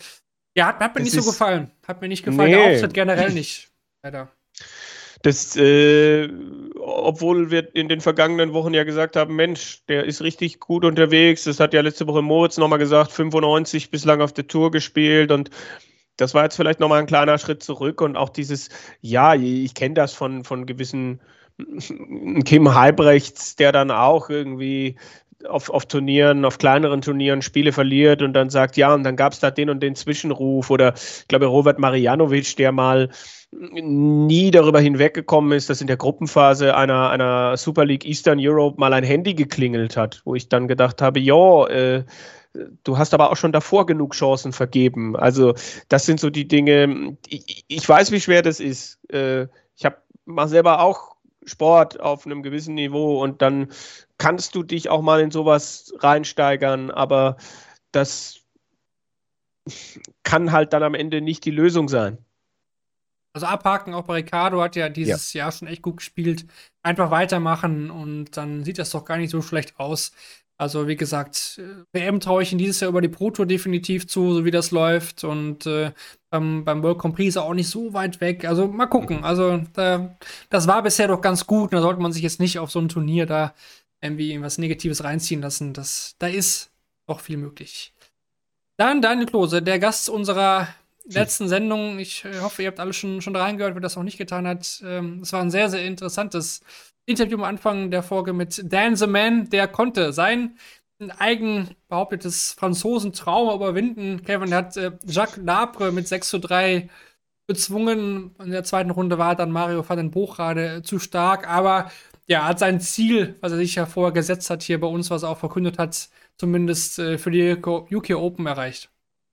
ja, 0.56 0.68
hat, 0.68 0.80
hat 0.80 0.96
mir 0.96 1.02
Es 1.02 1.14
nicht 1.14 1.24
so 1.24 1.30
gefallen. 1.30 1.72
Hat 1.88 2.02
mir 2.02 2.08
nicht 2.10 2.26
gefallen. 2.26 2.52
Nee. 2.52 2.58
Der 2.58 2.74
Auftritt 2.74 2.94
generell 2.94 3.32
nicht. 3.32 3.70
Leider. 4.04 4.30
Das, 5.22 5.58
äh, 5.58 6.30
obwohl 6.80 7.52
wir 7.52 7.76
in 7.76 7.90
den 7.90 8.00
vergangenen 8.00 8.54
Wochen 8.54 8.74
ja 8.74 8.86
gesagt 8.86 9.18
haben, 9.18 9.36
Mensch, 9.36 9.84
der 9.88 10.06
ist 10.06 10.22
richtig 10.22 10.60
gut 10.60 10.86
unterwegs. 10.86 11.44
Das 11.44 11.60
hat 11.60 11.74
ja 11.74 11.82
letzte 11.82 12.08
Woche 12.08 12.22
Moritz 12.22 12.58
nochmal 12.58 12.80
gesagt, 12.80 13.12
95 13.12 13.92
bislang 13.92 14.22
auf 14.22 14.32
der 14.32 14.48
Tour 14.48 14.72
gespielt 14.72 15.32
und 15.32 15.50
das 16.20 16.34
war 16.34 16.44
jetzt 16.44 16.56
vielleicht 16.56 16.80
nochmal 16.80 17.00
ein 17.00 17.06
kleiner 17.06 17.38
Schritt 17.38 17.64
zurück 17.64 18.02
und 18.02 18.18
auch 18.18 18.30
dieses, 18.30 18.70
ja, 19.02 19.36
ich 19.36 19.74
kenne 19.74 19.94
das 19.96 20.14
von, 20.14 20.44
von 20.44 20.66
gewissen 20.66 21.22
Kim 22.46 22.74
Halbrechts, 22.74 23.56
der 23.56 23.72
dann 23.72 23.90
auch 23.92 24.30
irgendwie 24.30 24.98
auf, 25.48 25.70
auf 25.70 25.86
Turnieren, 25.86 26.44
auf 26.44 26.58
kleineren 26.58 27.02
Turnieren 27.02 27.42
Spiele 27.42 27.72
verliert 27.72 28.22
und 28.22 28.34
dann 28.34 28.50
sagt, 28.50 28.76
ja, 28.76 28.94
und 28.94 29.04
dann 29.04 29.16
gab 29.16 29.32
es 29.32 29.40
da 29.40 29.50
den 29.52 29.70
und 29.70 29.82
den 29.82 29.96
Zwischenruf 29.96 30.70
oder 30.70 30.94
ich 30.96 31.28
glaube 31.30 31.46
Robert 31.46 31.80
Marianovic, 31.80 32.58
der 32.58 32.74
mal 32.74 33.10
nie 33.52 34.52
darüber 34.52 34.80
hinweggekommen 34.80 35.54
ist, 35.54 35.70
dass 35.70 35.82
in 35.82 35.88
der 35.88 35.98
Gruppenphase 35.98 36.76
einer, 36.76 37.10
einer 37.10 37.58
Super 37.58 37.86
League 37.86 38.06
Eastern 38.06 38.38
Europe 38.40 38.80
mal 38.80 38.94
ein 38.94 39.04
Handy 39.04 39.34
geklingelt 39.34 39.98
hat, 39.98 40.22
wo 40.26 40.36
ich 40.36 40.50
dann 40.50 40.68
gedacht 40.68 41.02
habe, 41.02 41.20
ja, 41.20 41.66
äh, 41.68 42.04
du 42.84 42.98
hast 42.98 43.14
aber 43.14 43.32
auch 43.32 43.38
schon 43.38 43.52
davor 43.52 43.86
genug 43.86 44.14
Chancen 44.14 44.54
vergeben. 44.54 45.16
Also 45.16 45.54
das 45.88 46.06
sind 46.06 46.20
so 46.20 46.30
die 46.30 46.48
Dinge, 46.48 47.18
ich, 47.28 47.66
ich 47.68 47.88
weiß, 47.88 48.12
wie 48.12 48.22
schwer 48.22 48.42
das 48.42 48.60
ist. 48.60 49.00
Äh, 49.12 49.48
ich 49.76 49.86
habe 49.86 49.98
mal 50.26 50.48
selber 50.48 50.82
auch 50.82 51.16
Sport 51.46 52.00
auf 52.00 52.26
einem 52.26 52.44
gewissen 52.44 52.76
Niveau 52.76 53.24
und 53.24 53.42
dann 53.42 53.70
kannst 54.18 54.56
du 54.56 54.64
dich 54.64 54.90
auch 54.90 55.02
mal 55.02 55.22
in 55.22 55.32
sowas 55.32 55.94
reinsteigern, 56.00 56.92
aber 56.92 57.38
das 57.92 58.42
kann 60.24 60.52
halt 60.52 60.74
dann 60.74 60.84
am 60.84 60.94
Ende 60.94 61.22
nicht 61.22 61.46
die 61.46 61.52
Lösung 61.52 61.90
sein. 61.90 62.18
Also 63.34 63.46
abhaken, 63.46 63.94
auch 63.94 64.06
bei 64.06 64.16
Ricardo 64.16 64.62
hat 64.62 64.76
ja 64.76 64.90
dieses 64.90 65.34
Jahr 65.34 65.52
schon 65.52 65.68
echt 65.68 65.82
gut 65.82 65.98
gespielt. 65.98 66.46
Einfach 66.82 67.12
weitermachen 67.12 67.92
und 67.92 68.36
dann 68.38 68.64
sieht 68.64 68.80
das 68.80 68.90
doch 68.90 69.06
gar 69.06 69.18
nicht 69.18 69.30
so 69.30 69.42
schlecht 69.42 69.80
aus. 69.80 70.12
Also 70.60 70.90
wie 70.90 70.98
gesagt, 70.98 71.62
WM 71.94 72.20
traue 72.20 72.44
ich 72.44 72.52
ihn 72.52 72.58
dieses 72.58 72.82
Jahr 72.82 72.90
über 72.90 73.00
die 73.00 73.08
Pro 73.08 73.32
Tour 73.32 73.46
definitiv 73.46 74.10
zu, 74.10 74.34
so 74.34 74.44
wie 74.44 74.52
das 74.52 74.72
läuft. 74.72 75.24
Und 75.24 75.66
äh, 75.66 75.94
beim, 76.30 76.66
beim 76.66 76.84
World 76.84 77.00
Grand 77.00 77.16
Prix 77.16 77.30
ist 77.30 77.36
er 77.38 77.44
auch 77.44 77.54
nicht 77.54 77.70
so 77.70 77.94
weit 77.94 78.20
weg. 78.20 78.44
Also 78.44 78.68
mal 78.68 78.88
gucken. 78.88 79.24
Also 79.24 79.62
da, 79.72 80.18
das 80.50 80.68
war 80.68 80.84
bisher 80.84 81.08
doch 81.08 81.22
ganz 81.22 81.48
gut. 81.48 81.72
Da 81.72 81.82
sollte 81.82 82.02
man 82.02 82.12
sich 82.12 82.24
jetzt 82.24 82.42
nicht 82.42 82.60
auf 82.60 82.72
so 82.72 82.80
ein 82.80 82.90
Turnier 82.90 83.26
da 83.26 83.54
irgendwie 84.02 84.32
irgendwas 84.32 84.58
Negatives 84.58 85.02
reinziehen 85.06 85.42
lassen. 85.42 85.72
Das, 85.72 86.16
da 86.20 86.28
ist 86.28 86.72
doch 87.08 87.22
viel 87.22 87.38
möglich. 87.38 87.94
Dann 88.76 89.02
Daniel 89.02 89.28
Klose, 89.28 89.62
der 89.62 89.80
Gast 89.80 90.10
unserer 90.10 90.68
letzten 91.06 91.48
Sendung. 91.48 92.00
Ich 92.00 92.26
hoffe, 92.42 92.64
ihr 92.64 92.68
habt 92.68 92.82
alle 92.82 92.92
schon, 92.92 93.22
schon 93.22 93.36
reingehört, 93.36 93.76
wer 93.76 93.82
das 93.82 93.96
noch 93.96 94.04
nicht 94.04 94.18
getan 94.18 94.46
hat. 94.46 94.84
Ähm, 94.86 95.22
es 95.22 95.32
war 95.32 95.42
ein 95.42 95.52
sehr, 95.52 95.70
sehr 95.70 95.86
interessantes 95.86 96.62
Interview 97.06 97.38
am 97.38 97.44
Anfang 97.44 97.92
der 97.92 98.04
Folge 98.04 98.34
mit 98.34 98.62
Dan 98.72 98.96
the 98.96 99.08
Man. 99.08 99.50
Der 99.50 99.68
konnte 99.68 100.14
sein 100.14 100.58
eigen 101.18 101.70
behauptetes 101.88 102.54
Franzosen-Trauma 102.58 103.56
überwinden. 103.56 104.24
Kevin 104.24 104.54
hat 104.54 104.76
äh, 104.76 104.92
Jacques 105.06 105.38
Labre 105.44 105.92
mit 105.92 106.08
6 106.08 106.30
zu 106.30 106.40
3 106.40 106.90
bezwungen. 107.48 108.36
In 108.44 108.52
der 108.52 108.64
zweiten 108.64 108.92
Runde 108.92 109.18
war 109.18 109.36
dann 109.36 109.52
Mario 109.52 109.88
van 109.88 109.98
den 109.98 110.12
Buchrade 110.12 110.78
äh, 110.78 110.84
zu 110.84 111.00
stark, 111.00 111.48
aber 111.50 111.90
ja, 112.28 112.46
hat 112.46 112.60
sein 112.60 112.80
Ziel, 112.80 113.36
was 113.42 113.52
er 113.52 113.58
sich 113.58 113.76
ja 113.76 113.86
vorher 113.88 114.12
gesetzt 114.12 114.50
hat, 114.50 114.62
hier 114.62 114.80
bei 114.80 114.88
uns, 114.88 115.10
was 115.10 115.24
er 115.24 115.30
auch 115.30 115.38
verkündet 115.38 115.80
hat, 115.80 116.10
zumindest 116.38 117.00
äh, 117.00 117.18
für 117.18 117.32
die 117.32 117.54
UK 117.54 118.12
Open 118.12 118.46
erreicht. 118.46 118.92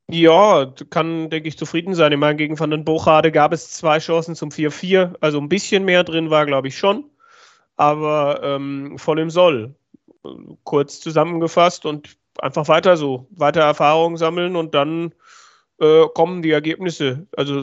Ja, 0.09 0.73
kann, 0.89 1.31
denke 1.31 1.49
ich, 1.49 1.59
zufrieden 1.59 1.95
sein. 1.95 2.13
Ich 2.13 2.19
meine, 2.19 2.37
gegen 2.37 2.59
Van 2.59 2.71
den 2.71 2.85
Bochade 2.85 3.33
gab 3.33 3.53
es 3.53 3.73
zwei 3.73 3.99
Chancen 3.99 4.37
zum 4.37 4.51
4-4. 4.51 5.17
Also 5.21 5.41
ein 5.41 5.49
bisschen 5.49 5.85
mehr 5.85 6.05
drin 6.05 6.31
war, 6.31 6.47
glaube 6.47 6.69
ich, 6.69 6.79
schon. 6.79 7.11
Aber 7.77 8.41
ähm, 8.43 8.99
voll 8.99 9.19
im 9.19 9.31
Soll. 9.31 9.75
Kurz 10.65 11.01
zusammengefasst 11.01 11.87
und 11.87 12.17
einfach 12.39 12.69
weiter 12.69 12.97
so. 12.97 13.27
Weiter 13.31 13.61
Erfahrungen 13.61 14.17
sammeln 14.17 14.57
und 14.57 14.75
dann 14.75 15.15
äh, 15.81 16.07
kommen 16.15 16.43
die 16.43 16.51
Ergebnisse. 16.51 17.27
Also 17.37 17.63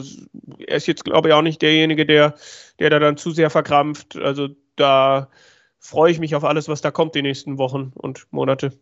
er 0.58 0.76
ist 0.76 0.86
jetzt, 0.86 1.04
glaube 1.04 1.28
ich, 1.28 1.34
auch 1.34 1.42
nicht 1.42 1.62
derjenige, 1.62 2.06
der, 2.06 2.34
der 2.78 2.90
da 2.90 2.98
dann 2.98 3.16
zu 3.16 3.32
sehr 3.32 3.50
verkrampft. 3.50 4.16
Also 4.16 4.48
da 4.76 5.28
freue 5.78 6.10
ich 6.12 6.20
mich 6.20 6.34
auf 6.34 6.44
alles, 6.44 6.68
was 6.68 6.80
da 6.80 6.90
kommt 6.90 7.14
die 7.14 7.22
nächsten 7.22 7.58
Wochen 7.58 7.92
und 7.94 8.26
Monate 8.30 8.72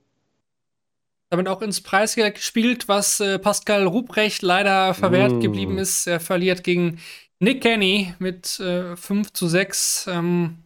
damit 1.33 1.49
auch 1.49 1.62
ins 1.62 1.80
Preisgeld 1.80 2.35
gespielt, 2.35 2.89
was 2.89 3.18
äh, 3.18 3.39
Pascal 3.39 3.87
Ruprecht 3.87 4.43
leider 4.43 4.93
verwehrt 4.93 5.33
mm. 5.33 5.41
geblieben 5.41 5.78
ist. 5.78 6.07
Er 6.07 6.20
verliert 6.20 6.62
gegen 6.62 6.99
Nick 7.39 7.62
Kenny 7.62 8.14
mit 8.18 8.61
äh, 8.61 8.95
5 8.97 9.33
zu 9.33 9.49
6. 9.49 10.09
Ähm, 10.09 10.59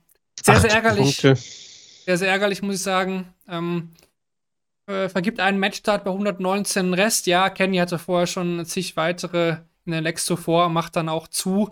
sehr, 0.46 0.60
sehr 0.60 0.70
ärgerlich. 0.70 1.22
Punkte. 1.22 1.34
Sehr, 1.36 2.18
sehr 2.18 2.28
ärgerlich, 2.28 2.62
muss 2.62 2.76
ich 2.76 2.82
sagen. 2.82 3.34
Ähm, 3.48 3.90
äh, 4.86 5.08
vergibt 5.08 5.40
einen 5.40 5.58
Matchstart 5.58 6.04
bei 6.04 6.10
119 6.10 6.94
Rest. 6.94 7.26
Ja, 7.26 7.50
Kenny 7.50 7.78
hatte 7.78 7.98
vorher 7.98 8.26
schon 8.26 8.64
zig 8.64 8.96
weitere 8.96 9.56
in 9.84 9.92
der 9.92 10.00
Lex 10.00 10.24
zuvor, 10.24 10.68
macht 10.68 10.96
dann 10.96 11.08
auch 11.08 11.28
zu. 11.28 11.70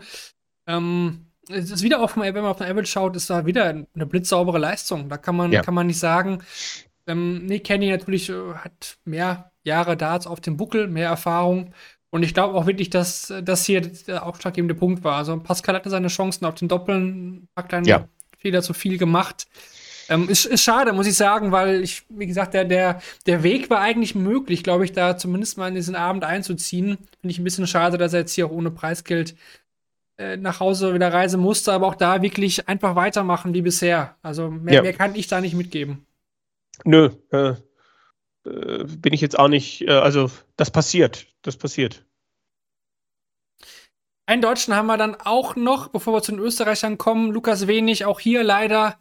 Ähm, 0.66 1.26
es 1.48 1.70
ist 1.70 1.82
wieder 1.82 2.00
auf, 2.00 2.16
wenn 2.16 2.34
man 2.34 2.46
auf 2.46 2.58
den 2.58 2.66
Average 2.66 2.90
schaut, 2.90 3.16
ist 3.16 3.30
da 3.30 3.46
wieder 3.46 3.66
eine 3.66 4.06
blitzsaubere 4.06 4.58
Leistung. 4.58 5.08
Da 5.08 5.18
kann 5.18 5.36
man, 5.36 5.52
ja. 5.52 5.62
kann 5.62 5.74
man 5.74 5.86
nicht 5.86 5.98
sagen, 5.98 6.42
ähm, 7.06 7.44
nee, 7.46 7.60
Kenny 7.60 7.90
natürlich 7.90 8.30
äh, 8.30 8.54
hat 8.54 8.96
mehr 9.04 9.52
Jahre 9.62 9.96
Darts 9.96 10.26
auf 10.26 10.40
dem 10.40 10.56
Buckel, 10.56 10.88
mehr 10.88 11.08
Erfahrung. 11.08 11.74
Und 12.10 12.22
ich 12.22 12.32
glaube 12.32 12.54
auch 12.54 12.66
wirklich, 12.66 12.90
dass 12.90 13.32
das 13.42 13.66
hier 13.66 13.80
der 13.80 14.24
ausschlaggebende 14.24 14.74
Punkt 14.74 15.02
war. 15.04 15.16
Also 15.16 15.38
Pascal 15.40 15.74
hatte 15.74 15.90
seine 15.90 16.08
Chancen 16.08 16.44
auf 16.44 16.54
den 16.54 16.68
Doppeln, 16.68 17.48
hat 17.56 17.68
kleinen 17.68 17.86
ja. 17.86 18.08
Fehler 18.44 18.62
zu 18.62 18.74
viel 18.74 18.98
gemacht. 18.98 19.46
Ähm, 20.10 20.28
ist, 20.28 20.44
ist 20.44 20.62
schade, 20.62 20.92
muss 20.92 21.06
ich 21.06 21.16
sagen, 21.16 21.50
weil 21.50 21.82
ich, 21.82 22.02
wie 22.10 22.26
gesagt, 22.26 22.52
der, 22.52 22.66
der, 22.66 23.00
der 23.24 23.42
Weg 23.42 23.70
war 23.70 23.80
eigentlich 23.80 24.14
möglich, 24.14 24.62
glaube 24.62 24.84
ich, 24.84 24.92
da 24.92 25.16
zumindest 25.16 25.56
mal 25.56 25.68
in 25.68 25.74
diesen 25.74 25.96
Abend 25.96 26.24
einzuziehen. 26.24 26.98
Finde 27.20 27.32
ich 27.32 27.38
ein 27.38 27.44
bisschen 27.44 27.66
schade, 27.66 27.96
dass 27.96 28.12
er 28.12 28.20
jetzt 28.20 28.34
hier 28.34 28.46
auch 28.46 28.50
ohne 28.50 28.70
Preisgeld 28.70 29.34
äh, 30.18 30.36
nach 30.36 30.60
Hause 30.60 30.92
wieder 30.92 31.10
reisen 31.10 31.40
musste, 31.40 31.72
aber 31.72 31.86
auch 31.86 31.94
da 31.94 32.20
wirklich 32.20 32.68
einfach 32.68 32.96
weitermachen 32.96 33.54
wie 33.54 33.62
bisher. 33.62 34.16
Also 34.20 34.50
mehr, 34.50 34.74
ja. 34.74 34.82
mehr 34.82 34.92
kann 34.92 35.14
ich 35.14 35.26
da 35.26 35.40
nicht 35.40 35.54
mitgeben. 35.54 36.04
Nö, 36.84 37.10
äh, 37.30 37.54
äh, 38.44 38.84
bin 38.84 39.14
ich 39.14 39.22
jetzt 39.22 39.38
auch 39.38 39.48
nicht, 39.48 39.82
äh, 39.88 39.92
also 39.92 40.30
das 40.56 40.70
passiert, 40.70 41.26
das 41.40 41.56
passiert. 41.56 42.04
Einen 44.26 44.42
Deutschen 44.42 44.74
haben 44.74 44.86
wir 44.86 44.96
dann 44.96 45.16
auch 45.16 45.54
noch, 45.54 45.88
bevor 45.88 46.14
wir 46.14 46.22
zu 46.22 46.32
den 46.32 46.40
Österreichern 46.40 46.96
kommen. 46.96 47.32
Lukas 47.32 47.66
Wenig, 47.66 48.06
auch 48.06 48.20
hier 48.20 48.42
leider 48.42 48.96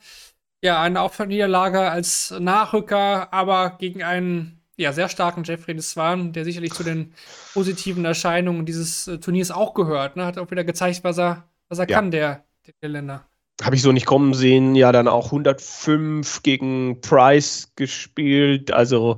ja 0.61 0.81
eine 0.81 1.01
Aufniederlage 1.01 1.79
als 1.91 2.33
Nachrücker, 2.39 3.31
aber 3.33 3.77
gegen 3.79 4.03
einen 4.03 4.61
ja, 4.75 4.91
sehr 4.91 5.07
starken 5.07 5.43
Jeffrey 5.43 5.75
Deswan, 5.75 6.33
der 6.33 6.43
sicherlich 6.43 6.73
zu 6.73 6.83
den 6.83 7.13
positiven 7.53 8.05
Erscheinungen 8.05 8.65
dieses 8.65 9.07
äh, 9.07 9.19
Turniers 9.19 9.51
auch 9.51 9.73
gehört. 9.73 10.15
Ne? 10.15 10.25
Hat 10.25 10.37
auch 10.37 10.49
wieder 10.51 10.63
gezeigt, 10.63 11.03
was 11.03 11.19
er, 11.19 11.47
was 11.69 11.79
er 11.79 11.87
ja. 11.87 11.95
kann, 11.95 12.11
der, 12.11 12.43
der 12.81 12.89
Länder 12.89 13.25
habe 13.61 13.75
ich 13.75 13.81
so 13.81 13.91
nicht 13.91 14.05
kommen 14.05 14.33
sehen, 14.33 14.75
ja 14.75 14.91
dann 14.91 15.07
auch 15.07 15.27
105 15.27 16.43
gegen 16.43 17.01
Price 17.01 17.71
gespielt. 17.75 18.71
Also 18.71 19.17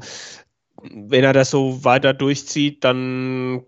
wenn 0.82 1.24
er 1.24 1.34
das 1.34 1.49
so 1.49 1.84
weiter 1.84 2.14
durchzieht, 2.14 2.84
dann 2.84 3.64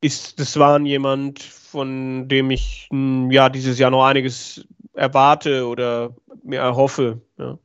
ist 0.00 0.40
das 0.40 0.58
war 0.58 0.80
jemand, 0.80 1.40
von 1.70 2.28
dem 2.28 2.50
ich 2.50 2.88
hm, 2.90 3.30
ja 3.30 3.48
dieses 3.48 3.78
Jahr 3.78 3.90
noch 3.90 4.04
einiges 4.04 4.66
erwarte 4.92 5.66
oder 5.66 6.14
mir 6.42 6.60
erhoffe. 6.60 7.20
Ja, 7.38 7.58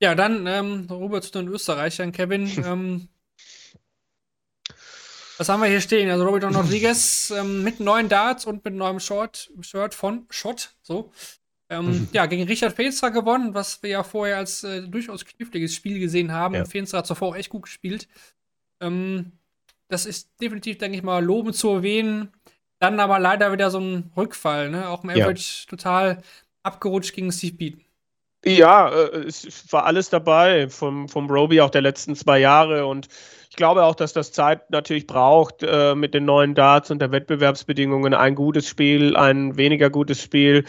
ja 0.00 0.14
dann 0.14 0.46
ähm, 0.46 0.86
rüber 0.90 1.22
zu 1.22 1.30
den 1.32 1.48
Österreichern, 1.48 2.12
Kevin. 2.12 2.46
ähm, 2.64 3.08
was 5.38 5.48
haben 5.48 5.60
wir 5.60 5.68
hier 5.68 5.80
stehen? 5.80 6.10
Also 6.10 6.24
Robert 6.24 6.44
Rodriguez 6.44 7.30
ähm, 7.36 7.62
mit 7.62 7.78
neuen 7.78 8.08
Darts 8.08 8.44
und 8.44 8.64
mit 8.64 8.74
neuem 8.74 9.00
Short, 9.00 9.50
Shirt 9.60 9.94
von 9.94 10.26
Shot, 10.30 10.74
so. 10.82 11.12
Ähm, 11.68 11.86
mhm. 11.86 12.08
Ja, 12.12 12.26
gegen 12.26 12.44
Richard 12.44 12.74
Feenstra 12.74 13.08
gewonnen, 13.08 13.52
was 13.52 13.82
wir 13.82 13.90
ja 13.90 14.02
vorher 14.04 14.38
als 14.38 14.62
äh, 14.62 14.82
durchaus 14.82 15.24
kniffliges 15.24 15.74
Spiel 15.74 15.98
gesehen 15.98 16.32
haben. 16.32 16.54
Ja. 16.54 16.64
Feenstra 16.64 16.98
hat 16.98 17.06
zuvor 17.06 17.28
auch 17.28 17.36
echt 17.36 17.50
gut 17.50 17.62
gespielt. 17.62 18.08
Ähm, 18.80 19.32
das 19.88 20.06
ist 20.06 20.30
definitiv, 20.40 20.78
denke 20.78 20.96
ich 20.96 21.02
mal, 21.02 21.24
lobend 21.24 21.56
zu 21.56 21.70
erwähnen. 21.70 22.32
Dann 22.78 23.00
aber 23.00 23.18
leider 23.18 23.52
wieder 23.52 23.70
so 23.70 23.78
ein 23.78 24.12
Rückfall, 24.16 24.70
ne? 24.70 24.88
Auch 24.88 25.02
im 25.02 25.10
Average 25.10 25.64
ja. 25.64 25.70
total 25.70 26.22
abgerutscht 26.62 27.14
gegen 27.14 27.32
Steve 27.32 27.56
Beaton. 27.56 27.86
Ja, 28.44 28.90
äh, 28.90 29.24
es 29.26 29.72
war 29.72 29.86
alles 29.86 30.10
dabei 30.10 30.68
vom, 30.68 31.08
vom 31.08 31.30
Roby 31.30 31.60
auch 31.60 31.70
der 31.70 31.82
letzten 31.82 32.14
zwei 32.14 32.38
Jahre 32.38 32.86
und 32.86 33.08
ich 33.50 33.56
glaube 33.56 33.84
auch, 33.84 33.94
dass 33.94 34.12
das 34.12 34.32
Zeit 34.32 34.70
natürlich 34.70 35.06
braucht 35.06 35.62
äh, 35.62 35.94
mit 35.94 36.12
den 36.14 36.26
neuen 36.26 36.54
Darts 36.54 36.90
und 36.90 37.00
der 37.00 37.10
Wettbewerbsbedingungen. 37.10 38.12
Ein 38.12 38.34
gutes 38.34 38.68
Spiel, 38.68 39.16
ein 39.16 39.56
weniger 39.56 39.88
gutes 39.88 40.20
Spiel. 40.22 40.64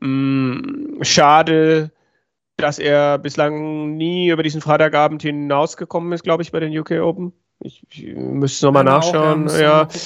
Mm, 0.00 1.02
schade, 1.02 1.92
dass 2.56 2.78
er 2.78 3.18
bislang 3.18 3.96
nie 3.96 4.30
über 4.30 4.42
diesen 4.42 4.60
Freitagabend 4.60 5.22
hinausgekommen 5.22 6.12
ist, 6.12 6.24
glaube 6.24 6.42
ich, 6.42 6.52
bei 6.52 6.60
den 6.60 6.76
UK 6.76 6.92
Open. 7.02 7.32
Ich, 7.60 7.82
ich 7.90 8.14
müsste 8.14 8.66
nochmal 8.66 8.84
nachschauen. 8.84 9.48
Auch, 9.48 9.58
ja. 9.58 9.84
Gucken, 9.84 10.00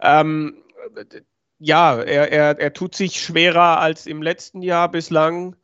ja. 0.00 0.20
Ähm, 0.20 0.54
ja, 1.58 1.96
er, 2.00 2.30
er, 2.30 2.60
er 2.60 2.72
tut 2.72 2.94
sich 2.94 3.20
schwerer 3.20 3.80
als 3.80 4.06
im 4.06 4.22
letzten 4.22 4.62
Jahr 4.62 4.90
bislang. 4.90 5.56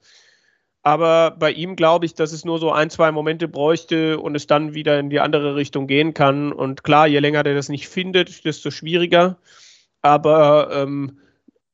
Aber 0.82 1.30
bei 1.30 1.50
ihm 1.50 1.76
glaube 1.76 2.04
ich, 2.04 2.14
dass 2.14 2.32
es 2.32 2.44
nur 2.44 2.58
so 2.58 2.70
ein, 2.70 2.90
zwei 2.90 3.10
Momente 3.10 3.48
bräuchte 3.48 4.20
und 4.20 4.34
es 4.34 4.46
dann 4.46 4.74
wieder 4.74 4.98
in 4.98 5.08
die 5.08 5.20
andere 5.20 5.56
Richtung 5.56 5.86
gehen 5.86 6.12
kann. 6.12 6.52
Und 6.52 6.84
klar, 6.84 7.06
je 7.06 7.20
länger 7.20 7.42
der 7.42 7.54
das 7.54 7.70
nicht 7.70 7.88
findet, 7.88 8.44
desto 8.44 8.70
schwieriger. 8.70 9.38
Aber 10.02 10.70
ähm, 10.72 11.20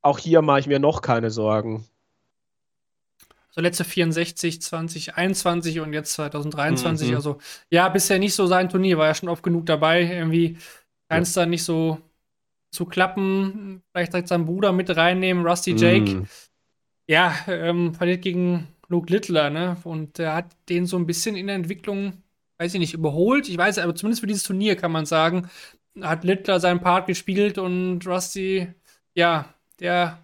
auch 0.01 0.19
hier 0.19 0.43
mache 0.43 0.61
ich 0.61 0.67
mir 0.69 0.79
noch 0.79 1.03
keine 1.03 1.31
Sorgen. 1.31 1.87
So 3.51 3.61
letzte 3.61 3.85
64, 3.85 4.63
2021 4.63 5.81
und 5.81 5.93
jetzt 5.93 6.13
2023. 6.13 7.11
Mhm. 7.11 7.17
Also 7.17 7.39
ja, 7.69 7.89
bisher 7.89 8.19
nicht 8.19 8.35
so 8.35 8.47
sein 8.47 8.69
Turnier, 8.69 8.99
war 8.99 9.07
ja 9.07 9.15
schon 9.15 9.29
oft 9.29 9.43
genug 9.43 9.67
dabei. 9.67 10.03
Irgendwie 10.03 10.57
scheint 11.11 11.27
es 11.27 11.35
ja. 11.35 11.43
dann 11.43 11.51
nicht 11.51 11.65
so 11.65 11.99
zu 12.71 12.87
klappen. 12.87 13.83
Vielleicht 13.93 14.13
direkt 14.13 14.29
seinen 14.29 14.47
Bruder 14.47 14.73
mit 14.73 14.95
reinnehmen, 14.97 15.47
Rusty 15.47 15.73
Jake. 15.73 16.15
Mhm. 16.15 16.27
Ja, 17.09 17.35
ähm, 17.49 17.93
verliert 17.95 18.23
gegen 18.23 18.69
Luke 18.89 19.13
Littler, 19.13 19.51
ne? 19.51 19.77
Und 19.83 20.19
der 20.19 20.35
hat 20.35 20.47
den 20.69 20.87
so 20.87 20.97
ein 20.97 21.07
bisschen 21.07 21.35
in 21.35 21.49
der 21.49 21.57
Entwicklung, 21.57 22.23
weiß 22.59 22.75
ich 22.75 22.81
nicht, 22.81 22.95
überholt. 22.95 23.49
Ich 23.49 23.59
weiß, 23.59 23.79
aber 23.79 23.97
zumindest 23.97 24.21
für 24.21 24.29
dieses 24.29 24.45
Turnier 24.45 24.77
kann 24.77 24.93
man 24.93 25.07
sagen, 25.07 25.51
hat 26.01 26.23
Littler 26.23 26.61
seinen 26.61 26.81
Part 26.81 27.09
gespielt 27.09 27.59
und 27.59 28.07
Rusty, 28.07 28.69
ja, 29.15 29.53
der 29.81 30.19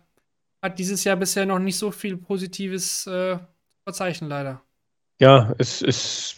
hat 0.67 0.79
dieses 0.79 1.05
Jahr 1.05 1.17
bisher 1.17 1.47
noch 1.47 1.59
nicht 1.59 1.79
so 1.79 1.91
viel 1.91 2.17
Positives 2.17 3.07
äh, 3.07 3.39
verzeichnen, 3.85 4.29
leider. 4.29 4.63
Ja, 5.19 5.55
es, 5.59 5.81
es 5.83 6.37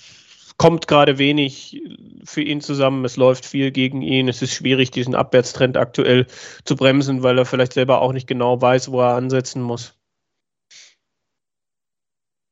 kommt 0.57 0.89
gerade 0.89 1.18
wenig 1.18 1.83
für 2.24 2.43
ihn 2.43 2.61
zusammen. 2.61 3.05
Es 3.05 3.16
läuft 3.16 3.47
viel 3.47 3.70
gegen 3.70 4.03
ihn. 4.03 4.29
Es 4.29 4.43
ist 4.43 4.53
schwierig, 4.53 4.91
diesen 4.91 5.14
Abwärtstrend 5.14 5.76
aktuell 5.76 6.26
zu 6.64 6.76
bremsen, 6.76 7.22
weil 7.22 7.39
er 7.39 7.47
vielleicht 7.47 7.72
selber 7.72 8.03
auch 8.03 8.12
nicht 8.12 8.26
genau 8.26 8.61
weiß, 8.61 8.91
wo 8.91 9.01
er 9.01 9.14
ansetzen 9.14 9.62
muss. 9.62 9.95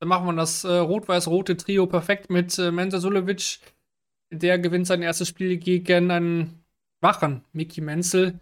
Dann 0.01 0.09
machen 0.09 0.27
wir 0.27 0.35
das 0.35 0.64
äh, 0.64 0.77
rot-weiß-rote 0.77 1.57
Trio 1.57 1.87
perfekt 1.87 2.31
mit 2.31 2.59
äh, 2.59 2.70
Mensa 2.70 3.01
Sulevic. 3.01 3.61
Der 4.31 4.59
gewinnt 4.59 4.87
sein 4.87 5.03
erstes 5.03 5.29
Spiel 5.29 5.57
gegen 5.57 6.11
einen 6.11 6.64
Wachen, 7.01 7.45
Miki 7.53 7.81
Menzel. 7.81 8.41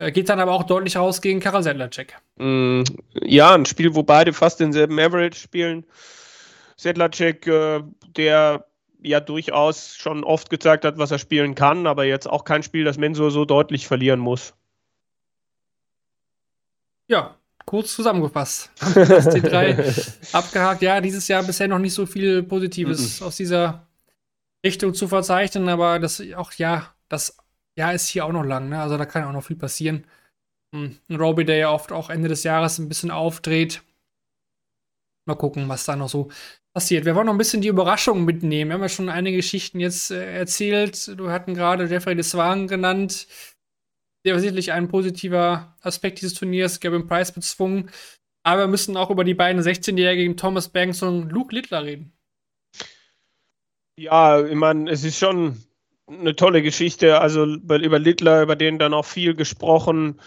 Äh, 0.00 0.12
geht 0.12 0.30
dann 0.30 0.40
aber 0.40 0.52
auch 0.52 0.64
deutlich 0.64 0.96
raus 0.96 1.20
gegen 1.20 1.40
Karel 1.40 1.62
Sedlacek. 1.62 2.16
Mm, 2.36 2.82
ja, 3.20 3.54
ein 3.54 3.66
Spiel, 3.66 3.94
wo 3.94 4.02
beide 4.02 4.32
fast 4.32 4.58
denselben 4.58 4.98
Average 4.98 5.38
spielen. 5.38 5.84
Sedlacek, 6.76 7.46
äh, 7.46 7.82
der 8.16 8.64
ja 9.02 9.20
durchaus 9.20 9.94
schon 9.96 10.24
oft 10.24 10.48
gezeigt 10.48 10.86
hat, 10.86 10.96
was 10.96 11.10
er 11.10 11.18
spielen 11.18 11.54
kann, 11.54 11.86
aber 11.86 12.04
jetzt 12.04 12.28
auch 12.28 12.44
kein 12.44 12.62
Spiel, 12.62 12.84
das 12.84 12.96
Mensur 12.96 13.30
so 13.30 13.44
deutlich 13.44 13.86
verlieren 13.86 14.20
muss. 14.20 14.54
Ja, 17.06 17.36
kurz 17.66 17.94
zusammengefasst. 17.94 18.70
Die 19.34 19.42
drei 19.42 19.92
abgehakt. 20.32 20.80
Ja, 20.80 21.02
dieses 21.02 21.28
Jahr 21.28 21.42
bisher 21.42 21.68
noch 21.68 21.78
nicht 21.78 21.94
so 21.94 22.06
viel 22.06 22.42
Positives 22.42 23.20
mm 23.20 23.22
-mm. 23.22 23.26
aus 23.26 23.36
dieser 23.36 23.86
Richtung 24.64 24.94
zu 24.94 25.08
verzeichnen, 25.08 25.68
aber 25.68 25.98
das 25.98 26.22
auch, 26.36 26.52
ja, 26.52 26.94
das 27.10 27.36
Jahr 27.76 27.94
ist 27.94 28.08
hier 28.08 28.24
auch 28.24 28.32
noch 28.32 28.44
lang, 28.44 28.68
ne? 28.68 28.80
Also 28.80 28.96
da 28.98 29.06
kann 29.06 29.24
auch 29.24 29.32
noch 29.32 29.44
viel 29.44 29.56
passieren. 29.56 30.06
Hm, 30.74 30.98
ein 31.08 31.16
Roby, 31.16 31.44
der 31.44 31.56
ja 31.56 31.70
oft 31.70 31.92
auch 31.92 32.10
Ende 32.10 32.28
des 32.28 32.44
Jahres 32.44 32.78
ein 32.78 32.88
bisschen 32.88 33.10
aufdreht. 33.10 33.82
Mal 35.26 35.34
gucken, 35.34 35.68
was 35.68 35.84
da 35.84 35.96
noch 35.96 36.08
so 36.08 36.30
passiert. 36.72 37.04
Wir 37.04 37.14
wollen 37.14 37.26
noch 37.26 37.34
ein 37.34 37.38
bisschen 37.38 37.62
die 37.62 37.68
Überraschung 37.68 38.24
mitnehmen. 38.24 38.70
Wir 38.70 38.74
haben 38.74 38.82
ja 38.82 38.88
schon 38.88 39.08
einige 39.08 39.38
Geschichten 39.38 39.80
jetzt 39.80 40.10
äh, 40.10 40.38
erzählt. 40.38 41.18
Du 41.18 41.30
hatten 41.30 41.54
gerade 41.54 41.84
Jeffrey 41.86 42.14
Deswagen 42.14 42.68
genannt. 42.68 43.26
Der 44.24 44.34
war 44.34 44.40
sicherlich 44.40 44.72
ein 44.72 44.88
positiver 44.88 45.76
Aspekt 45.80 46.20
dieses 46.20 46.34
Turniers, 46.34 46.80
Gavin 46.80 47.06
Price 47.06 47.32
bezwungen. 47.32 47.90
Aber 48.42 48.62
wir 48.62 48.68
müssen 48.68 48.96
auch 48.96 49.10
über 49.10 49.24
die 49.24 49.34
beiden 49.34 49.62
16-Jährigen 49.62 50.36
Thomas 50.36 50.68
Banks 50.68 51.02
und 51.02 51.30
Luke 51.30 51.54
Littler 51.54 51.84
reden. 51.84 52.12
Ja, 53.98 54.42
ich 54.44 54.54
meine, 54.54 54.90
es 54.90 55.04
ist 55.04 55.18
schon 55.18 55.62
eine 56.10 56.36
tolle 56.36 56.62
Geschichte. 56.62 57.20
Also 57.20 57.44
über 57.44 57.98
Littler, 57.98 58.42
über 58.42 58.56
den 58.56 58.78
dann 58.78 58.94
auch 58.94 59.04
viel 59.04 59.34
gesprochen 59.34 60.20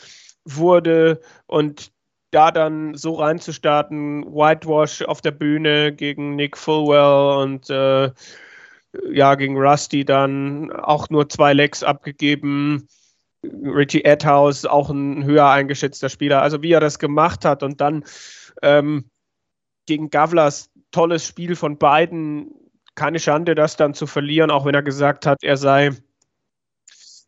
wurde 0.45 1.21
und 1.45 1.91
da 2.31 2.51
dann 2.51 2.95
so 2.95 3.13
reinzustarten, 3.13 4.25
Whitewash 4.25 5.03
auf 5.03 5.21
der 5.21 5.31
Bühne 5.31 5.93
gegen 5.93 6.36
Nick 6.36 6.57
Fulwell 6.57 7.43
und 7.43 7.69
äh, 7.69 8.11
ja, 9.11 9.36
gegen 9.36 9.57
Rusty 9.57 10.05
dann 10.05 10.71
auch 10.71 11.09
nur 11.09 11.29
zwei 11.29 11.53
Lecks 11.53 11.84
abgegeben. 11.84 12.88
Richie 13.43 14.05
Edhouse, 14.05 14.65
auch 14.65 14.89
ein 14.89 15.25
höher 15.25 15.49
eingeschätzter 15.49 16.09
Spieler. 16.09 16.41
Also 16.41 16.61
wie 16.61 16.71
er 16.71 16.79
das 16.79 16.97
gemacht 16.97 17.45
hat 17.45 17.61
und 17.61 17.81
dann 17.81 18.03
ähm, 18.61 19.09
gegen 19.86 20.09
Gavlas 20.09 20.71
tolles 20.91 21.27
Spiel 21.27 21.55
von 21.55 21.77
beiden. 21.77 22.51
Keine 22.95 23.19
Schande, 23.19 23.55
das 23.55 23.75
dann 23.75 23.93
zu 23.93 24.07
verlieren, 24.07 24.51
auch 24.51 24.65
wenn 24.65 24.75
er 24.75 24.83
gesagt 24.83 25.25
hat, 25.25 25.43
er 25.43 25.57
sei 25.57 25.91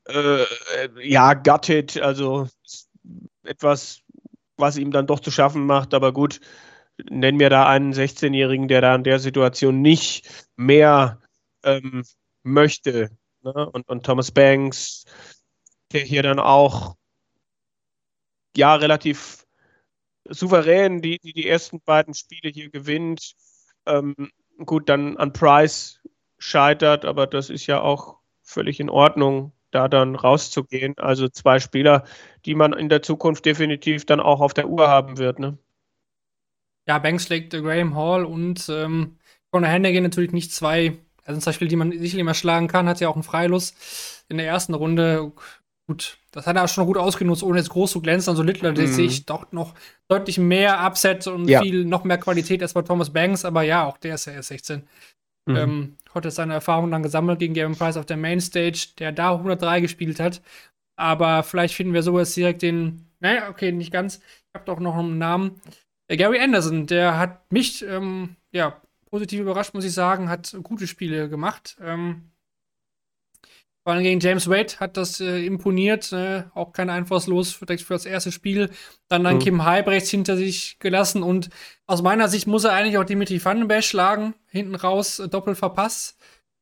äh, 0.08 0.46
ja 1.02 1.34
gutted, 1.34 2.00
also 2.00 2.48
etwas 3.44 4.06
was 4.58 4.78
ihm 4.78 4.92
dann 4.92 5.08
doch 5.08 5.20
zu 5.20 5.32
schaffen 5.32 5.66
macht. 5.66 5.94
Aber 5.94 6.14
gut, 6.14 6.40
nennen 7.10 7.40
wir 7.40 7.50
da 7.50 7.68
einen 7.68 7.94
16-Jährigen, 7.94 8.68
der 8.68 8.82
da 8.82 8.96
in 8.96 9.04
der 9.04 9.20
Situation 9.20 9.82
nicht 9.82 10.48
mehr 10.56 11.22
ähm, 11.64 12.04
möchte. 12.44 13.10
Ne? 13.42 13.70
Und, 13.70 13.88
und 13.88 14.06
Thomas 14.06 14.32
Banks, 14.32 15.06
der 15.92 16.02
hier 16.02 16.24
dann 16.24 16.40
auch 16.40 16.96
ja 18.56 18.76
relativ 18.76 19.46
souverän 20.30 21.02
die, 21.02 21.20
die, 21.20 21.34
die 21.34 21.48
ersten 21.48 21.82
beiden 21.82 22.14
Spiele 22.14 22.50
hier 22.50 22.70
gewinnt. 22.70 23.34
Ähm, 23.86 24.32
gut, 24.64 24.90
dann 24.90 25.18
an 25.18 25.34
Price 25.34 26.02
scheitert, 26.38 27.06
aber 27.06 27.28
das 27.28 27.50
ist 27.50 27.68
ja 27.68 27.82
auch 27.82 28.18
völlig 28.42 28.80
in 28.80 28.90
Ordnung 28.90 29.52
da 29.72 29.88
dann 29.88 30.16
rauszugehen. 30.16 30.98
Also 30.98 31.28
zwei 31.28 31.60
Spieler, 31.60 32.06
die 32.46 32.56
man 32.56 32.74
in 32.74 32.88
der 32.90 33.02
Zukunft 33.02 33.46
definitiv 33.46 34.06
dann 34.06 34.20
auch 34.20 34.40
auf 34.40 34.54
der 34.54 34.70
Uhr 34.70 34.88
haben 34.88 35.18
wird. 35.18 35.40
Ne? 35.40 35.58
Ja, 36.88 37.00
Banks 37.00 37.30
legt 37.30 37.52
Graham 37.52 37.96
Hall 37.96 38.26
und 38.26 38.70
ähm, 38.70 39.18
Conor 39.52 39.70
Hennigan 39.70 40.04
natürlich 40.04 40.32
nicht 40.32 40.54
zwei, 40.54 40.98
also 41.26 41.42
zwei 41.42 41.52
Spiele, 41.52 41.70
die 41.70 41.76
man 41.76 41.92
sicherlich 41.92 42.24
mal 42.24 42.34
schlagen 42.34 42.68
kann, 42.68 42.88
hat 42.88 43.00
ja 43.00 43.10
auch 43.10 43.16
einen 43.16 43.24
Freilos 43.24 43.74
in 44.30 44.38
der 44.38 44.48
ersten 44.48 44.74
Runde. 44.74 45.34
Gut, 45.88 46.18
das 46.36 46.48
hat 46.48 46.58
er 46.58 46.68
schon 46.68 46.86
gut 46.86 46.98
ausgenutzt, 46.98 47.44
ohne 47.44 47.60
jetzt 47.60 47.70
groß 47.70 47.92
zu 47.92 48.02
glänzen. 48.02 48.30
Also 48.30 48.44
Littler, 48.44 48.72
mhm. 48.72 48.88
sehe 48.88 49.06
ich 49.06 49.26
doch 49.26 49.52
noch 49.52 49.74
deutlich 50.10 50.38
mehr 50.38 50.86
Upset 50.86 51.26
und 51.28 51.48
ja. 51.48 51.62
viel 51.62 51.86
noch 51.86 52.04
mehr 52.04 52.18
Qualität 52.18 52.62
als 52.62 52.74
bei 52.74 52.82
Thomas 52.82 53.12
Banks, 53.12 53.46
aber 53.46 53.64
ja, 53.64 53.86
auch 53.86 53.98
der 53.98 54.16
ist 54.16 54.26
ja 54.26 54.34
erst 54.34 54.50
16. 54.50 54.84
Mhm. 55.48 55.56
Ähm, 55.56 55.98
hat 56.14 56.32
seine 56.32 56.54
Erfahrungen 56.54 56.92
dann 56.92 57.04
gesammelt 57.04 57.40
gegen 57.40 57.54
Gavin 57.54 57.76
Price 57.76 57.98
auf 57.98 58.06
der 58.06 58.18
Mainstage, 58.18 58.88
der 59.00 59.12
da 59.12 59.34
103 59.34 59.82
gespielt 59.82 60.20
hat. 60.20 60.42
Aber 60.98 61.44
vielleicht 61.44 61.74
finden 61.74 61.94
wir 61.94 62.04
sowas 62.04 62.34
direkt 62.34 62.62
den, 62.62 63.06
naja, 63.20 63.50
okay, 63.50 63.72
nicht 63.72 63.92
ganz. 63.92 64.18
Ich 64.18 64.56
habe 64.56 64.66
doch 64.66 64.80
noch 64.80 64.96
einen 64.96 65.18
Namen. 65.18 65.62
Der 66.10 66.18
Gary 66.18 66.40
Anderson, 66.40 66.86
der 66.86 67.18
hat 67.18 67.52
mich, 67.52 67.84
ähm, 67.86 68.36
ja, 68.52 68.82
positiv 69.10 69.42
überrascht, 69.42 69.74
muss 69.74 69.86
ich 69.86 69.94
sagen, 69.94 70.30
hat 70.30 70.56
gute 70.64 70.88
Spiele 70.88 71.30
gemacht. 71.30 71.78
Ähm, 71.82 72.24
vor 73.86 73.94
allem 73.94 74.02
gegen 74.02 74.20
James 74.20 74.50
Wade 74.50 74.80
hat 74.80 74.98
das 74.98 75.22
äh, 75.22 75.46
imponiert. 75.46 76.12
Äh, 76.12 76.46
auch 76.56 76.74
kein 76.74 76.90
Einfallslos 76.90 77.52
für, 77.52 77.68
für 77.68 77.94
das 77.94 78.08
erste 78.08 78.32
Spiel. 78.32 78.72
Dann 79.10 79.24
dann 79.24 79.36
mhm. 79.36 79.40
Kim 79.40 79.64
Halbrechts 79.64 80.10
hinter 80.10 80.36
sich 80.38 80.80
gelassen. 80.80 81.22
Und 81.22 81.52
aus 81.86 82.02
meiner 82.02 82.28
Sicht 82.28 82.48
muss 82.48 82.64
er 82.64 82.74
eigentlich 82.74 82.98
auch 82.98 83.04
Dimitri 83.04 83.46
Vandenberg 83.46 83.84
schlagen. 83.84 84.34
Hinten 84.48 84.74
raus 84.74 85.20
äh, 85.20 85.28
doppelt 85.28 85.60
verpasst. 85.60 86.18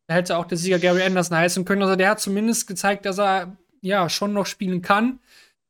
Da 0.07 0.15
hätte 0.15 0.37
auch 0.37 0.43
der 0.43 0.57
Sieger 0.57 0.79
Gary 0.79 1.01
Anderson 1.01 1.37
heißen 1.37 1.63
können. 1.63 1.83
Also 1.83 1.95
der 1.95 2.09
hat 2.09 2.19
zumindest 2.19 2.67
gezeigt, 2.67 3.05
dass 3.05 3.19
er 3.19 3.55
ja 3.79 4.09
schon 4.09 4.33
noch 4.33 4.45
spielen 4.45 4.81
kann. 4.81 5.19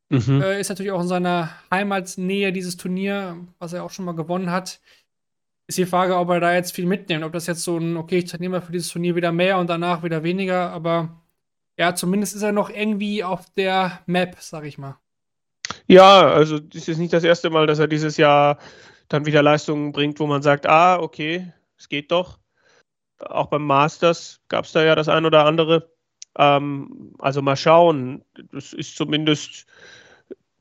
Mhm. 0.10 0.42
Äh, 0.42 0.60
ist 0.60 0.70
natürlich 0.70 0.92
auch 0.92 1.02
in 1.02 1.08
seiner 1.08 1.52
Heimatnähe 1.70 2.52
dieses 2.52 2.78
Turnier, 2.78 3.38
was 3.60 3.74
er 3.74 3.84
auch 3.84 3.92
schon 3.92 4.06
mal 4.06 4.16
gewonnen 4.16 4.50
hat. 4.50 4.80
Ist 5.68 5.78
die 5.78 5.86
Frage, 5.86 6.18
ob 6.18 6.32
er 6.32 6.40
da 6.40 6.56
jetzt 6.56 6.74
viel 6.74 6.88
mitnimmt. 6.88 7.24
Ob 7.24 7.32
das 7.32 7.46
jetzt 7.46 7.64
so 7.64 7.78
ein, 7.78 7.96
okay, 7.96 8.18
ich 8.18 8.26
trainiere 8.26 8.60
für 8.64 8.72
dieses 8.72 8.90
Turnier 8.90 9.16
wieder 9.16 9.32
mehr 9.32 9.60
und 9.60 9.70
danach 9.70 10.02
wieder 10.02 10.24
weniger. 10.24 10.72
Aber 10.72 11.20
ja, 11.78 11.96
zumindest 11.96 12.36
ist 12.36 12.44
er 12.44 12.52
noch 12.52 12.70
irgendwie 12.70 13.24
auf 13.24 13.50
der 13.56 14.02
Map, 14.06 14.36
sag 14.40 14.66
ich 14.66 14.78
mal. 14.78 14.98
Ja, 15.88 16.28
also 16.28 16.60
das 16.60 16.88
ist 16.88 16.98
nicht 16.98 17.14
das 17.14 17.24
erste 17.24 17.50
Mal, 17.50 17.68
dass 17.68 17.80
er 17.80 17.88
dieses 17.88 18.18
Jahr 18.18 18.58
dann 19.10 19.26
wieder 19.26 19.42
Leistungen 19.44 19.92
bringt, 19.92 20.20
wo 20.20 20.28
man 20.28 20.42
sagt, 20.42 20.66
ah, 20.68 21.00
okay, 21.00 21.52
es 21.78 21.90
geht 21.90 22.12
doch. 22.12 22.40
Auch 23.20 23.48
beim 23.48 23.66
Masters 23.66 24.42
gab 24.50 24.66
es 24.66 24.72
da 24.72 24.84
ja 24.84 24.96
das 24.96 25.10
ein 25.10 25.26
oder 25.26 25.46
andere. 25.46 25.92
Ähm, 26.38 27.14
also 27.20 27.42
mal 27.42 27.56
schauen. 27.56 28.24
Das 28.52 28.74
ist 28.74 28.96
zumindest 28.96 29.66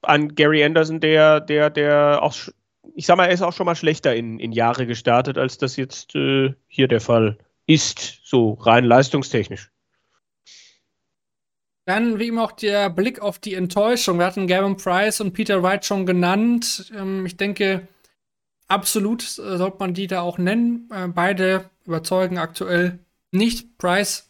an 0.02 0.34
Gary 0.34 0.64
Anderson, 0.64 1.00
der, 1.00 1.40
der, 1.40 1.70
der 1.70 2.22
auch, 2.22 2.34
ich 2.94 3.06
sag 3.06 3.16
mal, 3.16 3.26
er 3.26 3.32
ist 3.32 3.42
auch 3.42 3.52
schon 3.52 3.66
mal 3.66 3.76
schlechter 3.76 4.14
in, 4.14 4.38
in 4.38 4.52
Jahre 4.52 4.86
gestartet, 4.86 5.38
als 5.38 5.58
das 5.58 5.76
jetzt 5.76 6.14
äh, 6.14 6.54
hier 6.66 6.88
der 6.88 7.00
Fall 7.00 7.38
ist, 7.66 8.20
so 8.24 8.54
rein 8.54 8.84
leistungstechnisch. 8.84 9.71
Dann 11.84 12.18
wie 12.18 12.28
immer 12.28 12.44
auch 12.44 12.52
der 12.52 12.90
Blick 12.90 13.20
auf 13.20 13.38
die 13.38 13.54
Enttäuschung. 13.54 14.18
Wir 14.18 14.26
hatten 14.26 14.46
Gavin 14.46 14.76
Price 14.76 15.20
und 15.20 15.32
Peter 15.32 15.62
Wright 15.62 15.84
schon 15.84 16.06
genannt. 16.06 16.92
Ähm, 16.96 17.26
ich 17.26 17.36
denke, 17.36 17.88
absolut 18.68 19.22
äh, 19.22 19.56
sollte 19.56 19.78
man 19.80 19.94
die 19.94 20.06
da 20.06 20.20
auch 20.20 20.38
nennen. 20.38 20.88
Äh, 20.92 21.08
beide 21.08 21.70
überzeugen 21.84 22.38
aktuell 22.38 23.00
nicht. 23.32 23.78
Price 23.78 24.28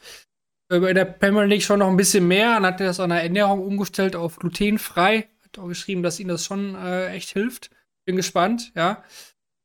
äh, 0.70 0.76
in 0.76 0.94
der 0.94 1.04
Premier 1.04 1.44
League 1.44 1.62
schon 1.62 1.80
noch 1.80 1.88
ein 1.88 1.96
bisschen 1.96 2.26
mehr 2.26 2.56
und 2.56 2.64
hat 2.64 2.80
das 2.80 3.00
an 3.00 3.10
der 3.10 3.22
Ernährung 3.22 3.60
umgestellt 3.60 4.16
auf 4.16 4.36
glutenfrei. 4.36 5.28
Hat 5.44 5.58
auch 5.58 5.68
geschrieben, 5.68 6.02
dass 6.02 6.20
ihm 6.20 6.28
das 6.28 6.44
schon 6.44 6.74
äh, 6.74 7.08
echt 7.08 7.30
hilft. 7.30 7.70
Bin 8.06 8.16
gespannt, 8.16 8.72
ja. 8.74 9.04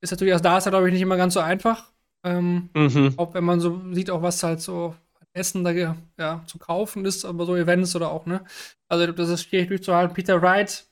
Ist 0.02 0.12
natürlich, 0.12 0.34
also 0.34 0.44
da 0.44 0.58
ist 0.58 0.68
er, 0.68 0.72
glaube 0.72 0.88
ich, 0.88 0.94
nicht 0.94 1.02
immer 1.02 1.18
ganz 1.18 1.34
so 1.34 1.40
einfach. 1.40 1.92
Ähm, 2.24 2.70
mhm. 2.76 3.14
Auch 3.18 3.34
wenn 3.34 3.46
man 3.46 3.60
so 3.60 3.82
sieht, 3.94 4.12
auch 4.12 4.22
was 4.22 4.44
halt 4.44 4.62
so 4.62 4.94
Essen 5.38 5.64
da 5.64 5.72
ja, 5.72 6.44
zu 6.46 6.58
kaufen 6.58 7.06
ist, 7.06 7.26
aber 7.26 7.46
so 7.46 7.56
Events 7.56 7.96
oder 7.96 8.12
auch, 8.12 8.26
ne? 8.26 8.44
Also 8.90 9.12
das 9.12 9.30
ist 9.30 9.44
schwierig 9.44 9.70
durchzuhalten. 9.70 10.14
Peter 10.14 10.42
Wright 10.42 10.86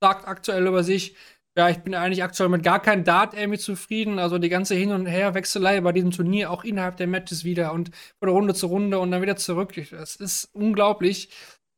sagt 0.00 0.26
aktuell 0.26 0.66
über 0.66 0.82
sich, 0.82 1.14
ja, 1.56 1.68
ich 1.68 1.78
bin 1.78 1.94
eigentlich 1.94 2.22
aktuell 2.22 2.48
mit 2.48 2.62
gar 2.62 2.80
keinem 2.80 3.04
Dart 3.04 3.34
irgendwie 3.34 3.58
zufrieden. 3.58 4.18
Also 4.18 4.38
die 4.38 4.48
ganze 4.48 4.74
Hin- 4.74 4.92
und 4.92 5.06
Herwechselei 5.06 5.80
bei 5.80 5.92
diesem 5.92 6.10
Turnier, 6.10 6.50
auch 6.50 6.64
innerhalb 6.64 6.96
der 6.96 7.06
Matches 7.06 7.44
wieder 7.44 7.72
und 7.72 7.90
von 8.18 8.28
Runde 8.28 8.54
zu 8.54 8.66
Runde 8.66 8.98
und 8.98 9.10
dann 9.10 9.22
wieder 9.22 9.36
zurück. 9.36 9.74
Das 9.90 10.16
ist 10.16 10.48
unglaublich. 10.52 11.28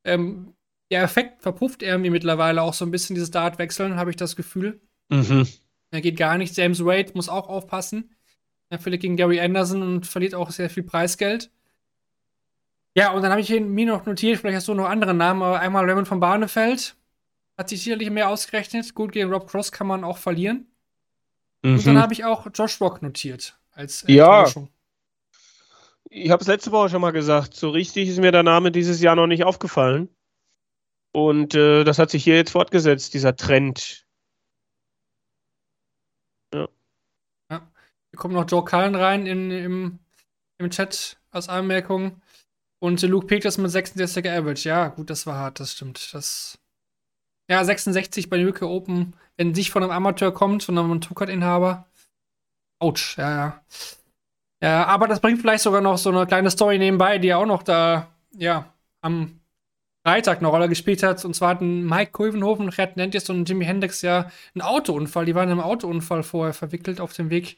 Ähm, 0.04 0.54
der 0.90 1.02
Effekt 1.02 1.42
verpufft 1.42 1.82
irgendwie 1.82 2.10
mittlerweile 2.10 2.62
auch 2.62 2.74
so 2.74 2.84
ein 2.84 2.90
bisschen, 2.90 3.14
dieses 3.14 3.30
Dart-Wechseln, 3.30 3.96
habe 3.96 4.10
ich 4.10 4.16
das 4.16 4.36
Gefühl. 4.36 4.80
Mhm. 5.08 5.48
Da 5.90 6.00
geht 6.00 6.16
gar 6.16 6.38
nicht. 6.38 6.56
James 6.56 6.84
Wade 6.84 7.12
muss 7.14 7.28
auch 7.28 7.48
aufpassen. 7.48 8.14
Er 8.70 8.78
verliert 8.78 9.02
gegen 9.02 9.16
Gary 9.16 9.40
Anderson 9.40 9.82
und 9.82 10.06
verliert 10.06 10.34
auch 10.34 10.50
sehr 10.50 10.70
viel 10.70 10.82
Preisgeld. 10.82 11.50
Ja, 12.94 13.10
und 13.10 13.22
dann 13.22 13.32
habe 13.32 13.40
ich 13.40 13.50
mir 13.50 13.86
noch 13.86 14.06
notiert, 14.06 14.38
vielleicht 14.38 14.56
hast 14.56 14.68
du 14.68 14.74
noch 14.74 14.88
andere 14.88 15.14
Namen, 15.14 15.42
aber 15.42 15.58
einmal 15.58 15.84
Raymond 15.84 16.06
von 16.06 16.20
Barnefeld. 16.20 16.94
Hat 17.58 17.68
sich 17.68 17.82
sicherlich 17.82 18.10
mehr 18.10 18.28
ausgerechnet. 18.28 18.94
Gut, 18.94 19.12
gegen 19.12 19.32
Rob 19.32 19.48
Cross 19.48 19.72
kann 19.72 19.86
man 19.86 20.04
auch 20.04 20.18
verlieren. 20.18 20.66
Mhm. 21.62 21.74
Und 21.74 21.86
dann 21.86 21.98
habe 21.98 22.12
ich 22.12 22.24
auch 22.24 22.46
Josh 22.52 22.80
Rock 22.80 23.02
notiert 23.02 23.58
als 23.72 24.04
Ja. 24.06 24.46
Ich 26.10 26.30
habe 26.30 26.40
es 26.40 26.46
letzte 26.46 26.70
Woche 26.70 26.90
schon 26.90 27.00
mal 27.00 27.10
gesagt. 27.10 27.54
So 27.54 27.70
richtig 27.70 28.08
ist 28.08 28.20
mir 28.20 28.30
der 28.30 28.44
Name 28.44 28.70
dieses 28.70 29.00
Jahr 29.00 29.16
noch 29.16 29.26
nicht 29.26 29.44
aufgefallen. 29.44 30.08
Und 31.12 31.54
äh, 31.54 31.84
das 31.84 31.98
hat 31.98 32.10
sich 32.10 32.22
hier 32.22 32.36
jetzt 32.36 32.50
fortgesetzt, 32.50 33.14
dieser 33.14 33.34
Trend. 33.34 34.04
Ja. 36.52 36.68
ja. 37.50 37.72
Hier 38.10 38.18
kommt 38.18 38.34
noch 38.34 38.48
Joe 38.48 38.64
Cullen 38.64 38.94
rein 38.94 39.26
in, 39.26 39.50
im, 39.50 39.98
im 40.58 40.70
Chat 40.70 41.18
als 41.30 41.48
Anmerkung. 41.48 42.20
Und 42.84 43.00
Luke 43.00 43.26
Peters 43.26 43.56
mit 43.56 43.70
66er 43.70 44.36
Average. 44.36 44.68
Ja, 44.68 44.88
gut, 44.88 45.08
das 45.08 45.26
war 45.26 45.38
hart, 45.38 45.58
das 45.58 45.72
stimmt. 45.72 46.12
Das. 46.12 46.58
Ja, 47.50 47.64
66 47.64 48.28
bei 48.28 48.46
UK 48.46 48.60
Open, 48.60 49.14
wenn 49.38 49.52
nicht 49.52 49.70
von 49.70 49.82
einem 49.82 49.90
Amateur 49.90 50.34
kommt, 50.34 50.60
sondern 50.60 50.90
einem 50.90 51.00
Tukat-Inhaber. 51.00 51.88
Autsch, 52.78 53.16
ja, 53.16 53.30
ja. 53.30 53.64
Ja, 54.62 54.84
aber 54.84 55.08
das 55.08 55.20
bringt 55.20 55.40
vielleicht 55.40 55.62
sogar 55.62 55.80
noch 55.80 55.96
so 55.96 56.10
eine 56.10 56.26
kleine 56.26 56.50
Story 56.50 56.76
nebenbei, 56.76 57.16
die 57.16 57.32
auch 57.32 57.46
noch 57.46 57.62
da, 57.62 58.08
ja, 58.36 58.70
am 59.00 59.40
Freitag 60.06 60.40
eine 60.40 60.48
Rolle 60.48 60.68
gespielt 60.68 61.02
hat. 61.02 61.24
Und 61.24 61.32
zwar 61.32 61.48
hatten 61.48 61.86
Mike 61.86 62.12
Kulvenhofen, 62.12 62.68
Red 62.68 62.98
Nentis 62.98 63.30
und 63.30 63.48
Jimi 63.48 63.64
Hendrix 63.64 64.02
ja 64.02 64.30
einen 64.54 64.60
Autounfall. 64.60 65.24
Die 65.24 65.34
waren 65.34 65.48
einem 65.48 65.60
Autounfall 65.60 66.22
vorher 66.22 66.52
verwickelt 66.52 67.00
auf 67.00 67.14
dem 67.14 67.30
Weg 67.30 67.56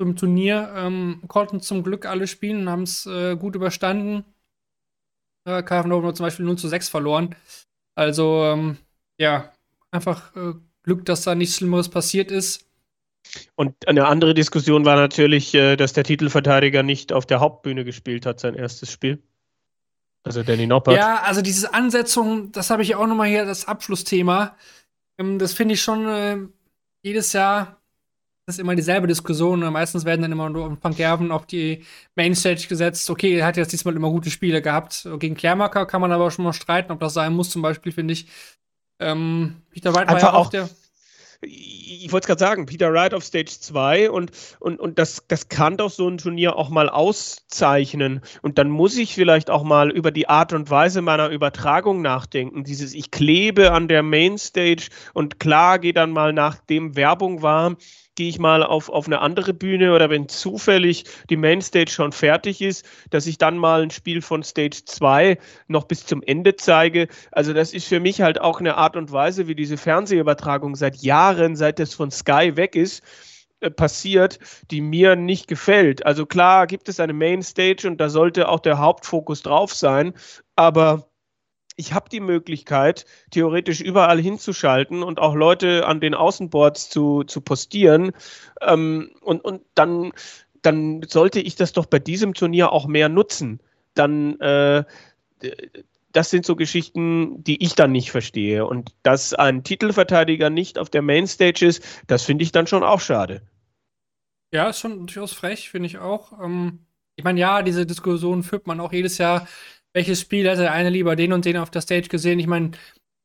zum 0.00 0.16
Turnier. 0.16 0.72
Ähm, 0.74 1.22
konnten 1.28 1.60
zum 1.60 1.84
Glück 1.84 2.04
alle 2.04 2.26
spielen 2.26 2.62
und 2.62 2.70
haben 2.70 2.82
es 2.82 3.06
äh, 3.06 3.36
gut 3.36 3.54
überstanden. 3.54 4.24
Äh, 5.46 5.62
Karvenow 5.62 6.12
zum 6.12 6.24
Beispiel 6.24 6.44
0 6.44 6.58
zu 6.58 6.68
6 6.68 6.88
verloren. 6.88 7.34
Also, 7.94 8.44
ähm, 8.44 8.76
ja, 9.16 9.52
einfach 9.90 10.34
äh, 10.36 10.54
Glück, 10.82 11.04
dass 11.04 11.22
da 11.22 11.34
nichts 11.34 11.56
Schlimmeres 11.56 11.88
passiert 11.88 12.30
ist. 12.30 12.66
Und 13.54 13.88
eine 13.88 14.06
andere 14.06 14.34
Diskussion 14.34 14.84
war 14.84 14.96
natürlich, 14.96 15.54
äh, 15.54 15.76
dass 15.76 15.92
der 15.92 16.04
Titelverteidiger 16.04 16.82
nicht 16.82 17.12
auf 17.12 17.26
der 17.26 17.40
Hauptbühne 17.40 17.84
gespielt 17.84 18.26
hat, 18.26 18.40
sein 18.40 18.54
erstes 18.54 18.90
Spiel. 18.90 19.22
Also 20.24 20.42
Danny 20.42 20.66
Noppert. 20.66 20.96
Ja, 20.96 21.22
also 21.22 21.40
diese 21.40 21.72
Ansetzung, 21.72 22.50
das 22.50 22.70
habe 22.70 22.82
ich 22.82 22.96
auch 22.96 23.06
nochmal 23.06 23.28
hier, 23.28 23.44
das 23.44 23.68
Abschlussthema. 23.68 24.56
Ähm, 25.18 25.38
das 25.38 25.54
finde 25.54 25.74
ich 25.74 25.82
schon 25.82 26.08
äh, 26.08 26.38
jedes 27.02 27.32
Jahr 27.32 27.75
ist 28.46 28.60
immer 28.60 28.76
dieselbe 28.76 29.06
Diskussion. 29.06 29.62
Und 29.62 29.72
meistens 29.72 30.04
werden 30.04 30.22
dann 30.22 30.32
immer 30.32 30.48
nur 30.48 30.78
Van 30.80 30.94
Gerven 30.94 31.32
auf 31.32 31.46
die 31.46 31.84
Mainstage 32.14 32.66
gesetzt. 32.68 33.10
Okay, 33.10 33.38
er 33.38 33.46
hat 33.46 33.56
jetzt 33.56 33.72
diesmal 33.72 33.96
immer 33.96 34.10
gute 34.10 34.30
Spiele 34.30 34.62
gehabt. 34.62 35.08
Gegen 35.18 35.34
Klärmacker 35.34 35.86
kann 35.86 36.00
man 36.00 36.12
aber 36.12 36.30
schon 36.30 36.44
mal 36.44 36.52
streiten, 36.52 36.92
ob 36.92 37.00
das 37.00 37.14
sein 37.14 37.34
muss, 37.34 37.50
zum 37.50 37.62
Beispiel, 37.62 37.92
finde 37.92 38.12
ich. 38.12 38.28
Ähm, 39.00 39.62
Peter 39.70 39.94
Wright 39.94 40.08
war 40.08 40.18
ja 40.18 40.32
auch 40.32 40.48
der 40.48 40.70
ich 41.42 42.10
wollte 42.12 42.24
es 42.24 42.26
gerade 42.28 42.38
sagen, 42.38 42.66
Peter 42.66 42.92
Wright 42.92 43.14
auf 43.14 43.24
Stage 43.24 43.60
2 43.60 44.10
und, 44.10 44.32
und, 44.58 44.80
und 44.80 44.98
das, 44.98 45.24
das 45.28 45.48
kann 45.48 45.76
doch 45.76 45.90
so 45.90 46.08
ein 46.08 46.18
Turnier 46.18 46.56
auch 46.56 46.70
mal 46.70 46.88
auszeichnen. 46.88 48.22
Und 48.42 48.58
dann 48.58 48.70
muss 48.70 48.96
ich 48.96 49.14
vielleicht 49.14 49.50
auch 49.50 49.62
mal 49.62 49.90
über 49.90 50.10
die 50.10 50.28
Art 50.28 50.52
und 50.52 50.70
Weise 50.70 51.02
meiner 51.02 51.28
Übertragung 51.28 52.00
nachdenken. 52.00 52.64
Dieses, 52.64 52.94
ich 52.94 53.10
klebe 53.10 53.72
an 53.72 53.88
der 53.88 54.02
Mainstage 54.02 54.88
und 55.12 55.38
klar, 55.38 55.78
gehe 55.78 55.92
dann 55.92 56.10
mal 56.10 56.32
nachdem 56.32 56.96
Werbung 56.96 57.42
war, 57.42 57.76
gehe 58.16 58.28
ich 58.28 58.38
mal 58.38 58.62
auf, 58.62 58.88
auf 58.88 59.06
eine 59.06 59.20
andere 59.20 59.54
Bühne 59.54 59.94
oder 59.94 60.10
wenn 60.10 60.28
zufällig 60.28 61.04
die 61.30 61.36
Mainstage 61.36 61.90
schon 61.90 62.12
fertig 62.12 62.60
ist, 62.60 62.84
dass 63.10 63.26
ich 63.26 63.38
dann 63.38 63.58
mal 63.58 63.82
ein 63.82 63.90
Spiel 63.90 64.22
von 64.22 64.42
Stage 64.42 64.82
2 64.84 65.38
noch 65.68 65.84
bis 65.84 66.06
zum 66.06 66.22
Ende 66.22 66.56
zeige. 66.56 67.08
Also 67.30 67.52
das 67.52 67.72
ist 67.72 67.86
für 67.86 68.00
mich 68.00 68.22
halt 68.22 68.40
auch 68.40 68.58
eine 68.58 68.76
Art 68.76 68.96
und 68.96 69.12
Weise, 69.12 69.46
wie 69.46 69.54
diese 69.54 69.76
Fernsehübertragung 69.76 70.74
seit 70.74 70.96
Jahren, 70.96 71.54
seit 71.54 71.78
es 71.78 71.94
von 71.94 72.10
Sky 72.10 72.56
weg 72.56 72.74
ist, 72.74 73.02
äh, 73.60 73.70
passiert, 73.70 74.38
die 74.70 74.80
mir 74.80 75.16
nicht 75.16 75.46
gefällt. 75.48 76.04
Also 76.04 76.26
klar 76.26 76.66
gibt 76.66 76.88
es 76.88 77.00
eine 77.00 77.12
Mainstage 77.12 77.86
und 77.86 77.98
da 77.98 78.08
sollte 78.08 78.48
auch 78.48 78.60
der 78.60 78.78
Hauptfokus 78.78 79.42
drauf 79.42 79.74
sein, 79.74 80.14
aber 80.56 81.08
ich 81.76 81.92
habe 81.92 82.08
die 82.08 82.20
Möglichkeit, 82.20 83.04
theoretisch 83.30 83.80
überall 83.80 84.20
hinzuschalten 84.20 85.02
und 85.02 85.18
auch 85.18 85.34
Leute 85.34 85.86
an 85.86 86.00
den 86.00 86.14
Außenboards 86.14 86.88
zu, 86.88 87.24
zu 87.24 87.40
postieren. 87.40 88.12
Ähm, 88.60 89.10
und, 89.20 89.44
und 89.44 89.62
dann, 89.74 90.12
dann 90.62 91.02
sollte 91.06 91.40
ich 91.40 91.54
das 91.54 91.72
doch 91.72 91.86
bei 91.86 91.98
diesem 91.98 92.34
Turnier 92.34 92.72
auch 92.72 92.86
mehr 92.86 93.08
nutzen. 93.08 93.60
Dann, 93.94 94.40
äh, 94.40 94.84
das 96.12 96.30
sind 96.30 96.46
so 96.46 96.56
Geschichten, 96.56 97.44
die 97.44 97.62
ich 97.62 97.74
dann 97.74 97.92
nicht 97.92 98.10
verstehe. 98.10 98.66
Und 98.66 98.94
dass 99.02 99.34
ein 99.34 99.62
Titelverteidiger 99.62 100.48
nicht 100.48 100.78
auf 100.78 100.88
der 100.88 101.02
Mainstage 101.02 101.66
ist, 101.66 101.84
das 102.06 102.22
finde 102.22 102.42
ich 102.42 102.52
dann 102.52 102.66
schon 102.66 102.82
auch 102.82 103.00
schade. 103.00 103.42
Ja, 104.50 104.70
ist 104.70 104.80
schon 104.80 105.06
durchaus 105.06 105.34
frech, 105.34 105.68
finde 105.68 105.88
ich 105.88 105.98
auch. 105.98 106.32
Ähm, 106.42 106.86
ich 107.16 107.24
meine, 107.24 107.40
ja, 107.40 107.62
diese 107.62 107.84
Diskussion 107.84 108.42
führt 108.42 108.66
man 108.66 108.80
auch 108.80 108.92
jedes 108.92 109.18
Jahr 109.18 109.46
welches 109.96 110.20
Spiel 110.20 110.46
hätte 110.46 110.60
der 110.60 110.72
eine 110.72 110.90
lieber 110.90 111.16
den 111.16 111.32
und 111.32 111.46
den 111.46 111.56
auf 111.56 111.70
der 111.70 111.80
Stage 111.80 112.08
gesehen. 112.08 112.38
Ich 112.38 112.46
meine, 112.46 112.72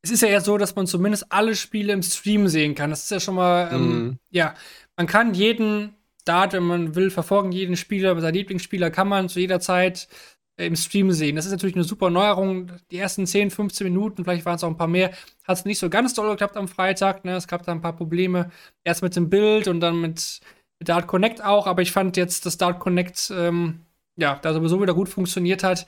es 0.02 0.10
ist 0.10 0.22
ja 0.22 0.30
eher 0.30 0.40
so, 0.40 0.58
dass 0.58 0.74
man 0.74 0.88
zumindest 0.88 1.26
alle 1.30 1.54
Spiele 1.54 1.92
im 1.92 2.02
Stream 2.02 2.48
sehen 2.48 2.76
kann. 2.76 2.90
Das 2.90 3.04
ist 3.04 3.12
ja 3.12 3.20
schon 3.20 3.36
mal, 3.36 3.70
ähm, 3.74 3.88
mhm. 3.88 4.20
ja, 4.30 4.54
man 4.96 5.06
kann 5.06 5.34
jeden 5.34 5.94
Dart, 6.24 6.54
wenn 6.54 6.64
man 6.64 6.96
will, 6.96 7.12
verfolgen, 7.12 7.52
jeden 7.52 7.76
Spieler, 7.76 8.20
sein 8.22 8.34
Lieblingsspieler 8.34 8.90
kann 8.90 9.10
man 9.10 9.28
zu 9.28 9.42
jeder 9.42 9.60
Zeit 9.60 10.08
äh, 10.56 10.66
im 10.66 10.78
Stream 10.78 11.12
sehen. 11.12 11.36
Das 11.36 11.46
ist 11.46 11.52
natürlich 11.52 11.76
eine 11.76 11.84
super 11.84 12.10
Neuerung. 12.10 12.72
Die 12.90 13.00
ersten 13.00 13.28
10, 13.28 13.52
15 13.52 13.86
Minuten, 13.88 14.24
vielleicht 14.24 14.46
waren 14.46 14.56
es 14.56 14.64
auch 14.64 14.70
ein 14.70 14.78
paar 14.78 14.88
mehr, 14.88 15.12
hat 15.44 15.58
es 15.58 15.66
nicht 15.66 15.80
so 15.80 15.90
ganz 15.90 16.14
doll 16.14 16.30
geklappt 16.30 16.56
am 16.56 16.70
Freitag. 16.70 17.26
Ne? 17.26 17.36
Es 17.36 17.50
gab 17.50 17.66
da 17.66 17.74
ein 17.74 17.82
paar 17.82 17.98
Probleme. 17.98 18.50
Erst 18.86 19.04
mit 19.04 19.14
dem 19.18 19.30
Bild 19.30 19.68
und 19.68 19.82
dann 19.82 20.00
mit, 20.00 20.40
mit 20.80 20.88
Dart 20.88 21.08
Connect 21.08 21.44
auch. 21.44 21.68
Aber 21.68 21.82
ich 21.82 21.92
fand 21.92 22.16
jetzt, 22.16 22.46
dass 22.46 22.58
Dart 22.58 22.80
Connect, 22.80 23.30
ähm, 23.36 23.82
ja, 24.16 24.40
da 24.42 24.54
sowieso 24.54 24.82
wieder 24.82 24.94
gut 24.94 25.10
funktioniert 25.10 25.64
hat 25.66 25.86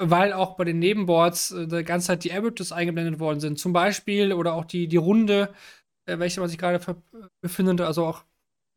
weil 0.00 0.32
auch 0.32 0.56
bei 0.56 0.64
den 0.64 0.78
Nebenboards 0.78 1.52
äh, 1.52 1.66
die 1.66 1.84
ganze 1.84 2.08
Zeit 2.08 2.24
die 2.24 2.32
Averages 2.32 2.72
eingeblendet 2.72 3.20
worden 3.20 3.38
sind. 3.38 3.58
Zum 3.58 3.72
Beispiel 3.72 4.32
oder 4.32 4.54
auch 4.54 4.64
die, 4.64 4.88
die 4.88 4.96
Runde, 4.96 5.50
äh, 6.06 6.18
welche 6.18 6.40
man 6.40 6.48
sich 6.48 6.58
gerade 6.58 6.80
befindet, 7.42 7.80
also 7.82 8.06
auch 8.06 8.24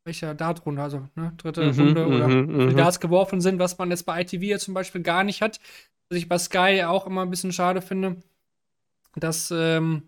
welcher 0.04 0.34
Dartrunde, 0.34 0.82
also 0.82 1.08
ne, 1.14 1.32
dritte 1.38 1.72
mhm, 1.72 1.80
Runde 1.80 2.06
oder 2.06 2.28
mhm, 2.28 2.68
die 2.68 2.74
Darts 2.74 3.00
geworfen 3.00 3.40
sind, 3.40 3.58
was 3.58 3.78
man 3.78 3.90
jetzt 3.90 4.04
bei 4.04 4.20
ITV 4.20 4.42
ja 4.42 4.58
zum 4.58 4.74
Beispiel 4.74 5.02
gar 5.02 5.24
nicht 5.24 5.40
hat. 5.40 5.60
Was 6.10 6.18
ich 6.18 6.28
bei 6.28 6.36
Sky 6.36 6.84
auch 6.84 7.06
immer 7.06 7.22
ein 7.22 7.30
bisschen 7.30 7.52
schade 7.52 7.80
finde, 7.80 8.16
dass 9.16 9.50
ähm, 9.50 10.02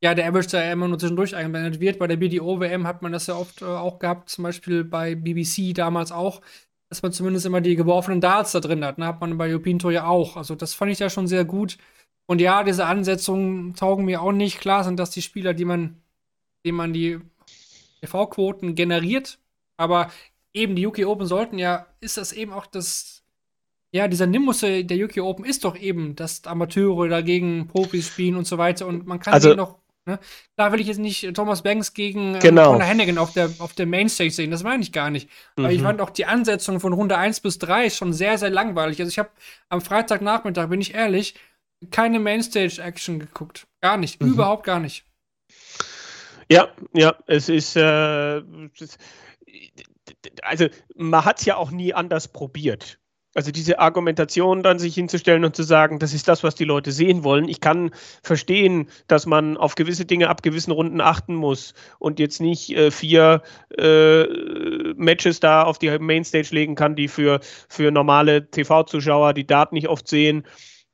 ja 0.00 0.14
der 0.14 0.28
Average 0.28 0.50
da 0.50 0.72
immer 0.72 0.86
nur 0.86 1.00
zwischendurch 1.00 1.34
eingeblendet 1.34 1.80
wird. 1.80 1.98
Bei 1.98 2.06
der 2.06 2.18
BDO-WM 2.18 2.86
hat 2.86 3.02
man 3.02 3.10
das 3.10 3.26
ja 3.26 3.34
oft 3.34 3.62
äh, 3.62 3.64
auch 3.64 3.98
gehabt, 3.98 4.28
zum 4.28 4.44
Beispiel 4.44 4.84
bei 4.84 5.16
BBC 5.16 5.74
damals 5.74 6.12
auch 6.12 6.40
dass 6.92 7.02
man 7.02 7.12
zumindest 7.14 7.46
immer 7.46 7.62
die 7.62 7.74
geworfenen 7.74 8.20
Darts 8.20 8.52
da 8.52 8.60
drin 8.60 8.84
hat. 8.84 8.98
Ne? 8.98 9.06
Hat 9.06 9.18
man 9.18 9.38
bei 9.38 9.56
Tour 9.56 9.92
ja 9.92 10.04
auch. 10.04 10.36
Also 10.36 10.54
das 10.54 10.74
fand 10.74 10.92
ich 10.92 10.98
ja 10.98 11.08
schon 11.08 11.26
sehr 11.26 11.46
gut. 11.46 11.78
Und 12.26 12.38
ja, 12.38 12.64
diese 12.64 12.84
Ansetzungen 12.84 13.74
taugen 13.74 14.04
mir 14.04 14.20
auch 14.20 14.32
nicht. 14.32 14.60
Klar 14.60 14.84
sind 14.84 14.98
das 14.98 15.08
die 15.08 15.22
Spieler, 15.22 15.54
die 15.54 15.64
man, 15.64 16.02
denen 16.66 16.76
man 16.76 16.92
die 16.92 17.18
TV-Quoten 18.02 18.74
generiert. 18.74 19.38
Aber 19.78 20.10
eben 20.52 20.76
die 20.76 20.86
UK 20.86 21.06
Open 21.06 21.26
sollten 21.26 21.58
ja, 21.58 21.86
ist 22.00 22.18
das 22.18 22.34
eben 22.34 22.52
auch 22.52 22.66
das, 22.66 23.22
ja, 23.90 24.06
dieser 24.06 24.26
Nimbus 24.26 24.60
der 24.60 24.84
UK 24.84 25.22
Open 25.22 25.46
ist 25.46 25.64
doch 25.64 25.78
eben, 25.78 26.14
dass 26.14 26.44
Amateure 26.44 27.08
dagegen 27.08 27.68
Profis 27.68 28.06
spielen 28.08 28.36
und 28.36 28.46
so 28.46 28.58
weiter. 28.58 28.86
Und 28.86 29.06
man 29.06 29.18
kann 29.18 29.32
also, 29.32 29.54
noch 29.54 29.78
Ne? 30.04 30.18
Da 30.56 30.72
will 30.72 30.80
ich 30.80 30.88
jetzt 30.88 30.98
nicht 30.98 31.32
Thomas 31.34 31.62
Banks 31.62 31.94
gegen 31.94 32.34
äh, 32.34 32.38
genau. 32.40 32.72
Conor 32.72 32.86
Hennigan 32.86 33.18
auf 33.18 33.32
der, 33.32 33.50
auf 33.58 33.72
der 33.72 33.86
Mainstage 33.86 34.32
sehen. 34.32 34.50
Das 34.50 34.64
meine 34.64 34.82
ich 34.82 34.92
gar 34.92 35.10
nicht. 35.10 35.28
Mhm. 35.56 35.64
Aber 35.64 35.72
ich 35.72 35.82
fand 35.82 36.00
auch 36.00 36.10
die 36.10 36.26
Ansetzung 36.26 36.80
von 36.80 36.92
Runde 36.92 37.16
1 37.16 37.40
bis 37.40 37.58
3 37.58 37.90
schon 37.90 38.12
sehr, 38.12 38.36
sehr 38.38 38.50
langweilig. 38.50 38.98
Also 39.00 39.10
ich 39.10 39.18
habe 39.18 39.30
am 39.68 39.80
Freitagnachmittag, 39.80 40.68
bin 40.68 40.80
ich 40.80 40.94
ehrlich, 40.94 41.34
keine 41.90 42.18
Mainstage-Action 42.18 43.20
geguckt. 43.20 43.66
Gar 43.80 43.96
nicht. 43.96 44.20
Mhm. 44.20 44.32
Überhaupt 44.32 44.64
gar 44.64 44.80
nicht. 44.80 45.04
Ja, 46.50 46.68
ja, 46.92 47.16
es 47.26 47.48
ist, 47.48 47.76
äh, 47.76 48.42
also 50.42 50.66
man 50.96 51.24
hat 51.24 51.40
es 51.40 51.46
ja 51.46 51.56
auch 51.56 51.70
nie 51.70 51.94
anders 51.94 52.28
probiert. 52.28 52.98
Also 53.34 53.50
diese 53.50 53.78
Argumentation 53.78 54.62
dann 54.62 54.78
sich 54.78 54.94
hinzustellen 54.94 55.44
und 55.44 55.56
zu 55.56 55.62
sagen, 55.62 55.98
das 55.98 56.12
ist 56.12 56.28
das, 56.28 56.42
was 56.42 56.54
die 56.54 56.64
Leute 56.64 56.92
sehen 56.92 57.24
wollen. 57.24 57.48
Ich 57.48 57.60
kann 57.60 57.90
verstehen, 58.22 58.90
dass 59.06 59.24
man 59.24 59.56
auf 59.56 59.74
gewisse 59.74 60.04
Dinge 60.04 60.28
ab 60.28 60.42
gewissen 60.42 60.70
Runden 60.70 61.00
achten 61.00 61.34
muss 61.34 61.72
und 61.98 62.18
jetzt 62.18 62.42
nicht 62.42 62.76
äh, 62.76 62.90
vier 62.90 63.42
äh, 63.78 64.24
Matches 64.96 65.40
da 65.40 65.62
auf 65.62 65.78
die 65.78 65.98
Mainstage 65.98 66.48
legen 66.50 66.74
kann, 66.74 66.94
die 66.94 67.08
für, 67.08 67.40
für 67.70 67.90
normale 67.90 68.50
TV-Zuschauer, 68.50 69.32
die 69.32 69.46
Daten 69.46 69.76
nicht 69.76 69.88
oft 69.88 70.08
sehen, 70.08 70.44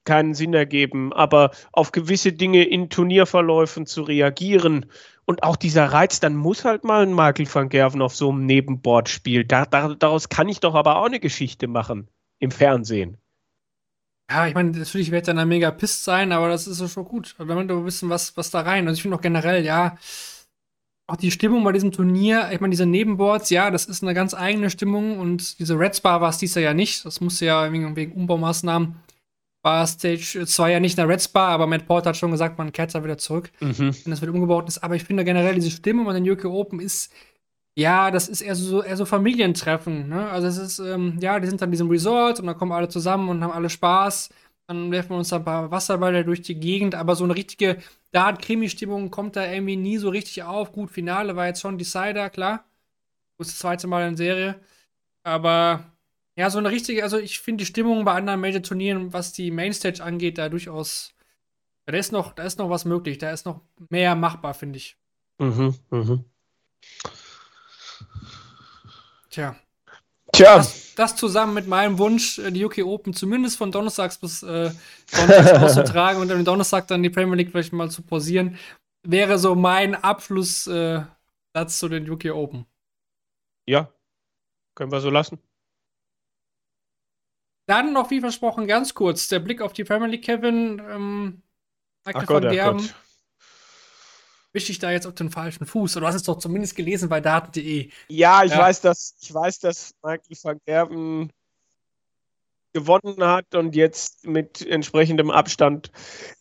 keinen 0.04 0.34
Sinn 0.34 0.54
ergeben. 0.54 1.12
Aber 1.12 1.50
auf 1.72 1.90
gewisse 1.90 2.32
Dinge 2.32 2.62
in 2.62 2.88
Turnierverläufen 2.88 3.84
zu 3.84 4.02
reagieren 4.02 4.86
und 5.24 5.42
auch 5.42 5.56
dieser 5.56 5.86
Reiz, 5.86 6.20
dann 6.20 6.36
muss 6.36 6.64
halt 6.64 6.84
mal 6.84 7.02
ein 7.02 7.14
Michael 7.14 7.52
van 7.52 7.68
Gerven 7.68 8.00
auf 8.00 8.14
so 8.14 8.30
einem 8.30 8.46
Nebenboard 8.46 9.08
spielen. 9.08 9.48
Da, 9.48 9.66
da, 9.66 9.96
daraus 9.98 10.28
kann 10.28 10.48
ich 10.48 10.60
doch 10.60 10.76
aber 10.76 10.98
auch 10.98 11.06
eine 11.06 11.18
Geschichte 11.18 11.66
machen 11.66 12.08
im 12.38 12.50
Fernsehen. 12.50 13.18
Ja, 14.30 14.46
ich 14.46 14.54
meine, 14.54 14.70
natürlich 14.72 15.10
wird 15.10 15.26
dann 15.26 15.48
mega 15.48 15.70
pisst 15.70 16.04
sein, 16.04 16.32
aber 16.32 16.48
das 16.48 16.66
ist 16.66 16.92
schon 16.92 17.04
gut. 17.04 17.34
Damit 17.38 17.68
wir 17.68 17.84
wissen, 17.84 18.10
was, 18.10 18.36
was 18.36 18.50
da 18.50 18.60
rein. 18.60 18.86
Also 18.86 18.98
ich 18.98 19.02
finde 19.02 19.16
auch 19.16 19.22
generell, 19.22 19.64
ja, 19.64 19.96
auch 21.06 21.16
die 21.16 21.30
Stimmung 21.30 21.64
bei 21.64 21.72
diesem 21.72 21.90
Turnier, 21.92 22.50
ich 22.52 22.60
meine, 22.60 22.70
diese 22.70 22.84
Nebenboards, 22.84 23.48
ja, 23.48 23.70
das 23.70 23.86
ist 23.86 24.02
eine 24.02 24.12
ganz 24.12 24.34
eigene 24.34 24.68
Stimmung 24.68 25.18
und 25.18 25.58
diese 25.58 25.78
Red 25.78 25.96
Spa 25.96 26.20
war 26.20 26.28
es 26.28 26.36
dies 26.36 26.54
Jahr 26.54 26.64
ja 26.64 26.74
nicht. 26.74 27.06
Das 27.06 27.22
musste 27.22 27.46
ja 27.46 27.72
wegen, 27.72 27.96
wegen 27.96 28.12
Umbaumaßnahmen 28.12 28.96
war 29.62 29.86
Stage 29.86 30.44
2 30.46 30.72
ja 30.72 30.80
nicht 30.80 30.98
eine 30.98 31.08
Red 31.08 31.22
Spa, 31.22 31.48
aber 31.48 31.66
Matt 31.66 31.86
Porter 31.86 32.10
hat 32.10 32.16
schon 32.16 32.30
gesagt, 32.30 32.58
man 32.58 32.72
kehrt 32.72 32.94
da 32.94 33.02
wieder 33.02 33.18
zurück, 33.18 33.50
mhm. 33.60 33.94
wenn 34.04 34.10
das 34.10 34.20
wieder 34.20 34.32
umgebaut 34.32 34.68
ist. 34.68 34.78
Aber 34.84 34.96
ich 34.96 35.04
finde 35.04 35.24
generell, 35.24 35.54
diese 35.54 35.70
Stimmung 35.70 36.08
an 36.08 36.22
den 36.22 36.30
UK 36.30 36.44
Open 36.44 36.78
ist 36.78 37.12
ja, 37.78 38.10
das 38.10 38.28
ist 38.28 38.40
eher 38.40 38.56
so, 38.56 38.82
eher 38.82 38.96
so 38.96 39.04
Familientreffen. 39.04 40.08
Ne? 40.08 40.28
Also 40.30 40.48
es 40.48 40.58
ist, 40.58 40.80
ähm, 40.80 41.16
ja, 41.20 41.38
die 41.38 41.46
sind 41.46 41.62
an 41.62 41.70
diesem 41.70 41.88
Resort 41.88 42.40
und 42.40 42.46
dann 42.46 42.58
kommen 42.58 42.72
alle 42.72 42.88
zusammen 42.88 43.28
und 43.28 43.40
haben 43.44 43.52
alle 43.52 43.70
Spaß. 43.70 44.30
Dann 44.66 44.90
werfen 44.90 45.10
wir 45.10 45.18
uns 45.18 45.32
ein 45.32 45.44
paar 45.44 45.70
Wasserbälle 45.70 46.24
durch 46.24 46.42
die 46.42 46.58
Gegend, 46.58 46.96
aber 46.96 47.14
so 47.14 47.22
eine 47.22 47.36
richtige 47.36 47.78
Dart-Krimi-Stimmung 48.10 49.12
kommt 49.12 49.36
da 49.36 49.46
irgendwie 49.46 49.76
nie 49.76 49.98
so 49.98 50.08
richtig 50.08 50.42
auf. 50.42 50.72
Gut, 50.72 50.90
Finale 50.90 51.36
war 51.36 51.46
jetzt 51.46 51.60
schon 51.60 51.78
Decider, 51.78 52.30
klar. 52.30 52.64
Das 53.38 53.56
zweite 53.56 53.86
Mal 53.86 54.08
in 54.08 54.16
Serie. 54.16 54.60
Aber 55.22 55.92
ja, 56.34 56.50
so 56.50 56.58
eine 56.58 56.72
richtige, 56.72 57.04
also 57.04 57.16
ich 57.18 57.38
finde 57.38 57.62
die 57.62 57.66
Stimmung 57.66 58.04
bei 58.04 58.14
anderen 58.14 58.40
Major-Turnieren, 58.40 59.12
was 59.12 59.32
die 59.32 59.52
Mainstage 59.52 60.02
angeht, 60.02 60.36
da 60.38 60.48
durchaus, 60.48 61.14
da 61.86 61.96
ist 61.96 62.10
noch, 62.10 62.32
da 62.32 62.42
ist 62.42 62.58
noch 62.58 62.70
was 62.70 62.84
möglich, 62.84 63.18
da 63.18 63.30
ist 63.30 63.46
noch 63.46 63.60
mehr 63.88 64.16
machbar, 64.16 64.54
finde 64.54 64.78
ich. 64.78 64.96
Mhm, 65.38 65.76
mhm. 65.90 66.24
Tja. 69.38 69.54
Tja. 70.32 70.56
Das, 70.56 70.94
das 70.96 71.14
zusammen 71.14 71.54
mit 71.54 71.68
meinem 71.68 71.98
Wunsch, 71.98 72.40
äh, 72.40 72.50
die 72.50 72.64
UK 72.64 72.78
Open 72.78 73.14
zumindest 73.14 73.56
von 73.56 73.70
Donnerstags 73.70 74.18
bis 74.18 74.42
äh, 74.42 74.72
Sonntags 75.06 75.52
auszutragen 75.52 76.20
und 76.22 76.32
am 76.32 76.44
Donnerstag 76.44 76.88
dann 76.88 77.04
die 77.04 77.10
Premier 77.10 77.36
League 77.36 77.52
vielleicht 77.52 77.72
mal 77.72 77.88
zu 77.88 78.02
pausieren, 78.02 78.58
wäre 79.04 79.38
so 79.38 79.54
mein 79.54 79.94
Abschlusssatz 79.94 81.06
äh, 81.54 81.66
zu 81.68 81.88
den 81.88 82.10
UK 82.10 82.26
Open. 82.32 82.66
Ja, 83.68 83.92
können 84.74 84.90
wir 84.90 85.00
so 85.00 85.10
lassen. 85.10 85.38
Dann 87.66 87.92
noch 87.92 88.10
wie 88.10 88.20
versprochen 88.20 88.66
ganz 88.66 88.94
kurz 88.94 89.28
der 89.28 89.38
Blick 89.38 89.60
auf 89.60 89.72
die 89.72 89.84
Premier 89.84 90.08
League, 90.08 90.24
Kevin. 90.24 90.82
Ähm, 90.90 91.42
Michael 92.04 92.22
ach 92.22 92.26
Gott, 92.26 92.42
van 92.42 92.52
Gerben. 92.52 92.80
Ach 92.80 92.86
Gott. 92.86 93.07
Wisch 94.52 94.70
ich 94.70 94.78
da 94.78 94.90
jetzt 94.90 95.06
auf 95.06 95.14
den 95.14 95.30
falschen 95.30 95.66
Fuß? 95.66 95.96
Oder 95.96 96.02
du 96.02 96.06
hast 96.08 96.14
es 96.14 96.22
doch 96.22 96.38
zumindest 96.38 96.74
gelesen 96.74 97.08
bei 97.08 97.20
daten.de. 97.20 97.90
Ja, 98.08 98.44
ich 98.44 98.52
ja. 98.52 98.58
weiß, 98.58 98.80
dass 98.80 99.14
ich 99.20 99.32
weiß, 99.32 99.58
dass 99.60 99.94
Michael 100.02 100.36
van 100.42 100.60
Gerben 100.64 101.30
gewonnen 102.72 103.22
hat 103.24 103.54
und 103.54 103.74
jetzt 103.74 104.26
mit 104.26 104.64
entsprechendem 104.66 105.30
Abstand 105.30 105.90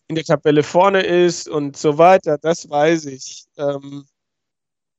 in 0.08 0.16
der 0.16 0.24
Tabelle 0.24 0.64
vorne 0.64 1.02
ist 1.02 1.50
und 1.50 1.76
so 1.76 1.98
weiter. 1.98 2.38
Das 2.38 2.70
weiß 2.70 3.06
ich. 3.06 3.46
Ähm, 3.58 4.06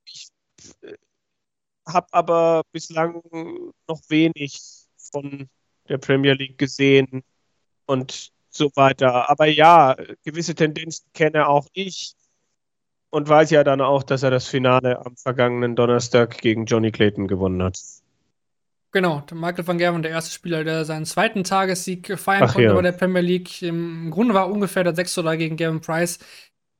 ich 0.04 0.28
äh, 0.82 0.94
habe 1.86 2.08
aber 2.12 2.62
bislang 2.72 3.22
noch 3.86 4.00
wenig 4.08 4.60
von 5.12 5.48
der 5.88 5.98
Premier 5.98 6.34
League 6.34 6.58
gesehen 6.58 7.22
und 7.86 8.32
so 8.50 8.70
weiter. 8.74 9.30
Aber 9.30 9.46
ja, 9.46 9.96
gewisse 10.24 10.54
Tendenzen 10.54 11.06
kenne 11.14 11.48
auch 11.48 11.66
ich 11.72 12.14
und 13.10 13.28
weiß 13.28 13.50
ja 13.50 13.64
dann 13.64 13.80
auch, 13.80 14.02
dass 14.02 14.22
er 14.22 14.30
das 14.30 14.46
Finale 14.46 15.04
am 15.04 15.16
vergangenen 15.16 15.76
Donnerstag 15.76 16.38
gegen 16.38 16.66
Johnny 16.66 16.90
Clayton 16.90 17.26
gewonnen 17.26 17.62
hat. 17.62 17.78
Genau, 18.90 19.22
Michael 19.34 19.66
van 19.66 19.78
Gerwen, 19.78 20.02
der 20.02 20.12
erste 20.12 20.32
Spieler, 20.32 20.64
der 20.64 20.84
seinen 20.84 21.04
zweiten 21.04 21.44
Tagessieg 21.44 22.18
feiern 22.18 22.44
Ach, 22.44 22.54
konnte 22.54 22.68
ja. 22.68 22.74
bei 22.74 22.82
der 22.82 22.92
Premier 22.92 23.20
League. 23.20 23.62
Im 23.62 24.10
Grunde 24.10 24.32
war 24.34 24.50
ungefähr 24.50 24.82
der 24.82 24.94
6 24.94 25.18
oder 25.18 25.36
gegen 25.36 25.56
Gavin 25.56 25.80
Price. 25.80 26.18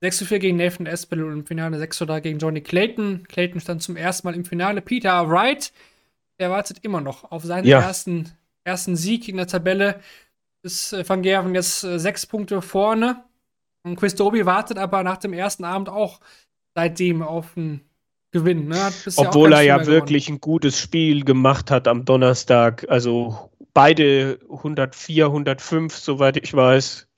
6 0.01 0.19
zu 0.19 0.25
4 0.25 0.39
gegen 0.39 0.57
Nathan 0.57 0.87
Espel 0.87 1.23
und 1.23 1.33
im 1.33 1.47
Finale 1.47 1.79
6 1.79 2.03
oder 2.03 2.21
gegen 2.21 2.39
Johnny 2.39 2.63
Clayton. 2.63 3.25
Clayton 3.29 3.61
stand 3.61 3.83
zum 3.83 3.97
ersten 3.97 4.27
Mal 4.27 4.35
im 4.35 4.45
Finale. 4.45 4.81
Peter 4.81 5.29
Wright, 5.29 5.73
der 6.39 6.51
wartet 6.51 6.79
immer 6.83 7.01
noch 7.01 7.31
auf 7.31 7.45
seinen 7.45 7.67
ja. 7.67 7.81
ersten 7.81 8.33
ersten 8.65 8.97
Sieg 8.97 9.29
in 9.29 9.37
der 9.39 9.47
Tabelle 9.47 10.01
ist 10.63 10.93
äh, 10.93 11.09
Van 11.09 11.23
Gerven 11.23 11.55
jetzt 11.55 11.85
äh, 11.85 11.99
sechs 11.99 12.27
Punkte 12.27 12.63
vorne. 12.63 13.25
Und 13.89 13.97
Chris 13.97 14.15
Doby 14.15 14.47
wartet 14.47 14.79
aber 14.79 15.03
nach 15.03 15.19
dem 15.19 15.33
ersten 15.33 15.65
Abend 15.65 15.89
auch 15.89 16.21
seitdem 16.75 17.23
auf 17.23 17.57
einen 17.57 17.81
Gewinn. 18.31 18.69
Ne? 18.69 18.91
Obwohl 19.17 19.53
er 19.53 19.63
ja 19.63 19.87
wirklich 19.87 20.27
gewonnen. 20.27 20.39
ein 20.39 20.41
gutes 20.41 20.79
Spiel 20.79 21.25
gemacht 21.25 21.71
hat 21.71 21.89
am 21.89 22.05
Donnerstag. 22.05 22.87
Also 22.89 23.51
beide 23.73 24.39
104, 24.51 25.27
105, 25.27 25.97
soweit 25.97 26.37
ich 26.37 26.55
weiß. 26.55 27.09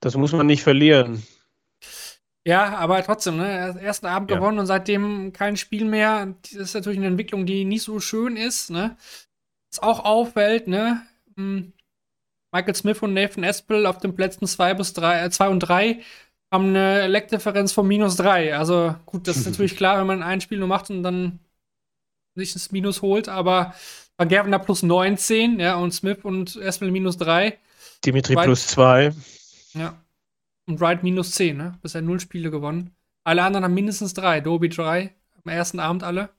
Das 0.00 0.16
muss 0.16 0.32
man 0.32 0.46
nicht 0.46 0.62
verlieren. 0.62 1.22
Ja, 2.46 2.76
aber 2.76 3.02
trotzdem, 3.02 3.38
ne? 3.38 3.76
Ersten 3.80 4.06
Abend 4.06 4.30
ja. 4.30 4.36
gewonnen 4.36 4.60
und 4.60 4.66
seitdem 4.66 5.32
kein 5.32 5.56
Spiel 5.56 5.84
mehr. 5.84 6.34
Das 6.42 6.52
ist 6.52 6.74
natürlich 6.74 6.98
eine 6.98 7.08
Entwicklung, 7.08 7.44
die 7.44 7.64
nicht 7.64 7.82
so 7.82 7.98
schön 7.98 8.36
ist, 8.36 8.70
ne? 8.70 8.96
Was 9.70 9.82
auch 9.82 10.04
auffällt, 10.04 10.68
ne? 10.68 11.02
Hm, 11.36 11.72
Michael 12.56 12.74
Smith 12.74 13.02
und 13.02 13.12
Nathan 13.12 13.44
Espel 13.44 13.84
auf 13.84 13.98
den 13.98 14.14
Plätzen 14.14 14.46
2 14.46 14.74
bis 14.74 14.94
3, 14.94 15.24
äh, 15.24 15.30
2 15.30 15.48
und 15.48 15.60
3 15.60 16.00
haben 16.50 16.68
eine 16.68 17.06
Leckdifferenz 17.06 17.72
von 17.72 17.86
minus 17.86 18.16
3. 18.16 18.56
Also 18.56 18.94
gut, 19.04 19.28
das 19.28 19.36
ist 19.36 19.46
natürlich 19.50 19.76
klar, 19.76 19.98
wenn 19.98 20.06
man 20.06 20.22
ein 20.22 20.40
Spiel 20.40 20.58
nur 20.58 20.68
macht 20.68 20.88
und 20.88 21.02
dann 21.02 21.40
sich 22.34 22.54
das 22.54 22.70
Minus 22.70 23.02
holt, 23.02 23.28
aber 23.28 23.74
Van 24.16 24.28
Gerven 24.28 24.52
da 24.52 24.58
plus 24.58 24.82
19, 24.82 25.58
ja, 25.60 25.76
und 25.76 25.92
Smith 25.92 26.18
und 26.22 26.56
Espel 26.56 26.90
minus 26.90 27.16
3. 27.18 27.58
Dimitri 28.04 28.34
Wright, 28.36 28.44
plus 28.44 28.66
2. 28.68 29.12
Ja. 29.74 30.02
Und 30.66 30.80
Wright 30.80 31.02
minus 31.02 31.32
10, 31.32 31.56
ne? 31.56 31.78
Bisher 31.82 32.02
null 32.02 32.20
Spiele 32.20 32.50
gewonnen. 32.50 32.94
Alle 33.24 33.42
anderen 33.42 33.64
haben 33.64 33.74
mindestens 33.74 34.14
3. 34.14 34.40
Doby 34.40 34.68
3 34.68 35.14
am 35.44 35.50
ersten 35.50 35.80
Abend 35.80 36.02
alle. 36.02 36.30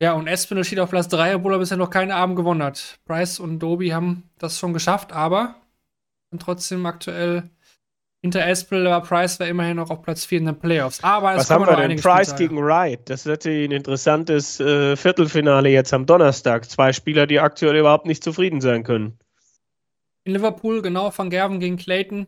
Ja, 0.00 0.12
und 0.12 0.26
Espinel 0.26 0.64
steht 0.64 0.78
auf 0.78 0.90
Platz 0.90 1.08
3, 1.08 1.36
obwohl 1.36 1.54
er 1.54 1.58
bisher 1.58 1.78
noch 1.78 1.90
keinen 1.90 2.10
Abend 2.10 2.36
gewonnen 2.36 2.62
hat. 2.62 2.98
Price 3.06 3.40
und 3.40 3.60
Doby 3.60 3.88
haben 3.88 4.24
das 4.38 4.58
schon 4.58 4.74
geschafft, 4.74 5.12
aber 5.12 5.54
sind 6.30 6.42
trotzdem 6.42 6.84
aktuell 6.84 7.48
hinter 8.20 8.46
Espel, 8.46 8.86
aber 8.86 9.06
Price 9.06 9.38
war 9.40 9.46
immerhin 9.46 9.76
noch 9.76 9.88
auf 9.90 10.02
Platz 10.02 10.24
4 10.24 10.38
in 10.38 10.46
den 10.46 10.58
Playoffs. 10.58 11.02
Aber 11.02 11.36
Was 11.36 11.50
haben 11.50 11.64
wir 11.64 11.76
denn? 11.76 11.96
Price 12.00 12.28
Spieltage. 12.30 12.48
gegen 12.48 12.62
Wright. 12.62 13.08
Das 13.08 13.20
ist 13.20 13.26
natürlich 13.26 13.68
ein 13.68 13.72
interessantes 13.72 14.60
äh, 14.60 14.96
Viertelfinale 14.96 15.68
jetzt 15.70 15.94
am 15.94 16.04
Donnerstag. 16.06 16.68
Zwei 16.68 16.92
Spieler, 16.92 17.26
die 17.26 17.40
aktuell 17.40 17.76
überhaupt 17.76 18.06
nicht 18.06 18.24
zufrieden 18.24 18.60
sein 18.60 18.82
können. 18.82 19.18
In 20.24 20.32
Liverpool, 20.32 20.82
genau, 20.82 21.12
Van 21.16 21.30
Gerven 21.30 21.60
gegen 21.60 21.76
Clayton. 21.76 22.26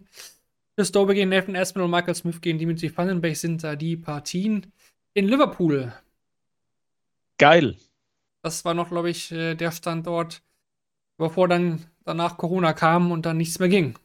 Chris 0.76 0.92
Doby 0.92 1.14
gegen 1.14 1.30
Nathan 1.30 1.56
Espinel 1.56 1.86
und 1.86 1.90
Michael 1.90 2.14
Smith 2.14 2.40
gegen 2.40 2.58
Dimitri 2.58 2.96
Vandenberg 2.96 3.36
sind 3.36 3.64
da 3.64 3.74
die 3.74 3.96
Partien. 3.96 4.72
In 5.14 5.26
Liverpool 5.26 5.92
Geil. 7.38 7.76
Das 8.42 8.64
war 8.64 8.74
noch, 8.74 8.90
glaube 8.90 9.10
ich, 9.10 9.32
äh, 9.32 9.54
der 9.54 9.72
Standort, 9.72 10.42
bevor 11.16 11.48
dann 11.48 11.84
danach 12.04 12.36
Corona 12.36 12.72
kam 12.72 13.12
und 13.12 13.26
dann 13.26 13.36
nichts 13.36 13.58
mehr 13.58 13.68
ging. 13.68 13.98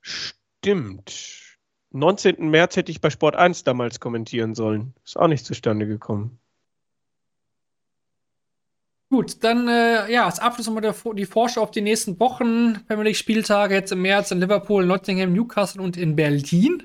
Stimmt. 0.00 1.58
19. 1.90 2.48
März 2.50 2.76
hätte 2.76 2.90
ich 2.90 3.00
bei 3.00 3.10
Sport 3.10 3.36
1 3.36 3.64
damals 3.64 4.00
kommentieren 4.00 4.54
sollen. 4.54 4.94
Ist 5.04 5.18
auch 5.18 5.28
nicht 5.28 5.44
zustande 5.44 5.86
gekommen. 5.86 6.38
Gut, 9.10 9.44
dann 9.44 9.68
äh, 9.68 10.10
ja, 10.10 10.24
als 10.24 10.38
Abschluss 10.38 10.66
nochmal 10.66 10.80
der, 10.80 10.94
die 11.12 11.26
Vorschau 11.26 11.60
auf 11.60 11.70
die 11.70 11.82
nächsten 11.82 12.18
Wochen. 12.18 12.82
Premier 12.86 13.04
League 13.04 13.16
Spieltage 13.16 13.74
jetzt 13.74 13.92
im 13.92 14.00
März 14.00 14.30
in 14.30 14.40
Liverpool, 14.40 14.86
Nottingham, 14.86 15.34
Newcastle 15.34 15.82
und 15.82 15.98
in 15.98 16.16
Berlin. 16.16 16.84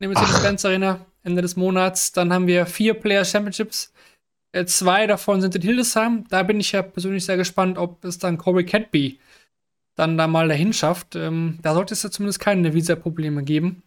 Nehmen 0.00 0.16
wir 0.16 0.20
uns 0.20 0.42
Benz 0.42 0.64
Arena 0.64 1.06
Ende 1.22 1.42
des 1.42 1.54
Monats. 1.54 2.10
Dann 2.10 2.32
haben 2.32 2.48
wir 2.48 2.66
vier 2.66 2.94
Player 2.94 3.24
Championships 3.24 3.92
zwei 4.66 5.06
davon 5.06 5.40
sind 5.40 5.54
in 5.54 5.62
Hildesheim. 5.62 6.24
Da 6.28 6.42
bin 6.42 6.60
ich 6.60 6.72
ja 6.72 6.82
persönlich 6.82 7.24
sehr 7.24 7.36
gespannt, 7.36 7.78
ob 7.78 8.04
es 8.04 8.18
dann 8.18 8.38
Corey 8.38 8.64
Catby 8.64 9.18
dann 9.94 10.16
da 10.16 10.26
mal 10.26 10.48
dahin 10.48 10.72
schafft. 10.72 11.14
Ähm, 11.16 11.58
da 11.62 11.74
sollte 11.74 11.94
es 11.94 12.02
ja 12.02 12.10
zumindest 12.10 12.40
keine 12.40 12.74
Visa-Probleme 12.74 13.42
geben. 13.42 13.82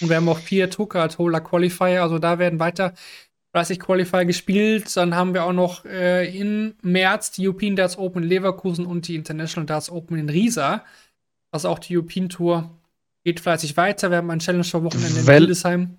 Und 0.00 0.08
wir 0.08 0.16
haben 0.16 0.28
auch 0.28 0.38
vier 0.38 0.70
Tuka-Tola 0.70 1.40
Qualifier, 1.40 2.02
also 2.02 2.18
da 2.18 2.38
werden 2.38 2.60
weiter 2.60 2.94
30 3.52 3.80
Qualifier 3.80 4.24
gespielt. 4.24 4.96
Dann 4.96 5.14
haben 5.14 5.34
wir 5.34 5.44
auch 5.44 5.52
noch 5.52 5.84
äh, 5.84 6.36
im 6.36 6.74
März 6.82 7.32
die 7.32 7.46
European 7.46 7.76
Darts 7.76 7.98
Open 7.98 8.22
in 8.22 8.28
Leverkusen 8.28 8.86
und 8.86 9.08
die 9.08 9.16
International 9.16 9.66
Darts 9.66 9.90
Open 9.90 10.18
in 10.18 10.28
Riesa. 10.28 10.84
Also 11.50 11.68
auch 11.68 11.78
die 11.78 11.96
European 11.96 12.28
Tour 12.28 12.70
geht 13.24 13.40
fleißig 13.40 13.76
weiter. 13.76 14.10
Wir 14.10 14.18
haben 14.18 14.30
ein 14.30 14.38
Challenger-Wochenende 14.38 15.20
in 15.20 15.26
Hildesheim. 15.26 15.98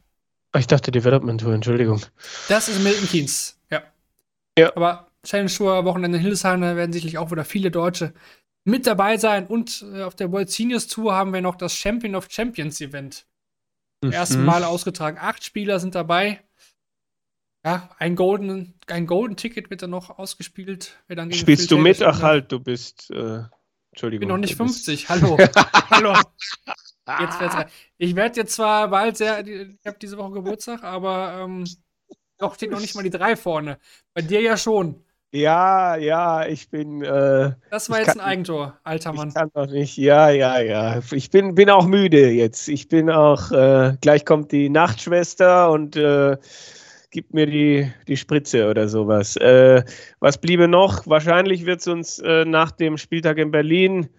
Ich 0.58 0.68
dachte 0.68 0.92
Development 0.92 1.42
Tour, 1.42 1.54
Entschuldigung. 1.54 2.02
Das 2.48 2.70
ist 2.70 2.84
Milton 2.84 3.08
Keynes, 3.08 3.60
ja. 3.72 3.84
Ja. 4.58 4.76
Aber 4.76 5.08
Challenge 5.26 5.52
Tour, 5.52 5.86
Wochenende 5.86 6.18
in 6.18 6.22
Hildesheim, 6.22 6.62
da 6.62 6.76
werden 6.76 6.94
sicherlich 6.94 7.18
auch 7.18 7.32
wieder 7.32 7.46
viele 7.46 7.72
Deutsche 7.72 8.14
mit 8.66 8.86
dabei 8.86 9.18
sein. 9.18 9.48
Und 9.48 9.84
äh, 9.94 10.04
auf 10.04 10.16
der 10.16 10.32
World 10.32 10.50
Seniors 10.50 10.88
Tour 10.88 11.14
haben 11.14 11.34
wir 11.34 11.42
noch 11.42 11.56
das 11.56 11.76
Champion 11.76 12.16
of 12.16 12.28
Champions 12.30 12.82
Event. 12.82 13.26
Mhm. 14.04 14.12
Ersten 14.12 14.46
Mal 14.46 14.64
ausgetragen. 14.64 15.18
Acht 15.20 15.44
Spieler 15.44 15.80
sind 15.80 15.96
dabei. 15.96 16.42
Ja, 17.66 17.90
ein 17.98 18.16
Golden, 18.16 18.74
ein 18.88 19.08
Golden 19.08 19.38
Ticket 19.38 19.70
wird 19.70 19.82
dann 19.82 19.90
noch 19.90 20.20
ausgespielt. 20.20 20.98
Spielst 21.32 21.72
du 21.72 21.78
mit? 21.78 22.02
Ach 22.02 22.22
halt, 22.22 22.52
du 22.52 22.60
bist. 22.60 23.10
Äh, 23.10 23.44
Entschuldigung. 23.92 24.14
Ich 24.14 24.20
bin 24.20 24.28
noch 24.28 24.38
nicht 24.38 24.56
50. 24.56 25.08
Hallo. 25.08 25.38
Hallo. 25.90 26.14
Jetzt 27.08 27.42
rein. 27.42 27.66
Ich 27.98 28.16
werde 28.16 28.40
jetzt 28.42 28.56
zwar 28.56 28.88
bald 28.88 29.18
sehr, 29.18 29.46
ich 29.46 29.78
habe 29.86 29.98
diese 30.02 30.18
Woche 30.18 30.32
Geburtstag, 30.32 30.84
aber 30.84 31.40
ähm, 31.42 31.66
doch 32.38 32.56
steht 32.56 32.72
noch 32.72 32.80
nicht 32.80 32.96
mal 32.96 33.04
die 33.04 33.10
drei 33.10 33.36
vorne. 33.36 33.78
Bei 34.14 34.22
dir 34.22 34.42
ja 34.42 34.56
schon. 34.58 35.04
Ja, 35.34 35.96
ja, 35.96 36.46
ich 36.46 36.70
bin. 36.70 37.02
Äh, 37.02 37.54
das 37.72 37.90
war 37.90 37.98
jetzt 37.98 38.10
kann, 38.10 38.20
ein 38.20 38.28
Eigentor, 38.28 38.78
alter 38.84 39.14
Mann. 39.14 39.30
Ich 39.30 39.34
kann 39.34 39.50
doch 39.54 39.66
nicht. 39.66 39.98
Ja, 39.98 40.30
ja, 40.30 40.60
ja. 40.60 41.02
Ich 41.12 41.32
bin, 41.32 41.56
bin 41.56 41.72
auch 41.72 41.88
müde 41.88 42.30
jetzt. 42.30 42.70
Ich 42.70 42.88
bin 42.88 43.10
auch. 43.10 43.52
Äh, 43.52 43.98
gleich 44.00 44.26
kommt 44.26 44.52
die 44.52 44.70
Nachtschwester 44.70 45.72
und 45.72 45.96
äh, 45.96 46.38
gibt 47.10 47.34
mir 47.34 47.48
die, 47.48 47.92
die 48.08 48.18
Spritze 48.18 48.70
oder 48.70 48.88
sowas. 48.88 49.36
Äh, 49.38 49.84
was 50.20 50.38
bliebe 50.38 50.68
noch? 50.68 51.08
Wahrscheinlich 51.08 51.66
wird 51.66 51.80
es 51.80 51.88
uns 51.88 52.20
äh, 52.20 52.46
nach 52.46 52.70
dem 52.70 52.98
Spieltag 52.98 53.40
in 53.40 53.50
Berlin 53.50 54.10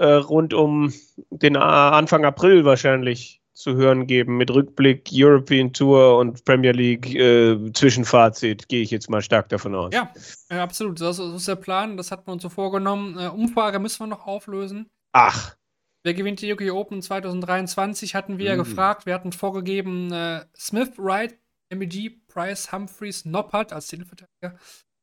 äh, 0.00 0.14
rund 0.14 0.54
um 0.54 0.92
den 1.30 1.56
Anfang 1.56 2.24
April 2.24 2.64
wahrscheinlich 2.64 3.40
zu 3.52 3.74
hören 3.74 4.06
geben 4.06 4.38
mit 4.38 4.50
Rückblick 4.50 5.10
European 5.12 5.72
Tour 5.72 6.16
und 6.16 6.44
Premier 6.44 6.72
League 6.72 7.14
äh, 7.14 7.72
Zwischenfazit, 7.72 8.68
gehe 8.68 8.82
ich 8.82 8.90
jetzt 8.90 9.10
mal 9.10 9.20
stark 9.20 9.50
davon 9.50 9.74
aus. 9.74 9.92
Ja, 9.92 10.10
ja 10.50 10.62
absolut. 10.62 11.00
Das 11.00 11.18
ist 11.18 11.46
der 11.46 11.56
Plan, 11.56 11.98
das 11.98 12.10
hat 12.10 12.26
man 12.26 12.34
uns 12.34 12.42
so 12.42 12.48
vorgenommen. 12.48 13.18
Äh, 13.18 13.28
Umfrage 13.28 13.78
müssen 13.78 14.00
wir 14.00 14.06
noch 14.06 14.26
auflösen. 14.26 14.88
Ach. 15.12 15.56
Wer 16.02 16.14
gewinnt 16.14 16.40
die 16.40 16.50
UK 16.50 16.72
Open 16.72 17.02
2023? 17.02 18.14
Hatten 18.14 18.38
wir 18.38 18.46
mhm. 18.46 18.50
ja 18.50 18.56
gefragt. 18.56 19.04
Wir 19.04 19.12
hatten 19.12 19.32
vorgegeben, 19.32 20.10
äh, 20.10 20.46
Smith, 20.56 20.92
Wright, 20.96 21.38
MEG, 21.68 22.26
Price, 22.28 22.72
Humphreys, 22.72 23.26
Noppert 23.26 23.74
als 23.74 23.88
Titelverteidiger 23.88 24.58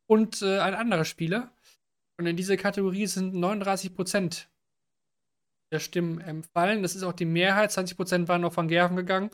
und 0.08 0.42
äh, 0.42 0.60
ein 0.60 0.74
anderer 0.74 1.06
Spieler. 1.06 1.52
Und 2.20 2.26
in 2.26 2.36
dieser 2.36 2.58
Kategorie 2.58 3.06
sind 3.06 3.36
39 3.36 3.94
Prozent 3.94 4.50
der 5.72 5.80
Stimmen 5.80 6.20
empfallen. 6.20 6.82
Das 6.82 6.96
ist 6.96 7.04
auch 7.04 7.14
die 7.14 7.26
Mehrheit. 7.26 7.72
20 7.72 7.98
Prozent 7.98 8.28
waren 8.28 8.46
auf 8.46 8.58
Van 8.58 8.68
Gerven 8.68 8.96
gegangen. 8.96 9.30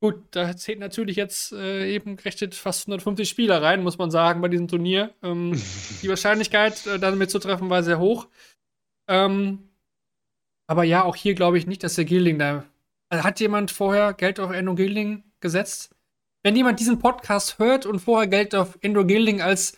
Gut, 0.00 0.22
da 0.30 0.56
zählt 0.56 0.78
natürlich 0.78 1.16
jetzt 1.16 1.52
äh, 1.52 1.92
eben 1.92 2.16
gerechnet 2.16 2.54
fast 2.54 2.86
150 2.86 3.28
Spieler 3.28 3.60
rein, 3.60 3.82
muss 3.82 3.98
man 3.98 4.12
sagen, 4.12 4.40
bei 4.40 4.48
diesem 4.48 4.68
Turnier. 4.68 5.12
Ähm, 5.22 5.60
die 6.02 6.08
Wahrscheinlichkeit, 6.08 6.86
äh, 6.86 7.00
damit 7.00 7.30
zu 7.30 7.40
treffen, 7.40 7.68
war 7.68 7.82
sehr 7.82 7.98
hoch. 7.98 8.28
Ähm, 9.08 9.68
aber 10.68 10.84
ja, 10.84 11.02
auch 11.02 11.16
hier 11.16 11.34
glaube 11.34 11.58
ich 11.58 11.66
nicht, 11.66 11.82
dass 11.82 11.96
der 11.96 12.04
Gilding 12.04 12.38
da. 12.38 12.64
Also 13.08 13.24
hat 13.24 13.40
jemand 13.40 13.70
vorher 13.72 14.12
Geld 14.12 14.38
auf 14.38 14.52
Endo 14.52 14.74
Gilding 14.74 15.24
gesetzt? 15.40 15.94
Wenn 16.44 16.54
jemand 16.54 16.78
diesen 16.78 17.00
Podcast 17.00 17.58
hört 17.58 17.84
und 17.84 17.98
vorher 17.98 18.28
Geld 18.28 18.54
auf 18.54 18.78
Endo 18.80 19.04
Gilding 19.04 19.42
als, 19.42 19.76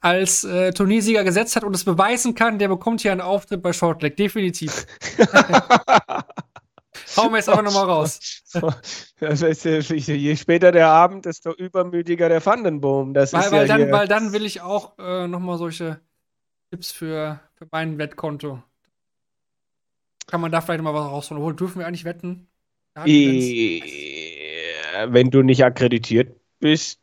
als 0.00 0.44
äh, 0.44 0.72
Turniersieger 0.72 1.24
gesetzt 1.24 1.56
hat 1.56 1.64
und 1.64 1.74
es 1.74 1.84
beweisen 1.84 2.34
kann, 2.34 2.58
der 2.58 2.68
bekommt 2.68 3.00
hier 3.00 3.12
einen 3.12 3.20
Auftritt 3.20 3.62
bei 3.62 3.72
Shortleg. 3.72 4.16
Definitiv. 4.16 4.86
Hauen 7.16 7.30
wir 7.32 7.38
jetzt 7.38 7.48
einfach 7.48 7.62
nochmal 7.64 7.86
raus. 7.86 8.42
Je 9.20 10.36
später 10.36 10.70
der 10.72 10.88
Abend, 10.88 11.24
desto 11.24 11.52
übermütiger 11.52 12.28
der 12.28 12.44
Vandenboom. 12.44 13.14
Das 13.14 13.32
weil, 13.32 13.40
ist 13.40 13.52
weil, 13.52 13.66
ja 13.66 13.78
dann, 13.78 13.90
weil 13.90 14.06
dann 14.06 14.32
will 14.32 14.44
ich 14.44 14.60
auch 14.60 14.98
äh, 14.98 15.26
nochmal 15.26 15.58
solche 15.58 16.00
Tipps 16.70 16.92
für, 16.92 17.40
für 17.54 17.66
mein 17.72 17.98
Wettkonto. 17.98 18.62
Kann 20.26 20.40
man 20.40 20.52
da 20.52 20.60
vielleicht 20.60 20.82
mal 20.82 20.94
was 20.94 21.06
rausholen? 21.06 21.42
Obwohl, 21.42 21.56
dürfen 21.56 21.78
wir 21.80 21.86
eigentlich 21.86 22.04
wetten? 22.04 22.46
Wenn 25.06 25.30
du 25.30 25.42
nicht 25.42 25.64
akkreditiert 25.64 26.36
bist, 26.60 27.00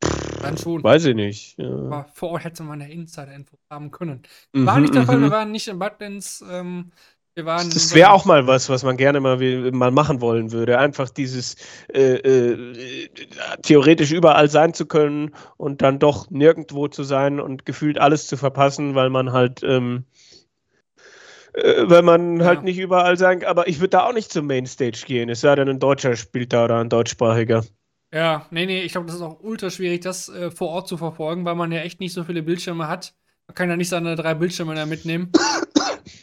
Grenzen. 0.00 0.27
Dann 0.48 0.56
schon. 0.58 0.82
weiß 0.82 1.04
ich 1.06 1.14
nicht. 1.14 1.58
Ja. 1.58 1.66
Aber 1.90 2.08
vor 2.14 2.30
Ort 2.30 2.44
hätte 2.44 2.62
man 2.62 2.80
eine 2.82 2.92
Insider-Info 2.92 3.58
haben 3.70 3.90
können. 3.90 4.22
Mhm, 4.52 4.66
War 4.66 4.80
nicht 4.80 4.94
der 4.94 5.04
Fall, 5.04 5.18
mhm. 5.18 5.22
wir 5.22 5.30
waren 5.30 5.50
nicht 5.52 5.68
in 5.68 5.78
Badlands. 5.78 6.44
Ähm, 6.48 6.92
wir 7.34 7.44
waren 7.46 7.70
Das 7.70 7.94
wäre 7.94 8.10
auch 8.10 8.24
mal 8.24 8.46
was, 8.46 8.68
was 8.68 8.82
man 8.82 8.96
gerne 8.96 9.20
mal, 9.20 9.38
mal 9.72 9.90
machen 9.90 10.20
wollen 10.20 10.52
würde. 10.52 10.78
Einfach 10.78 11.08
dieses 11.10 11.56
äh, 11.94 12.14
äh, 12.16 13.08
theoretisch 13.62 14.12
überall 14.12 14.48
sein 14.50 14.74
zu 14.74 14.86
können 14.86 15.34
und 15.56 15.82
dann 15.82 15.98
doch 15.98 16.30
nirgendwo 16.30 16.88
zu 16.88 17.04
sein 17.04 17.40
und 17.40 17.64
gefühlt 17.64 17.98
alles 17.98 18.26
zu 18.26 18.36
verpassen, 18.36 18.94
weil 18.94 19.10
man 19.10 19.32
halt, 19.32 19.62
ähm, 19.62 20.04
äh, 21.54 21.88
weil 21.88 22.02
man 22.02 22.40
Ja. 22.40 22.46
halt 22.46 22.62
nicht 22.62 22.78
überall 22.78 23.16
sein 23.16 23.40
kann. 23.40 23.48
Aber 23.50 23.68
ich 23.68 23.80
würde 23.80 23.90
da 23.90 24.06
auch 24.06 24.12
nicht 24.12 24.32
zum 24.32 24.46
Mainstage 24.46 25.04
gehen, 25.06 25.28
es 25.28 25.40
sei 25.40 25.54
denn, 25.54 25.68
ein 25.68 25.78
Deutscher 25.80 26.16
spielt 26.16 26.52
da 26.52 26.64
oder 26.64 26.78
ein 26.80 26.88
deutschsprachiger. 26.88 27.64
Ja, 28.12 28.46
nee, 28.50 28.64
nee, 28.64 28.82
ich 28.82 28.92
glaube, 28.92 29.06
das 29.06 29.16
ist 29.16 29.22
auch 29.22 29.40
ultra 29.40 29.68
schwierig, 29.70 30.00
das 30.00 30.28
äh, 30.30 30.50
vor 30.50 30.68
Ort 30.68 30.88
zu 30.88 30.96
verfolgen, 30.96 31.44
weil 31.44 31.54
man 31.54 31.70
ja 31.72 31.80
echt 31.80 32.00
nicht 32.00 32.14
so 32.14 32.24
viele 32.24 32.42
Bildschirme 32.42 32.88
hat. 32.88 33.14
Man 33.46 33.54
kann 33.54 33.68
ja 33.68 33.76
nicht 33.76 33.90
seine 33.90 34.16
drei 34.16 34.34
Bildschirme 34.34 34.74
da 34.74 34.86
mitnehmen. 34.86 35.30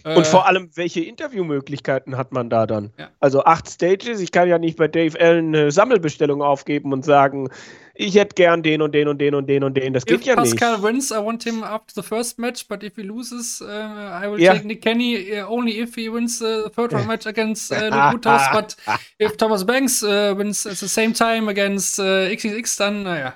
Äh, 0.03 0.15
Und 0.15 0.27
vor 0.27 0.47
allem, 0.47 0.69
welche 0.75 1.01
Interviewmöglichkeiten 1.01 2.17
hat 2.17 2.31
man 2.31 2.49
da 2.49 2.65
dann? 2.65 2.91
Ja. 2.97 3.09
Also 3.19 3.43
acht 3.43 3.69
Stages, 3.69 4.19
ich 4.19 4.31
kann 4.31 4.47
ja 4.47 4.57
nicht 4.59 4.77
bei 4.77 4.87
Dave 4.87 5.19
Allen 5.19 5.55
eine 5.55 5.71
Sammelbestellung 5.71 6.41
aufgeben 6.41 6.93
und 6.93 7.05
sagen, 7.05 7.49
ich 7.97 8.15
hätte 8.15 8.35
gern 8.35 8.61
den 8.61 8.81
und 8.81 8.93
den 8.93 9.07
und 9.07 9.19
den 9.19 9.35
und 9.35 9.47
den 9.47 9.63
und 9.63 9.75
den. 9.75 9.93
Das 9.93 10.05
geht 10.05 10.19
If 10.21 10.25
ja 10.25 10.35
Pascal 10.35 10.73
nicht. 10.73 10.83
wins, 10.83 11.11
I 11.11 11.15
want 11.15 11.43
him 11.43 11.63
after 11.63 11.93
the 11.95 12.01
first 12.01 12.37
match, 12.37 12.67
but 12.67 12.83
if 12.83 12.95
he 12.95 13.03
loses, 13.03 13.61
uh, 13.61 13.65
I 13.65 14.29
will 14.29 14.39
Ja. 14.41 14.53
take 14.53 14.67
Nick 14.67 14.81
Kenny 14.81 15.31
uh, 15.39 15.45
only 15.49 15.79
if 15.79 15.95
he 15.95 16.09
wins 16.11 16.39
the 16.39 16.69
third 16.75 16.91
round 16.91 17.07
match 17.07 17.25
against 17.25 17.71
uh, 17.71 17.75
Luke 17.85 18.11
Woodhouse, 18.13 18.49
but 18.53 18.75
if 19.21 19.37
Thomas 19.37 19.65
Banks 19.65 20.03
uh, 20.03 20.33
wins 20.37 20.65
at 20.67 20.75
the 20.77 20.87
same 20.89 21.13
time 21.13 21.49
against 21.49 21.97
uh, 21.99 22.27
XXX, 22.33 22.75
dann, 22.77 23.03
naja, 23.03 23.33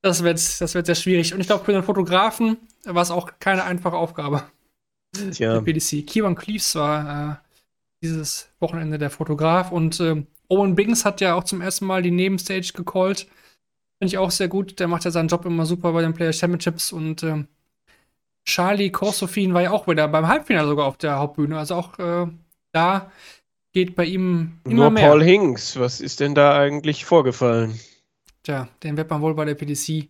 das 0.00 0.22
wird, 0.22 0.38
das 0.60 0.74
wird 0.74 0.86
sehr 0.86 0.94
schwierig. 0.94 1.34
Und 1.34 1.40
ich 1.40 1.46
glaube, 1.46 1.64
für 1.66 1.72
den 1.72 1.82
Fotografen 1.82 2.56
war 2.86 3.02
es 3.02 3.10
auch 3.10 3.32
keine 3.40 3.64
einfache 3.64 3.96
Aufgabe. 3.96 4.42
Tja. 5.32 5.54
Der 5.54 5.60
PDC. 5.60 6.06
Kieran 6.06 6.34
Cleaves 6.34 6.74
war 6.74 7.30
äh, 7.30 7.36
dieses 8.02 8.48
Wochenende 8.60 8.98
der 8.98 9.10
Fotograf 9.10 9.72
und 9.72 10.00
ähm, 10.00 10.26
Owen 10.48 10.74
Bings 10.74 11.04
hat 11.04 11.20
ja 11.20 11.34
auch 11.34 11.44
zum 11.44 11.60
ersten 11.60 11.86
Mal 11.86 12.02
die 12.02 12.10
Nebenstage 12.10 12.72
gecallt. 12.74 13.26
Finde 13.98 14.12
ich 14.12 14.18
auch 14.18 14.30
sehr 14.30 14.48
gut. 14.48 14.80
Der 14.80 14.88
macht 14.88 15.04
ja 15.04 15.10
seinen 15.10 15.28
Job 15.28 15.44
immer 15.44 15.66
super 15.66 15.92
bei 15.92 16.02
den 16.02 16.14
Player 16.14 16.32
Championships 16.32 16.92
und 16.92 17.22
ähm, 17.22 17.48
Charlie 18.44 18.90
Korsofin 18.90 19.52
war 19.52 19.62
ja 19.62 19.72
auch 19.72 19.86
wieder 19.86 20.08
beim 20.08 20.26
Halbfinale 20.26 20.68
sogar 20.68 20.86
auf 20.86 20.96
der 20.96 21.18
Hauptbühne. 21.18 21.58
Also 21.58 21.74
auch 21.74 21.98
äh, 21.98 22.26
da 22.72 23.12
geht 23.72 23.94
bei 23.94 24.04
ihm 24.04 24.60
immer 24.64 24.74
Nur 24.74 24.90
mehr. 24.90 25.08
Paul 25.08 25.22
Hinks, 25.22 25.78
was 25.78 26.00
ist 26.00 26.20
denn 26.20 26.34
da 26.34 26.58
eigentlich 26.58 27.04
vorgefallen? 27.04 27.78
Tja, 28.42 28.68
den 28.82 28.96
wird 28.96 29.10
man 29.10 29.20
wohl 29.20 29.34
bei 29.34 29.44
der 29.44 29.54
PDC 29.54 30.08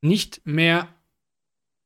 nicht 0.00 0.40
mehr 0.46 0.88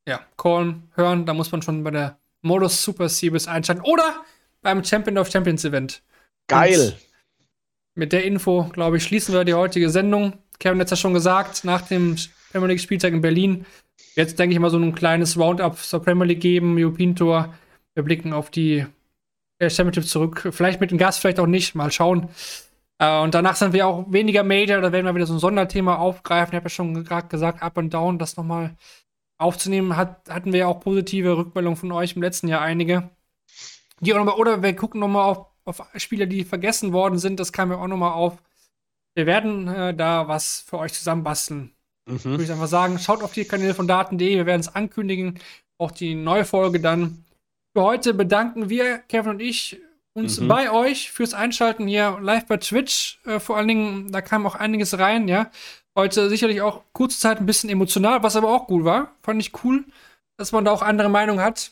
ja, 0.07 0.21
callen, 0.37 0.89
hören. 0.95 1.25
Da 1.25 1.33
muss 1.33 1.51
man 1.51 1.61
schon 1.61 1.83
bei 1.83 1.91
der 1.91 2.17
Modus 2.41 2.83
Super 2.83 3.09
Series 3.09 3.47
einschalten 3.47 3.83
oder 3.83 4.23
beim 4.61 4.83
Champion 4.83 5.17
of 5.17 5.29
Champions 5.29 5.65
Event. 5.65 6.01
Geil. 6.47 6.97
Mit 7.95 8.13
der 8.13 8.23
Info, 8.23 8.69
glaube 8.71 8.97
ich, 8.97 9.03
schließen 9.03 9.33
wir 9.33 9.43
die 9.43 9.53
heutige 9.53 9.89
Sendung. 9.89 10.33
Kevin 10.59 10.79
hat 10.79 10.87
es 10.87 10.91
ja 10.91 10.97
schon 10.97 11.13
gesagt, 11.13 11.63
nach 11.63 11.81
dem 11.81 12.15
Premier 12.51 12.69
League 12.69 12.79
Spieltag 12.79 13.13
in 13.13 13.21
Berlin. 13.21 13.65
Jetzt 14.15 14.37
denke 14.39 14.53
ich 14.53 14.59
mal 14.59 14.69
so 14.69 14.77
ein 14.77 14.95
kleines 14.95 15.37
Roundup 15.37 15.77
zur 15.77 16.01
Premier 16.01 16.25
League 16.25 16.41
geben, 16.41 16.75
European 16.77 17.15
Tour. 17.15 17.53
Wir 17.93 18.03
blicken 18.03 18.33
auf 18.33 18.49
die 18.49 18.85
äh, 19.59 19.69
Championship 19.69 20.07
zurück. 20.07 20.49
Vielleicht 20.51 20.81
mit 20.81 20.91
dem 20.91 20.97
Gast, 20.97 21.19
vielleicht 21.19 21.39
auch 21.39 21.47
nicht. 21.47 21.75
Mal 21.75 21.91
schauen. 21.91 22.29
Äh, 22.99 23.19
und 23.21 23.33
danach 23.33 23.55
sind 23.55 23.73
wir 23.73 23.87
auch 23.87 24.11
weniger 24.11 24.43
Major. 24.43 24.81
Da 24.81 24.91
werden 24.91 25.05
wir 25.05 25.15
wieder 25.15 25.25
so 25.25 25.33
ein 25.33 25.39
Sonderthema 25.39 25.95
aufgreifen. 25.95 26.53
Ich 26.53 26.57
habe 26.57 26.65
ja 26.65 26.69
schon 26.69 27.03
gerade 27.03 27.27
gesagt, 27.27 27.61
Up 27.61 27.77
and 27.77 27.93
Down, 27.93 28.19
das 28.19 28.37
nochmal 28.37 28.75
aufzunehmen. 29.41 29.97
Hat, 29.97 30.29
hatten 30.29 30.51
wir 30.53 30.59
ja 30.61 30.67
auch 30.67 30.79
positive 30.79 31.37
Rückmeldungen 31.37 31.77
von 31.77 31.91
euch 31.91 32.15
im 32.15 32.21
letzten 32.21 32.47
Jahr 32.47 32.61
einige. 32.61 33.09
Die 33.99 34.13
auch 34.13 34.17
noch 34.17 34.25
mal, 34.25 34.35
oder 34.35 34.63
wir 34.63 34.75
gucken 34.75 34.99
nochmal 34.99 35.25
auf, 35.29 35.45
auf 35.65 35.81
Spieler, 35.97 36.25
die 36.25 36.43
vergessen 36.43 36.93
worden 36.93 37.19
sind. 37.19 37.39
Das 37.39 37.51
kam 37.53 37.71
ja 37.71 37.77
auch 37.77 37.87
nochmal 37.87 38.13
auf. 38.13 38.41
Wir 39.15 39.25
werden 39.25 39.67
äh, 39.67 39.93
da 39.93 40.27
was 40.27 40.61
für 40.61 40.77
euch 40.79 40.93
zusammenbasteln. 40.93 41.71
Würde 42.07 42.29
Mhm. 42.37 42.43
ich 42.43 42.51
einfach 42.51 42.67
sagen, 42.67 42.97
schaut 42.97 43.21
auf 43.23 43.33
die 43.33 43.45
Kanäle 43.45 43.73
von 43.75 43.87
Daten.de. 43.87 44.35
Wir 44.35 44.45
werden 44.45 44.61
es 44.61 44.73
ankündigen. 44.73 45.39
Auch 45.77 45.91
die 45.91 46.15
neue 46.15 46.45
Folge 46.45 46.79
dann. 46.79 47.23
Für 47.75 47.83
heute 47.83 48.13
bedanken 48.13 48.69
wir, 48.69 48.97
Kevin 48.99 49.31
und 49.31 49.39
ich, 49.41 49.79
uns 50.13 50.39
Mhm. 50.39 50.47
bei 50.47 50.71
euch 50.71 51.11
fürs 51.11 51.33
Einschalten 51.33 51.87
hier 51.87 52.17
live 52.21 52.45
bei 52.47 52.57
Twitch. 52.57 53.19
Äh, 53.25 53.39
vor 53.39 53.55
allen 53.57 53.67
Dingen, 53.67 54.11
da 54.11 54.21
kam 54.21 54.45
auch 54.45 54.55
einiges 54.55 54.97
rein, 54.97 55.27
ja. 55.27 55.51
Heute 55.97 56.29
sicherlich 56.29 56.61
auch 56.61 56.83
kurze 56.93 57.19
Zeit 57.19 57.39
ein 57.39 57.45
bisschen 57.45 57.69
emotional, 57.69 58.23
was 58.23 58.35
aber 58.35 58.49
auch 58.49 58.67
gut 58.67 58.85
war. 58.85 59.15
Fand 59.21 59.41
ich 59.41 59.63
cool, 59.63 59.85
dass 60.37 60.51
man 60.51 60.65
da 60.65 60.71
auch 60.71 60.81
andere 60.81 61.09
Meinungen 61.09 61.43
hat. 61.43 61.71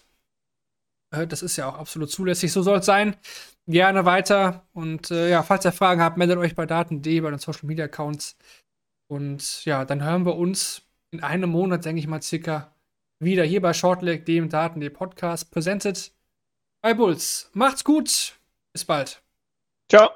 Äh, 1.12 1.28
das 1.28 1.42
ist 1.42 1.56
ja 1.58 1.70
auch 1.70 1.78
absolut 1.78 2.12
zulässig. 2.12 2.52
So 2.52 2.62
soll 2.62 2.80
es 2.80 2.86
sein. 2.86 3.16
Gerne 3.68 4.06
weiter. 4.06 4.66
Und 4.74 5.12
äh, 5.12 5.30
ja, 5.30 5.44
falls 5.44 5.66
ihr 5.66 5.72
Fragen 5.72 6.02
habt, 6.02 6.18
meldet 6.18 6.38
euch 6.38 6.56
bei 6.56 6.66
Daten.de, 6.66 7.20
bei 7.22 7.30
den 7.30 7.40
Social 7.40 7.68
Media 7.68 7.86
Accounts. 7.86 8.38
Und 9.08 9.66
ja, 9.66 9.86
dann 9.86 10.04
hören 10.04 10.26
wir 10.26 10.36
uns 10.36 10.82
in 11.12 11.24
einem 11.24 11.50
Monat, 11.50 11.86
denke 11.86 12.00
ich 12.00 12.08
mal, 12.08 12.22
circa 12.22 12.74
wieder 13.20 13.44
hier 13.44 13.62
bei 13.62 13.74
Shortleg, 13.74 14.26
dem 14.26 14.50
Daten.de 14.50 14.90
Podcast, 14.90 15.52
präsentiert 15.52 16.12
bei 16.82 16.94
Bulls. 16.94 17.50
Macht's 17.54 17.84
gut. 17.84 18.36
Bis 18.74 18.86
bald. 18.86 19.22
Ciao. 19.90 20.12